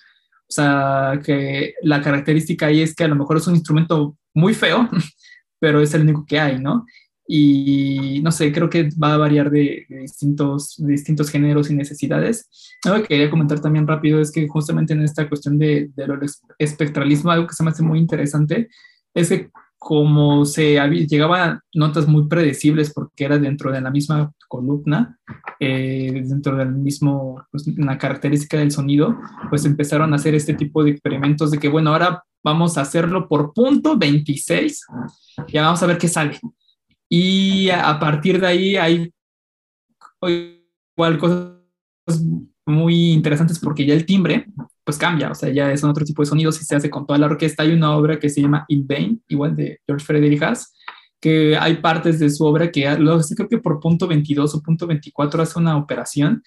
O 0.48 0.52
sea, 0.52 1.20
que 1.24 1.74
la 1.82 2.00
característica 2.00 2.66
ahí 2.66 2.80
es 2.80 2.94
que 2.94 3.04
a 3.04 3.08
lo 3.08 3.16
mejor 3.16 3.36
es 3.36 3.46
un 3.46 3.54
instrumento 3.54 4.16
muy 4.34 4.54
feo, 4.54 4.88
pero 5.58 5.80
es 5.80 5.92
el 5.94 6.02
único 6.02 6.24
que 6.26 6.38
hay, 6.38 6.60
¿no? 6.60 6.84
Y 7.28 8.20
no 8.22 8.30
sé, 8.30 8.52
creo 8.52 8.70
que 8.70 8.88
va 9.02 9.14
a 9.14 9.18
variar 9.18 9.50
de, 9.50 9.84
distintos, 9.88 10.76
distintos 10.78 11.28
géneros 11.28 11.70
y 11.70 11.74
necesidades. 11.74 12.48
Algo 12.84 13.02
que 13.02 13.08
quería 13.08 13.30
comentar 13.30 13.60
también 13.60 13.86
rápido 13.86 14.20
es 14.20 14.30
que 14.30 14.46
justamente 14.46 14.92
en 14.92 15.02
esta 15.02 15.28
cuestión 15.28 15.58
de, 15.58 15.90
del 15.96 16.20
espectralismo, 16.58 17.32
algo 17.32 17.48
que 17.48 17.54
se 17.54 17.64
me 17.64 17.70
hace 17.70 17.82
muy 17.82 17.98
interesante 17.98 18.68
es 19.12 19.28
que 19.28 19.50
como 19.86 20.44
se 20.44 20.80
llegaba 21.08 21.62
notas 21.72 22.08
muy 22.08 22.26
predecibles 22.26 22.92
porque 22.92 23.24
era 23.24 23.38
dentro 23.38 23.70
de 23.70 23.80
la 23.80 23.92
misma 23.92 24.32
columna, 24.48 25.16
eh, 25.60 26.24
dentro 26.26 26.56
del 26.56 26.72
mismo, 26.72 27.46
pues, 27.52 27.68
una 27.68 27.96
característica 27.96 28.58
del 28.58 28.72
sonido, 28.72 29.16
pues 29.48 29.64
empezaron 29.64 30.12
a 30.12 30.16
hacer 30.16 30.34
este 30.34 30.54
tipo 30.54 30.82
de 30.82 30.90
experimentos 30.90 31.52
de 31.52 31.58
que, 31.60 31.68
bueno, 31.68 31.92
ahora 31.92 32.24
vamos 32.42 32.76
a 32.76 32.80
hacerlo 32.80 33.28
por 33.28 33.52
punto 33.54 33.96
26, 33.96 34.86
ya 35.52 35.62
vamos 35.62 35.80
a 35.84 35.86
ver 35.86 35.98
qué 35.98 36.08
sale. 36.08 36.36
Y 37.08 37.70
a 37.70 37.96
partir 38.00 38.40
de 38.40 38.46
ahí 38.48 38.76
hay 38.76 39.12
igual 40.96 41.16
cosas 41.16 42.24
muy 42.66 43.12
interesantes 43.12 43.60
porque 43.60 43.86
ya 43.86 43.94
el 43.94 44.04
timbre 44.04 44.48
pues 44.86 44.98
cambia, 44.98 45.32
o 45.32 45.34
sea, 45.34 45.48
ya 45.48 45.72
es 45.72 45.82
otro 45.82 46.04
tipo 46.04 46.22
de 46.22 46.26
sonidos 46.26 46.62
y 46.62 46.64
se 46.64 46.76
hace 46.76 46.88
con 46.88 47.04
toda 47.04 47.18
la 47.18 47.26
orquesta. 47.26 47.64
Hay 47.64 47.72
una 47.72 47.96
obra 47.96 48.20
que 48.20 48.30
se 48.30 48.40
llama 48.40 48.64
In 48.68 48.86
Vain, 48.86 49.20
igual 49.26 49.56
de 49.56 49.80
George 49.84 50.06
Frederick 50.06 50.40
Haas, 50.44 50.72
que 51.20 51.56
hay 51.56 51.78
partes 51.78 52.20
de 52.20 52.30
su 52.30 52.44
obra 52.44 52.70
que 52.70 52.86
creo 53.34 53.48
que 53.48 53.58
por 53.58 53.80
punto 53.80 54.06
22 54.06 54.54
o 54.54 54.62
punto 54.62 54.86
24 54.86 55.42
hace 55.42 55.58
una 55.58 55.76
operación 55.76 56.40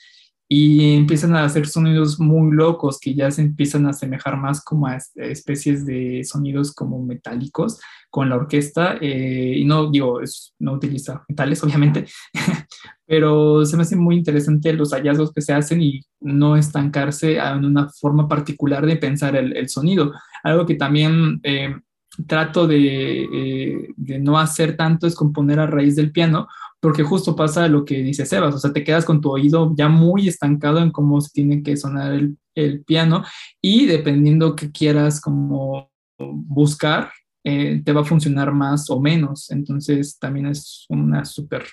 y 0.51 0.95
empiezan 0.95 1.35
a 1.35 1.43
hacer 1.43 1.67
sonidos 1.67 2.19
muy 2.19 2.51
locos 2.55 2.99
que 2.99 3.13
ya 3.13 3.29
se 3.29 3.43
empiezan 3.43 3.85
a 3.85 3.91
asemejar 3.91 4.35
más 4.35 4.63
como 4.63 4.87
a 4.87 4.97
especies 5.15 5.85
de 5.85 6.23
sonidos 6.23 6.73
como 6.73 6.99
metálicos 7.03 7.79
con 8.09 8.29
la 8.29 8.35
orquesta 8.35 8.97
eh, 8.99 9.53
y 9.57 9.63
no 9.65 9.91
digo, 9.91 10.19
no 10.57 10.73
utiliza 10.73 11.23
metales 11.29 11.63
obviamente, 11.63 12.07
pero 13.05 13.63
se 13.63 13.77
me 13.77 13.83
hace 13.83 13.95
muy 13.95 14.15
interesante 14.15 14.73
los 14.73 14.91
hallazgos 14.91 15.31
que 15.31 15.41
se 15.41 15.53
hacen 15.53 15.83
y 15.83 16.01
no 16.19 16.55
estancarse 16.55 17.37
en 17.37 17.65
una 17.65 17.87
forma 17.89 18.27
particular 18.27 18.87
de 18.87 18.95
pensar 18.95 19.35
el, 19.35 19.69
sonido. 19.69 20.13
Algo 20.43 20.65
que 20.65 20.73
también 20.73 21.39
eh, 21.43 21.75
trato 22.25 22.65
de, 22.65 23.23
eh, 23.23 23.87
de 23.95 24.19
no 24.19 24.39
hacer 24.39 24.75
tanto 24.75 25.05
es 25.05 25.13
componer 25.13 25.59
a 25.59 25.67
raíz 25.67 25.95
del 25.95 26.11
piano, 26.11 26.47
porque 26.79 27.03
justo 27.03 27.35
pasa 27.35 27.67
lo 27.67 27.83
que 27.85 28.01
dice 28.01 28.25
Sebas, 28.25 28.55
o 28.55 28.59
sea, 28.59 28.71
te 28.71 28.83
quedas 28.83 29.05
con 29.05 29.21
tu 29.21 29.31
oído 29.31 29.73
ya 29.75 29.89
muy 29.89 30.27
estancado 30.27 30.79
en 30.79 30.91
cómo 30.91 31.19
se 31.21 31.31
tiene 31.31 31.61
que 31.61 31.75
sonar 31.75 32.13
el, 32.13 32.37
el 32.55 32.83
piano 32.83 33.23
y 33.61 33.85
dependiendo 33.85 34.55
que 34.55 34.71
quieras 34.71 35.19
como 35.19 35.91
buscar, 36.17 37.11
eh, 37.43 37.81
te 37.83 37.93
va 37.93 38.01
a 38.01 38.05
funcionar 38.05 38.51
más 38.53 38.89
o 38.89 38.99
menos. 38.99 39.49
Entonces 39.51 40.17
también 40.19 40.47
es 40.47 40.85
una 40.89 41.25
súper 41.25 41.65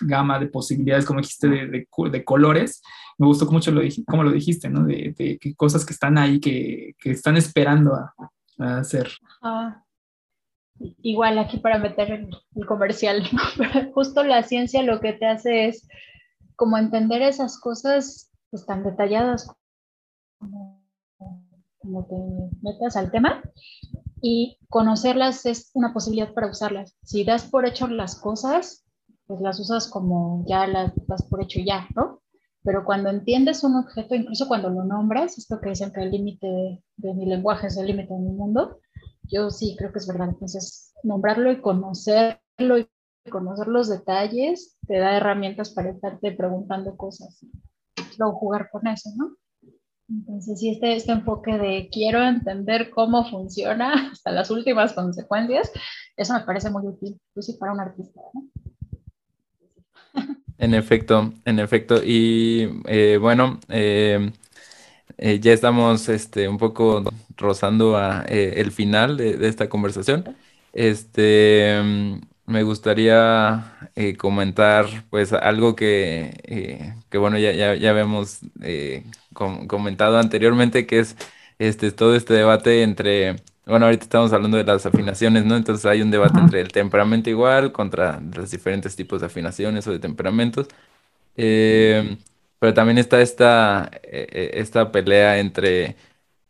gama 0.00 0.38
de 0.38 0.46
posibilidades, 0.46 1.04
como 1.04 1.20
dijiste, 1.20 1.48
de, 1.48 1.86
de, 2.10 2.24
colores. 2.24 2.82
Me 3.16 3.26
gustó 3.26 3.50
mucho 3.50 3.70
lo, 3.70 3.82
como 4.06 4.22
lo 4.22 4.30
dijiste, 4.30 4.68
¿no? 4.68 4.84
De, 4.84 5.14
de, 5.16 5.54
cosas 5.56 5.84
que 5.84 5.92
están 5.92 6.18
ahí, 6.18 6.40
que, 6.40 6.94
que 6.98 7.10
están 7.10 7.36
esperando 7.36 7.94
a, 7.94 8.14
a 8.58 8.78
hacer. 8.78 9.10
Ah, 9.42 9.82
igual 11.02 11.38
aquí 11.38 11.58
para 11.58 11.78
meter 11.78 12.10
el, 12.10 12.66
comercial, 12.66 13.22
justo 13.94 14.22
la 14.24 14.42
ciencia 14.42 14.82
lo 14.82 15.00
que 15.00 15.12
te 15.12 15.26
hace 15.26 15.68
es 15.68 15.88
como 16.56 16.76
entender 16.76 17.22
esas 17.22 17.58
cosas 17.58 18.30
pues, 18.50 18.66
tan 18.66 18.82
detalladas 18.82 19.50
como, 20.38 20.82
como 21.78 22.06
te 22.06 22.16
metas 22.62 22.96
al 22.96 23.10
tema 23.10 23.42
y 24.20 24.58
conocerlas 24.68 25.46
es 25.46 25.70
una 25.74 25.92
posibilidad 25.92 26.32
para 26.32 26.50
usarlas. 26.50 26.96
Si 27.02 27.24
das 27.24 27.44
por 27.44 27.66
hecho 27.66 27.86
las 27.88 28.20
cosas, 28.20 28.84
pues 29.26 29.40
las 29.40 29.60
usas 29.60 29.88
como 29.88 30.44
ya 30.48 30.66
las 30.66 30.92
das 31.06 31.22
por 31.24 31.42
hecho 31.42 31.60
ya, 31.64 31.86
¿no? 31.94 32.20
Pero 32.64 32.84
cuando 32.84 33.08
entiendes 33.08 33.62
un 33.62 33.76
objeto, 33.76 34.14
incluso 34.14 34.48
cuando 34.48 34.68
lo 34.68 34.84
nombras, 34.84 35.38
esto 35.38 35.60
que 35.60 35.70
dicen 35.70 35.92
que 35.92 36.02
el 36.02 36.10
límite 36.10 36.82
de 36.96 37.14
mi 37.14 37.26
lenguaje 37.26 37.68
es 37.68 37.76
el 37.76 37.86
límite 37.86 38.12
de 38.12 38.20
mi 38.20 38.32
mundo, 38.32 38.80
yo 39.28 39.50
sí 39.50 39.76
creo 39.78 39.92
que 39.92 39.98
es 39.98 40.06
verdad. 40.06 40.30
Entonces, 40.30 40.92
nombrarlo 41.02 41.52
y 41.52 41.60
conocerlo 41.60 42.78
y 42.78 42.88
conocer 43.30 43.68
los 43.68 43.88
detalles 43.88 44.76
te 44.86 44.98
da 44.98 45.16
herramientas 45.16 45.70
para 45.70 45.90
estarte 45.90 46.32
preguntando 46.32 46.96
cosas 46.96 47.44
luego 48.18 48.36
jugar 48.38 48.68
con 48.70 48.86
eso, 48.86 49.10
¿no? 49.16 49.36
Entonces, 50.08 50.58
sí, 50.58 50.70
este, 50.70 50.96
este 50.96 51.12
enfoque 51.12 51.58
de 51.58 51.88
quiero 51.92 52.22
entender 52.22 52.90
cómo 52.90 53.28
funciona 53.28 53.92
hasta 54.12 54.30
las 54.30 54.50
últimas 54.50 54.92
consecuencias, 54.92 55.70
eso 56.16 56.34
me 56.34 56.40
parece 56.40 56.70
muy 56.70 56.86
útil, 56.86 57.20
incluso 57.30 57.58
para 57.58 57.72
un 57.72 57.80
artista, 57.80 58.20
¿no? 58.34 58.48
En 60.60 60.74
efecto, 60.74 61.32
en 61.44 61.60
efecto. 61.60 62.02
Y 62.02 62.82
eh, 62.86 63.16
bueno, 63.20 63.60
eh, 63.68 64.32
eh, 65.18 65.40
ya 65.40 65.52
estamos 65.52 66.08
este, 66.08 66.48
un 66.48 66.58
poco 66.58 67.04
rozando 67.36 67.96
a, 67.96 68.24
eh, 68.28 68.54
el 68.58 68.72
final 68.72 69.16
de, 69.16 69.46
esta 69.48 69.68
conversación. 69.68 70.36
Este, 70.72 71.80
mm, 71.82 72.20
me 72.46 72.62
gustaría 72.62 73.90
eh, 73.96 74.16
comentar 74.16 74.86
pues 75.10 75.32
algo 75.32 75.76
que, 75.76 76.94
que 77.10 77.18
bueno, 77.18 77.38
ya, 77.38 77.52
ya, 77.52 77.74
ya 77.74 77.90
habíamos 77.90 78.40
comentado 79.68 80.18
anteriormente, 80.18 80.86
que 80.86 81.00
es 81.00 81.16
este, 81.58 81.92
todo 81.92 82.14
este 82.16 82.34
debate 82.34 82.82
entre 82.82 83.36
bueno, 83.68 83.84
ahorita 83.84 84.04
estamos 84.04 84.32
hablando 84.32 84.56
de 84.56 84.64
las 84.64 84.86
afinaciones, 84.86 85.44
¿no? 85.44 85.54
Entonces 85.54 85.84
hay 85.84 86.00
un 86.00 86.10
debate 86.10 86.38
entre 86.38 86.60
el 86.62 86.68
temperamento 86.72 87.28
igual 87.28 87.70
contra 87.70 88.18
los 88.34 88.50
diferentes 88.50 88.96
tipos 88.96 89.20
de 89.20 89.26
afinaciones 89.26 89.86
o 89.86 89.92
de 89.92 89.98
temperamentos. 89.98 90.68
Eh, 91.36 92.16
pero 92.58 92.74
también 92.74 92.98
está 92.98 93.20
esta, 93.20 93.90
eh, 94.02 94.26
eh, 94.30 94.50
esta 94.54 94.92
pelea 94.92 95.38
entre, 95.38 95.96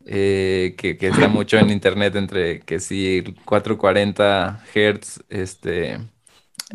que, 0.05 0.75
que, 0.99 1.07
está 1.07 1.27
mucho 1.29 1.57
en 1.57 1.69
internet, 1.69 2.15
entre 2.15 2.61
que 2.61 2.79
si 2.79 3.23
440 3.45 4.63
Hz 4.73 5.23
este, 5.29 5.99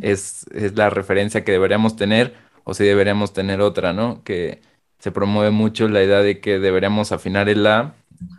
es, 0.01 0.47
es 0.52 0.77
la 0.77 0.90
referencia 0.90 1.44
que 1.44 1.52
deberíamos 1.52 1.97
tener 1.97 2.35
o 2.65 2.74
si 2.74 2.85
deberíamos 2.85 3.32
tener 3.32 3.61
otra, 3.61 3.93
¿no? 3.93 4.23
Que 4.24 4.61
se 4.98 5.12
promueve 5.12 5.51
mucho 5.51 5.89
la 5.89 6.02
idea 6.02 6.20
de 6.20 6.40
que 6.40 6.59
deberíamos 6.59 7.12
afinar 7.12 7.48
el 7.48 7.65
La, 7.65 7.94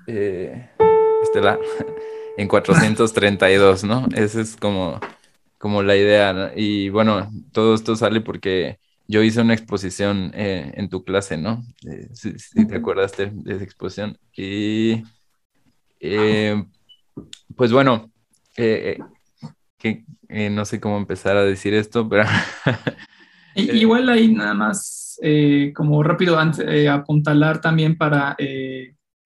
este 0.07 1.41
La, 1.41 1.59
en 2.37 2.47
432, 2.47 3.83
¿no? 3.83 4.07
Esa 4.15 4.41
es 4.41 4.55
como, 4.55 4.99
como 5.57 5.83
la 5.83 5.95
idea. 5.95 6.51
Y 6.55 6.89
bueno, 6.89 7.29
todo 7.51 7.75
esto 7.75 7.95
sale 7.95 8.21
porque 8.21 8.79
yo 9.07 9.21
hice 9.21 9.41
una 9.41 9.53
exposición 9.53 10.31
eh, 10.33 10.71
en 10.75 10.89
tu 10.89 11.03
clase, 11.03 11.37
¿no? 11.37 11.63
Eh, 11.89 12.09
si, 12.13 12.65
te 12.65 12.75
acuerdas 12.75 13.15
de, 13.17 13.31
esa 13.45 13.63
exposición. 13.63 14.17
Y 14.35 15.03
eh, 15.99 16.63
pues 17.55 17.71
bueno, 17.71 18.11
que, 18.55 18.97
no 20.29 20.65
sé 20.65 20.79
cómo 20.79 20.97
empezar 20.97 21.37
a 21.37 21.43
decir 21.43 21.73
esto, 21.73 22.09
pero... 22.09 22.23
Igual 23.55 24.09
ahí 24.09 24.33
nada 24.33 24.53
más 24.53 25.17
como 25.73 26.03
rápido 26.03 26.37
apuntalar 26.37 27.61
también 27.61 27.97
para 27.97 28.35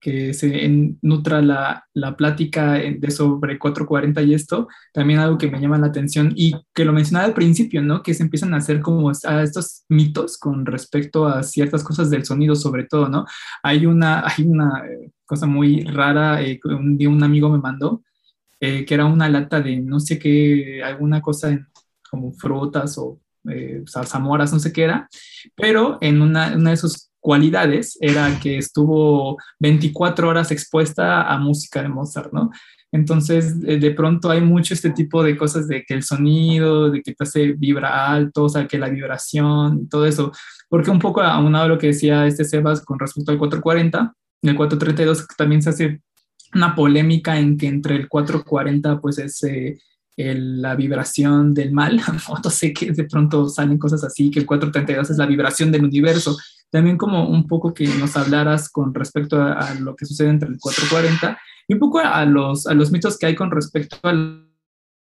que 0.00 0.32
se 0.34 0.96
nutra 1.02 1.42
la, 1.42 1.84
la, 1.92 2.16
plática 2.16 2.72
de 2.74 3.10
sobre 3.10 3.58
440 3.58 4.22
y 4.22 4.34
esto, 4.34 4.68
también 4.92 5.18
algo 5.20 5.36
que 5.36 5.50
me 5.50 5.60
llama 5.60 5.78
la 5.78 5.88
atención 5.88 6.32
y 6.34 6.54
que 6.74 6.84
lo 6.84 6.92
mencionaba 6.92 7.26
al 7.26 7.34
principio, 7.34 7.82
¿no? 7.82 8.02
Que 8.02 8.14
se 8.14 8.22
empiezan 8.22 8.54
a 8.54 8.58
hacer 8.58 8.80
como 8.80 9.10
a 9.10 9.42
estos 9.42 9.84
mitos 9.88 10.38
con 10.38 10.64
respecto 10.64 11.26
a 11.26 11.42
ciertas 11.42 11.84
cosas 11.84 12.08
del 12.10 12.24
sonido, 12.24 12.54
sobre 12.56 12.84
todo, 12.84 13.08
¿no? 13.08 13.26
Hay 13.62 13.86
una, 13.86 14.24
hay 14.26 14.44
una 14.46 14.84
eh, 14.86 15.10
cosa 15.26 15.46
muy 15.46 15.84
rara 15.84 16.42
eh, 16.42 16.58
que 16.60 16.68
un 16.68 16.96
día 16.96 17.08
un 17.08 17.22
amigo 17.22 17.50
me 17.50 17.58
mandó, 17.58 18.02
eh, 18.58 18.84
que 18.84 18.94
era 18.94 19.06
una 19.06 19.28
lata 19.28 19.60
de 19.60 19.76
no 19.80 20.00
sé 20.00 20.18
qué, 20.18 20.82
alguna 20.82 21.20
cosa 21.20 21.58
como 22.10 22.32
frutas 22.32 22.98
o 22.98 23.20
eh, 23.48 23.82
no 23.84 24.58
sé 24.58 24.72
qué 24.72 24.82
era, 24.82 25.08
pero 25.54 25.98
en 26.00 26.20
una, 26.20 26.56
una 26.56 26.70
de 26.70 26.76
sus 26.76 27.09
cualidades 27.20 27.96
era 28.00 28.38
que 28.40 28.58
estuvo 28.58 29.36
24 29.58 30.28
horas 30.28 30.50
expuesta 30.50 31.22
a 31.22 31.38
música 31.38 31.82
de 31.82 31.88
Mozart, 31.88 32.32
¿no? 32.32 32.50
Entonces, 32.92 33.60
de 33.60 33.90
pronto 33.92 34.30
hay 34.30 34.40
mucho 34.40 34.74
este 34.74 34.90
tipo 34.90 35.22
de 35.22 35.36
cosas 35.36 35.68
de 35.68 35.84
que 35.84 35.94
el 35.94 36.02
sonido, 36.02 36.90
de 36.90 37.02
que 37.02 37.14
te 37.14 37.22
hace 37.22 37.52
vibra 37.52 38.10
alto, 38.10 38.44
o 38.44 38.48
sea, 38.48 38.66
que 38.66 38.78
la 38.78 38.88
vibración, 38.88 39.88
todo 39.88 40.06
eso. 40.06 40.32
Porque 40.68 40.90
un 40.90 40.98
poco 40.98 41.20
aunado 41.20 41.66
a 41.66 41.68
lo 41.68 41.78
que 41.78 41.88
decía 41.88 42.26
este 42.26 42.44
Sebas 42.44 42.84
con 42.84 42.98
respecto 42.98 43.30
al 43.30 43.38
440, 43.38 44.12
el 44.42 44.56
432 44.56 45.28
también 45.36 45.62
se 45.62 45.70
hace 45.70 46.02
una 46.54 46.74
polémica 46.74 47.38
en 47.38 47.56
que 47.56 47.68
entre 47.68 47.94
el 47.94 48.08
440 48.08 49.00
pues 49.00 49.18
es 49.18 49.40
eh, 49.44 49.78
la 50.16 50.74
vibración 50.74 51.54
del 51.54 51.72
mal, 51.72 52.00
o 52.44 52.50
sé 52.50 52.72
que 52.72 52.92
de 52.92 53.04
pronto 53.04 53.48
salen 53.48 53.78
cosas 53.78 54.04
así, 54.04 54.30
que 54.30 54.40
el 54.40 54.46
432 54.46 55.10
es 55.10 55.16
la 55.16 55.26
vibración 55.26 55.70
del 55.70 55.84
universo, 55.84 56.36
también 56.70 56.96
como 56.96 57.28
un 57.28 57.46
poco 57.46 57.74
que 57.74 57.86
nos 57.86 58.16
hablaras 58.16 58.68
con 58.68 58.94
respecto 58.94 59.40
a, 59.42 59.74
lo 59.74 59.96
que 59.96 60.06
sucede 60.06 60.28
entre 60.28 60.48
el 60.48 60.58
440 60.58 61.38
y 61.68 61.74
un 61.74 61.80
poco 61.80 61.98
a 61.98 62.24
los, 62.24 62.66
a 62.66 62.74
los 62.74 62.90
mitos 62.92 63.18
que 63.18 63.26
hay 63.26 63.34
con 63.34 63.50
respecto 63.50 63.96
a 64.02 64.12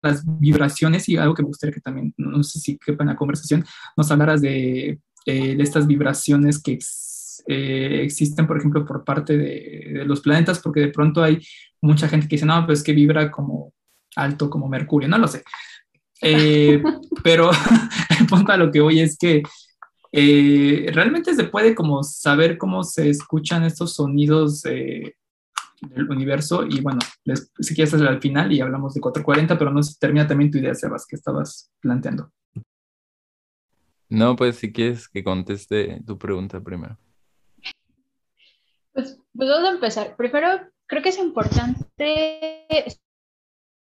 las 0.02 0.22
vibraciones 0.40 1.08
y 1.08 1.16
algo 1.16 1.34
que 1.34 1.42
me 1.42 1.48
gustaría 1.48 1.74
que 1.74 1.80
también, 1.80 2.14
no 2.16 2.42
sé 2.42 2.58
si 2.58 2.78
quepa 2.78 3.04
en 3.04 3.08
la 3.08 3.16
conversación, 3.16 3.64
nos 3.96 4.10
hablaras 4.10 4.40
de, 4.40 4.98
eh, 5.26 5.56
de 5.56 5.62
estas 5.62 5.86
vibraciones 5.86 6.62
que 6.62 6.78
eh, 7.46 8.00
existen, 8.02 8.46
por 8.46 8.58
ejemplo, 8.58 8.84
por 8.84 9.04
parte 9.04 9.36
de, 9.36 9.92
de, 9.94 10.04
los 10.04 10.20
planetas, 10.20 10.58
porque 10.60 10.80
de 10.80 10.88
pronto 10.88 11.22
hay 11.22 11.40
mucha 11.82 12.08
gente 12.08 12.28
que 12.28 12.36
dice, 12.36 12.46
no, 12.46 12.64
pues 12.66 12.82
que 12.82 12.92
vibra 12.92 13.30
como 13.30 13.74
alto, 14.16 14.48
como 14.48 14.68
Mercurio, 14.68 15.08
no 15.08 15.18
lo 15.18 15.28
sé. 15.28 15.42
Eh, 16.22 16.82
pero 17.24 17.50
el 18.18 18.26
punto 18.26 18.52
a 18.52 18.56
lo 18.56 18.70
que 18.70 18.80
voy 18.80 19.00
es 19.00 19.16
que 19.16 19.42
eh, 20.12 20.90
realmente 20.92 21.34
se 21.34 21.44
puede 21.44 21.74
como 21.74 22.02
saber 22.02 22.58
cómo 22.58 22.82
se 22.82 23.10
escuchan 23.10 23.64
estos 23.64 23.94
sonidos 23.94 24.62
del 24.62 25.14
universo 26.08 26.66
y 26.66 26.80
bueno, 26.80 26.98
si 27.58 27.74
quieres 27.74 27.94
hacer 27.94 28.06
al 28.06 28.20
final 28.20 28.52
y 28.52 28.60
hablamos 28.60 28.94
de 28.94 29.00
440, 29.00 29.58
pero 29.58 29.70
no 29.70 29.82
se 29.82 29.98
termina 29.98 30.26
también 30.26 30.50
tu 30.50 30.58
idea, 30.58 30.74
Sebas, 30.74 31.06
que 31.06 31.16
estabas 31.16 31.72
planteando. 31.80 32.30
No, 34.08 34.34
pues 34.34 34.56
si 34.56 34.72
quieres 34.72 35.08
que 35.08 35.22
conteste 35.22 36.02
tu 36.04 36.18
pregunta 36.18 36.60
primero. 36.60 36.98
Pues, 38.92 39.20
pues 39.32 39.48
vamos 39.48 39.68
a 39.68 39.72
empezar. 39.72 40.16
Primero, 40.16 40.48
creo 40.86 41.02
que 41.02 41.10
es 41.10 41.18
importante 41.18 41.86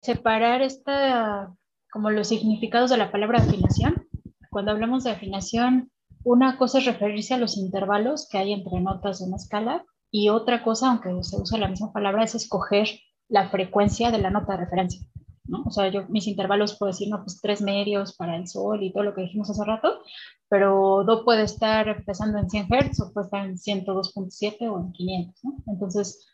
separar 0.04 0.62
esta, 0.62 1.52
como 1.92 2.12
los 2.12 2.28
significados 2.28 2.92
de 2.92 2.98
la 2.98 3.12
palabra 3.12 3.40
afinación. 3.40 4.08
Cuando 4.52 4.72
hablamos 4.72 5.04
de 5.04 5.12
afinación, 5.12 5.92
una 6.30 6.60
cosa 6.60 6.78
es 6.78 6.86
referirse 6.86 7.34
a 7.34 7.40
los 7.40 7.58
intervalos 7.58 8.28
que 8.30 8.38
hay 8.38 8.54
entre 8.54 8.80
notas 8.80 9.18
de 9.18 9.26
una 9.26 9.38
escala 9.38 9.84
y 10.12 10.30
otra 10.30 10.64
cosa, 10.64 10.92
aunque 10.92 11.10
se 11.24 11.38
usa 11.38 11.58
la 11.58 11.68
misma 11.68 11.92
palabra, 11.92 12.24
es 12.24 12.36
escoger 12.36 12.88
la 13.30 13.50
frecuencia 13.50 14.12
de 14.12 14.20
la 14.20 14.30
nota 14.30 14.54
de 14.54 14.66
referencia. 14.66 15.02
¿no? 15.46 15.64
O 15.66 15.72
sea, 15.72 15.90
yo 15.90 16.06
mis 16.08 16.28
intervalos 16.28 16.78
puedo 16.78 16.92
decir, 16.92 17.10
no, 17.10 17.24
pues 17.24 17.42
tres 17.42 17.64
medios 17.64 18.16
para 18.16 18.36
el 18.36 18.48
sol 18.48 18.84
y 18.84 18.94
todo 18.94 19.02
lo 19.02 19.16
que 19.16 19.22
dijimos 19.22 19.50
hace 19.50 19.66
rato, 19.66 20.02
pero 20.48 21.04
Do 21.04 21.26
puede 21.26 21.42
estar 21.42 21.88
empezando 21.88 22.38
en 22.38 22.48
100 22.48 22.68
Hz 22.68 23.00
o 23.02 23.12
puede 23.12 23.26
estar 23.26 23.46
en 23.48 23.58
102.7 23.58 24.72
o 24.72 24.80
en 24.82 24.92
500, 24.92 25.44
¿no? 25.44 25.64
Entonces, 25.66 26.28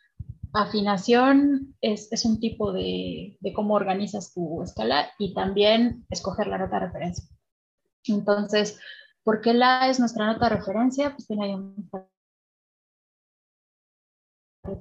afinación 0.51 1.73
es, 1.79 2.11
es 2.11 2.25
un 2.25 2.41
tipo 2.41 2.73
de, 2.73 3.37
de, 3.39 3.53
cómo 3.53 3.75
organizas 3.75 4.33
tu 4.33 4.61
escala 4.61 5.09
y 5.19 5.33
también 5.33 6.05
escoger 6.09 6.47
la 6.47 6.57
nota 6.57 6.81
de 6.81 6.87
referencia. 6.87 7.25
Entonces, 8.07 8.77
¿Por 9.25 9.41
qué 9.41 9.55
la 9.55 9.89
es 9.89 9.99
nuestra 9.99 10.27
nota 10.27 10.47
de 10.47 10.55
referencia? 10.55 11.09
Pues 11.09 11.25
tiene 11.25 11.45
ahí 11.45 11.53
un 11.55 11.89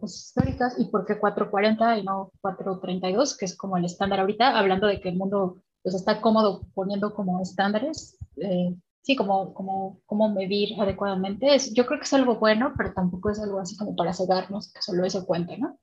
históricas 0.03 0.79
y 0.79 0.85
por 0.87 1.07
qué 1.07 1.19
440 1.19 1.99
y 1.99 2.05
no 2.05 2.31
432, 2.43 3.37
que 3.39 3.47
es 3.47 3.57
como 3.57 3.79
el 3.79 3.87
estándar 3.87 4.21
ahorita, 4.21 4.59
hablando 4.59 4.87
de 4.87 5.01
que 5.01 5.09
el 5.09 5.17
mundo 5.17 5.63
pues, 5.83 5.95
está 5.95 6.21
cómodo 6.21 6.67
poniendo 6.75 7.15
como 7.15 7.41
estándares, 7.41 8.19
eh, 8.37 8.75
sí, 9.01 9.17
como, 9.17 9.55
como, 9.55 10.01
como 10.05 10.29
medir 10.29 10.79
adecuadamente. 10.79 11.55
Es, 11.55 11.73
yo 11.73 11.87
creo 11.87 11.99
que 11.99 12.05
es 12.05 12.13
algo 12.13 12.37
bueno, 12.37 12.75
pero 12.77 12.93
tampoco 12.93 13.31
es 13.31 13.41
algo 13.41 13.61
así 13.61 13.79
como 13.79 13.97
para 13.97 14.13
cegarnos, 14.13 14.73
que 14.73 14.83
solo 14.83 15.07
eso 15.07 15.25
cuenta, 15.25 15.57
¿no? 15.57 15.79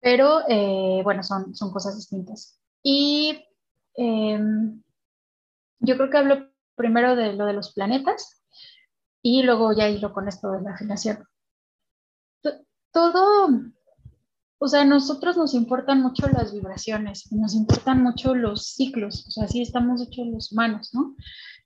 Pero 0.00 0.40
eh, 0.48 1.00
bueno, 1.02 1.24
son, 1.24 1.56
son 1.56 1.72
cosas 1.72 1.96
distintas. 1.96 2.56
Y 2.84 3.44
em, 3.96 4.80
yo 5.80 5.96
creo 5.96 6.10
que 6.10 6.18
hablo 6.18 6.53
primero 6.74 7.16
de 7.16 7.32
lo 7.32 7.46
de 7.46 7.52
los 7.52 7.72
planetas 7.72 8.42
y 9.22 9.42
luego 9.42 9.72
ya 9.72 9.88
hilo 9.88 10.12
con 10.12 10.28
esto 10.28 10.50
de 10.52 10.62
la 10.62 10.72
afinación. 10.72 11.24
Todo, 12.92 13.48
o 14.58 14.68
sea, 14.68 14.82
a 14.82 14.84
nosotros 14.84 15.36
nos 15.36 15.54
importan 15.54 16.00
mucho 16.00 16.28
las 16.28 16.52
vibraciones, 16.52 17.32
nos 17.32 17.54
importan 17.54 18.02
mucho 18.02 18.34
los 18.34 18.66
ciclos, 18.66 19.26
o 19.26 19.30
sea, 19.30 19.44
así 19.44 19.62
estamos 19.62 20.00
hechos 20.00 20.26
los 20.28 20.52
humanos, 20.52 20.90
¿no? 20.92 21.16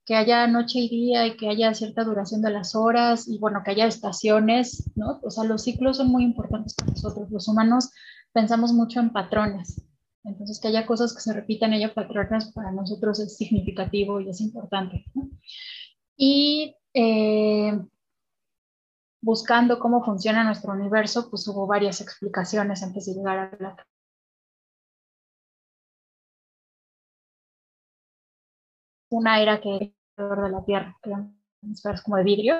Que 0.07 0.15
haya 0.15 0.47
noche 0.47 0.79
y 0.79 0.89
día 0.89 1.27
y 1.27 1.37
que 1.37 1.51
haya 1.51 1.75
cierta 1.75 2.05
duración 2.05 2.41
de 2.41 2.51
las 2.51 2.75
horas 2.75 3.29
y 3.29 3.39
bueno, 3.39 3.61
que 3.63 3.73
haya 3.73 3.87
estaciones, 3.87 4.91
¿no? 4.95 5.21
O 5.23 5.31
sea, 5.31 5.45
los 5.45 5.63
ciclos 5.65 5.99
son 5.99 6.09
muy 6.09 6.25
importantes 6.25 6.75
para 6.75 6.93
nosotros. 6.93 7.31
Los 7.31 7.47
humanos 7.49 7.91
pensamos 8.33 8.73
mucho 8.73 9.01
en 9.01 9.13
patrones, 9.13 9.83
entonces, 10.25 10.61
que 10.61 10.69
haya 10.69 10.87
cosas 10.87 11.15
que 11.15 11.21
se 11.21 11.33
repitan, 11.33 11.73
haya 11.73 11.95
patrones, 11.95 12.53
para 12.53 12.73
nosotros 12.73 13.21
es 13.21 13.37
significativo 13.37 14.21
y 14.21 14.29
es 14.29 14.41
importante. 14.41 15.05
Y 16.17 16.77
eh, 16.95 17.79
buscando 19.21 19.79
cómo 19.79 20.05
funciona 20.05 20.45
nuestro 20.45 20.73
universo, 20.73 21.31
pues 21.31 21.47
hubo 21.49 21.67
varias 21.67 22.01
explicaciones 22.01 22.83
antes 22.83 23.07
de 23.07 23.15
llegar 23.15 23.39
a 23.39 23.57
la 23.61 23.77
una 29.11 29.41
era 29.41 29.61
que 29.61 29.95
alrededor 30.17 30.45
de 30.45 30.51
la 30.51 30.65
Tierra, 30.65 30.97
que 31.03 31.11
eran 31.11 31.41
esferas 31.71 32.03
como 32.03 32.17
de 32.17 32.25
vidrio, 32.25 32.57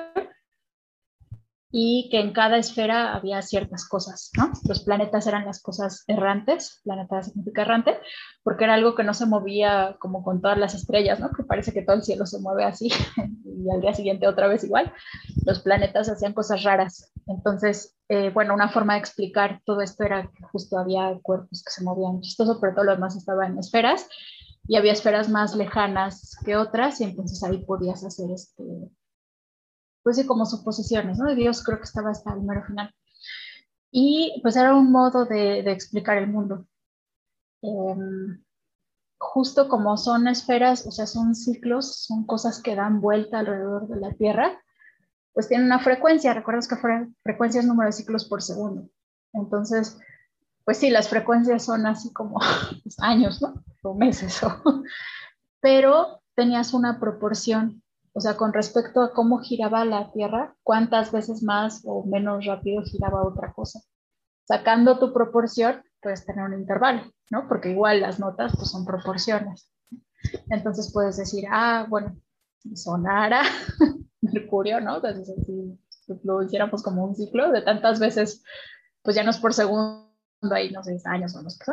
y 1.71 2.09
que 2.11 2.21
en 2.21 2.33
cada 2.33 2.57
esfera 2.57 3.15
había 3.15 3.43
ciertas 3.43 3.87
cosas, 3.87 4.31
¿no? 4.37 4.51
Los 4.67 4.85
planetas 4.85 5.27
eran 5.27 5.45
las 5.45 5.61
cosas 5.61 6.05
errantes, 6.07 6.81
planeta 6.83 7.23
significa 7.23 7.63
errante, 7.63 7.99
porque 8.43 8.65
era 8.65 8.75
algo 8.75 8.95
que 8.95 9.05
no 9.05 9.13
se 9.13 9.27
movía 9.27 9.97
como 9.99 10.23
con 10.23 10.41
todas 10.41 10.57
las 10.57 10.75
estrellas, 10.75 11.21
¿no? 11.21 11.31
Que 11.31 11.43
parece 11.43 11.73
que 11.73 11.83
todo 11.83 11.97
el 11.97 12.03
cielo 12.03 12.25
se 12.25 12.41
mueve 12.41 12.65
así 12.65 12.89
y 13.45 13.71
al 13.71 13.83
día 13.83 13.93
siguiente 13.93 14.27
otra 14.27 14.49
vez 14.49 14.65
igual. 14.65 14.93
Los 15.45 15.61
planetas 15.61 16.09
hacían 16.09 16.33
cosas 16.33 16.63
raras. 16.63 17.13
Entonces, 17.27 17.97
eh, 18.09 18.31
bueno, 18.31 18.55
una 18.55 18.71
forma 18.71 18.95
de 18.95 19.01
explicar 19.01 19.61
todo 19.67 19.83
esto 19.83 20.05
era 20.05 20.23
que 20.23 20.45
justo 20.51 20.79
había 20.79 21.19
cuerpos 21.23 21.63
que 21.63 21.71
se 21.71 21.85
movían 21.85 22.23
chistoso, 22.23 22.59
pero 22.61 22.75
todo 22.75 22.85
lo 22.85 22.95
demás 22.95 23.15
estaba 23.15 23.47
en 23.47 23.59
esferas 23.59 24.09
y 24.67 24.77
había 24.77 24.93
esferas 24.93 25.29
más 25.29 25.55
lejanas 25.55 26.37
que 26.45 26.57
otras 26.57 27.01
y 27.01 27.05
entonces 27.05 27.43
ahí 27.43 27.59
podías 27.65 28.05
hacer 28.05 28.31
este 28.31 28.63
pues 30.09 30.17
sí, 30.17 30.27
como 30.27 30.47
suposiciones, 30.47 31.19
¿no? 31.19 31.35
Dios 31.35 31.63
creo 31.63 31.77
que 31.77 31.85
estaba 31.85 32.09
hasta 32.09 32.33
el 32.33 32.39
número 32.39 32.65
final. 32.65 32.95
Y 33.91 34.41
pues 34.41 34.57
era 34.57 34.75
un 34.75 34.91
modo 34.91 35.27
de, 35.27 35.59
explicar 35.71 36.17
el 36.17 36.29
mundo. 36.29 36.67
Em, 37.61 38.43
justo 39.19 39.69
como 39.69 39.99
son 39.99 40.27
esferas, 40.27 40.87
o 40.87 40.93
sea, 40.93 41.07
son 41.07 41.35
ciclos, 41.35 42.07
son 42.07 42.25
cosas 42.25 42.63
que 42.63 42.75
dan 42.75 43.03
vuelta 43.03 43.41
alrededor 43.41 43.87
de 43.87 44.01
la 44.01 44.15
Tierra, 44.15 44.59
pues 45.35 45.49
tienen 45.49 45.67
una 45.67 45.81
frecuencia, 45.81 46.33
recuerdas 46.33 46.69
que 46.69 46.77
frecuencia 47.23 47.61
es 47.61 47.67
número 47.67 47.89
de 47.89 47.93
ciclos 47.93 48.25
por 48.25 48.41
segundo. 48.41 48.89
Entonces, 49.35 49.99
pues 50.65 50.79
sí, 50.79 50.89
las 50.89 51.11
frecuencias 51.11 51.67
son 51.67 51.85
así 51.85 52.15
como 52.15 52.41
pues, 52.83 52.99
años, 53.01 53.43
¿no? 53.43 53.63
O 53.83 53.95
meses, 53.95 54.41
pero 55.61 56.23
tenías 56.35 56.73
una 56.73 56.99
proporción 56.99 57.83
o 58.19 58.21
sea, 58.21 58.37
con 58.37 58.53
respecto 58.53 59.01
a 59.01 59.13
cómo 59.13 59.39
giraba 59.39 59.85
la 59.85 60.11
Tierra, 60.11 60.57
cuántas 60.65 61.13
veces 61.13 61.45
más 61.45 61.83
o 61.85 62.05
menos 62.05 62.47
rápido 62.47 62.83
giraba 62.83 63.23
otra 63.23 63.53
cosa. 63.53 63.81
Sacando 64.43 64.99
tu 64.99 65.13
proporción, 65.13 65.85
puedes 66.03 66.27
tener 66.27 66.45
un 66.45 66.55
intervalo, 66.55 67.03
¿no? 67.31 67.47
Porque 67.47 67.71
igual 67.71 68.01
las 68.01 68.19
notas 68.19 68.57
pues, 68.57 68.73
son 68.73 68.85
proporciones. 68.85 69.73
Entonces 70.51 70.91
puedes 70.93 71.17
decir, 71.17 71.45
ah, 71.49 71.87
bueno, 71.89 72.21
sonara 72.75 73.43
Mercurio, 74.21 74.81
¿no? 74.81 74.97
Entonces, 74.97 75.37
si 75.47 75.79
lo 76.25 76.43
hiciéramos 76.43 76.83
como 76.83 77.05
un 77.05 77.15
ciclo 77.15 77.53
de 77.53 77.63
tantas 77.63 78.01
veces, 78.01 78.43
pues 79.03 79.15
ya 79.15 79.23
no 79.23 79.31
es 79.31 79.39
por 79.39 79.55
segundo, 79.55 80.11
ahí 80.51 80.73
no 80.73 80.83
sé, 80.83 80.99
años 81.05 81.37
o 81.37 81.43
no 81.43 81.51
sé 81.51 81.65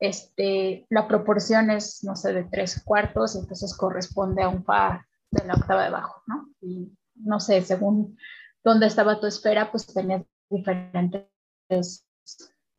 Este, 0.00 0.84
la 0.90 1.06
proporción 1.06 1.70
es, 1.70 2.02
no 2.02 2.16
sé, 2.16 2.32
de 2.32 2.42
tres 2.42 2.82
cuartos, 2.84 3.36
entonces 3.36 3.72
corresponde 3.76 4.42
a 4.42 4.48
un 4.48 4.64
fa 4.64 5.06
de 5.32 5.44
la 5.44 5.54
octava 5.54 5.84
de 5.84 5.90
bajo, 5.90 6.22
¿no? 6.26 6.48
Y 6.60 6.92
no 7.16 7.40
sé, 7.40 7.62
según 7.62 8.16
dónde 8.62 8.86
estaba 8.86 9.18
tu 9.18 9.26
esfera, 9.26 9.70
pues 9.70 9.86
tenías 9.86 10.22
diferentes 10.48 11.26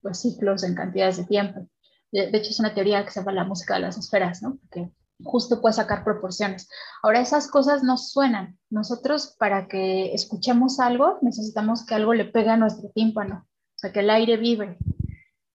pues, 0.01 0.21
ciclos 0.21 0.63
en 0.63 0.75
cantidades 0.75 1.17
de 1.17 1.25
tiempo. 1.25 1.67
De, 2.11 2.29
hecho, 2.31 2.51
es 2.51 2.59
una 2.59 2.75
teoría 2.75 3.03
que 3.03 3.11
se 3.11 3.19
llama 3.19 3.33
la 3.33 3.43
música 3.43 3.73
de 3.73 3.79
las 3.81 3.97
esferas, 3.97 4.43
¿no? 4.43 4.57
Porque 4.61 4.93
justo 5.23 5.61
puede 5.61 5.73
sacar 5.73 6.03
proporciones. 6.03 6.69
Ahora, 7.01 7.21
esas 7.21 7.49
cosas 7.49 7.81
no 7.81 7.97
suenan. 7.97 8.59
Nosotros, 8.69 9.35
para 9.39 9.67
que 9.67 10.13
escuchemos 10.13 10.79
algo, 10.79 11.17
necesitamos 11.21 11.85
que 11.85 11.95
algo 11.95 12.13
le 12.13 12.25
pegue 12.25 12.51
a 12.51 12.57
nuestro 12.57 12.91
tímpano, 12.93 13.47
o 13.47 13.77
sea, 13.77 13.91
que 13.91 14.01
el 14.01 14.11
aire 14.11 14.37
vibre. 14.37 14.77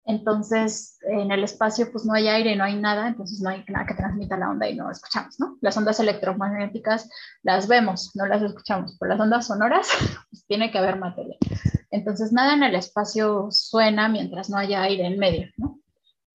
Entonces, 0.09 0.99
en 1.03 1.31
el 1.31 1.45
espacio 1.45 1.93
pues 1.93 2.07
no 2.07 2.15
hay 2.15 2.29
aire, 2.29 2.57
no 2.57 2.65
hay 2.65 2.77
nada, 2.77 3.09
entonces 3.09 3.43
no 3.43 3.51
hay 3.51 3.63
nada 3.69 3.85
que 3.85 3.93
transmita 3.93 4.39
la 4.39 4.49
onda 4.49 4.67
y 4.67 4.75
no 4.75 4.91
escuchamos, 4.91 5.39
¿no? 5.39 5.59
Las 5.61 5.77
ondas 5.77 6.01
electromagnéticas 6.01 7.11
las 7.43 7.69
vemos, 7.69 8.17
no 8.17 8.25
las 8.25 8.41
escuchamos, 8.41 8.97
pero 8.99 9.11
las 9.11 9.21
ondas 9.21 9.47
sonoras 9.47 9.87
pues 10.31 10.47
tiene 10.47 10.71
que 10.71 10.79
haber 10.79 10.97
materia. 10.97 11.37
Entonces, 11.91 12.33
nada 12.33 12.55
en 12.55 12.63
el 12.63 12.75
espacio 12.75 13.49
suena 13.51 14.09
mientras 14.09 14.49
no 14.49 14.57
haya 14.57 14.83
aire 14.83 15.05
en 15.05 15.19
medio, 15.19 15.49
¿no? 15.59 15.79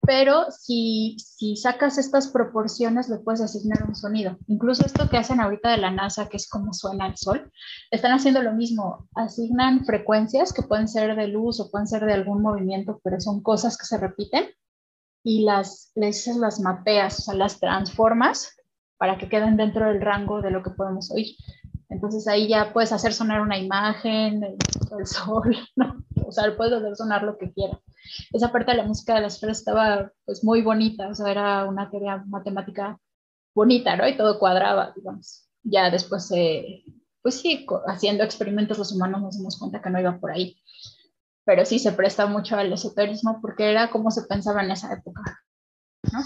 Pero 0.06 0.46
si, 0.50 1.16
si 1.18 1.56
sacas 1.56 1.98
estas 1.98 2.28
proporciones 2.28 3.08
le 3.08 3.18
puedes 3.18 3.40
asignar 3.40 3.84
un 3.86 3.94
sonido. 3.94 4.38
Incluso 4.46 4.84
esto 4.84 5.08
que 5.08 5.16
hacen 5.16 5.40
ahorita 5.40 5.70
de 5.70 5.78
la 5.78 5.90
NASA, 5.90 6.28
que 6.28 6.36
es 6.36 6.48
como 6.48 6.72
suena 6.72 7.06
el 7.06 7.16
sol, 7.16 7.50
están 7.90 8.12
haciendo 8.12 8.42
lo 8.42 8.52
mismo. 8.52 9.08
Asignan 9.14 9.84
frecuencias 9.84 10.52
que 10.52 10.62
pueden 10.62 10.88
ser 10.88 11.16
de 11.16 11.28
luz 11.28 11.60
o 11.60 11.70
pueden 11.70 11.86
ser 11.86 12.04
de 12.04 12.12
algún 12.12 12.42
movimiento, 12.42 13.00
pero 13.02 13.20
son 13.20 13.42
cosas 13.42 13.76
que 13.76 13.86
se 13.86 13.98
repiten 13.98 14.46
y 15.22 15.44
las, 15.44 15.90
les 15.94 16.26
las 16.36 16.60
mapeas, 16.60 17.18
o 17.18 17.22
sea, 17.22 17.34
las 17.34 17.58
transformas 17.58 18.54
para 18.98 19.18
que 19.18 19.28
queden 19.28 19.56
dentro 19.56 19.88
del 19.88 20.00
rango 20.00 20.42
de 20.42 20.50
lo 20.50 20.62
que 20.62 20.70
podemos 20.70 21.10
oír. 21.10 21.34
Entonces 21.88 22.28
ahí 22.28 22.48
ya 22.48 22.72
puedes 22.72 22.92
hacer 22.92 23.12
sonar 23.12 23.40
una 23.40 23.58
imagen, 23.58 24.42
el, 24.44 25.06
sol, 25.06 25.56
¿no? 25.76 26.04
O 26.38 26.42
sea, 26.42 26.56
puedes 26.56 26.74
hacer 26.74 26.96
sonar 26.96 27.22
lo 27.22 27.38
que 27.38 27.52
quieras 27.52 27.78
esa 28.32 28.52
parte 28.52 28.72
de 28.72 28.78
la 28.78 28.84
música 28.84 29.14
de 29.14 29.22
las 29.22 29.34
esferas 29.34 29.58
estaba 29.58 30.12
pues 30.24 30.44
muy 30.44 30.62
bonita, 30.62 31.08
o 31.08 31.14
sea, 31.14 31.30
era 31.30 31.64
una 31.64 31.90
teoría 31.90 32.22
matemática 32.26 32.98
bonita, 33.54 33.96
¿no? 33.96 34.06
Y 34.08 34.16
todo 34.16 34.38
cuadraba, 34.38 34.92
digamos. 34.94 35.48
Ya 35.62 35.90
después, 35.90 36.28
pues 37.22 37.40
sí, 37.40 37.66
haciendo 37.86 38.24
experimentos 38.24 38.78
los 38.78 38.92
humanos 38.92 39.22
nos 39.22 39.38
dimos 39.38 39.58
cuenta 39.58 39.80
que 39.80 39.90
no 39.90 40.00
iba 40.00 40.18
por 40.18 40.32
ahí. 40.32 40.60
Pero 41.44 41.64
sí 41.64 41.78
se 41.78 41.92
presta 41.92 42.26
mucho 42.26 42.56
al 42.56 42.72
esoterismo 42.72 43.40
porque 43.40 43.70
era 43.70 43.90
como 43.90 44.10
se 44.10 44.22
pensaba 44.22 44.62
en 44.62 44.70
esa 44.70 44.92
época, 44.92 45.22
¿no? 46.12 46.20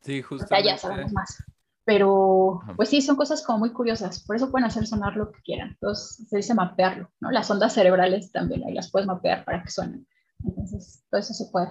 Sí, 0.00 0.20
justo. 0.20 0.46
ya 0.62 0.76
sabemos 0.76 1.12
más 1.12 1.42
pero 1.84 2.60
pues 2.76 2.88
sí, 2.88 3.02
son 3.02 3.16
cosas 3.16 3.42
como 3.44 3.58
muy 3.58 3.72
curiosas, 3.72 4.24
por 4.24 4.36
eso 4.36 4.50
pueden 4.50 4.66
hacer 4.66 4.86
sonar 4.86 5.16
lo 5.16 5.30
que 5.30 5.42
quieran, 5.42 5.70
entonces 5.70 6.26
se 6.28 6.36
dice 6.36 6.54
mapearlo, 6.54 7.10
¿no? 7.20 7.30
Las 7.30 7.50
ondas 7.50 7.74
cerebrales 7.74 8.32
también, 8.32 8.64
ahí 8.64 8.74
las 8.74 8.90
puedes 8.90 9.06
mapear 9.06 9.44
para 9.44 9.62
que 9.62 9.70
suenen, 9.70 10.06
entonces 10.44 11.04
todo 11.10 11.20
eso 11.20 11.34
se 11.34 11.46
puede. 11.50 11.68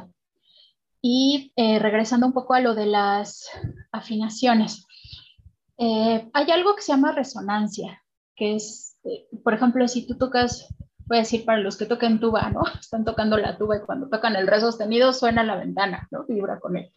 Y 1.02 1.52
eh, 1.57 1.80
regresando 1.80 2.26
un 2.26 2.34
poco 2.34 2.53
a 2.53 2.61
lo 2.61 2.76
de 2.76 2.85
las 2.85 3.49
afinaciones, 3.91 4.85
eh, 5.77 6.30
hay 6.34 6.52
algo 6.52 6.76
que 6.76 6.81
se 6.81 6.94
llama 6.94 7.11
resonancia, 7.11 8.02
que 8.35 8.56
es, 8.56 8.98
eh, 9.03 9.27
por 9.44 9.53
ejemplo, 9.53 9.88
si 9.88 10.07
tú 10.07 10.18
tocas 10.18 10.68
voy 11.05 11.17
a 11.17 11.21
decir 11.21 11.45
para 11.45 11.59
los 11.59 11.77
que 11.77 11.85
toquen 11.85 12.19
tuba, 12.19 12.49
¿no? 12.49 12.63
Están 12.80 13.05
tocando 13.05 13.38
la 13.38 13.57
tuba 13.57 13.77
y 13.77 13.81
cuando 13.81 14.09
tocan 14.09 14.35
el 14.35 14.47
re 14.47 14.59
sostenido 14.59 15.13
suena 15.13 15.43
la 15.43 15.55
ventana, 15.55 16.07
¿no? 16.11 16.25
Vibra 16.25 16.59
con 16.59 16.77
él. 16.77 16.91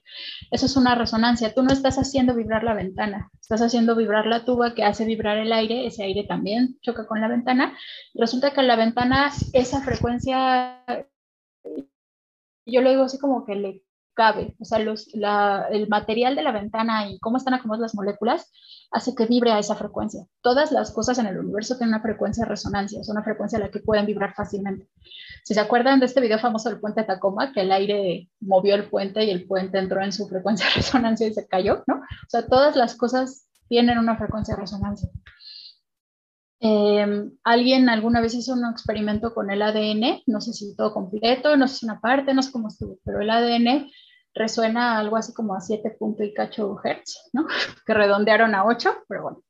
Eso 0.50 0.66
es 0.66 0.76
una 0.76 0.94
resonancia. 0.94 1.54
Tú 1.54 1.62
no 1.62 1.72
estás 1.72 1.98
haciendo 1.98 2.34
vibrar 2.34 2.64
la 2.64 2.74
ventana, 2.74 3.30
estás 3.40 3.62
haciendo 3.62 3.94
vibrar 3.96 4.26
la 4.26 4.44
tuba 4.44 4.74
que 4.74 4.84
hace 4.84 5.04
vibrar 5.04 5.38
el 5.38 5.52
aire, 5.52 5.86
ese 5.86 6.04
aire 6.04 6.24
también 6.24 6.78
choca 6.80 7.06
con 7.06 7.20
la 7.20 7.28
ventana. 7.28 7.76
Resulta 8.14 8.52
que 8.52 8.62
la 8.62 8.76
ventana, 8.76 9.30
esa 9.52 9.80
frecuencia, 9.82 10.84
yo 12.66 12.82
lo 12.82 12.90
digo 12.90 13.04
así 13.04 13.18
como 13.18 13.44
que 13.44 13.54
le 13.54 13.85
cabe, 14.16 14.56
o 14.58 14.64
sea, 14.64 14.78
los, 14.78 15.08
el 15.12 15.88
material 15.88 16.34
de 16.34 16.42
la 16.42 16.50
ventana 16.50 17.08
y 17.08 17.20
cómo 17.20 17.36
están 17.36 17.54
acomodadas 17.54 17.92
las 17.92 17.94
moléculas 17.94 18.50
hace 18.90 19.14
que 19.14 19.26
vibre 19.26 19.52
a 19.52 19.58
esa 19.58 19.76
frecuencia. 19.76 20.24
Todas 20.40 20.72
las 20.72 20.90
cosas 20.90 21.18
en 21.18 21.26
el 21.26 21.38
universo 21.38 21.76
tienen 21.76 21.94
una 21.94 22.02
frecuencia 22.02 22.44
de 22.44 22.50
resonancia, 22.50 23.00
es 23.00 23.08
una 23.10 23.22
frecuencia 23.22 23.58
a 23.58 23.60
la 23.60 23.70
que 23.70 23.80
pueden 23.80 24.06
vibrar 24.06 24.34
fácilmente. 24.34 24.88
Si 25.44 25.52
se 25.52 25.60
acuerdan 25.60 26.00
de 26.00 26.06
este 26.06 26.22
video 26.22 26.38
famoso 26.38 26.70
del 26.70 26.80
puente 26.80 27.02
de 27.02 27.06
Tacoma, 27.06 27.52
que 27.52 27.60
el 27.60 27.70
aire 27.70 28.30
movió 28.40 28.74
el 28.74 28.88
puente 28.88 29.22
y 29.22 29.30
el 29.30 29.46
puente 29.46 29.78
entró 29.78 30.02
en 30.02 30.12
su 30.12 30.26
frecuencia 30.26 30.66
de 30.66 30.72
resonancia 30.76 31.26
y 31.26 31.34
se 31.34 31.46
cayó, 31.46 31.84
¿no? 31.86 31.96
O 31.96 32.28
sea, 32.28 32.46
todas 32.46 32.74
las 32.74 32.96
cosas 32.96 33.46
tienen 33.68 33.98
una 33.98 34.16
frecuencia 34.16 34.54
de 34.54 34.62
resonancia. 34.62 35.10
Em, 36.58 37.32
alguien 37.44 37.90
alguna 37.90 38.22
vez 38.22 38.34
hizo 38.34 38.54
un 38.54 38.64
experimento 38.64 39.34
con 39.34 39.50
el 39.50 39.60
ADN, 39.60 40.22
no 40.26 40.40
sé 40.40 40.54
si 40.54 40.74
todo 40.74 40.94
completo, 40.94 41.54
no 41.56 41.68
sé 41.68 41.76
si 41.76 41.84
una 41.84 42.00
parte, 42.00 42.32
no 42.32 42.42
sé 42.42 42.50
cómo 42.50 42.68
estuvo, 42.68 42.98
pero 43.04 43.20
el 43.20 43.28
ADN 43.28 43.90
resuena 44.36 44.98
algo 44.98 45.16
así 45.16 45.32
como 45.32 45.54
a 45.54 45.60
7 45.60 45.96
punto 45.98 46.22
hertz, 46.22 47.30
¿no? 47.32 47.46
Que 47.86 47.94
redondearon 47.94 48.54
a 48.54 48.64
8, 48.64 49.04
pero 49.08 49.22
bueno. 49.22 49.42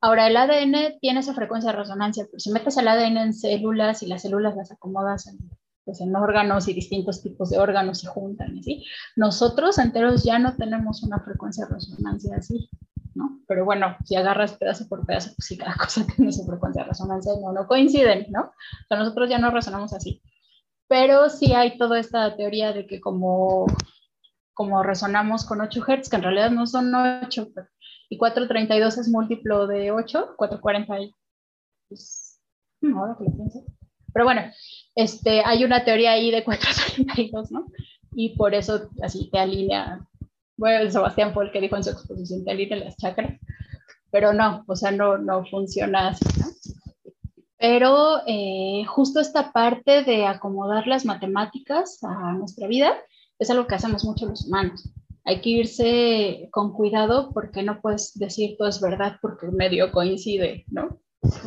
Ahora, 0.00 0.26
el 0.26 0.36
ADN 0.36 0.98
tiene 1.00 1.20
esa 1.20 1.34
frecuencia 1.34 1.70
de 1.70 1.78
resonancia, 1.78 2.24
pero 2.26 2.40
si 2.40 2.50
metes 2.50 2.76
el 2.76 2.88
ADN 2.88 3.18
en 3.18 3.34
células 3.34 4.02
y 4.02 4.06
las 4.06 4.22
células 4.22 4.56
las 4.56 4.72
acomodas 4.72 5.28
en, 5.28 5.38
pues, 5.84 6.00
en 6.00 6.16
órganos 6.16 6.66
y 6.66 6.74
distintos 6.74 7.22
tipos 7.22 7.50
de 7.50 7.58
órganos 7.58 8.02
y 8.02 8.08
juntan, 8.08 8.60
¿sí? 8.64 8.84
Nosotros 9.14 9.78
enteros 9.78 10.24
ya 10.24 10.40
no 10.40 10.56
tenemos 10.56 11.04
una 11.04 11.20
frecuencia 11.20 11.66
de 11.66 11.74
resonancia 11.74 12.36
así, 12.36 12.68
¿no? 13.14 13.42
Pero 13.46 13.64
bueno, 13.64 13.96
si 14.04 14.16
agarras 14.16 14.54
pedazo 14.54 14.88
por 14.88 15.06
pedazo, 15.06 15.30
pues 15.36 15.46
sí, 15.46 15.56
cada 15.56 15.74
cosa 15.78 16.04
tiene 16.04 16.32
su 16.32 16.44
frecuencia 16.46 16.82
de 16.82 16.88
resonancia, 16.88 17.32
no, 17.40 17.52
no 17.52 17.68
coinciden, 17.68 18.26
¿no? 18.30 18.40
O 18.40 18.86
sea, 18.88 18.98
nosotros 18.98 19.30
ya 19.30 19.38
no 19.38 19.50
resonamos 19.50 19.92
así 19.92 20.20
pero 20.92 21.30
sí 21.30 21.54
hay 21.54 21.78
toda 21.78 21.98
esta 21.98 22.36
teoría 22.36 22.74
de 22.74 22.86
que 22.86 23.00
como, 23.00 23.64
como 24.52 24.82
resonamos 24.82 25.46
con 25.46 25.62
8 25.62 25.80
Hz, 25.80 26.10
que 26.10 26.16
en 26.16 26.22
realidad 26.22 26.50
no 26.50 26.66
son 26.66 26.94
8, 26.94 27.48
y 28.10 28.18
432 28.18 28.98
es 28.98 29.08
múltiplo 29.08 29.66
de 29.66 29.90
8, 29.90 30.34
440 30.36 31.14
pues, 31.88 32.38
ahora 32.94 33.16
que 33.16 33.24
lo 33.24 33.32
pienso. 33.34 33.64
Pero 34.12 34.26
bueno, 34.26 34.42
este, 34.94 35.40
hay 35.42 35.64
una 35.64 35.82
teoría 35.82 36.12
ahí 36.12 36.30
de 36.30 36.44
432, 36.44 37.52
¿no? 37.52 37.68
Y 38.14 38.36
por 38.36 38.52
eso 38.52 38.90
así 39.02 39.30
te 39.30 39.38
alinea, 39.38 40.06
bueno, 40.58 40.90
Sebastián 40.90 41.32
el 41.40 41.52
que 41.52 41.60
dijo 41.62 41.76
en 41.76 41.84
su 41.84 41.90
exposición, 41.90 42.44
te 42.44 42.50
alinea 42.50 42.84
las 42.84 42.98
chakras, 42.98 43.40
pero 44.10 44.34
no, 44.34 44.62
o 44.66 44.76
sea, 44.76 44.90
no, 44.90 45.16
no 45.16 45.42
funciona 45.46 46.08
así, 46.08 46.26
¿no? 46.38 46.51
Pero 47.62 48.22
eh, 48.26 48.84
justo 48.88 49.20
esta 49.20 49.52
parte 49.52 50.02
de 50.02 50.26
acomodar 50.26 50.88
las 50.88 51.04
matemáticas 51.04 52.02
a 52.02 52.32
nuestra 52.32 52.66
vida 52.66 52.92
es 53.38 53.50
algo 53.50 53.68
que 53.68 53.76
hacemos 53.76 54.04
mucho 54.04 54.26
los 54.26 54.46
humanos. 54.46 54.92
Hay 55.24 55.40
que 55.40 55.50
irse 55.50 56.48
con 56.50 56.72
cuidado 56.72 57.30
porque 57.32 57.62
no 57.62 57.80
puedes 57.80 58.18
decir 58.18 58.56
todo 58.58 58.66
es 58.66 58.80
verdad 58.80 59.18
porque 59.22 59.46
medio 59.46 59.92
coincide, 59.92 60.64
¿no? 60.72 61.00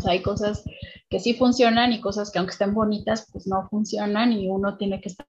hay 0.08 0.22
cosas 0.22 0.64
que 1.10 1.20
sí 1.20 1.34
funcionan 1.34 1.92
y 1.92 2.00
cosas 2.00 2.32
que 2.32 2.40
aunque 2.40 2.54
estén 2.54 2.74
bonitas, 2.74 3.28
pues 3.34 3.46
no 3.46 3.68
funcionan 3.68 4.32
y 4.32 4.48
uno 4.48 4.78
tiene 4.78 5.02
que 5.02 5.10
estar 5.10 5.28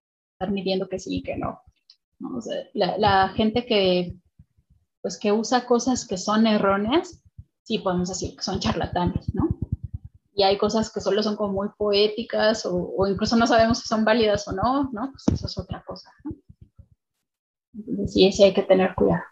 midiendo 0.53 0.89
que 0.89 1.01
sí 1.01 1.17
y 1.17 1.23
que 1.25 1.37
no. 1.37 1.63
la, 2.75 2.97
la, 2.97 3.29
gente 3.31 3.67
que, 3.67 4.15
pues, 5.03 5.19
que 5.19 5.33
usa 5.33 5.67
cosas 5.67 6.07
que 6.07 6.17
son 6.17 6.47
erróneas, 6.47 7.25
sí 7.65 7.81
podemos 7.81 8.09
decir 8.09 8.37
que 8.37 8.43
son 8.45 8.61
charlatanes, 8.61 9.35
¿no? 9.35 9.46
Y 10.37 10.45
hay 10.45 10.57
cosas 10.59 10.93
que 10.93 11.01
solo 11.01 11.23
son 11.23 11.35
como 11.35 11.55
muy 11.55 11.69
poéticas 11.77 12.65
o, 12.65 13.09
incluso 13.09 13.37
no 13.37 13.47
sabemos 13.47 13.79
si 13.81 13.89
son 13.89 14.05
válidas 14.05 14.47
o 14.47 14.53
no, 14.53 14.91
¿no? 14.93 15.11
Pues 15.11 15.25
eso 15.33 15.47
es 15.47 15.59
otra 15.59 15.83
cosa, 15.85 16.13
¿no? 16.25 16.33
Sí, 18.07 18.31
sí 18.31 18.45
hay 18.45 18.55
que 18.55 18.63
tener 18.63 18.95
cuidado. 18.95 19.25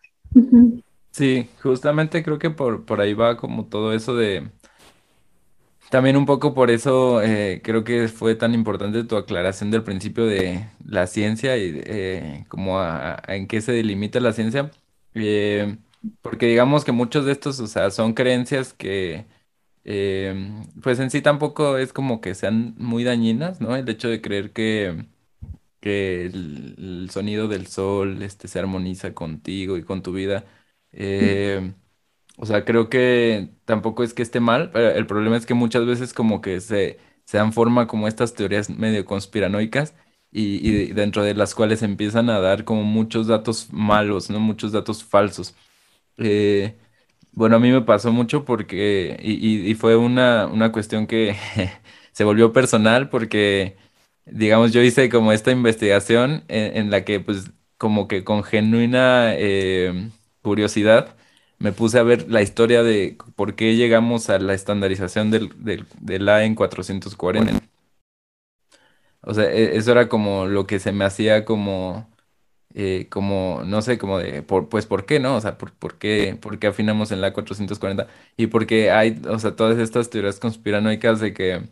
Sí, 1.12 1.48
justamente 1.62 2.24
creo 2.24 2.40
que 2.40 2.50
por, 2.50 2.84
por 2.84 3.00
ahí 3.00 3.14
va 3.14 3.36
como 3.36 3.66
todo 3.66 3.92
eso 3.92 4.16
de, 4.16 4.50
también 5.94 6.16
un 6.16 6.26
poco 6.26 6.54
por 6.54 6.72
eso 6.72 7.22
eh, 7.22 7.60
creo 7.62 7.84
que 7.84 8.08
fue 8.08 8.34
tan 8.34 8.52
importante 8.52 9.04
tu 9.04 9.16
aclaración 9.16 9.70
del 9.70 9.84
principio 9.84 10.26
de 10.26 10.68
la 10.84 11.06
ciencia 11.06 11.56
y 11.56 11.80
eh, 11.84 12.44
como 12.48 12.80
en 13.28 13.46
qué 13.46 13.60
se 13.60 13.70
delimita 13.70 14.18
la 14.18 14.32
ciencia. 14.32 14.72
Eh, 15.14 15.76
porque 16.20 16.46
digamos 16.46 16.84
que 16.84 16.90
muchos 16.92 17.26
de 17.26 17.32
estos, 17.32 17.60
o 17.60 17.68
sea, 17.68 17.90
son 17.90 18.12
creencias 18.14 18.72
que 18.72 19.26
pues 19.84 20.98
en 21.00 21.10
sí 21.10 21.22
tampoco 21.22 21.78
es 21.78 21.92
como 21.92 22.20
que 22.20 22.34
sean 22.34 22.74
muy 22.78 23.04
dañinas, 23.04 23.60
¿no? 23.60 23.76
El 23.76 23.88
hecho 23.88 24.08
de 24.08 24.20
creer 24.20 24.52
que, 24.52 25.06
que 25.80 26.26
el, 26.26 27.08
sonido 27.10 27.48
del 27.48 27.66
sol 27.66 28.22
este, 28.22 28.48
se 28.48 28.58
armoniza 28.58 29.14
contigo 29.14 29.76
y 29.76 29.82
con 29.84 30.02
tu 30.02 30.12
vida. 30.12 30.44
O 32.36 32.46
sea, 32.46 32.64
creo 32.64 32.88
que 32.88 33.50
tampoco 33.64 34.02
es 34.02 34.12
que 34.14 34.22
esté 34.22 34.40
mal, 34.40 34.70
pero 34.72 34.90
el 34.90 35.06
problema 35.06 35.36
es 35.36 35.46
que 35.46 35.54
muchas 35.54 35.86
veces 35.86 36.12
como 36.12 36.40
que 36.40 36.60
se, 36.60 36.98
se 37.24 37.38
dan 37.38 37.52
forma 37.52 37.86
como 37.86 38.08
estas 38.08 38.34
teorías 38.34 38.70
medio 38.70 39.04
conspiranoicas 39.04 39.94
y, 40.32 40.68
y 40.68 40.92
dentro 40.92 41.22
de 41.22 41.34
las 41.34 41.54
cuales 41.54 41.82
empiezan 41.82 42.30
a 42.30 42.40
dar 42.40 42.64
como 42.64 42.82
muchos 42.82 43.28
datos 43.28 43.72
malos, 43.72 44.30
¿no? 44.30 44.40
Muchos 44.40 44.72
datos 44.72 45.04
falsos. 45.04 45.54
Eh, 46.18 46.76
bueno, 47.34 47.56
a 47.56 47.58
mí 47.60 47.70
me 47.70 47.82
pasó 47.82 48.12
mucho 48.12 48.44
porque, 48.44 49.18
y, 49.22 49.70
y 49.70 49.74
fue 49.74 49.96
una, 49.96 50.46
una 50.46 50.72
cuestión 50.72 51.06
que 51.06 51.36
se 52.12 52.24
volvió 52.24 52.52
personal 52.52 53.08
porque, 53.10 53.76
digamos, 54.26 54.72
yo 54.72 54.82
hice 54.82 55.08
como 55.10 55.32
esta 55.32 55.50
investigación 55.52 56.44
en, 56.48 56.76
en 56.76 56.90
la 56.90 57.04
que 57.04 57.20
pues 57.20 57.50
como 57.78 58.08
que 58.08 58.24
con 58.24 58.44
genuina 58.44 59.34
eh, 59.34 60.10
curiosidad 60.42 61.16
me 61.58 61.72
puse 61.72 61.98
a 61.98 62.02
ver 62.02 62.30
la 62.30 62.42
historia 62.42 62.82
de 62.82 63.16
por 63.36 63.54
qué 63.56 63.76
llegamos 63.76 64.30
a 64.30 64.38
la 64.38 64.54
estandarización 64.54 65.30
del, 65.30 65.50
del, 66.00 66.28
A 66.28 66.44
en 66.44 66.54
440. 66.54 67.60
O 69.22 69.34
sea, 69.34 69.44
e, 69.52 69.76
eso 69.76 69.92
era 69.92 70.08
como 70.08 70.46
lo 70.46 70.66
que 70.66 70.78
se 70.78 70.92
me 70.92 71.04
hacía 71.04 71.44
como, 71.44 72.08
eh, 72.74 73.06
como, 73.10 73.62
no 73.64 73.82
sé, 73.82 73.98
como 73.98 74.18
de, 74.18 74.42
por, 74.42 74.68
pues, 74.68 74.86
¿por 74.86 75.06
qué, 75.06 75.20
no? 75.20 75.36
O 75.36 75.40
sea, 75.40 75.58
¿por, 75.58 75.72
por 75.72 75.98
qué, 75.98 76.36
por 76.40 76.58
qué 76.58 76.68
afinamos 76.68 77.12
en 77.12 77.20
la 77.20 77.32
440? 77.32 78.08
Y 78.36 78.48
porque 78.48 78.90
hay, 78.90 79.20
o 79.28 79.38
sea, 79.38 79.56
todas 79.56 79.78
estas 79.78 80.10
teorías 80.10 80.40
conspiranoicas 80.40 81.20
de 81.20 81.32
que 81.34 81.62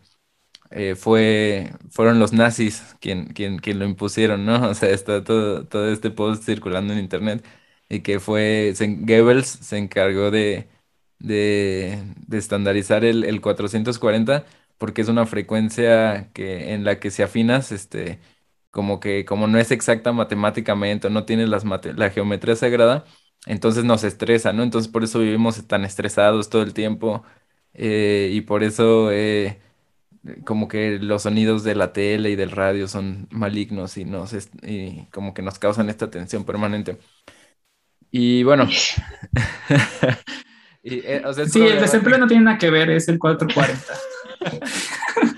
eh, 0.71 0.95
fue, 0.97 1.73
fueron 1.91 2.19
los 2.19 2.33
nazis 2.33 2.97
quien, 3.01 3.27
quien, 3.29 3.59
quien 3.59 3.79
lo 3.79 3.85
impusieron, 3.85 4.47
¿no? 4.47 4.69
O 4.71 4.75
sea, 4.75 4.91
está 4.91 5.23
todo, 5.25 5.67
todo 5.67 5.93
este 5.93 6.11
post 6.11 6.45
circulando 6.45 6.93
en 6.93 6.99
internet 7.01 7.45
y 7.89 8.01
que 8.01 8.21
fue, 8.21 8.75
Goebbels 8.79 9.47
se 9.49 9.79
encargó 9.79 10.31
de, 10.31 10.69
de, 11.19 11.99
estandarizar 12.33 13.05
el, 13.05 13.25
el, 13.25 13.41
440 13.41 14.45
porque 14.79 15.03
es 15.03 15.09
una 15.09 15.27
frecuencia 15.27 16.31
que, 16.33 16.73
en 16.75 16.85
la 16.85 16.99
que 17.01 17.11
si 17.11 17.23
afinas, 17.23 17.71
este, 17.73 18.19
como 18.73 19.01
que 19.01 19.25
como 19.25 19.47
no 19.47 19.59
es 19.59 19.71
exacta 19.71 20.13
matemáticamente 20.13 21.07
o 21.09 21.11
no 21.11 21.25
tiene 21.27 21.47
las 21.47 21.65
la 21.65 22.11
geometría 22.11 22.57
sagrada, 22.57 23.05
entonces 23.47 23.85
nos 23.85 24.05
estresa, 24.05 24.53
¿no? 24.53 24.65
Entonces 24.65 24.91
por 24.91 25.05
eso 25.05 25.21
vivimos 25.21 25.67
tan 25.69 25.85
estresados 25.85 26.51
todo 26.51 26.63
el 26.63 26.75
tiempo 26.75 27.25
eh, 27.75 28.31
y 28.33 28.43
por 28.43 28.65
eso 28.65 29.13
eh, 29.13 29.61
como 30.45 30.69
que 30.69 30.99
los 31.01 31.23
sonidos 31.23 31.65
de 31.65 31.75
la 31.75 31.93
tele 31.93 32.31
y 32.31 32.37
del 32.37 32.51
radio 32.51 32.89
son 32.89 33.29
malignos 33.31 33.97
y, 33.97 34.05
nos, 34.05 34.33
y 34.63 35.07
como 35.13 35.35
que 35.35 35.43
nos 35.43 35.59
causan 35.59 35.91
esta 35.91 36.11
tensión 36.11 36.45
permanente. 36.45 36.99
Y 38.11 38.43
bueno. 38.43 38.69
Eh, 40.85 41.23
sí, 41.49 41.63
el 41.65 41.79
desempleo 41.81 42.19
no 42.19 42.27
tiene 42.27 42.43
nada 42.43 42.59
que 42.59 42.69
ver, 42.69 42.91
es 42.91 43.09
el 43.09 43.17
440. 43.17 43.95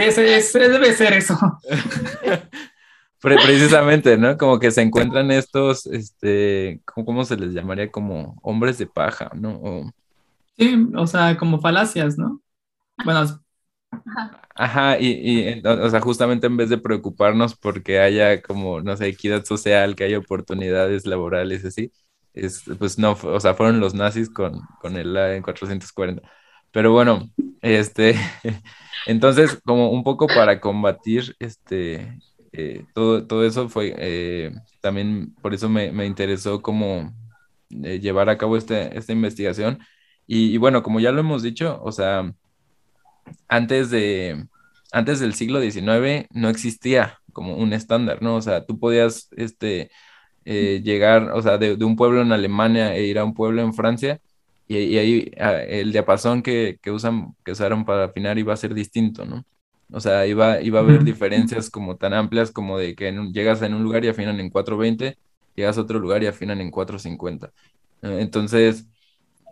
sí, 0.00 0.20
ese, 0.20 0.58
debe 0.58 0.92
ser 0.92 1.12
eso. 1.14 1.38
Precisamente, 3.20 4.16
¿no? 4.16 4.36
Como 4.36 4.58
que 4.58 4.70
se 4.70 4.82
encuentran 4.82 5.30
estos, 5.30 5.86
este, 5.86 6.80
¿cómo, 6.84 7.24
se 7.24 7.36
les 7.36 7.52
llamaría? 7.52 7.90
Como 7.90 8.38
hombres 8.42 8.78
de 8.78 8.86
paja, 8.86 9.30
¿no? 9.34 9.92
Sí, 10.56 10.88
o 10.94 11.06
sea, 11.06 11.36
como 11.36 11.60
falacias, 11.60 12.18
¿no? 12.18 12.40
Bueno. 13.04 13.24
Ajá, 14.54 14.98
y, 15.00 15.08
y, 15.08 15.62
o 15.66 15.90
sea, 15.90 16.00
justamente 16.00 16.46
en 16.46 16.56
vez 16.56 16.68
de 16.68 16.78
preocuparnos 16.78 17.56
porque 17.56 17.98
haya 17.98 18.42
como, 18.42 18.80
no 18.80 18.96
sé, 18.96 19.08
equidad 19.08 19.44
social, 19.44 19.96
que 19.96 20.04
haya 20.04 20.18
oportunidades 20.18 21.06
laborales, 21.06 21.64
así, 21.64 21.92
es, 22.32 22.64
pues 22.78 22.98
no, 22.98 23.12
o 23.22 23.40
sea, 23.40 23.54
fueron 23.54 23.80
los 23.80 23.94
nazis 23.94 24.30
con, 24.30 24.60
con 24.80 24.96
el 24.96 25.16
en 25.16 25.42
440. 25.42 26.22
Pero 26.76 26.92
bueno, 26.92 27.30
este, 27.62 28.16
entonces, 29.06 29.58
como 29.64 29.88
un 29.88 30.04
poco 30.04 30.26
para 30.26 30.60
combatir 30.60 31.34
este, 31.38 32.18
eh, 32.52 32.84
todo, 32.92 33.26
todo 33.26 33.46
eso 33.46 33.70
fue, 33.70 33.94
eh, 33.96 34.52
también 34.82 35.34
por 35.36 35.54
eso 35.54 35.70
me, 35.70 35.90
me 35.90 36.04
interesó 36.04 36.60
como 36.60 37.14
eh, 37.82 37.98
llevar 37.98 38.28
a 38.28 38.36
cabo 38.36 38.58
este, 38.58 38.94
esta 38.94 39.14
investigación. 39.14 39.78
Y, 40.26 40.52
y, 40.52 40.58
bueno, 40.58 40.82
como 40.82 41.00
ya 41.00 41.12
lo 41.12 41.20
hemos 41.20 41.42
dicho, 41.42 41.80
o 41.82 41.92
sea, 41.92 42.30
antes 43.48 43.88
de, 43.88 44.46
antes 44.92 45.18
del 45.18 45.32
siglo 45.32 45.62
XIX 45.62 46.26
no 46.30 46.50
existía 46.50 47.20
como 47.32 47.56
un 47.56 47.72
estándar, 47.72 48.20
¿no? 48.20 48.36
O 48.36 48.42
sea, 48.42 48.66
tú 48.66 48.78
podías, 48.78 49.30
este, 49.38 49.90
llegar, 50.44 51.30
o 51.32 51.40
sea, 51.40 51.56
de, 51.56 51.72
un 51.82 51.96
pueblo 51.96 52.20
en 52.20 52.32
Alemania 52.32 52.94
e 52.94 53.04
ir 53.06 53.18
a 53.18 53.24
un 53.24 53.32
pueblo 53.32 53.62
en 53.62 53.72
Francia, 53.72 54.20
y, 54.68 54.98
ahí 54.98 55.30
ah, 55.38 55.62
el 55.62 55.92
diapasón 55.92 56.42
que, 56.42 56.78
que, 56.82 56.90
usan, 56.90 57.34
que 57.44 57.52
usaron 57.52 57.84
para 57.84 58.04
afinar 58.06 58.38
iba 58.38 58.52
a 58.52 58.56
ser 58.56 58.74
distinto, 58.74 59.24
¿no? 59.24 59.44
O 59.92 60.00
sea, 60.00 60.26
iba, 60.26 60.60
iba 60.62 60.80
a 60.80 60.82
haber 60.82 61.04
diferencias 61.04 61.70
como 61.70 61.96
tan 61.96 62.12
amplias 62.14 62.50
como 62.50 62.78
de 62.78 62.94
que 62.96 63.12
llegas 63.32 63.62
en 63.62 63.74
un 63.74 63.84
lugar 63.84 64.04
y 64.04 64.08
afinan 64.08 64.40
en 64.40 64.50
420, 64.50 65.16
llegas 65.54 65.78
a 65.78 65.80
otro 65.82 66.00
lugar 66.00 66.22
y 66.22 66.26
afinan 66.26 66.60
en 66.60 66.70
450. 66.70 67.52
Entonces, 68.02 68.86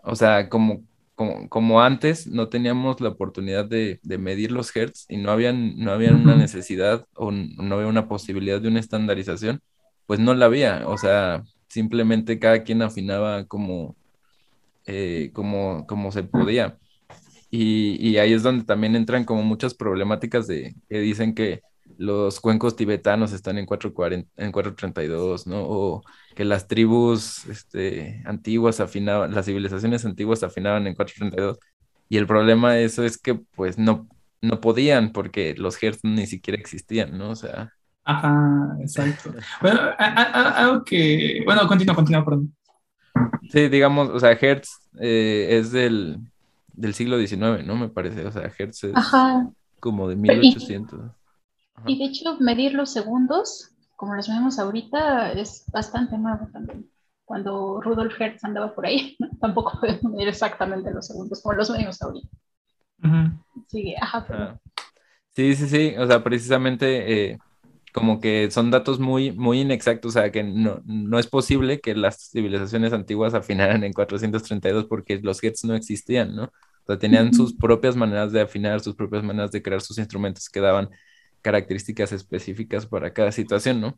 o 0.03 0.17
sea, 0.17 0.49
como, 0.49 0.83
como, 1.15 1.49
como, 1.49 1.83
antes 1.83 2.27
no 2.27 2.49
teníamos 2.49 3.01
la 3.01 3.11
oportunidad 3.11 3.65
de, 3.67 4.01
de 4.03 4.19
medir 4.19 4.53
los 4.53 4.75
hertz 4.75 5.07
y 5.09 5.17
no, 5.19 5.31
habían, 5.31 5.79
no 5.79 5.93
había 5.93 6.13
una 6.13 6.37
necesidad 6.37 7.07
o 7.15 7.31
no 7.33 7.75
había 7.77 7.87
una 7.89 8.09
posibilidad 8.09 8.61
de 8.61 8.69
una 8.69 8.81
estandarización, 8.81 9.61
pues 10.07 10.21
no 10.21 10.35
la 10.35 10.47
había, 10.47 10.87
o 10.89 10.99
sea, 10.99 11.45
simplemente 11.69 12.39
cada 12.39 12.63
quien 12.65 12.83
afinaba 12.83 13.47
como, 13.47 13.97
eh, 14.87 15.31
como, 15.33 15.87
como 15.87 16.13
se 16.13 16.25
podía. 16.25 16.79
Y, 17.51 18.17
ahí 18.17 18.33
es 18.33 18.43
donde 18.43 18.65
también 18.65 18.97
entran 18.97 19.25
como 19.25 19.43
muchas 19.45 19.75
problemáticas 19.75 20.49
de 20.49 20.75
que 20.89 20.99
dicen 20.99 21.35
que 21.35 21.63
los 21.99 22.41
cuencos 22.41 22.75
tibetanos 22.75 23.33
están 23.33 23.59
en 23.59 23.67
440, 23.67 24.29
en 24.45 24.51
432, 24.51 25.47
¿no? 25.47 25.63
O 25.63 26.03
que 26.35 26.45
las 26.45 26.67
tribus 26.67 27.47
este, 27.47 28.23
antiguas 28.27 28.81
afinaban, 28.81 29.33
las 29.33 29.47
civilizaciones 29.47 30.05
antiguas 30.05 30.43
afinaban 30.43 30.87
en 30.89 30.95
432. 30.95 31.59
Y 32.09 32.17
el 32.17 32.27
problema 32.27 32.75
de 32.75 32.85
eso 32.85 33.05
es 33.05 33.19
que 33.19 33.35
pues 33.35 33.79
no, 33.79 34.09
no 34.43 34.61
podían 34.61 35.13
porque 35.13 35.55
los 35.57 35.81
hertz 35.81 36.01
ni 36.03 36.27
siquiera 36.27 36.61
existían, 36.61 37.17
¿no? 37.17 37.31
O 37.31 37.37
sea, 37.37 37.73
Ajá, 38.05 38.77
exacto. 38.81 39.33
Bueno, 39.63 39.81
algo 39.99 40.85
que. 40.85 41.43
Bueno, 41.45 41.67
continúa, 41.67 41.95
continúa, 41.95 42.25
perdón. 42.25 42.55
Sí, 43.51 43.69
digamos, 43.69 44.11
o 44.11 44.19
sea, 44.19 44.33
Hertz 44.33 44.81
eh, 45.01 45.49
es 45.51 45.71
del, 45.71 46.19
del, 46.73 46.95
siglo 46.95 47.19
XIX, 47.19 47.65
¿no? 47.65 47.77
Me 47.77 47.89
parece. 47.89 48.25
O 48.27 48.33
sea, 48.33 48.51
Hertz 48.57 48.85
es 48.85 48.95
como 49.81 50.09
de 50.09 50.17
1800. 50.17 51.11
Y, 51.87 51.99
de 51.99 52.05
hecho, 52.07 52.37
medir 52.41 52.75
los 52.75 52.93
segundos, 52.93 53.73
como 53.97 54.15
los 54.15 54.29
vemos 54.29 54.59
ahorita, 54.59 55.33
es 55.33 55.65
bastante 55.73 56.17
nuevo 56.19 56.49
también. 56.53 56.89
Cuando 57.25 57.81
Rudolf 57.81 58.21
Hertz 58.21 58.45
andaba 58.45 58.75
por 58.75 58.87
ahí, 58.87 59.17
tampoco 59.41 59.79
podemos 59.81 60.03
medir 60.05 60.29
exactamente 60.29 60.91
los 60.91 61.07
segundos 61.07 61.43
como 61.43 61.55
los 61.55 61.71
medimos 61.71 62.01
ahorita. 62.03 62.29
Sí, 63.69 63.95
ajá. 64.01 64.59
Sí, 65.33 65.55
sí, 65.55 65.69
sí, 65.69 65.95
o 65.99 66.07
sea, 66.07 66.23
precisamente 66.23 67.33
eh, 67.33 67.39
como 67.95 68.21
que 68.21 68.51
son 68.51 68.73
datos 68.73 68.99
muy, 68.99 69.31
muy 69.31 69.61
inexactos, 69.61 70.17
o 70.17 70.21
sea, 70.21 70.33
que 70.33 70.43
no, 70.43 70.83
no 70.85 71.19
es 71.21 71.29
posible 71.29 71.81
que 71.81 71.95
las 71.95 72.33
civilizaciones 72.33 72.93
antiguas 72.93 73.35
afinaran 73.35 73.85
en 73.85 73.93
432 73.93 74.87
porque 74.87 75.21
los 75.23 75.43
hertz 75.45 75.65
no 75.65 75.77
existían, 75.77 76.35
¿no? 76.35 76.47
O 76.47 76.87
sea, 76.89 76.99
tenían 76.99 77.33
sus 77.33 77.55
propias 77.55 77.95
maneras 77.95 78.33
de 78.33 78.41
afinar, 78.41 78.81
sus 78.81 78.97
propias 78.97 79.23
maneras 79.23 79.53
de 79.53 79.63
crear 79.63 79.81
sus 79.81 79.99
instrumentos 79.99 80.49
que 80.49 80.59
daban 80.59 80.91
características 81.41 82.11
específicas 82.11 82.85
para 82.85 83.13
cada 83.13 83.31
situación, 83.31 83.81
¿no? 83.81 83.97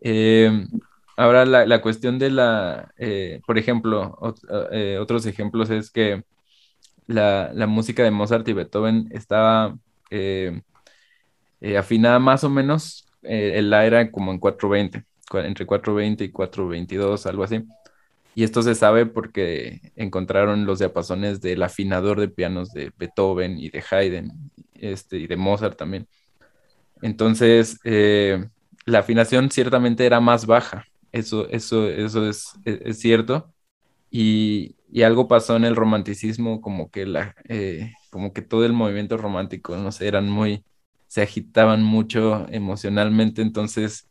Eh, 0.00 0.68
ahora, 1.16 1.44
la, 1.44 1.66
la, 1.66 1.82
cuestión 1.82 2.20
de 2.20 2.30
la, 2.30 2.92
eh, 2.96 3.40
por 3.44 3.58
ejemplo, 3.58 4.18
eh, 4.70 4.98
otros 5.00 5.26
ejemplos 5.26 5.68
es 5.70 5.90
que 5.90 6.22
la, 7.08 7.50
la, 7.54 7.66
música 7.66 8.04
de 8.04 8.12
Mozart 8.12 8.46
y 8.46 8.52
Beethoven 8.52 9.08
estaba 9.10 9.76
afinada 11.78 12.18
más 12.18 12.44
o 12.44 12.50
menos, 12.50 13.06
la 13.22 13.84
era 13.86 14.10
como 14.10 14.32
en 14.32 14.38
420, 14.38 15.04
entre 15.46 15.66
420 15.66 16.24
y 16.24 16.30
422, 16.30 17.26
algo 17.26 17.44
así. 17.44 17.64
Y 18.34 18.44
esto 18.44 18.62
se 18.62 18.74
sabe 18.74 19.06
porque 19.06 19.92
encontraron 19.96 20.64
los 20.64 20.78
diapasones 20.78 21.40
del 21.40 21.62
afinador 21.62 22.20
de 22.20 22.28
pianos 22.28 22.72
de 22.72 22.92
Beethoven 22.96 23.58
y 23.58 23.70
de 23.70 23.84
Haydn 23.90 24.50
este, 24.74 25.18
y 25.18 25.26
de 25.26 25.36
Mozart 25.36 25.76
también. 25.76 26.06
Entonces, 27.02 27.78
eh, 27.84 28.46
la 28.86 29.00
afinación 29.00 29.50
ciertamente 29.50 30.06
era 30.06 30.20
más 30.20 30.46
baja, 30.46 30.84
eso, 31.12 31.48
eso, 31.48 31.88
eso 31.88 32.28
es, 32.28 32.52
es, 32.64 32.98
cierto. 33.00 33.52
Y, 34.10 34.76
y, 34.90 35.02
algo 35.02 35.28
pasó 35.28 35.56
en 35.56 35.64
el 35.64 35.76
romanticismo, 35.76 36.60
como 36.60 36.90
que, 36.90 37.06
la, 37.06 37.34
eh, 37.48 37.92
como 38.10 38.32
que 38.32 38.42
todo 38.42 38.64
el 38.66 38.72
movimiento 38.72 39.16
romántico, 39.16 39.76
no 39.76 39.92
sé, 39.92 40.08
eran 40.08 40.28
muy, 40.30 40.64
se 41.10 41.22
agitaban 41.22 41.82
mucho 41.82 42.46
emocionalmente, 42.50 43.42
entonces 43.42 44.08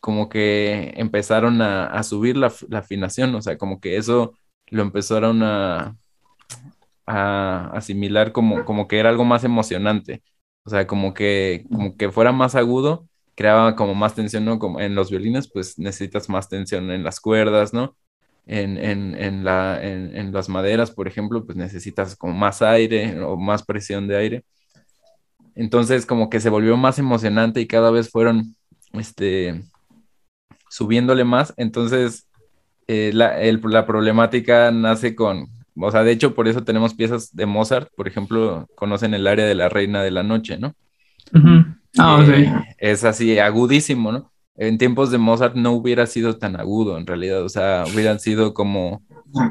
como 0.00 0.28
que 0.28 0.92
empezaron 0.96 1.62
a, 1.62 2.02
subir 2.02 2.36
la, 2.36 2.52
la, 2.68 2.80
afinación, 2.80 3.32
o 3.36 3.42
sea, 3.42 3.56
como 3.58 3.80
que 3.80 3.96
eso 3.96 4.36
lo 4.66 4.82
empezaron 4.82 5.44
a, 5.44 5.96
a 7.06 7.70
asimilar 7.74 8.32
como, 8.32 8.64
como 8.64 8.88
que 8.88 8.98
era 8.98 9.10
algo 9.10 9.24
más 9.24 9.44
emocionante, 9.44 10.22
o 10.64 10.70
sea, 10.70 10.86
como 10.88 11.14
que, 11.14 11.64
como 11.70 11.96
que 11.96 12.10
fuera 12.10 12.32
más 12.32 12.56
agudo, 12.56 13.06
creaba 13.36 13.76
como 13.76 13.94
más 13.94 14.14
tensión, 14.16 14.44
¿no? 14.44 14.58
Como 14.58 14.80
en 14.80 14.96
los 14.96 15.10
violines, 15.10 15.48
pues 15.48 15.78
necesitas 15.78 16.28
más 16.28 16.48
tensión 16.48 16.90
en 16.90 17.04
las 17.04 17.20
cuerdas, 17.20 17.72
¿no? 17.72 17.96
En, 18.46 18.78
en, 18.78 19.14
en, 19.14 19.44
la, 19.44 19.80
en, 19.80 20.16
en 20.16 20.32
las 20.32 20.48
maderas, 20.48 20.90
por 20.90 21.06
ejemplo, 21.06 21.44
pues 21.46 21.56
necesitas 21.56 22.16
como 22.16 22.34
más 22.34 22.62
aire 22.62 23.20
o 23.22 23.36
más 23.36 23.64
presión 23.64 24.08
de 24.08 24.16
aire. 24.16 24.44
Entonces, 25.54 26.06
como 26.06 26.30
que 26.30 26.40
se 26.40 26.50
volvió 26.50 26.76
más 26.76 26.98
emocionante 26.98 27.60
y 27.60 27.66
cada 27.66 27.90
vez 27.90 28.10
fueron, 28.10 28.56
este, 28.92 29.62
subiéndole 30.70 31.24
más. 31.24 31.52
Entonces, 31.56 32.28
eh, 32.88 33.10
la, 33.12 33.36
la, 33.38 33.86
problemática 33.86 34.70
nace 34.70 35.14
con, 35.14 35.48
o 35.76 35.90
sea, 35.90 36.02
de 36.02 36.12
hecho, 36.12 36.34
por 36.34 36.48
eso 36.48 36.64
tenemos 36.64 36.94
piezas 36.94 37.34
de 37.34 37.46
Mozart, 37.46 37.90
por 37.96 38.08
ejemplo, 38.08 38.66
conocen 38.74 39.14
el 39.14 39.26
área 39.26 39.46
de 39.46 39.54
la 39.54 39.68
Reina 39.68 40.02
de 40.02 40.10
la 40.10 40.22
Noche, 40.22 40.58
¿no? 40.58 40.74
Ah, 41.98 42.24
es 42.78 43.04
así, 43.04 43.38
agudísimo, 43.38 44.12
¿no? 44.12 44.32
En 44.56 44.78
tiempos 44.78 45.10
de 45.10 45.18
Mozart 45.18 45.54
no 45.56 45.72
hubiera 45.72 46.06
sido 46.06 46.36
tan 46.36 46.58
agudo, 46.58 46.98
en 46.98 47.06
realidad, 47.06 47.42
o 47.42 47.48
sea, 47.48 47.84
hubieran 47.92 48.20
sido 48.20 48.54
como 48.54 49.02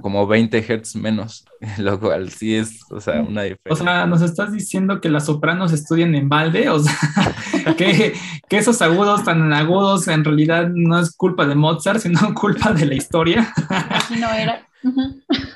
como 0.02 0.28
20 0.28 0.62
Hz 0.62 0.96
menos, 0.96 1.46
lo 1.78 2.00
cual 2.00 2.30
sí 2.32 2.56
es, 2.56 2.80
o 2.92 3.00
sea, 3.00 3.22
una 3.22 3.44
diferencia. 3.44 3.72
O 3.72 3.76
sea, 3.76 4.06
nos 4.06 4.22
estás 4.22 4.52
diciendo 4.52 5.02
que 5.02 5.10
las 5.10 5.26
sopranos 5.26 5.72
estudian 5.74 6.16
en 6.16 6.30
balde, 6.30 6.70
o 6.70 6.80
sea, 6.80 6.96
que, 7.78 8.14
que, 8.48 8.58
esos 8.58 8.82
agudos 8.82 9.24
tan 9.24 9.52
agudos 9.54 10.08
en 10.08 10.24
realidad 10.24 10.70
no 10.74 11.00
es 11.00 11.16
culpa 11.16 11.46
de 11.46 11.56
Mozart, 11.56 12.00
sino 12.00 12.34
culpa 12.34 12.72
de 12.74 12.86
la 12.86 12.96
historia. 12.96 13.54
Así 13.70 14.20
no 14.20 14.32
era. 14.32 14.68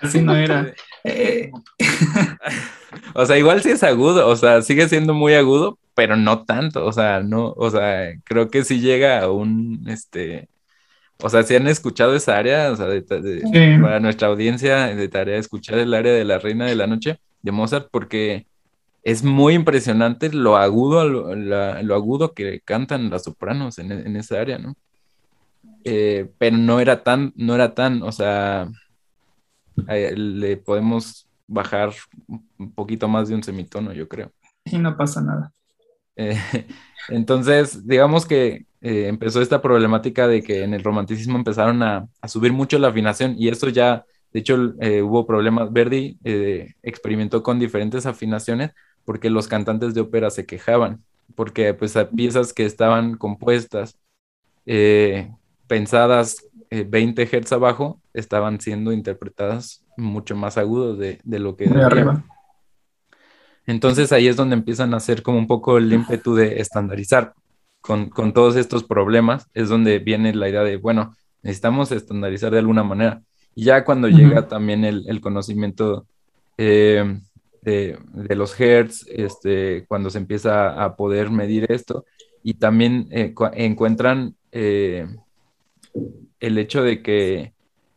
Así 0.01 0.21
no 0.21 0.35
era. 0.35 0.73
Eh, 1.03 1.51
o 3.13 3.25
sea, 3.25 3.37
igual 3.37 3.61
sí 3.61 3.69
es 3.69 3.83
agudo, 3.83 4.27
o 4.27 4.35
sea, 4.35 4.61
sigue 4.61 4.87
siendo 4.89 5.13
muy 5.13 5.33
agudo, 5.33 5.77
pero 5.93 6.17
no 6.17 6.43
tanto, 6.45 6.85
o 6.85 6.91
sea, 6.91 7.21
no, 7.21 7.53
o 7.55 7.69
sea, 7.69 8.13
creo 8.23 8.49
que 8.49 8.63
sí 8.63 8.79
llega 8.79 9.21
a 9.21 9.31
un, 9.31 9.85
este, 9.87 10.49
o 11.21 11.29
sea, 11.29 11.43
si 11.43 11.55
han 11.55 11.67
escuchado 11.67 12.15
esa 12.15 12.37
área, 12.37 12.71
o 12.71 12.75
sea, 12.75 12.87
para 13.81 13.99
nuestra 13.99 14.27
audiencia 14.27 14.87
de 14.93 15.07
tarea 15.07 15.37
escuchar 15.37 15.79
el 15.79 15.93
área 15.93 16.13
de 16.13 16.25
la 16.25 16.39
Reina 16.39 16.65
de 16.65 16.75
la 16.75 16.87
Noche 16.87 17.19
de 17.41 17.51
Mozart, 17.51 17.87
porque 17.89 18.47
es 19.03 19.23
muy 19.23 19.53
impresionante 19.53 20.31
lo 20.31 20.57
agudo, 20.57 21.07
lo, 21.35 21.95
agudo 21.95 22.33
que 22.33 22.59
cantan 22.61 23.09
las 23.09 23.23
sopranos 23.23 23.77
en, 23.77 24.15
esa 24.15 24.41
área, 24.41 24.57
¿no? 24.57 24.75
Eh, 25.83 26.31
pero 26.37 26.57
no 26.57 26.79
era 26.79 27.03
tan, 27.03 27.31
no 27.35 27.53
era 27.55 27.75
tan, 27.75 28.01
o 28.01 28.11
sea, 28.11 28.67
le 29.87 30.57
podemos 30.57 31.27
bajar 31.47 31.93
un 32.57 32.71
poquito 32.71 33.07
más 33.07 33.29
de 33.29 33.35
un 33.35 33.43
semitono, 33.43 33.93
yo 33.93 34.07
creo. 34.07 34.31
Y 34.65 34.79
no 34.79 34.97
pasa 34.97 35.21
nada. 35.21 35.51
Eh, 36.15 36.39
entonces, 37.09 37.87
digamos 37.87 38.25
que 38.25 38.65
eh, 38.81 39.07
empezó 39.07 39.41
esta 39.41 39.61
problemática 39.61 40.27
de 40.27 40.43
que 40.43 40.63
en 40.63 40.73
el 40.73 40.83
romanticismo 40.83 41.37
empezaron 41.37 41.81
a, 41.83 42.07
subir 42.27 42.53
mucho 42.53 42.77
la 42.77 42.89
afinación 42.89 43.35
y 43.37 43.49
eso 43.49 43.69
ya, 43.69 44.05
de 44.31 44.39
hecho, 44.39 44.73
eh, 44.79 45.01
hubo 45.01 45.25
problemas. 45.25 45.71
Verdi 45.73 46.17
eh, 46.23 46.73
experimentó 46.83 47.41
con 47.41 47.59
diferentes 47.59 48.05
afinaciones 48.05 48.71
porque 49.03 49.29
los 49.29 49.47
cantantes 49.47 49.93
de 49.93 50.01
ópera 50.01 50.29
se 50.29 50.45
quejaban, 50.45 51.03
porque 51.35 51.73
pues 51.73 51.95
piezas 52.15 52.53
que 52.53 52.65
estaban 52.65 53.17
compuestas, 53.17 53.97
pensadas 55.67 56.45
20 56.69 57.25
Hz 57.25 57.51
abajo, 57.53 58.01
estaban 58.13 58.59
siendo 58.59 58.91
interpretadas 58.91 59.83
mucho 59.97 60.35
más 60.35 60.57
agudos 60.57 60.97
de, 60.97 61.19
lo 61.23 61.55
que... 61.55 61.67
De 61.67 61.83
arriba. 61.83 62.23
Entonces 63.67 64.11
ahí 64.11 64.27
es 64.27 64.35
donde 64.35 64.55
empiezan 64.55 64.93
a 64.93 64.97
hacer 64.97 65.23
como 65.23 65.37
un 65.37 65.47
poco 65.47 65.77
el 65.77 65.91
ímpetu 65.91 66.35
de 66.35 66.59
estandarizar 66.59 67.33
con, 67.81 68.09
con, 68.09 68.33
todos 68.33 68.55
estos 68.55 68.83
problemas, 68.83 69.47
es 69.53 69.69
donde 69.69 69.99
viene 69.99 70.33
la 70.33 70.49
idea 70.49 70.63
de, 70.63 70.77
bueno, 70.77 71.15
necesitamos 71.43 71.91
estandarizar 71.91 72.51
de 72.51 72.59
alguna 72.59 72.83
manera. 72.83 73.21
Y 73.53 73.65
ya 73.65 73.85
cuando 73.85 74.07
llega 74.07 74.47
también 74.47 74.83
el, 74.83 75.05
el 75.07 75.21
conocimiento 75.21 76.05
eh, 76.57 77.19
de, 77.61 77.97
de, 78.13 78.35
los 78.35 78.59
hertz, 78.59 79.05
este, 79.07 79.85
cuando 79.87 80.09
se 80.09 80.17
empieza 80.17 80.83
a 80.83 80.95
poder 80.95 81.29
medir 81.29 81.71
esto, 81.71 82.05
y 82.47 82.55
también 82.55 83.07
eh, 83.09 83.33
encuentran 83.53 84.35
eh, 84.51 85.07
el 86.39 86.57
hecho 86.59 86.83
de 86.83 87.01
que 87.01 87.53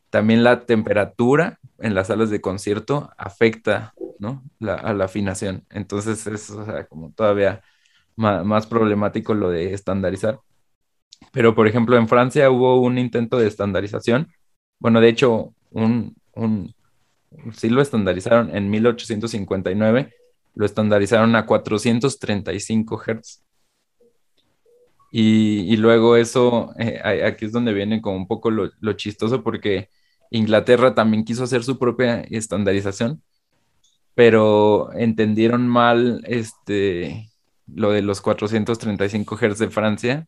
también 0.08 0.42
la 0.42 0.64
temperatura 0.64 1.58
en 1.78 1.94
las 1.94 2.06
salas 2.06 2.30
de 2.30 2.40
concierto 2.40 3.10
afecta 3.18 3.92
¿no? 4.18 4.42
la, 4.58 4.74
a 4.74 4.94
la 4.94 5.04
afinación. 5.06 5.64
Entonces 5.70 6.26
es 6.26 6.52
como 6.88 7.12
todavía 7.12 7.62
más, 8.18 8.66
problemático 8.66 9.34
lo 9.34 9.50
de 9.50 9.72
estandarizar. 9.72 10.40
Pero, 11.32 11.54
por 11.54 11.68
ejemplo, 11.68 11.96
en 11.96 12.08
Francia 12.08 12.50
hubo 12.50 12.80
un 12.80 12.98
intento 12.98 13.38
de 13.38 13.48
estandarización. 13.48 14.28
Bueno, 14.78 15.00
de 15.00 15.08
hecho, 15.08 15.54
un, 15.70 16.16
un, 16.34 16.74
sí 17.52 17.68
lo 17.70 17.82
estandarizaron 17.82 18.54
en 18.54 18.70
1859, 18.70 20.14
lo 20.54 20.66
estandarizaron 20.66 21.36
a 21.36 21.46
435 21.46 22.98
Hz. 22.98 23.44
Y, 25.10 25.72
y 25.72 25.76
luego 25.76 26.16
eso, 26.16 26.72
eh, 26.78 27.00
aquí 27.24 27.46
es 27.46 27.52
donde 27.52 27.72
viene 27.72 28.02
como 28.02 28.16
un 28.16 28.28
poco 28.28 28.50
lo, 28.50 28.70
lo, 28.80 28.92
chistoso 28.92 29.42
porque 29.42 29.88
Inglaterra 30.30 30.94
también 30.94 31.24
quiso 31.24 31.44
hacer 31.44 31.64
su 31.64 31.78
propia 31.78 32.20
estandarización, 32.22 33.22
pero 34.18 34.92
entendieron 34.94 35.68
mal 35.68 36.24
este, 36.26 37.30
lo 37.68 37.92
de 37.92 38.02
los 38.02 38.20
435 38.20 39.36
Hz 39.36 39.58
de 39.60 39.70
Francia. 39.70 40.26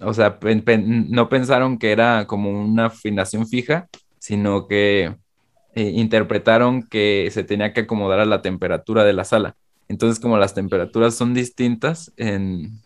O 0.00 0.14
sea, 0.14 0.38
no 0.86 1.28
pensaron 1.28 1.78
que 1.78 1.92
era 1.92 2.26
como 2.26 2.50
una 2.50 2.86
afinación 2.86 3.46
fija, 3.46 3.88
sino 4.18 4.66
que 4.66 5.16
eh, 5.74 5.92
interpretaron 5.96 6.82
que 6.82 7.28
se 7.30 7.44
tenía 7.44 7.74
que 7.74 7.80
acomodar 7.82 8.20
a 8.20 8.24
la 8.24 8.40
temperatura 8.40 9.04
de 9.04 9.12
la 9.12 9.24
sala. 9.24 9.54
Entonces, 9.86 10.18
como 10.18 10.38
las 10.38 10.54
temperaturas 10.54 11.14
son 11.14 11.34
distintas 11.34 12.14
en, 12.16 12.80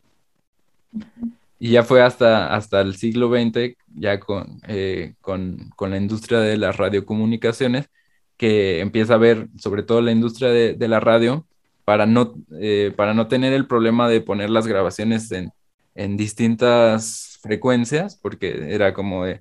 Y 1.59 1.71
ya 1.71 1.83
fue 1.83 2.03
hasta, 2.03 2.55
hasta 2.55 2.83
el 2.83 2.97
siglo 2.97 3.31
XX, 3.31 3.75
ya 3.95 4.21
con, 4.21 4.61
eh, 4.69 5.15
con, 5.23 5.71
con, 5.77 5.93
la 5.93 5.97
industria 5.97 6.41
de 6.41 6.59
las 6.59 6.77
radiocomunicaciones, 6.77 7.89
que 8.37 8.81
empieza 8.81 9.15
a 9.15 9.17
ver, 9.17 9.49
sobre 9.59 9.83
todo 9.83 10.03
la 10.03 10.13
industria 10.13 10.51
de, 10.51 10.75
de 10.75 10.89
la 10.89 11.01
radio, 11.01 11.47
para 11.87 12.05
no, 12.05 12.35
eh, 12.61 12.93
para 12.95 13.15
no 13.15 13.29
tener 13.29 13.55
el 13.55 13.67
problema 13.67 14.11
de 14.11 14.21
poner 14.21 14.51
las 14.51 14.67
grabaciones 14.67 15.33
en, 15.33 15.53
en 15.95 16.19
distintas 16.19 17.39
frecuencias, 17.41 18.15
porque 18.15 18.75
era 18.75 18.93
como 18.93 19.25
de, 19.25 19.41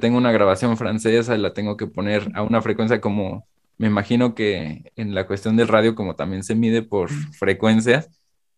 tengo 0.00 0.18
una 0.18 0.32
grabación 0.32 0.76
francesa 0.76 1.36
y 1.36 1.38
la 1.38 1.52
tengo 1.52 1.76
que 1.76 1.86
poner 1.86 2.30
a 2.34 2.42
una 2.42 2.60
frecuencia 2.60 3.00
como, 3.00 3.46
me 3.78 3.86
imagino 3.86 4.34
que 4.34 4.92
en 4.96 5.14
la 5.14 5.26
cuestión 5.26 5.56
del 5.56 5.68
radio, 5.68 5.94
como 5.94 6.16
también 6.16 6.42
se 6.42 6.54
mide 6.54 6.82
por 6.82 7.08
frecuencias, 7.10 8.10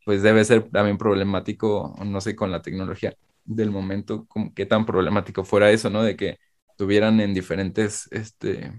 pues 0.05 0.23
debe 0.23 0.43
ser 0.45 0.71
también 0.71 0.97
problemático, 0.97 1.95
no 2.05 2.21
sé, 2.23 2.35
con 2.35 2.51
la 2.51 2.63
tecnología 2.63 3.15
del 3.45 3.71
momento, 3.71 4.25
como 4.27 4.55
qué 4.55 4.65
tan 4.65 4.87
problemático 4.87 5.45
fuera 5.45 5.71
eso, 5.71 5.91
¿no? 5.91 6.03
De 6.03 6.17
que 6.17 6.39
tuvieran 6.79 7.21
en 7.21 7.35
diferentes 7.35 8.09
este, 8.11 8.73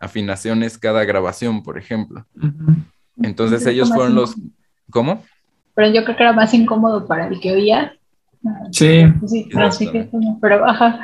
afinaciones 0.00 0.78
cada 0.78 1.04
grabación, 1.04 1.62
por 1.62 1.76
ejemplo. 1.76 2.26
Entonces 3.22 3.66
ellos 3.66 3.90
fueron 3.92 4.14
los... 4.14 4.36
¿Cómo? 4.90 5.22
Pero 5.74 5.92
yo 5.92 6.04
creo 6.04 6.16
que 6.16 6.22
era 6.22 6.32
más 6.32 6.54
incómodo 6.54 7.06
para 7.06 7.26
el 7.26 7.40
que 7.40 7.52
oía. 7.52 7.94
Sí. 8.70 9.04
Sí, 9.26 9.48
así 9.56 9.90
que, 9.90 10.08
pero, 10.40 10.68
ajá. 10.68 11.00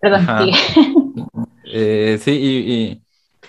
Perdón. 0.00 0.26
Eh, 1.70 2.18
sí, 2.22 2.30
y, 2.32 3.02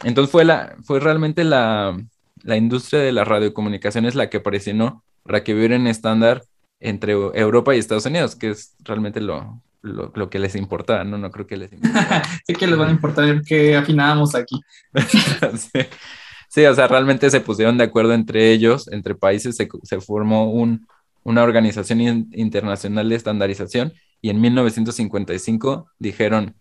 entonces 0.04 0.30
fue, 0.30 0.44
la, 0.44 0.76
fue 0.84 1.00
realmente 1.00 1.46
la, 1.46 1.98
la 2.44 2.58
industria 2.58 3.00
de 3.00 3.14
las 3.14 3.26
radiocomunicaciones 3.26 4.14
la 4.14 4.30
que 4.30 4.42
presionó 4.42 5.06
para 5.24 5.42
que 5.42 5.54
hubiera 5.54 5.78
un 5.78 5.88
estándar 5.88 6.44
entre 6.82 7.14
Europa 7.14 7.74
y 7.74 7.80
Estados 7.80 8.06
Unidos, 8.06 8.36
que 8.36 8.50
es 8.50 8.76
realmente 8.84 9.22
lo, 9.22 9.62
lo, 9.82 10.30
que 10.30 10.40
les 10.40 10.56
importaba, 10.56 11.04
¿no? 11.04 11.18
No 11.18 11.32
creo 11.32 11.48
que 11.48 11.58
les 11.58 11.72
importara. 11.72 12.24
sí 12.46 12.54
que 12.54 12.68
les 12.68 12.78
van 12.78 12.90
a 12.90 12.92
importar 12.92 13.42
que 13.44 13.76
afinábamos 13.76 14.36
aquí. 14.36 14.60
sí. 16.50 16.66
o 16.66 16.74
sea, 16.74 16.88
realmente 16.88 17.30
se 17.30 17.42
pusieron 17.42 17.78
de 17.78 17.86
acuerdo 17.86 18.14
entre 18.14 18.52
ellos, 18.52 18.92
entre 18.92 19.16
países, 19.16 19.56
se, 19.56 19.68
se 19.84 20.02
formó 20.02 20.52
un, 20.52 20.88
una 21.30 21.44
organización 21.44 22.02
internacional 22.34 23.08
de 23.08 23.16
estandarización 23.16 23.94
y 24.20 24.32
en 24.32 24.42
1955 24.42 25.92
dijeron, 26.00 26.56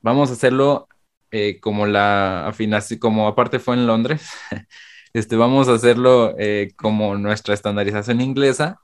vamos 0.00 0.30
a 0.30 0.34
hacerlo 0.34 0.86
eh, 1.32 1.58
como 1.58 1.86
la 1.86 2.46
afinación, 2.46 3.00
como 3.00 3.26
aparte 3.26 3.58
fue 3.58 3.74
en 3.74 3.88
Londres, 3.88 4.30
este, 5.12 5.34
vamos 5.34 5.68
a 5.68 5.74
hacerlo 5.74 6.36
eh, 6.38 6.70
como 6.76 7.16
nuestra 7.16 7.52
estandarización 7.52 8.20
inglesa, 8.20 8.80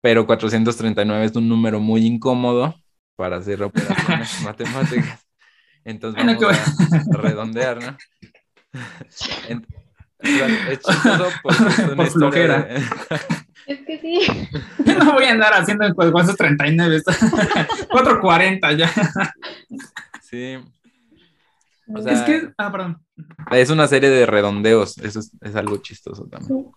pero 0.00 0.26
439 0.26 1.26
es 1.26 1.36
un 1.36 1.50
número 1.50 1.78
muy 1.78 2.06
incómodo 2.06 2.74
para 3.14 3.36
hacer 3.36 3.62
operaciones 3.62 4.40
matemáticas. 4.42 5.20
Entonces 5.84 6.24
vamos 6.24 6.44
a, 6.50 7.18
redondear, 7.18 7.78
¿no? 7.82 7.96
es 10.22 10.80
chistoso 10.86 11.28
porque 11.42 11.64
es 11.64 11.78
una 11.78 12.06
flojera. 12.06 12.68
Es 13.64 13.78
que 13.86 14.00
sí. 14.00 14.20
No 14.98 15.12
voy 15.12 15.24
a 15.24 15.30
andar 15.30 15.54
haciendo 15.54 15.84
439, 15.94 17.00
440 17.90 18.72
ya. 18.72 18.90
Sí. 20.20 20.58
es 22.06 22.20
que, 22.22 22.50
ah, 22.58 22.72
perdón. 22.72 22.98
Es 23.52 23.70
una 23.70 23.86
serie 23.86 24.10
de 24.10 24.26
redondeos, 24.26 24.98
eso 24.98 25.20
es, 25.20 25.30
es 25.40 25.54
algo 25.54 25.76
chistoso 25.76 26.26
también. 26.26 26.72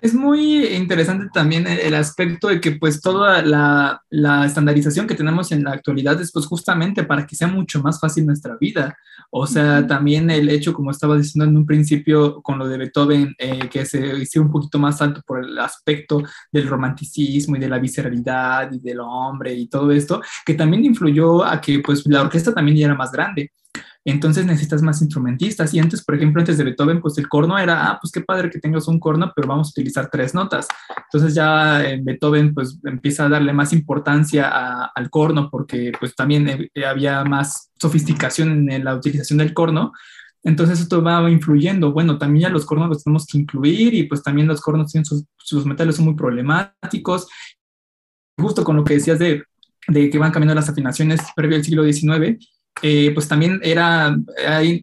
Es 0.00 0.14
muy 0.14 0.66
interesante 0.66 1.28
también 1.32 1.66
el 1.66 1.94
aspecto 1.94 2.48
de 2.48 2.60
que 2.60 2.72
pues 2.72 3.00
toda 3.00 3.42
la, 3.42 4.02
la, 4.10 4.44
estandarización 4.44 5.06
que 5.06 5.14
tenemos 5.14 5.50
en 5.52 5.64
la 5.64 5.72
actualidad 5.72 6.20
es 6.20 6.30
pues 6.30 6.46
justamente 6.46 7.04
para 7.04 7.26
que 7.26 7.36
sea 7.36 7.48
mucho 7.48 7.80
más 7.82 7.98
fácil 7.98 8.26
nuestra 8.26 8.56
vida. 8.60 8.96
O 9.30 9.46
sea, 9.46 9.86
también 9.86 10.30
el 10.30 10.50
hecho, 10.50 10.74
como 10.74 10.90
estaba 10.90 11.16
diciendo 11.16 11.48
en 11.48 11.56
un 11.56 11.64
principio 11.64 12.42
con 12.42 12.58
lo 12.58 12.68
de 12.68 12.76
Beethoven, 12.76 13.34
eh, 13.38 13.68
que 13.70 13.86
se 13.86 14.18
hizo 14.18 14.42
un 14.42 14.50
poquito 14.50 14.78
más 14.78 15.00
alto 15.00 15.22
por 15.26 15.42
el 15.42 15.58
aspecto 15.58 16.22
del 16.50 16.68
romanticismo 16.68 17.56
y 17.56 17.60
de 17.60 17.68
la 17.68 17.78
visceralidad 17.78 18.70
y 18.72 18.80
del 18.80 19.00
hombre 19.00 19.54
y 19.54 19.68
todo 19.68 19.90
esto, 19.90 20.20
que 20.44 20.54
también 20.54 20.84
influyó 20.84 21.44
a 21.44 21.60
que 21.60 21.78
pues 21.78 22.06
la 22.06 22.22
orquesta 22.22 22.52
también 22.52 22.76
ya 22.76 22.86
era 22.86 22.94
más 22.94 23.10
grande 23.10 23.50
entonces 24.04 24.44
necesitas 24.44 24.82
más 24.82 25.00
instrumentistas. 25.00 25.72
Y 25.74 25.78
antes, 25.78 26.04
por 26.04 26.16
ejemplo, 26.16 26.40
antes 26.40 26.58
de 26.58 26.64
Beethoven, 26.64 27.00
pues 27.00 27.18
el 27.18 27.28
corno 27.28 27.58
era, 27.58 27.88
ah, 27.88 27.98
pues 28.00 28.10
qué 28.12 28.20
padre 28.20 28.50
que 28.50 28.58
tengas 28.58 28.88
un 28.88 28.98
corno, 28.98 29.32
pero 29.34 29.48
vamos 29.48 29.68
a 29.68 29.70
utilizar 29.70 30.08
tres 30.10 30.34
notas. 30.34 30.66
Entonces 31.04 31.34
ya 31.34 31.88
en 31.88 32.04
Beethoven, 32.04 32.52
pues 32.52 32.78
empieza 32.84 33.26
a 33.26 33.28
darle 33.28 33.52
más 33.52 33.72
importancia 33.72 34.90
al 34.94 35.10
corno, 35.10 35.48
porque 35.50 35.92
pues 35.98 36.14
también 36.14 36.70
eh, 36.74 36.84
había 36.84 37.24
más 37.24 37.70
sofisticación 37.78 38.70
en 38.70 38.84
la 38.84 38.96
utilización 38.96 39.38
del 39.38 39.54
corno. 39.54 39.92
Entonces 40.42 40.80
esto 40.80 41.02
va 41.02 41.30
influyendo. 41.30 41.92
Bueno, 41.92 42.18
también 42.18 42.42
ya 42.42 42.48
los 42.48 42.66
cornos 42.66 42.88
los 42.88 43.04
tenemos 43.04 43.26
que 43.26 43.38
incluir 43.38 43.94
y 43.94 44.04
pues 44.04 44.22
también 44.22 44.48
los 44.48 44.60
cornos 44.60 44.90
tienen 44.90 45.04
sus, 45.04 45.24
sus 45.38 45.64
metales 45.64 45.94
son 45.94 46.06
muy 46.06 46.14
problemáticos. 46.14 47.28
Justo 48.36 48.64
con 48.64 48.74
lo 48.74 48.82
que 48.82 48.94
decías 48.94 49.20
de, 49.20 49.44
de 49.86 50.10
que 50.10 50.18
van 50.18 50.32
cambiando 50.32 50.56
las 50.56 50.68
afinaciones 50.68 51.20
previo 51.36 51.56
al 51.56 51.64
siglo 51.64 51.84
XIX, 51.84 52.38
eh, 52.80 53.10
pues 53.12 53.28
también 53.28 53.60
era, 53.62 54.16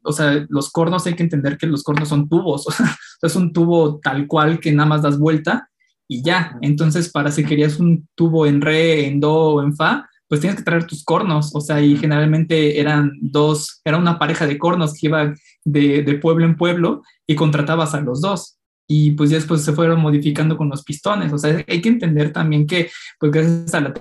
o 0.04 0.12
sea, 0.12 0.46
los 0.50 0.70
cornos 0.70 1.06
hay 1.08 1.16
que 1.16 1.24
entender 1.24 1.58
que 1.58 1.68
los 1.68 1.84
cornos 1.84 2.10
son 2.10 2.30
tubos, 2.30 2.68
o 2.68 2.72
sea, 2.72 2.96
es 3.22 3.36
un 3.36 3.52
tubo 3.52 4.00
tal 4.00 4.28
cual 4.28 4.60
que 4.60 4.72
nada 4.72 4.88
más 4.88 5.02
das 5.02 5.18
vuelta 5.18 5.70
y 6.08 6.24
ya. 6.24 6.58
Entonces, 6.62 7.10
para 7.10 7.32
si 7.32 7.44
querías 7.44 7.80
un 7.80 8.08
tubo 8.16 8.46
en 8.46 8.62
re, 8.62 9.08
en 9.08 9.20
do 9.20 9.34
o 9.34 9.64
en 9.64 9.76
fa, 9.76 10.08
pues 10.28 10.42
tienes 10.42 10.58
que 10.58 10.64
traer 10.64 10.86
tus 10.86 11.04
cornos, 11.04 11.56
o 11.56 11.62
sea, 11.62 11.82
y 11.82 11.98
generalmente 11.98 12.80
eran 12.80 13.14
dos, 13.22 13.82
era 13.84 13.98
una 13.98 14.20
pareja 14.20 14.46
de 14.46 14.60
cornos 14.60 14.94
que 14.94 15.08
iba 15.08 15.34
de, 15.66 16.04
de 16.04 16.14
pueblo 16.16 16.46
en 16.46 16.56
pueblo 16.56 17.02
y 17.26 17.36
contratabas 17.36 17.96
a 17.96 18.02
los 18.02 18.22
dos 18.22 18.60
y 18.92 19.12
pues 19.12 19.30
ya 19.30 19.38
después 19.38 19.64
se 19.64 19.74
fueron 19.74 20.02
modificando 20.02 20.58
con 20.58 20.68
los 20.68 20.84
pistones. 20.84 21.32
O 21.32 21.38
sea, 21.38 21.64
hay 21.68 21.82
que 21.82 21.90
entender 21.90 22.34
también 22.34 22.66
que, 22.66 22.90
pues 23.20 23.32
gracias 23.32 23.76
a 23.76 23.82
la 23.82 23.94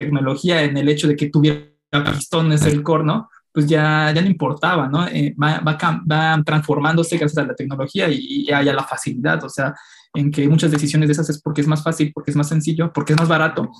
tecnología, 0.00 0.62
en 0.62 0.78
el 0.78 0.88
hecho 0.88 1.06
de 1.08 1.14
que 1.14 1.30
tuviera 1.92 2.12
pistones, 2.16 2.64
el 2.66 2.82
corno, 2.82 3.28
pues 3.52 3.66
ya, 3.66 4.12
ya 4.14 4.22
no 4.22 4.28
importaba, 4.28 4.88
¿no? 4.88 5.06
Eh, 5.08 5.34
va, 5.40 5.60
va, 5.60 6.42
transformándose 6.44 7.18
gracias 7.18 7.44
a 7.44 7.46
la 7.46 7.54
tecnología 7.54 8.08
y, 8.08 8.46
y 8.48 8.50
a 8.50 8.62
la 8.62 8.84
facilidad, 8.84 9.44
o 9.44 9.48
sea, 9.48 9.74
en 10.14 10.30
que 10.30 10.48
muchas 10.48 10.70
decisiones 10.70 11.08
de 11.08 11.12
esas 11.12 11.28
es 11.30 11.40
porque 11.40 11.60
es 11.60 11.66
más 11.66 11.82
fácil, 11.82 12.12
porque 12.14 12.30
es 12.30 12.36
más 12.36 12.48
sencillo, 12.48 12.92
porque 12.92 13.12
es 13.12 13.18
más 13.18 13.28
barato. 13.28 13.70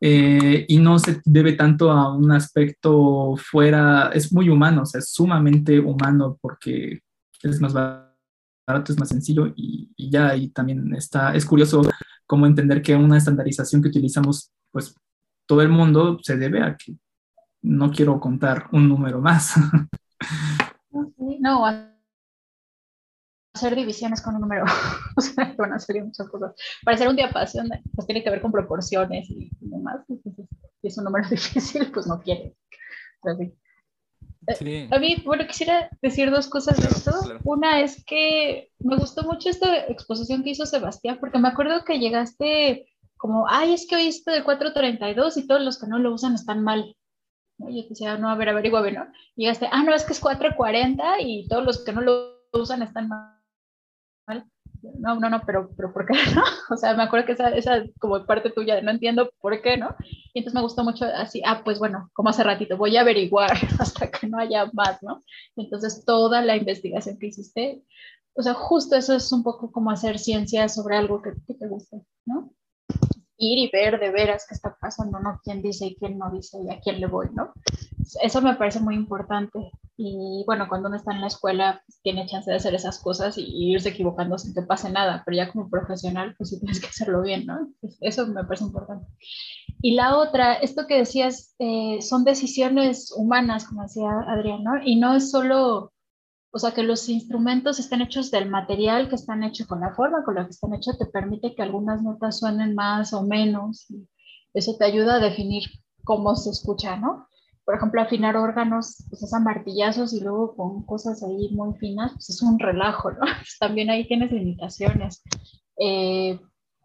Eh, 0.00 0.64
y 0.68 0.78
no 0.78 0.98
se 0.98 1.20
debe 1.24 1.52
tanto 1.52 1.90
a 1.92 2.12
un 2.12 2.32
aspecto 2.32 3.36
fuera, 3.36 4.10
es 4.12 4.32
muy 4.32 4.48
humano, 4.48 4.82
o 4.82 4.86
sea, 4.86 4.98
es 4.98 5.10
sumamente 5.10 5.78
humano 5.78 6.38
porque 6.40 7.00
es 7.40 7.60
más 7.60 7.72
barato, 7.72 8.92
es 8.92 8.98
más 8.98 9.10
sencillo 9.10 9.46
y, 9.54 9.92
y 9.96 10.10
ya 10.10 10.34
y 10.34 10.48
también 10.48 10.92
está, 10.94 11.34
es 11.34 11.44
curioso 11.44 11.82
cómo 12.26 12.46
entender 12.46 12.82
que 12.82 12.96
una 12.96 13.16
estandarización 13.16 13.80
que 13.80 13.90
utilizamos, 13.90 14.50
pues 14.72 14.92
todo 15.46 15.62
el 15.62 15.68
mundo 15.68 16.18
se 16.20 16.36
debe 16.36 16.62
a 16.62 16.76
que 16.76 16.96
no 17.62 17.90
quiero 17.90 18.20
contar 18.20 18.66
un 18.72 18.88
número 18.88 19.20
más. 19.20 19.54
No, 21.40 21.64
hacer 23.54 23.76
divisiones 23.76 24.22
con 24.22 24.34
un 24.34 24.42
número, 24.42 24.64
o 25.16 25.20
sea, 25.20 25.54
van 25.58 25.72
a 25.72 25.78
salir 25.78 26.04
muchas 26.04 26.28
cosas. 26.28 26.54
Para 26.84 26.94
hacer 26.94 27.08
un 27.08 27.16
diapasón, 27.16 27.68
pues 27.94 28.06
tiene 28.06 28.22
que 28.22 28.30
ver 28.30 28.40
con 28.40 28.52
proporciones 28.52 29.28
y, 29.30 29.50
demás. 29.60 30.04
si 30.06 30.86
es 30.86 30.98
un 30.98 31.04
número 31.04 31.28
difícil, 31.30 31.90
pues 31.92 32.06
no 32.06 32.20
quiere. 32.20 32.56
Eh, 34.48 34.88
a 34.90 34.98
mí, 34.98 35.22
bueno, 35.24 35.46
quisiera 35.46 35.88
decir 36.00 36.30
dos 36.30 36.48
cosas 36.48 36.76
de 36.80 36.88
esto. 36.88 37.12
Una 37.44 37.80
es 37.80 38.04
que 38.04 38.70
me 38.80 38.96
gustó 38.96 39.22
mucho 39.22 39.48
esta 39.48 39.86
exposición 39.86 40.42
que 40.42 40.50
hizo 40.50 40.66
Sebastián, 40.66 41.18
porque 41.20 41.38
me 41.38 41.48
acuerdo 41.48 41.84
que 41.84 42.00
llegaste 42.00 42.86
como, 43.16 43.46
ay, 43.48 43.74
es 43.74 43.86
que 43.86 43.96
oíste 43.96 44.32
de 44.32 44.42
432 44.42 45.36
y 45.36 45.46
todos 45.46 45.62
los 45.62 45.78
que 45.78 45.86
no 45.86 45.98
lo 45.98 46.12
usan 46.12 46.34
están 46.34 46.64
mal. 46.64 46.96
Yo 47.70 47.82
te 47.82 47.90
decía, 47.90 48.18
no, 48.18 48.28
a 48.28 48.34
ver, 48.34 48.48
averigua, 48.48 48.80
¿no? 48.90 49.06
Y 49.36 49.42
llegaste, 49.42 49.68
ah, 49.70 49.82
no, 49.82 49.94
es 49.94 50.04
que 50.04 50.12
es 50.12 50.20
440 50.20 51.20
y 51.20 51.46
todos 51.48 51.64
los 51.64 51.84
que 51.84 51.92
no 51.92 52.00
lo 52.00 52.36
usan 52.52 52.82
están 52.82 53.08
mal. 53.08 53.42
No, 54.98 55.14
no, 55.14 55.30
no, 55.30 55.40
pero, 55.46 55.70
pero 55.76 55.92
¿por 55.92 56.06
qué 56.06 56.14
no? 56.34 56.42
O 56.70 56.76
sea, 56.76 56.94
me 56.94 57.04
acuerdo 57.04 57.26
que 57.26 57.32
esa, 57.32 57.50
esa 57.50 57.84
como 58.00 58.24
parte 58.26 58.50
tuya 58.50 58.80
no 58.80 58.90
entiendo 58.90 59.30
por 59.40 59.60
qué, 59.62 59.76
¿no? 59.76 59.94
Y 60.34 60.40
entonces 60.40 60.54
me 60.54 60.62
gustó 60.62 60.82
mucho 60.82 61.04
así, 61.04 61.40
ah, 61.44 61.62
pues 61.64 61.78
bueno, 61.78 62.10
como 62.12 62.30
hace 62.30 62.42
ratito, 62.42 62.76
voy 62.76 62.96
a 62.96 63.02
averiguar 63.02 63.52
hasta 63.78 64.10
que 64.10 64.26
no 64.26 64.38
haya 64.38 64.68
más, 64.72 65.02
¿no? 65.02 65.22
Entonces 65.56 66.04
toda 66.04 66.42
la 66.42 66.56
investigación 66.56 67.18
que 67.18 67.28
hiciste, 67.28 67.84
o 68.34 68.42
sea, 68.42 68.54
justo 68.54 68.96
eso 68.96 69.14
es 69.14 69.30
un 69.32 69.42
poco 69.42 69.70
como 69.70 69.90
hacer 69.90 70.18
ciencia 70.18 70.68
sobre 70.68 70.96
algo 70.96 71.22
que, 71.22 71.32
que 71.46 71.54
te 71.54 71.68
guste, 71.68 72.04
¿no? 72.26 72.52
Ir 73.38 73.58
y 73.58 73.70
ver 73.70 73.98
de 73.98 74.10
veras 74.10 74.46
qué 74.48 74.54
está 74.54 74.76
pasando, 74.80 75.18
¿no? 75.18 75.40
Quién 75.42 75.62
dice 75.62 75.86
y 75.86 75.96
quién 75.96 76.18
no 76.18 76.30
dice 76.30 76.58
y 76.62 76.70
a 76.70 76.80
quién 76.80 77.00
le 77.00 77.06
voy, 77.06 77.28
¿no? 77.32 77.52
Eso 78.22 78.40
me 78.40 78.54
parece 78.54 78.80
muy 78.80 78.94
importante. 78.94 79.58
Y 79.96 80.42
bueno, 80.46 80.66
cuando 80.68 80.88
uno 80.88 80.96
está 80.96 81.12
en 81.12 81.20
la 81.20 81.26
escuela, 81.26 81.82
pues, 81.86 82.00
tiene 82.02 82.26
chance 82.26 82.50
de 82.50 82.56
hacer 82.56 82.74
esas 82.74 82.98
cosas 83.00 83.36
y, 83.38 83.72
irse 83.72 83.90
equivocando 83.90 84.38
sin 84.38 84.54
que 84.54 84.62
pase 84.62 84.90
nada, 84.90 85.22
pero 85.24 85.36
ya 85.36 85.50
como 85.50 85.70
profesional, 85.70 86.34
pues 86.36 86.50
sí 86.50 86.58
tienes 86.58 86.80
que 86.80 86.88
hacerlo 86.88 87.22
bien, 87.22 87.46
¿no? 87.46 87.68
Eso 88.00 88.26
me 88.26 88.44
parece 88.44 88.64
importante. 88.64 89.06
Y 89.80 89.94
la 89.94 90.16
otra, 90.16 90.54
esto 90.54 90.86
que 90.86 90.98
decías, 90.98 91.54
eh, 91.58 92.00
son 92.02 92.24
decisiones 92.24 93.12
humanas, 93.16 93.64
como 93.64 93.82
decía 93.82 94.10
Adrián, 94.28 94.62
¿no? 94.64 94.72
Y 94.84 94.96
no 94.96 95.14
es 95.14 95.30
solo 95.30 95.91
o 96.54 96.58
sea, 96.58 96.72
que 96.72 96.82
los 96.82 97.08
instrumentos 97.08 97.78
estén 97.78 98.02
hechos 98.02 98.30
del 98.30 98.50
material 98.50 99.08
que 99.08 99.14
están 99.14 99.42
hechos, 99.42 99.66
con 99.66 99.80
la 99.80 99.94
forma 99.94 100.22
con 100.22 100.34
la 100.34 100.44
que 100.44 100.50
están 100.50 100.74
hechos, 100.74 100.98
te 100.98 101.06
permite 101.06 101.54
que 101.54 101.62
algunas 101.62 102.02
notas 102.02 102.38
suenen 102.38 102.74
más 102.74 103.14
o 103.14 103.22
menos. 103.22 103.86
eso 104.52 104.76
te 104.76 104.84
ayuda 104.84 105.14
a 105.16 105.20
definir 105.20 105.62
cómo 106.04 106.36
se 106.36 106.50
escucha, 106.50 106.96
¿no? 106.96 107.26
Por 107.64 107.76
ejemplo, 107.76 108.02
afinar 108.02 108.36
órganos, 108.36 109.02
pues 109.08 109.22
es 109.22 109.32
a 109.32 109.40
martillazos 109.40 110.12
y 110.12 110.20
luego 110.20 110.54
con 110.54 110.84
cosas 110.84 111.22
ahí 111.22 111.50
muy 111.52 111.74
finas, 111.78 112.12
pues 112.12 112.28
es 112.28 112.42
un 112.42 112.58
relajo, 112.58 113.12
¿no? 113.12 113.20
También 113.60 113.88
ahí 113.88 114.06
tienes 114.06 114.30
limitaciones. 114.30 115.22
Eh, 115.78 116.38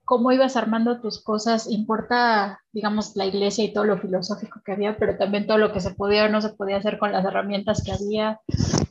cómo 0.07 0.31
ibas 0.31 0.55
armando 0.55 1.01
tus 1.01 1.21
cosas, 1.21 1.69
importa, 1.69 2.61
digamos, 2.71 3.17
la 3.17 3.25
iglesia 3.25 3.65
y 3.65 3.73
todo 3.73 3.84
lo 3.84 3.97
filosófico 3.97 4.61
que 4.63 4.71
había, 4.71 4.97
pero 4.97 5.17
también 5.17 5.45
todo 5.45 5.57
lo 5.57 5.73
que 5.73 5.81
se 5.81 5.93
podía 5.95 6.23
o 6.23 6.29
no 6.29 6.39
se 6.39 6.53
podía 6.53 6.77
hacer 6.77 6.97
con 6.97 7.11
las 7.11 7.25
herramientas 7.25 7.84
que 7.84 7.91
había, 7.91 8.39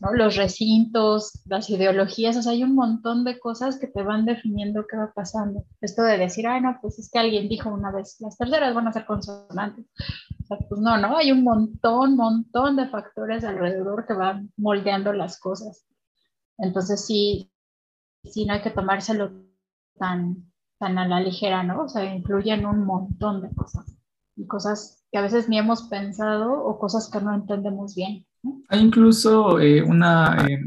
¿no? 0.02 0.12
los 0.12 0.36
recintos, 0.36 1.40
las 1.46 1.70
ideologías, 1.70 2.36
o 2.36 2.42
sea, 2.42 2.52
hay 2.52 2.62
un 2.62 2.74
montón 2.74 3.24
de 3.24 3.38
cosas 3.38 3.78
que 3.78 3.86
te 3.86 4.02
van 4.02 4.26
definiendo 4.26 4.84
qué 4.86 4.98
va 4.98 5.10
pasando. 5.14 5.64
Esto 5.80 6.02
de 6.02 6.18
decir, 6.18 6.46
ay, 6.46 6.60
no, 6.60 6.76
pues 6.82 6.98
es 6.98 7.10
que 7.10 7.18
alguien 7.18 7.48
dijo 7.48 7.70
una 7.70 7.90
vez, 7.90 8.16
las 8.20 8.36
terceras 8.36 8.74
van 8.74 8.86
a 8.86 8.92
ser 8.92 9.06
consonantes. 9.06 9.86
O 10.42 10.46
sea, 10.46 10.58
pues 10.68 10.82
no, 10.82 10.98
no, 10.98 11.16
hay 11.16 11.32
un 11.32 11.44
montón, 11.44 12.14
montón 12.14 12.76
de 12.76 12.90
factores 12.90 13.42
alrededor 13.42 14.06
que 14.06 14.12
van 14.12 14.52
moldeando 14.58 15.14
las 15.14 15.40
cosas. 15.40 15.86
Entonces, 16.58 17.06
sí, 17.06 17.50
sí, 18.22 18.44
no 18.44 18.52
hay 18.52 18.60
que 18.60 18.70
tomárselo 18.70 19.32
tan, 19.98 20.52
tan 20.78 20.98
a 20.98 21.08
la 21.08 21.20
ligera, 21.20 21.62
¿no? 21.62 21.84
O 21.84 21.88
sea, 21.88 22.14
incluyen 22.14 22.66
un 22.66 22.84
montón 22.84 23.42
de 23.42 23.54
cosas 23.54 23.96
y 24.36 24.46
cosas 24.46 25.02
que 25.10 25.18
a 25.18 25.22
veces 25.22 25.48
ni 25.48 25.58
hemos 25.58 25.84
pensado 25.84 26.52
o 26.52 26.78
cosas 26.78 27.10
que 27.10 27.20
no 27.20 27.34
entendemos 27.34 27.94
bien. 27.94 28.26
Hay 28.68 28.80
incluso 28.80 29.58
eh, 29.58 29.82
una, 29.82 30.46
eh, 30.48 30.60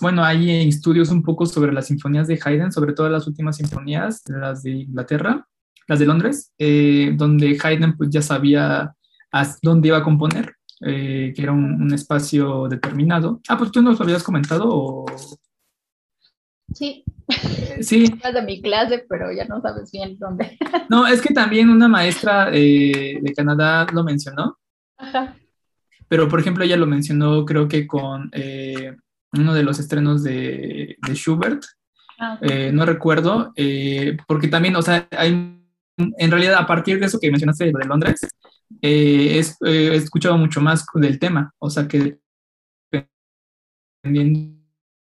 bueno, 0.00 0.24
hay 0.24 0.68
estudios 0.68 1.10
un 1.10 1.22
poco 1.22 1.46
sobre 1.46 1.72
las 1.72 1.88
sinfonías 1.88 2.28
de 2.28 2.38
Haydn, 2.42 2.72
sobre 2.72 2.92
todo 2.92 3.08
las 3.08 3.26
últimas 3.26 3.56
sinfonías, 3.56 4.22
las 4.28 4.62
de 4.62 4.70
Inglaterra, 4.70 5.46
las 5.88 5.98
de 5.98 6.06
Londres, 6.06 6.52
eh, 6.58 7.12
donde 7.16 7.58
Haydn 7.62 7.96
pues 7.96 8.10
ya 8.10 8.22
sabía 8.22 8.94
dónde 9.62 9.88
iba 9.88 9.98
a 9.98 10.04
componer, 10.04 10.54
que 10.78 11.34
era 11.36 11.52
un, 11.52 11.80
un, 11.80 11.94
espacio 11.94 12.68
determinado. 12.68 13.40
Ah, 13.48 13.56
pues 13.56 13.70
tú 13.70 13.80
nos 13.80 13.98
lo 13.98 14.04
habías 14.04 14.22
comentado 14.22 14.68
o... 14.68 15.06
Sí, 16.74 17.04
Sí. 17.80 18.04
de 18.32 18.42
mi 18.42 18.60
clase, 18.60 19.04
pero 19.08 19.32
ya 19.32 19.44
no 19.46 19.60
sabes 19.60 19.90
bien 19.90 20.18
dónde. 20.18 20.58
No, 20.88 21.06
es 21.06 21.20
que 21.22 21.32
también 21.32 21.70
una 21.70 21.88
maestra 21.88 22.50
eh, 22.52 23.18
de 23.20 23.34
Canadá 23.34 23.86
lo 23.92 24.04
mencionó. 24.04 24.58
Ajá. 24.98 25.34
Pero, 26.08 26.28
por 26.28 26.40
ejemplo, 26.40 26.64
ella 26.64 26.76
lo 26.76 26.86
mencionó, 26.86 27.46
creo 27.46 27.66
que 27.66 27.86
con 27.86 28.28
eh, 28.32 28.94
uno 29.32 29.54
de 29.54 29.62
los 29.62 29.78
estrenos 29.78 30.22
de, 30.22 30.96
Schubert. 31.14 31.62
Ah, 32.18 32.38
eh, 32.42 32.70
no 32.72 32.84
recuerdo, 32.84 33.52
porque 34.28 34.48
también, 34.48 34.76
o 34.76 34.82
sea, 34.82 35.08
hay, 35.12 35.30
en 35.96 36.30
realidad, 36.30 36.54
a 36.54 36.66
partir 36.66 37.00
de 37.00 37.06
eso 37.06 37.18
que 37.18 37.30
mencionaste 37.30 37.64
de 37.64 37.84
Londres, 37.86 38.20
he 38.82 39.38
escuchado 39.38 40.36
mucho 40.36 40.60
más 40.60 40.84
del 40.94 41.18
tema. 41.18 41.52
O 41.58 41.70
sea, 41.70 41.88
que 41.88 42.18
dependiendo 44.02 44.60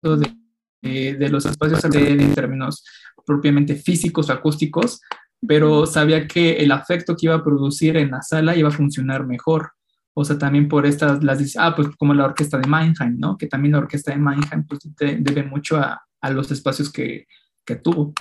de 0.04 0.43
eh, 0.84 1.16
de 1.18 1.30
los 1.30 1.46
espacios 1.46 1.84
en 1.86 2.34
términos 2.34 2.84
propiamente 3.26 3.76
físicos 3.76 4.30
o 4.30 4.34
acústicos, 4.34 5.02
pero 5.46 5.86
sabía 5.86 6.28
que 6.28 6.58
el 6.58 6.72
afecto 6.72 7.16
que 7.16 7.28
iba 7.28 7.36
a 7.36 7.44
producir 7.44 7.98
en 7.98 8.12
la 8.12 8.22
sala 8.22 8.56
iba 8.56 8.70
a 8.70 8.72
funcionar 8.72 9.26
mejor. 9.26 9.72
O 10.14 10.24
sea, 10.24 10.38
también 10.38 10.68
por 10.68 10.86
estas, 10.86 11.24
las 11.24 11.56
ah, 11.58 11.74
pues 11.76 11.88
como 11.98 12.14
la 12.14 12.26
orquesta 12.26 12.58
de 12.60 12.68
Mannheim, 12.68 13.18
¿no? 13.18 13.38
Que 13.38 13.48
también 13.48 13.72
la 13.72 13.80
orquesta 13.80 14.12
de 14.12 14.20
Mannheim 14.20 14.66
pues, 14.68 14.82
debe 14.98 15.44
mucho 15.44 15.78
a, 15.78 16.04
a, 16.22 16.30
los 16.30 16.52
espacios 16.52 16.92
que, 16.92 17.26
que 17.66 17.78
tuvo. 17.78 18.14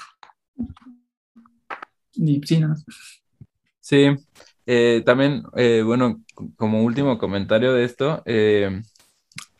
Y 2.14 2.40
sí, 2.44 2.60
nada 2.60 2.76
Sí, 3.80 4.06
eh, 4.66 5.02
también, 5.05 5.43
eh, 5.56 5.82
bueno, 5.84 6.22
como 6.56 6.82
último 6.82 7.18
comentario 7.18 7.72
de 7.72 7.84
esto, 7.84 8.22
eh, 8.24 8.82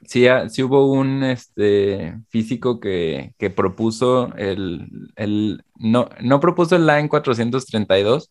sí, 0.06 0.26
sí 0.48 0.62
hubo 0.62 0.90
un 0.92 1.22
este, 1.24 2.16
físico 2.28 2.80
que, 2.80 3.34
propuso 3.54 4.32
el, 4.36 5.64
no, 5.76 6.08
no 6.20 6.40
propuso 6.40 6.76
el 6.76 6.86
La 6.86 7.00
en 7.00 7.08
432, 7.08 8.30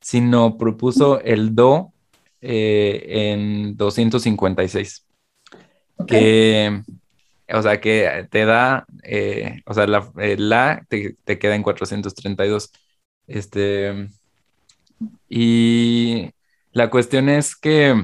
sino 0.00 0.58
propuso 0.58 1.20
el 1.20 1.54
Do 1.54 1.92
eh, 2.40 3.32
en 3.32 3.76
256. 3.76 5.06
Que, 6.06 6.82
o 7.52 7.62
sea, 7.62 7.80
que 7.80 8.26
te 8.30 8.44
da, 8.44 8.86
eh, 9.04 9.60
o 9.66 9.74
sea, 9.74 9.86
la, 9.86 10.10
el 10.18 10.48
La 10.48 10.84
te, 10.88 11.16
te, 11.24 11.38
queda 11.38 11.54
en 11.54 11.62
432. 11.62 12.72
Este, 13.26 14.08
y 15.28 16.30
la 16.72 16.90
cuestión 16.90 17.28
es 17.28 17.54
que 17.56 17.94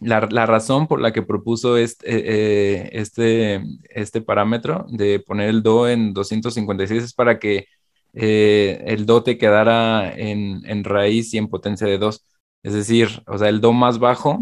la, 0.00 0.46
razón 0.46 0.86
por 0.86 1.00
la 1.00 1.12
que 1.12 1.22
propuso 1.22 1.76
este, 1.76 2.98
este, 3.00 3.62
este, 3.90 4.20
parámetro 4.20 4.86
de 4.88 5.20
poner 5.20 5.48
el 5.48 5.62
Do 5.62 5.88
en 5.88 6.12
256 6.12 7.02
es 7.04 7.12
para 7.14 7.38
que 7.38 7.66
eh, 8.12 8.82
el 8.86 9.06
Do 9.06 9.22
te 9.22 9.38
quedara 9.38 10.12
en, 10.14 10.84
raíz 10.84 11.34
y 11.34 11.38
en 11.38 11.48
potencia 11.48 11.86
de 11.86 11.98
2. 11.98 12.24
Es 12.62 12.74
decir, 12.74 13.22
o 13.26 13.38
sea, 13.38 13.48
el 13.48 13.60
Do 13.60 13.72
más 13.72 13.98
bajo 13.98 14.40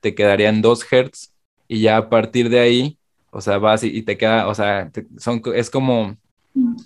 te 0.00 0.14
quedaría 0.14 0.48
en 0.48 0.62
2 0.62 0.84
Hz 0.84 1.32
y 1.68 1.80
ya 1.80 1.96
a 1.96 2.10
partir 2.10 2.48
de 2.50 2.60
ahí, 2.60 2.98
o 3.30 3.40
sea, 3.40 3.58
vas 3.58 3.82
y, 3.84 4.02
te 4.02 4.16
queda, 4.16 4.48
o 4.48 4.54
sea, 4.54 4.90
son, 5.18 5.42
es 5.54 5.70
como, 5.70 6.16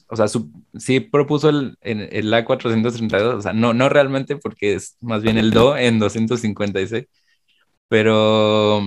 o 0.08 0.16
sea, 0.16 0.26
sí 0.78 1.00
propuso 1.00 1.50
el, 1.50 1.76
el, 1.82 2.32
A432, 2.32 3.34
o 3.34 3.42
sea, 3.42 3.52
no, 3.52 3.74
no 3.74 3.88
realmente 3.88 4.36
porque 4.36 4.74
es 4.74 4.96
más 5.00 5.22
bien 5.22 5.36
el 5.36 5.50
Do 5.50 5.76
en 5.76 5.98
256 5.98 7.06
pero, 7.88 8.82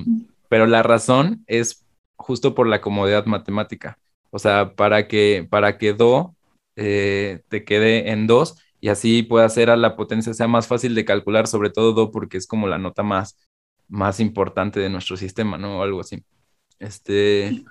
pero 0.49 0.68
la 0.68 0.84
razón 0.84 1.44
es 1.48 1.86
justo 2.15 2.56
por 2.56 2.68
la 2.68 2.82
comodidad 2.82 3.26
matemática. 3.26 3.98
O 4.30 4.40
sea, 4.40 4.76
para 4.76 5.07
que, 5.07 5.48
para 5.49 5.78
que 5.78 5.94
Do 5.94 6.36
eh, 6.76 7.41
te 7.49 7.64
quede 7.65 8.11
en 8.11 8.28
2 8.28 8.57
y 8.80 8.90
así 8.90 9.23
pueda 9.23 9.48
ser 9.49 9.69
a 9.69 9.78
la 9.78 9.95
potencia 9.95 10.34
sea 10.34 10.48
más 10.48 10.68
fácil 10.68 10.95
de 10.95 11.06
calcular, 11.06 11.48
sobre 11.48 11.69
todo 11.69 11.94
Do 11.94 12.11
porque 12.11 12.38
es 12.38 12.48
como 12.48 12.68
la 12.68 12.78
nota 12.78 13.03
más, 13.03 13.38
más 13.88 14.19
importante 14.19 14.80
de 14.80 14.90
nuestro 14.90 15.18
sistema, 15.18 15.57
¿no? 15.57 15.80
O 15.80 15.84
algo 15.84 15.99
así. 15.99 16.23
Este, 16.80 17.64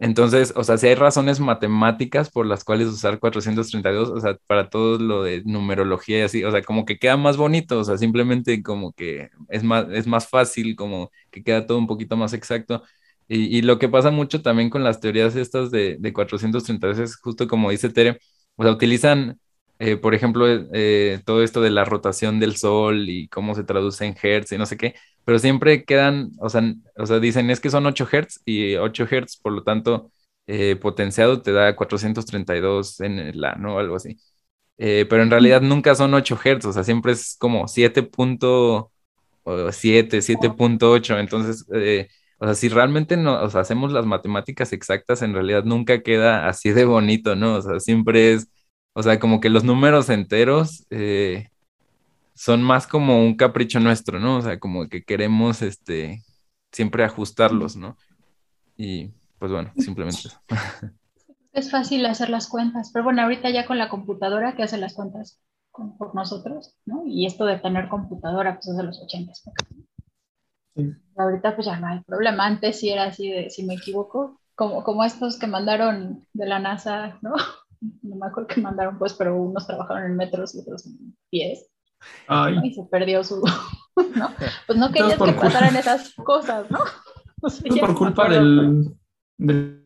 entonces, 0.00 0.54
o 0.56 0.64
sea, 0.64 0.78
si 0.78 0.86
hay 0.86 0.94
razones 0.94 1.40
matemáticas 1.40 2.30
por 2.30 2.46
las 2.46 2.64
cuales 2.64 2.88
usar 2.88 3.18
432, 3.20 4.08
o 4.08 4.18
sea, 4.18 4.34
para 4.46 4.70
todo 4.70 4.98
lo 4.98 5.22
de 5.24 5.42
numerología 5.44 6.20
y 6.20 6.22
así, 6.22 6.42
o 6.42 6.50
sea, 6.50 6.62
como 6.62 6.86
que 6.86 6.98
queda 6.98 7.18
más 7.18 7.36
bonito, 7.36 7.78
o 7.78 7.84
sea, 7.84 7.98
simplemente 7.98 8.62
como 8.62 8.92
que 8.94 9.28
es 9.50 9.62
más, 9.62 9.86
es 9.92 10.06
más 10.06 10.26
fácil, 10.26 10.74
como 10.74 11.10
que 11.30 11.42
queda 11.42 11.66
todo 11.66 11.76
un 11.76 11.86
poquito 11.86 12.16
más 12.16 12.32
exacto. 12.32 12.82
Y, 13.28 13.62
lo 13.62 13.78
que 13.78 13.88
pasa 13.88 14.10
mucho 14.10 14.42
también 14.42 14.70
con 14.70 14.82
las 14.82 15.00
teorías 15.00 15.36
estas 15.36 15.70
de, 15.70 15.96
de 16.00 16.12
432 16.12 16.98
es 16.98 17.16
justo 17.16 17.46
como 17.46 17.70
dice 17.70 17.88
Tere, 17.90 18.18
o 18.56 18.64
sea, 18.64 18.72
utilizan, 18.72 19.38
eh, 19.80 19.96
por 19.96 20.14
ejemplo, 20.14 20.46
eh, 20.72 21.20
todo 21.24 21.42
esto 21.42 21.60
de 21.62 21.70
la 21.70 21.84
rotación 21.84 22.38
del 22.40 22.56
Sol 22.56 23.08
y 23.08 23.26
cómo 23.28 23.54
se 23.56 23.64
traduce 23.64 24.06
en 24.06 24.14
Hertz 24.20 24.52
y 24.52 24.58
no 24.58 24.66
sé 24.66 24.76
qué, 24.76 24.94
pero 25.24 25.38
siempre 25.38 25.84
quedan, 25.84 26.30
o 26.40 26.48
sea, 26.48 26.62
o 26.96 27.06
sea, 27.06 27.18
dicen 27.20 27.50
es 27.50 27.60
que 27.60 27.70
son 27.70 27.86
8 27.86 28.06
Hz 28.06 28.42
y 28.44 28.76
8 28.76 29.06
Hz, 29.06 29.38
por 29.42 29.52
lo 29.52 29.62
tanto, 29.64 30.10
eh, 30.46 30.76
potenciado 30.76 31.42
te 31.42 31.52
da 31.52 31.76
432 31.76 33.00
en 33.00 33.40
la, 33.40 33.54
¿no? 33.54 33.78
Algo 33.78 33.96
así. 33.96 34.16
Eh, 34.78 35.06
pero 35.08 35.22
en 35.22 35.30
realidad 35.30 35.60
nunca 35.62 35.94
son 35.94 36.14
8 36.14 36.36
Hz, 36.36 36.64
o 36.66 36.72
sea, 36.72 36.84
siempre 36.84 37.12
es 37.12 37.36
como 37.38 37.68
7.7, 37.68 40.22
7.8, 40.22 41.18
entonces, 41.18 41.66
eh, 41.74 42.08
o 42.38 42.46
sea, 42.46 42.54
si 42.54 42.68
realmente 42.68 43.16
hacemos 43.54 43.92
las 43.92 44.06
matemáticas 44.06 44.72
exactas, 44.72 45.22
en 45.22 45.34
realidad 45.34 45.64
nunca 45.64 46.02
queda 46.02 46.48
así 46.48 46.70
de 46.72 46.84
bonito, 46.86 47.36
¿no? 47.36 47.56
O 47.56 47.62
sea, 47.62 47.80
siempre 47.80 48.32
es, 48.34 48.48
o 48.92 49.02
sea, 49.02 49.18
como 49.18 49.40
que 49.40 49.50
los 49.50 49.64
números 49.64 50.08
enteros, 50.10 50.86
son 52.40 52.62
más 52.62 52.86
como 52.86 53.22
un 53.22 53.36
capricho 53.36 53.80
nuestro, 53.80 54.18
¿no? 54.18 54.38
O 54.38 54.40
sea, 54.40 54.58
como 54.58 54.88
que 54.88 55.04
queremos 55.04 55.60
este, 55.60 56.22
siempre 56.72 57.04
ajustarlos, 57.04 57.76
¿no? 57.76 57.98
Y 58.78 59.10
pues 59.38 59.52
bueno, 59.52 59.72
simplemente 59.76 60.20
eso. 60.26 60.40
Es 61.52 61.68
fácil 61.68 62.06
hacer 62.06 62.30
las 62.30 62.48
cuentas, 62.48 62.92
pero 62.92 63.04
bueno, 63.04 63.22
ahorita 63.22 63.50
ya 63.50 63.66
con 63.66 63.76
la 63.76 63.88
computadora 63.88 64.54
que 64.54 64.62
hace 64.62 64.78
las 64.78 64.94
cuentas 64.94 65.40
por 65.98 66.14
nosotros, 66.14 66.76
¿no? 66.86 67.02
Y 67.06 67.26
esto 67.26 67.44
de 67.44 67.58
tener 67.58 67.88
computadora, 67.88 68.54
pues 68.54 68.68
es 68.68 68.76
de 68.76 68.84
los 68.84 69.02
80. 69.02 69.32
Sí. 70.76 70.92
Ahorita 71.16 71.56
pues 71.56 71.66
ya 71.66 71.78
no 71.80 71.88
hay 71.88 72.00
problema. 72.04 72.46
Antes 72.46 72.78
sí 72.78 72.90
era 72.90 73.04
así 73.04 73.28
de, 73.28 73.50
si 73.50 73.64
me 73.64 73.74
equivoco, 73.74 74.40
como, 74.54 74.84
como 74.84 75.02
estos 75.02 75.40
que 75.40 75.48
mandaron 75.48 76.24
de 76.32 76.46
la 76.46 76.60
NASA, 76.60 77.18
¿no? 77.20 77.32
No 77.80 78.16
me 78.16 78.26
acuerdo 78.26 78.48
que 78.48 78.60
mandaron 78.60 78.98
pues, 78.98 79.14
pero 79.14 79.36
unos 79.36 79.66
trabajaron 79.66 80.04
en 80.04 80.16
metros 80.16 80.54
y 80.54 80.60
otros 80.60 80.86
en 80.86 81.16
pies. 81.30 81.70
Y 82.62 82.74
se 82.74 82.84
perdió 82.84 83.24
su... 83.24 83.42
¿no? 84.16 84.30
Pues 84.66 84.78
no 84.78 84.90
querías 84.92 85.18
que 85.20 85.32
pasaran 85.32 85.76
esas 85.76 86.14
cosas, 86.14 86.70
¿no? 86.70 86.78
por 87.80 87.94
culpa 87.94 88.28
del, 88.28 88.94
de 89.38 89.82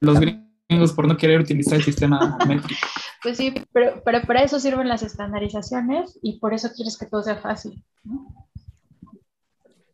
los 0.00 0.20
gringos 0.20 0.92
por 0.94 1.08
no 1.08 1.16
querer 1.16 1.40
utilizar 1.40 1.74
el 1.74 1.84
sistema 1.84 2.36
métrico. 2.46 2.86
Pues 3.22 3.36
sí, 3.38 3.54
pero, 3.72 4.02
pero 4.04 4.22
para 4.22 4.42
eso 4.42 4.60
sirven 4.60 4.88
las 4.88 5.02
estandarizaciones 5.02 6.18
y 6.22 6.38
por 6.38 6.52
eso 6.52 6.68
quieres 6.74 6.98
que 6.98 7.06
todo 7.06 7.22
sea 7.22 7.36
fácil. 7.36 7.82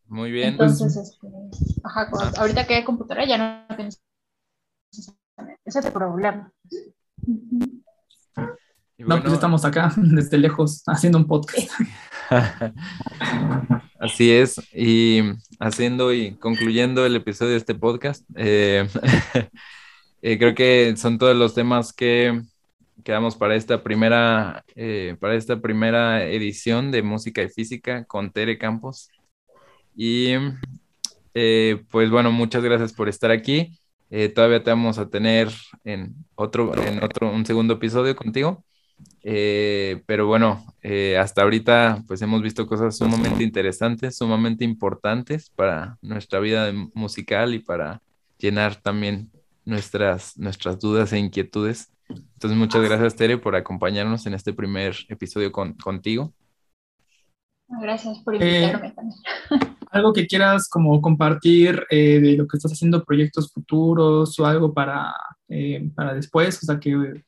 Muy 0.09 0.31
bien. 0.31 0.51
Entonces, 0.51 0.97
este, 0.97 1.29
ajá, 1.85 2.11
ah. 2.13 2.33
ahorita 2.39 2.67
que 2.67 2.75
hay 2.75 2.85
computadora 2.85 3.25
ya 3.25 3.39
no 3.39 3.77
tienes 3.77 4.03
ese 5.65 5.79
es 5.81 5.87
el 5.87 5.93
problema. 5.93 6.53
No, 8.99 9.21
pues 9.21 9.33
estamos 9.33 9.65
acá 9.65 9.93
desde 9.97 10.39
lejos 10.39 10.83
haciendo 10.87 11.19
un 11.19 11.27
podcast. 11.27 11.71
Así 13.99 14.31
es, 14.33 14.61
y 14.75 15.21
haciendo 15.59 16.13
y 16.13 16.35
concluyendo 16.37 17.07
el 17.07 17.17
episodio 17.17 17.53
de 17.53 17.59
este 17.59 17.75
podcast, 17.75 18.25
eh, 18.37 18.87
eh, 20.23 20.39
creo 20.39 20.55
que 20.55 20.95
son 20.97 21.19
todos 21.19 21.37
los 21.37 21.55
temas 21.55 21.93
que 21.93 22.43
quedamos 23.03 23.37
para 23.37 23.57
esta 23.57 23.83
primera, 23.83 24.65
eh, 24.75 25.17
para 25.21 25.35
esta 25.35 25.61
primera 25.61 26.25
edición 26.25 26.91
de 26.91 27.03
Música 27.03 27.43
y 27.43 27.49
Física 27.49 28.05
con 28.05 28.31
Tere 28.31 28.59
Campos. 28.59 29.11
Y 29.97 30.35
pues 31.91 32.11
bueno, 32.11 32.31
muchas 32.31 32.63
gracias 32.63 32.93
por 32.93 33.09
estar 33.09 33.31
aquí. 33.31 33.79
Todavía 34.35 34.63
te 34.63 34.71
vamos 34.71 34.99
a 34.99 35.09
tener 35.09 35.49
en 35.85 36.15
otro, 36.37 36.73
en 36.81 37.03
otro, 37.03 37.33
un 37.33 37.45
segundo 37.45 37.75
episodio 37.75 38.15
contigo. 38.15 38.65
Eh, 39.23 40.03
pero 40.07 40.27
bueno, 40.27 40.65
eh, 40.83 41.17
hasta 41.19 41.43
ahorita 41.43 42.05
pues 42.07 42.21
hemos 42.23 42.43
visto 42.43 42.67
cosas 42.67 42.97
sumamente 42.97 43.43
interesantes, 43.43 44.17
sumamente 44.17 44.65
importantes 44.65 45.51
para 45.51 45.99
nuestra 46.03 46.41
vida 46.41 46.73
musical 46.95 47.55
y 47.55 47.59
para 47.59 48.03
llenar 48.39 48.77
también 48.77 49.31
nuestras, 49.65 50.37
nuestras 50.37 50.79
dudas 50.79 51.13
e 51.13 51.19
inquietudes. 51.19 51.91
Entonces 52.09 52.59
muchas 52.59 52.83
gracias 52.83 53.17
Tere 53.17 53.39
por 53.39 53.57
acompañarnos 53.57 54.27
en 54.27 54.35
este 54.35 54.53
primer 54.53 54.95
episodio 55.09 55.51
contigo. 55.51 56.33
Gracias 57.67 58.19
por 58.19 58.35
invitarme 58.35 58.93
también. 58.93 59.21
Algo 59.95 60.13
que 60.13 60.27
quieras 60.27 60.69
como 60.69 61.01
compartir 61.01 61.87
de 61.89 62.35
lo 62.37 62.47
que 62.47 62.57
estás 62.57 62.73
haciendo, 62.73 63.05
proyectos 63.05 63.53
futuros 63.53 64.39
o 64.39 64.47
algo 64.47 64.75
para, 64.75 65.15
para 65.95 66.15
después, 66.15 66.63
o 66.63 66.67
sea 66.67 66.79
que 66.81 67.23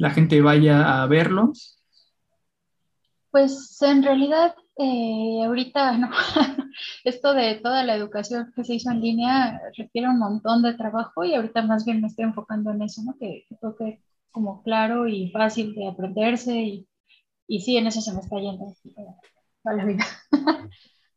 la 0.00 0.10
gente 0.10 0.40
vaya 0.40 1.02
a 1.02 1.06
verlo? 1.06 1.52
Pues 3.30 3.80
en 3.82 4.02
realidad, 4.02 4.54
eh, 4.78 5.42
ahorita 5.44 5.92
no. 5.98 6.10
Esto 7.04 7.34
de 7.34 7.56
toda 7.56 7.84
la 7.84 7.94
educación 7.96 8.50
que 8.56 8.64
se 8.64 8.74
hizo 8.74 8.90
en 8.90 9.02
línea 9.02 9.60
requiere 9.76 10.08
un 10.08 10.18
montón 10.18 10.62
de 10.62 10.74
trabajo 10.74 11.22
y 11.24 11.34
ahorita 11.34 11.62
más 11.62 11.84
bien 11.84 12.00
me 12.00 12.08
estoy 12.08 12.24
enfocando 12.24 12.70
en 12.70 12.80
eso, 12.80 13.02
¿no? 13.04 13.14
Que, 13.18 13.46
que 13.78 14.00
como 14.30 14.62
claro 14.62 15.06
y 15.06 15.30
fácil 15.32 15.74
de 15.74 15.88
aprenderse 15.88 16.54
y, 16.54 16.88
y 17.46 17.60
sí, 17.60 17.76
en 17.76 17.86
eso 17.86 18.00
se 18.00 18.14
me 18.14 18.20
está 18.20 18.38
yendo 18.38 18.74
la 19.64 19.84
vida. 19.84 20.04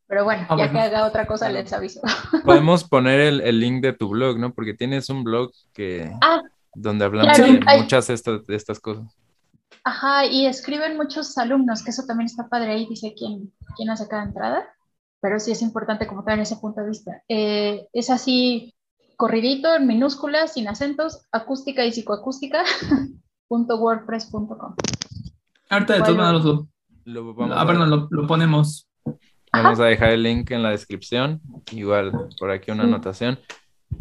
Pero 0.07 0.23
bueno, 0.25 0.45
ah, 0.49 0.57
ya 0.57 0.71
que 0.71 0.79
haga 0.79 1.05
otra 1.05 1.25
cosa 1.25 1.49
les 1.49 1.71
aviso. 1.73 2.01
Podemos 2.45 2.83
poner 2.83 3.19
el, 3.19 3.41
el, 3.41 3.59
link 3.59 3.81
de 3.81 3.93
tu 3.93 4.09
blog, 4.09 4.37
¿no? 4.37 4.53
Porque 4.53 4.73
tienes 4.73 5.09
un 5.09 5.23
blog 5.23 5.51
que... 5.73 6.11
Ah, 6.21 6.41
donde 6.75 7.05
hablamos 7.05 7.37
de 7.37 7.61
muchas 7.77 8.07
de 8.07 8.13
estas, 8.13 8.45
de 8.45 8.55
estas 8.55 8.79
cosas. 8.79 9.05
Ajá, 9.83 10.25
y 10.25 10.45
escriben 10.45 10.97
muchos 10.97 11.37
alumnos, 11.37 11.83
que 11.83 11.91
eso 11.91 12.03
también 12.05 12.25
está 12.25 12.47
padre 12.47 12.71
ahí, 12.71 12.87
dice 12.87 13.13
quién, 13.17 13.51
quién 13.75 13.89
hace 13.89 14.07
cada 14.07 14.23
entrada, 14.23 14.65
pero 15.19 15.39
sí 15.39 15.51
es 15.51 15.61
importante 15.61 16.07
como 16.07 16.23
tener 16.23 16.39
ese 16.39 16.55
punto 16.55 16.81
de 16.81 16.87
vista. 16.87 17.21
Eh, 17.27 17.87
es 17.91 18.09
así, 18.09 18.73
corridito, 19.17 19.75
en 19.75 19.87
minúsculas, 19.87 20.53
sin 20.53 20.67
acentos, 20.67 21.27
acústica 21.31 21.85
y 21.85 21.91
psicoacústica, 21.91 22.63
wordpress.com. 23.49 24.75
Ahorita 25.69 25.93
de 25.93 25.99
todos 26.01 26.17
modos 26.17 26.67
lo, 27.05 27.33
lo, 27.33 27.53
ah, 27.53 27.65
lo, 27.65 28.07
lo, 28.09 28.27
ponemos. 28.27 28.87
Vamos 29.53 29.79
a 29.79 29.85
dejar 29.85 30.09
el 30.09 30.23
link 30.23 30.49
en 30.49 30.63
la 30.63 30.71
descripción, 30.71 31.39
igual 31.71 32.11
por 32.39 32.49
aquí 32.49 32.71
una 32.71 32.83
anotación. 32.83 33.39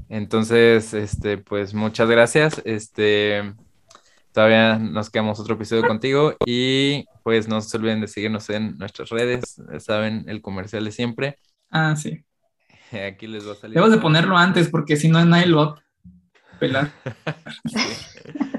Entonces, 0.08 0.94
este, 0.94 1.36
pues 1.38 1.74
muchas 1.74 2.08
gracias. 2.08 2.62
Este, 2.64 3.52
todavía 4.32 4.78
nos 4.78 5.10
quedamos 5.10 5.38
otro 5.38 5.54
episodio 5.54 5.86
contigo 5.86 6.34
y 6.46 7.04
pues 7.22 7.48
no 7.48 7.60
se 7.60 7.76
olviden 7.76 8.00
de 8.00 8.08
seguirnos 8.08 8.48
en 8.48 8.78
nuestras 8.78 9.10
redes. 9.10 9.60
Saben, 9.78 10.24
el 10.26 10.40
comercial 10.40 10.84
de 10.84 10.92
siempre. 10.92 11.38
Ah, 11.70 11.94
sí. 11.96 12.24
Aquí 13.06 13.26
les 13.26 13.46
va 13.46 13.52
a 13.52 13.56
salir. 13.56 13.74
Debemos 13.74 13.94
de 13.94 14.02
ponerlo 14.02 14.36
antes 14.36 14.68
porque 14.68 14.96
si 14.96 15.08
no 15.08 15.22
nadie 15.24 15.46
lo 15.46 15.58
va 15.58 15.82
a 16.54 16.58
pelar. 16.58 16.92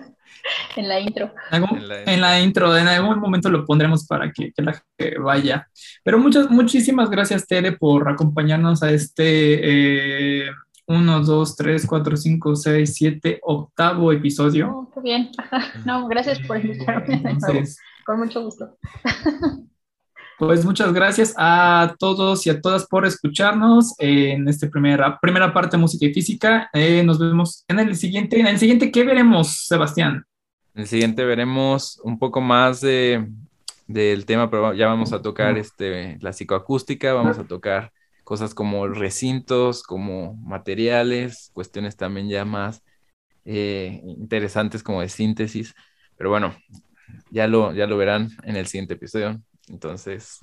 en 0.75 0.87
la 0.87 0.99
intro. 0.99 1.33
En 1.51 2.21
la, 2.21 2.39
intro, 2.39 2.77
en 2.77 2.87
algún 2.87 3.19
momento 3.19 3.49
lo 3.49 3.65
pondremos 3.65 4.05
para 4.05 4.31
que, 4.31 4.51
la 4.57 4.73
gente 4.73 5.19
vaya. 5.19 5.67
Pero 6.03 6.17
muchas, 6.19 6.49
muchísimas 6.49 7.09
gracias, 7.09 7.47
Tere, 7.47 7.73
por 7.73 8.09
acompañarnos 8.09 8.83
a 8.83 8.91
este 8.91 10.45
eh, 10.45 10.49
1, 10.87 11.21
2, 11.21 11.55
3, 11.55 11.85
4, 11.87 12.17
5, 12.17 12.55
6, 12.55 12.93
7, 12.95 13.39
octavo 13.43 14.11
episodio. 14.11 14.69
Oh, 14.69 14.91
qué 14.93 15.01
bien. 15.01 15.29
No, 15.85 16.07
gracias 16.07 16.39
por 16.39 16.57
invitarme. 16.57 17.21
Con 18.05 18.19
mucho 18.19 18.43
gusto. 18.43 18.77
Pues 20.37 20.65
muchas 20.65 20.91
gracias 20.91 21.33
a 21.37 21.95
todos 21.99 22.45
y 22.45 22.49
a 22.49 22.59
todas 22.59 22.85
por 22.87 23.05
escucharnos 23.05 23.93
en 23.97 24.47
esta 24.49 24.67
primera, 24.69 25.17
primera 25.21 25.53
parte 25.53 25.77
de 25.77 25.81
música 25.81 26.05
y 26.05 26.13
física. 26.13 26.69
Eh, 26.73 27.01
nos 27.03 27.19
vemos 27.19 27.63
en 27.67 27.79
el 27.79 27.95
siguiente. 27.95 28.39
En 28.39 28.47
el 28.47 28.57
siguiente, 28.57 28.91
¿qué 28.91 29.05
veremos, 29.05 29.65
Sebastián? 29.67 30.25
En 30.75 30.81
el 30.81 30.87
siguiente 30.87 31.23
veremos 31.23 31.99
un 32.03 32.17
poco 32.17 32.41
más 32.41 32.81
de, 32.81 33.29
del 33.87 34.25
tema, 34.25 34.49
pero 34.49 34.73
ya 34.73 34.87
vamos 34.87 35.13
a 35.13 35.21
tocar 35.21 35.57
este, 35.57 36.17
la 36.19 36.33
psicoacústica, 36.33 37.13
vamos 37.13 37.37
a 37.37 37.43
tocar 37.43 37.91
cosas 38.23 38.55
como 38.55 38.87
recintos, 38.87 39.83
como 39.83 40.35
materiales, 40.35 41.51
cuestiones 41.53 41.95
también 41.95 42.29
ya 42.29 42.45
más 42.45 42.83
eh, 43.45 44.01
interesantes 44.03 44.81
como 44.81 45.01
de 45.01 45.09
síntesis. 45.09 45.75
Pero 46.17 46.29
bueno, 46.29 46.55
ya 47.29 47.47
lo, 47.47 47.73
ya 47.73 47.85
lo 47.85 47.97
verán 47.97 48.29
en 48.43 48.55
el 48.55 48.67
siguiente 48.67 48.95
episodio. 48.95 49.41
Entonces, 49.67 50.39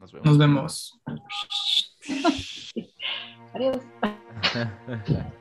nos 0.00 0.12
vemos. 0.12 0.26
Nos 0.26 0.38
vemos. 0.38 1.00
Adiós. 3.54 3.76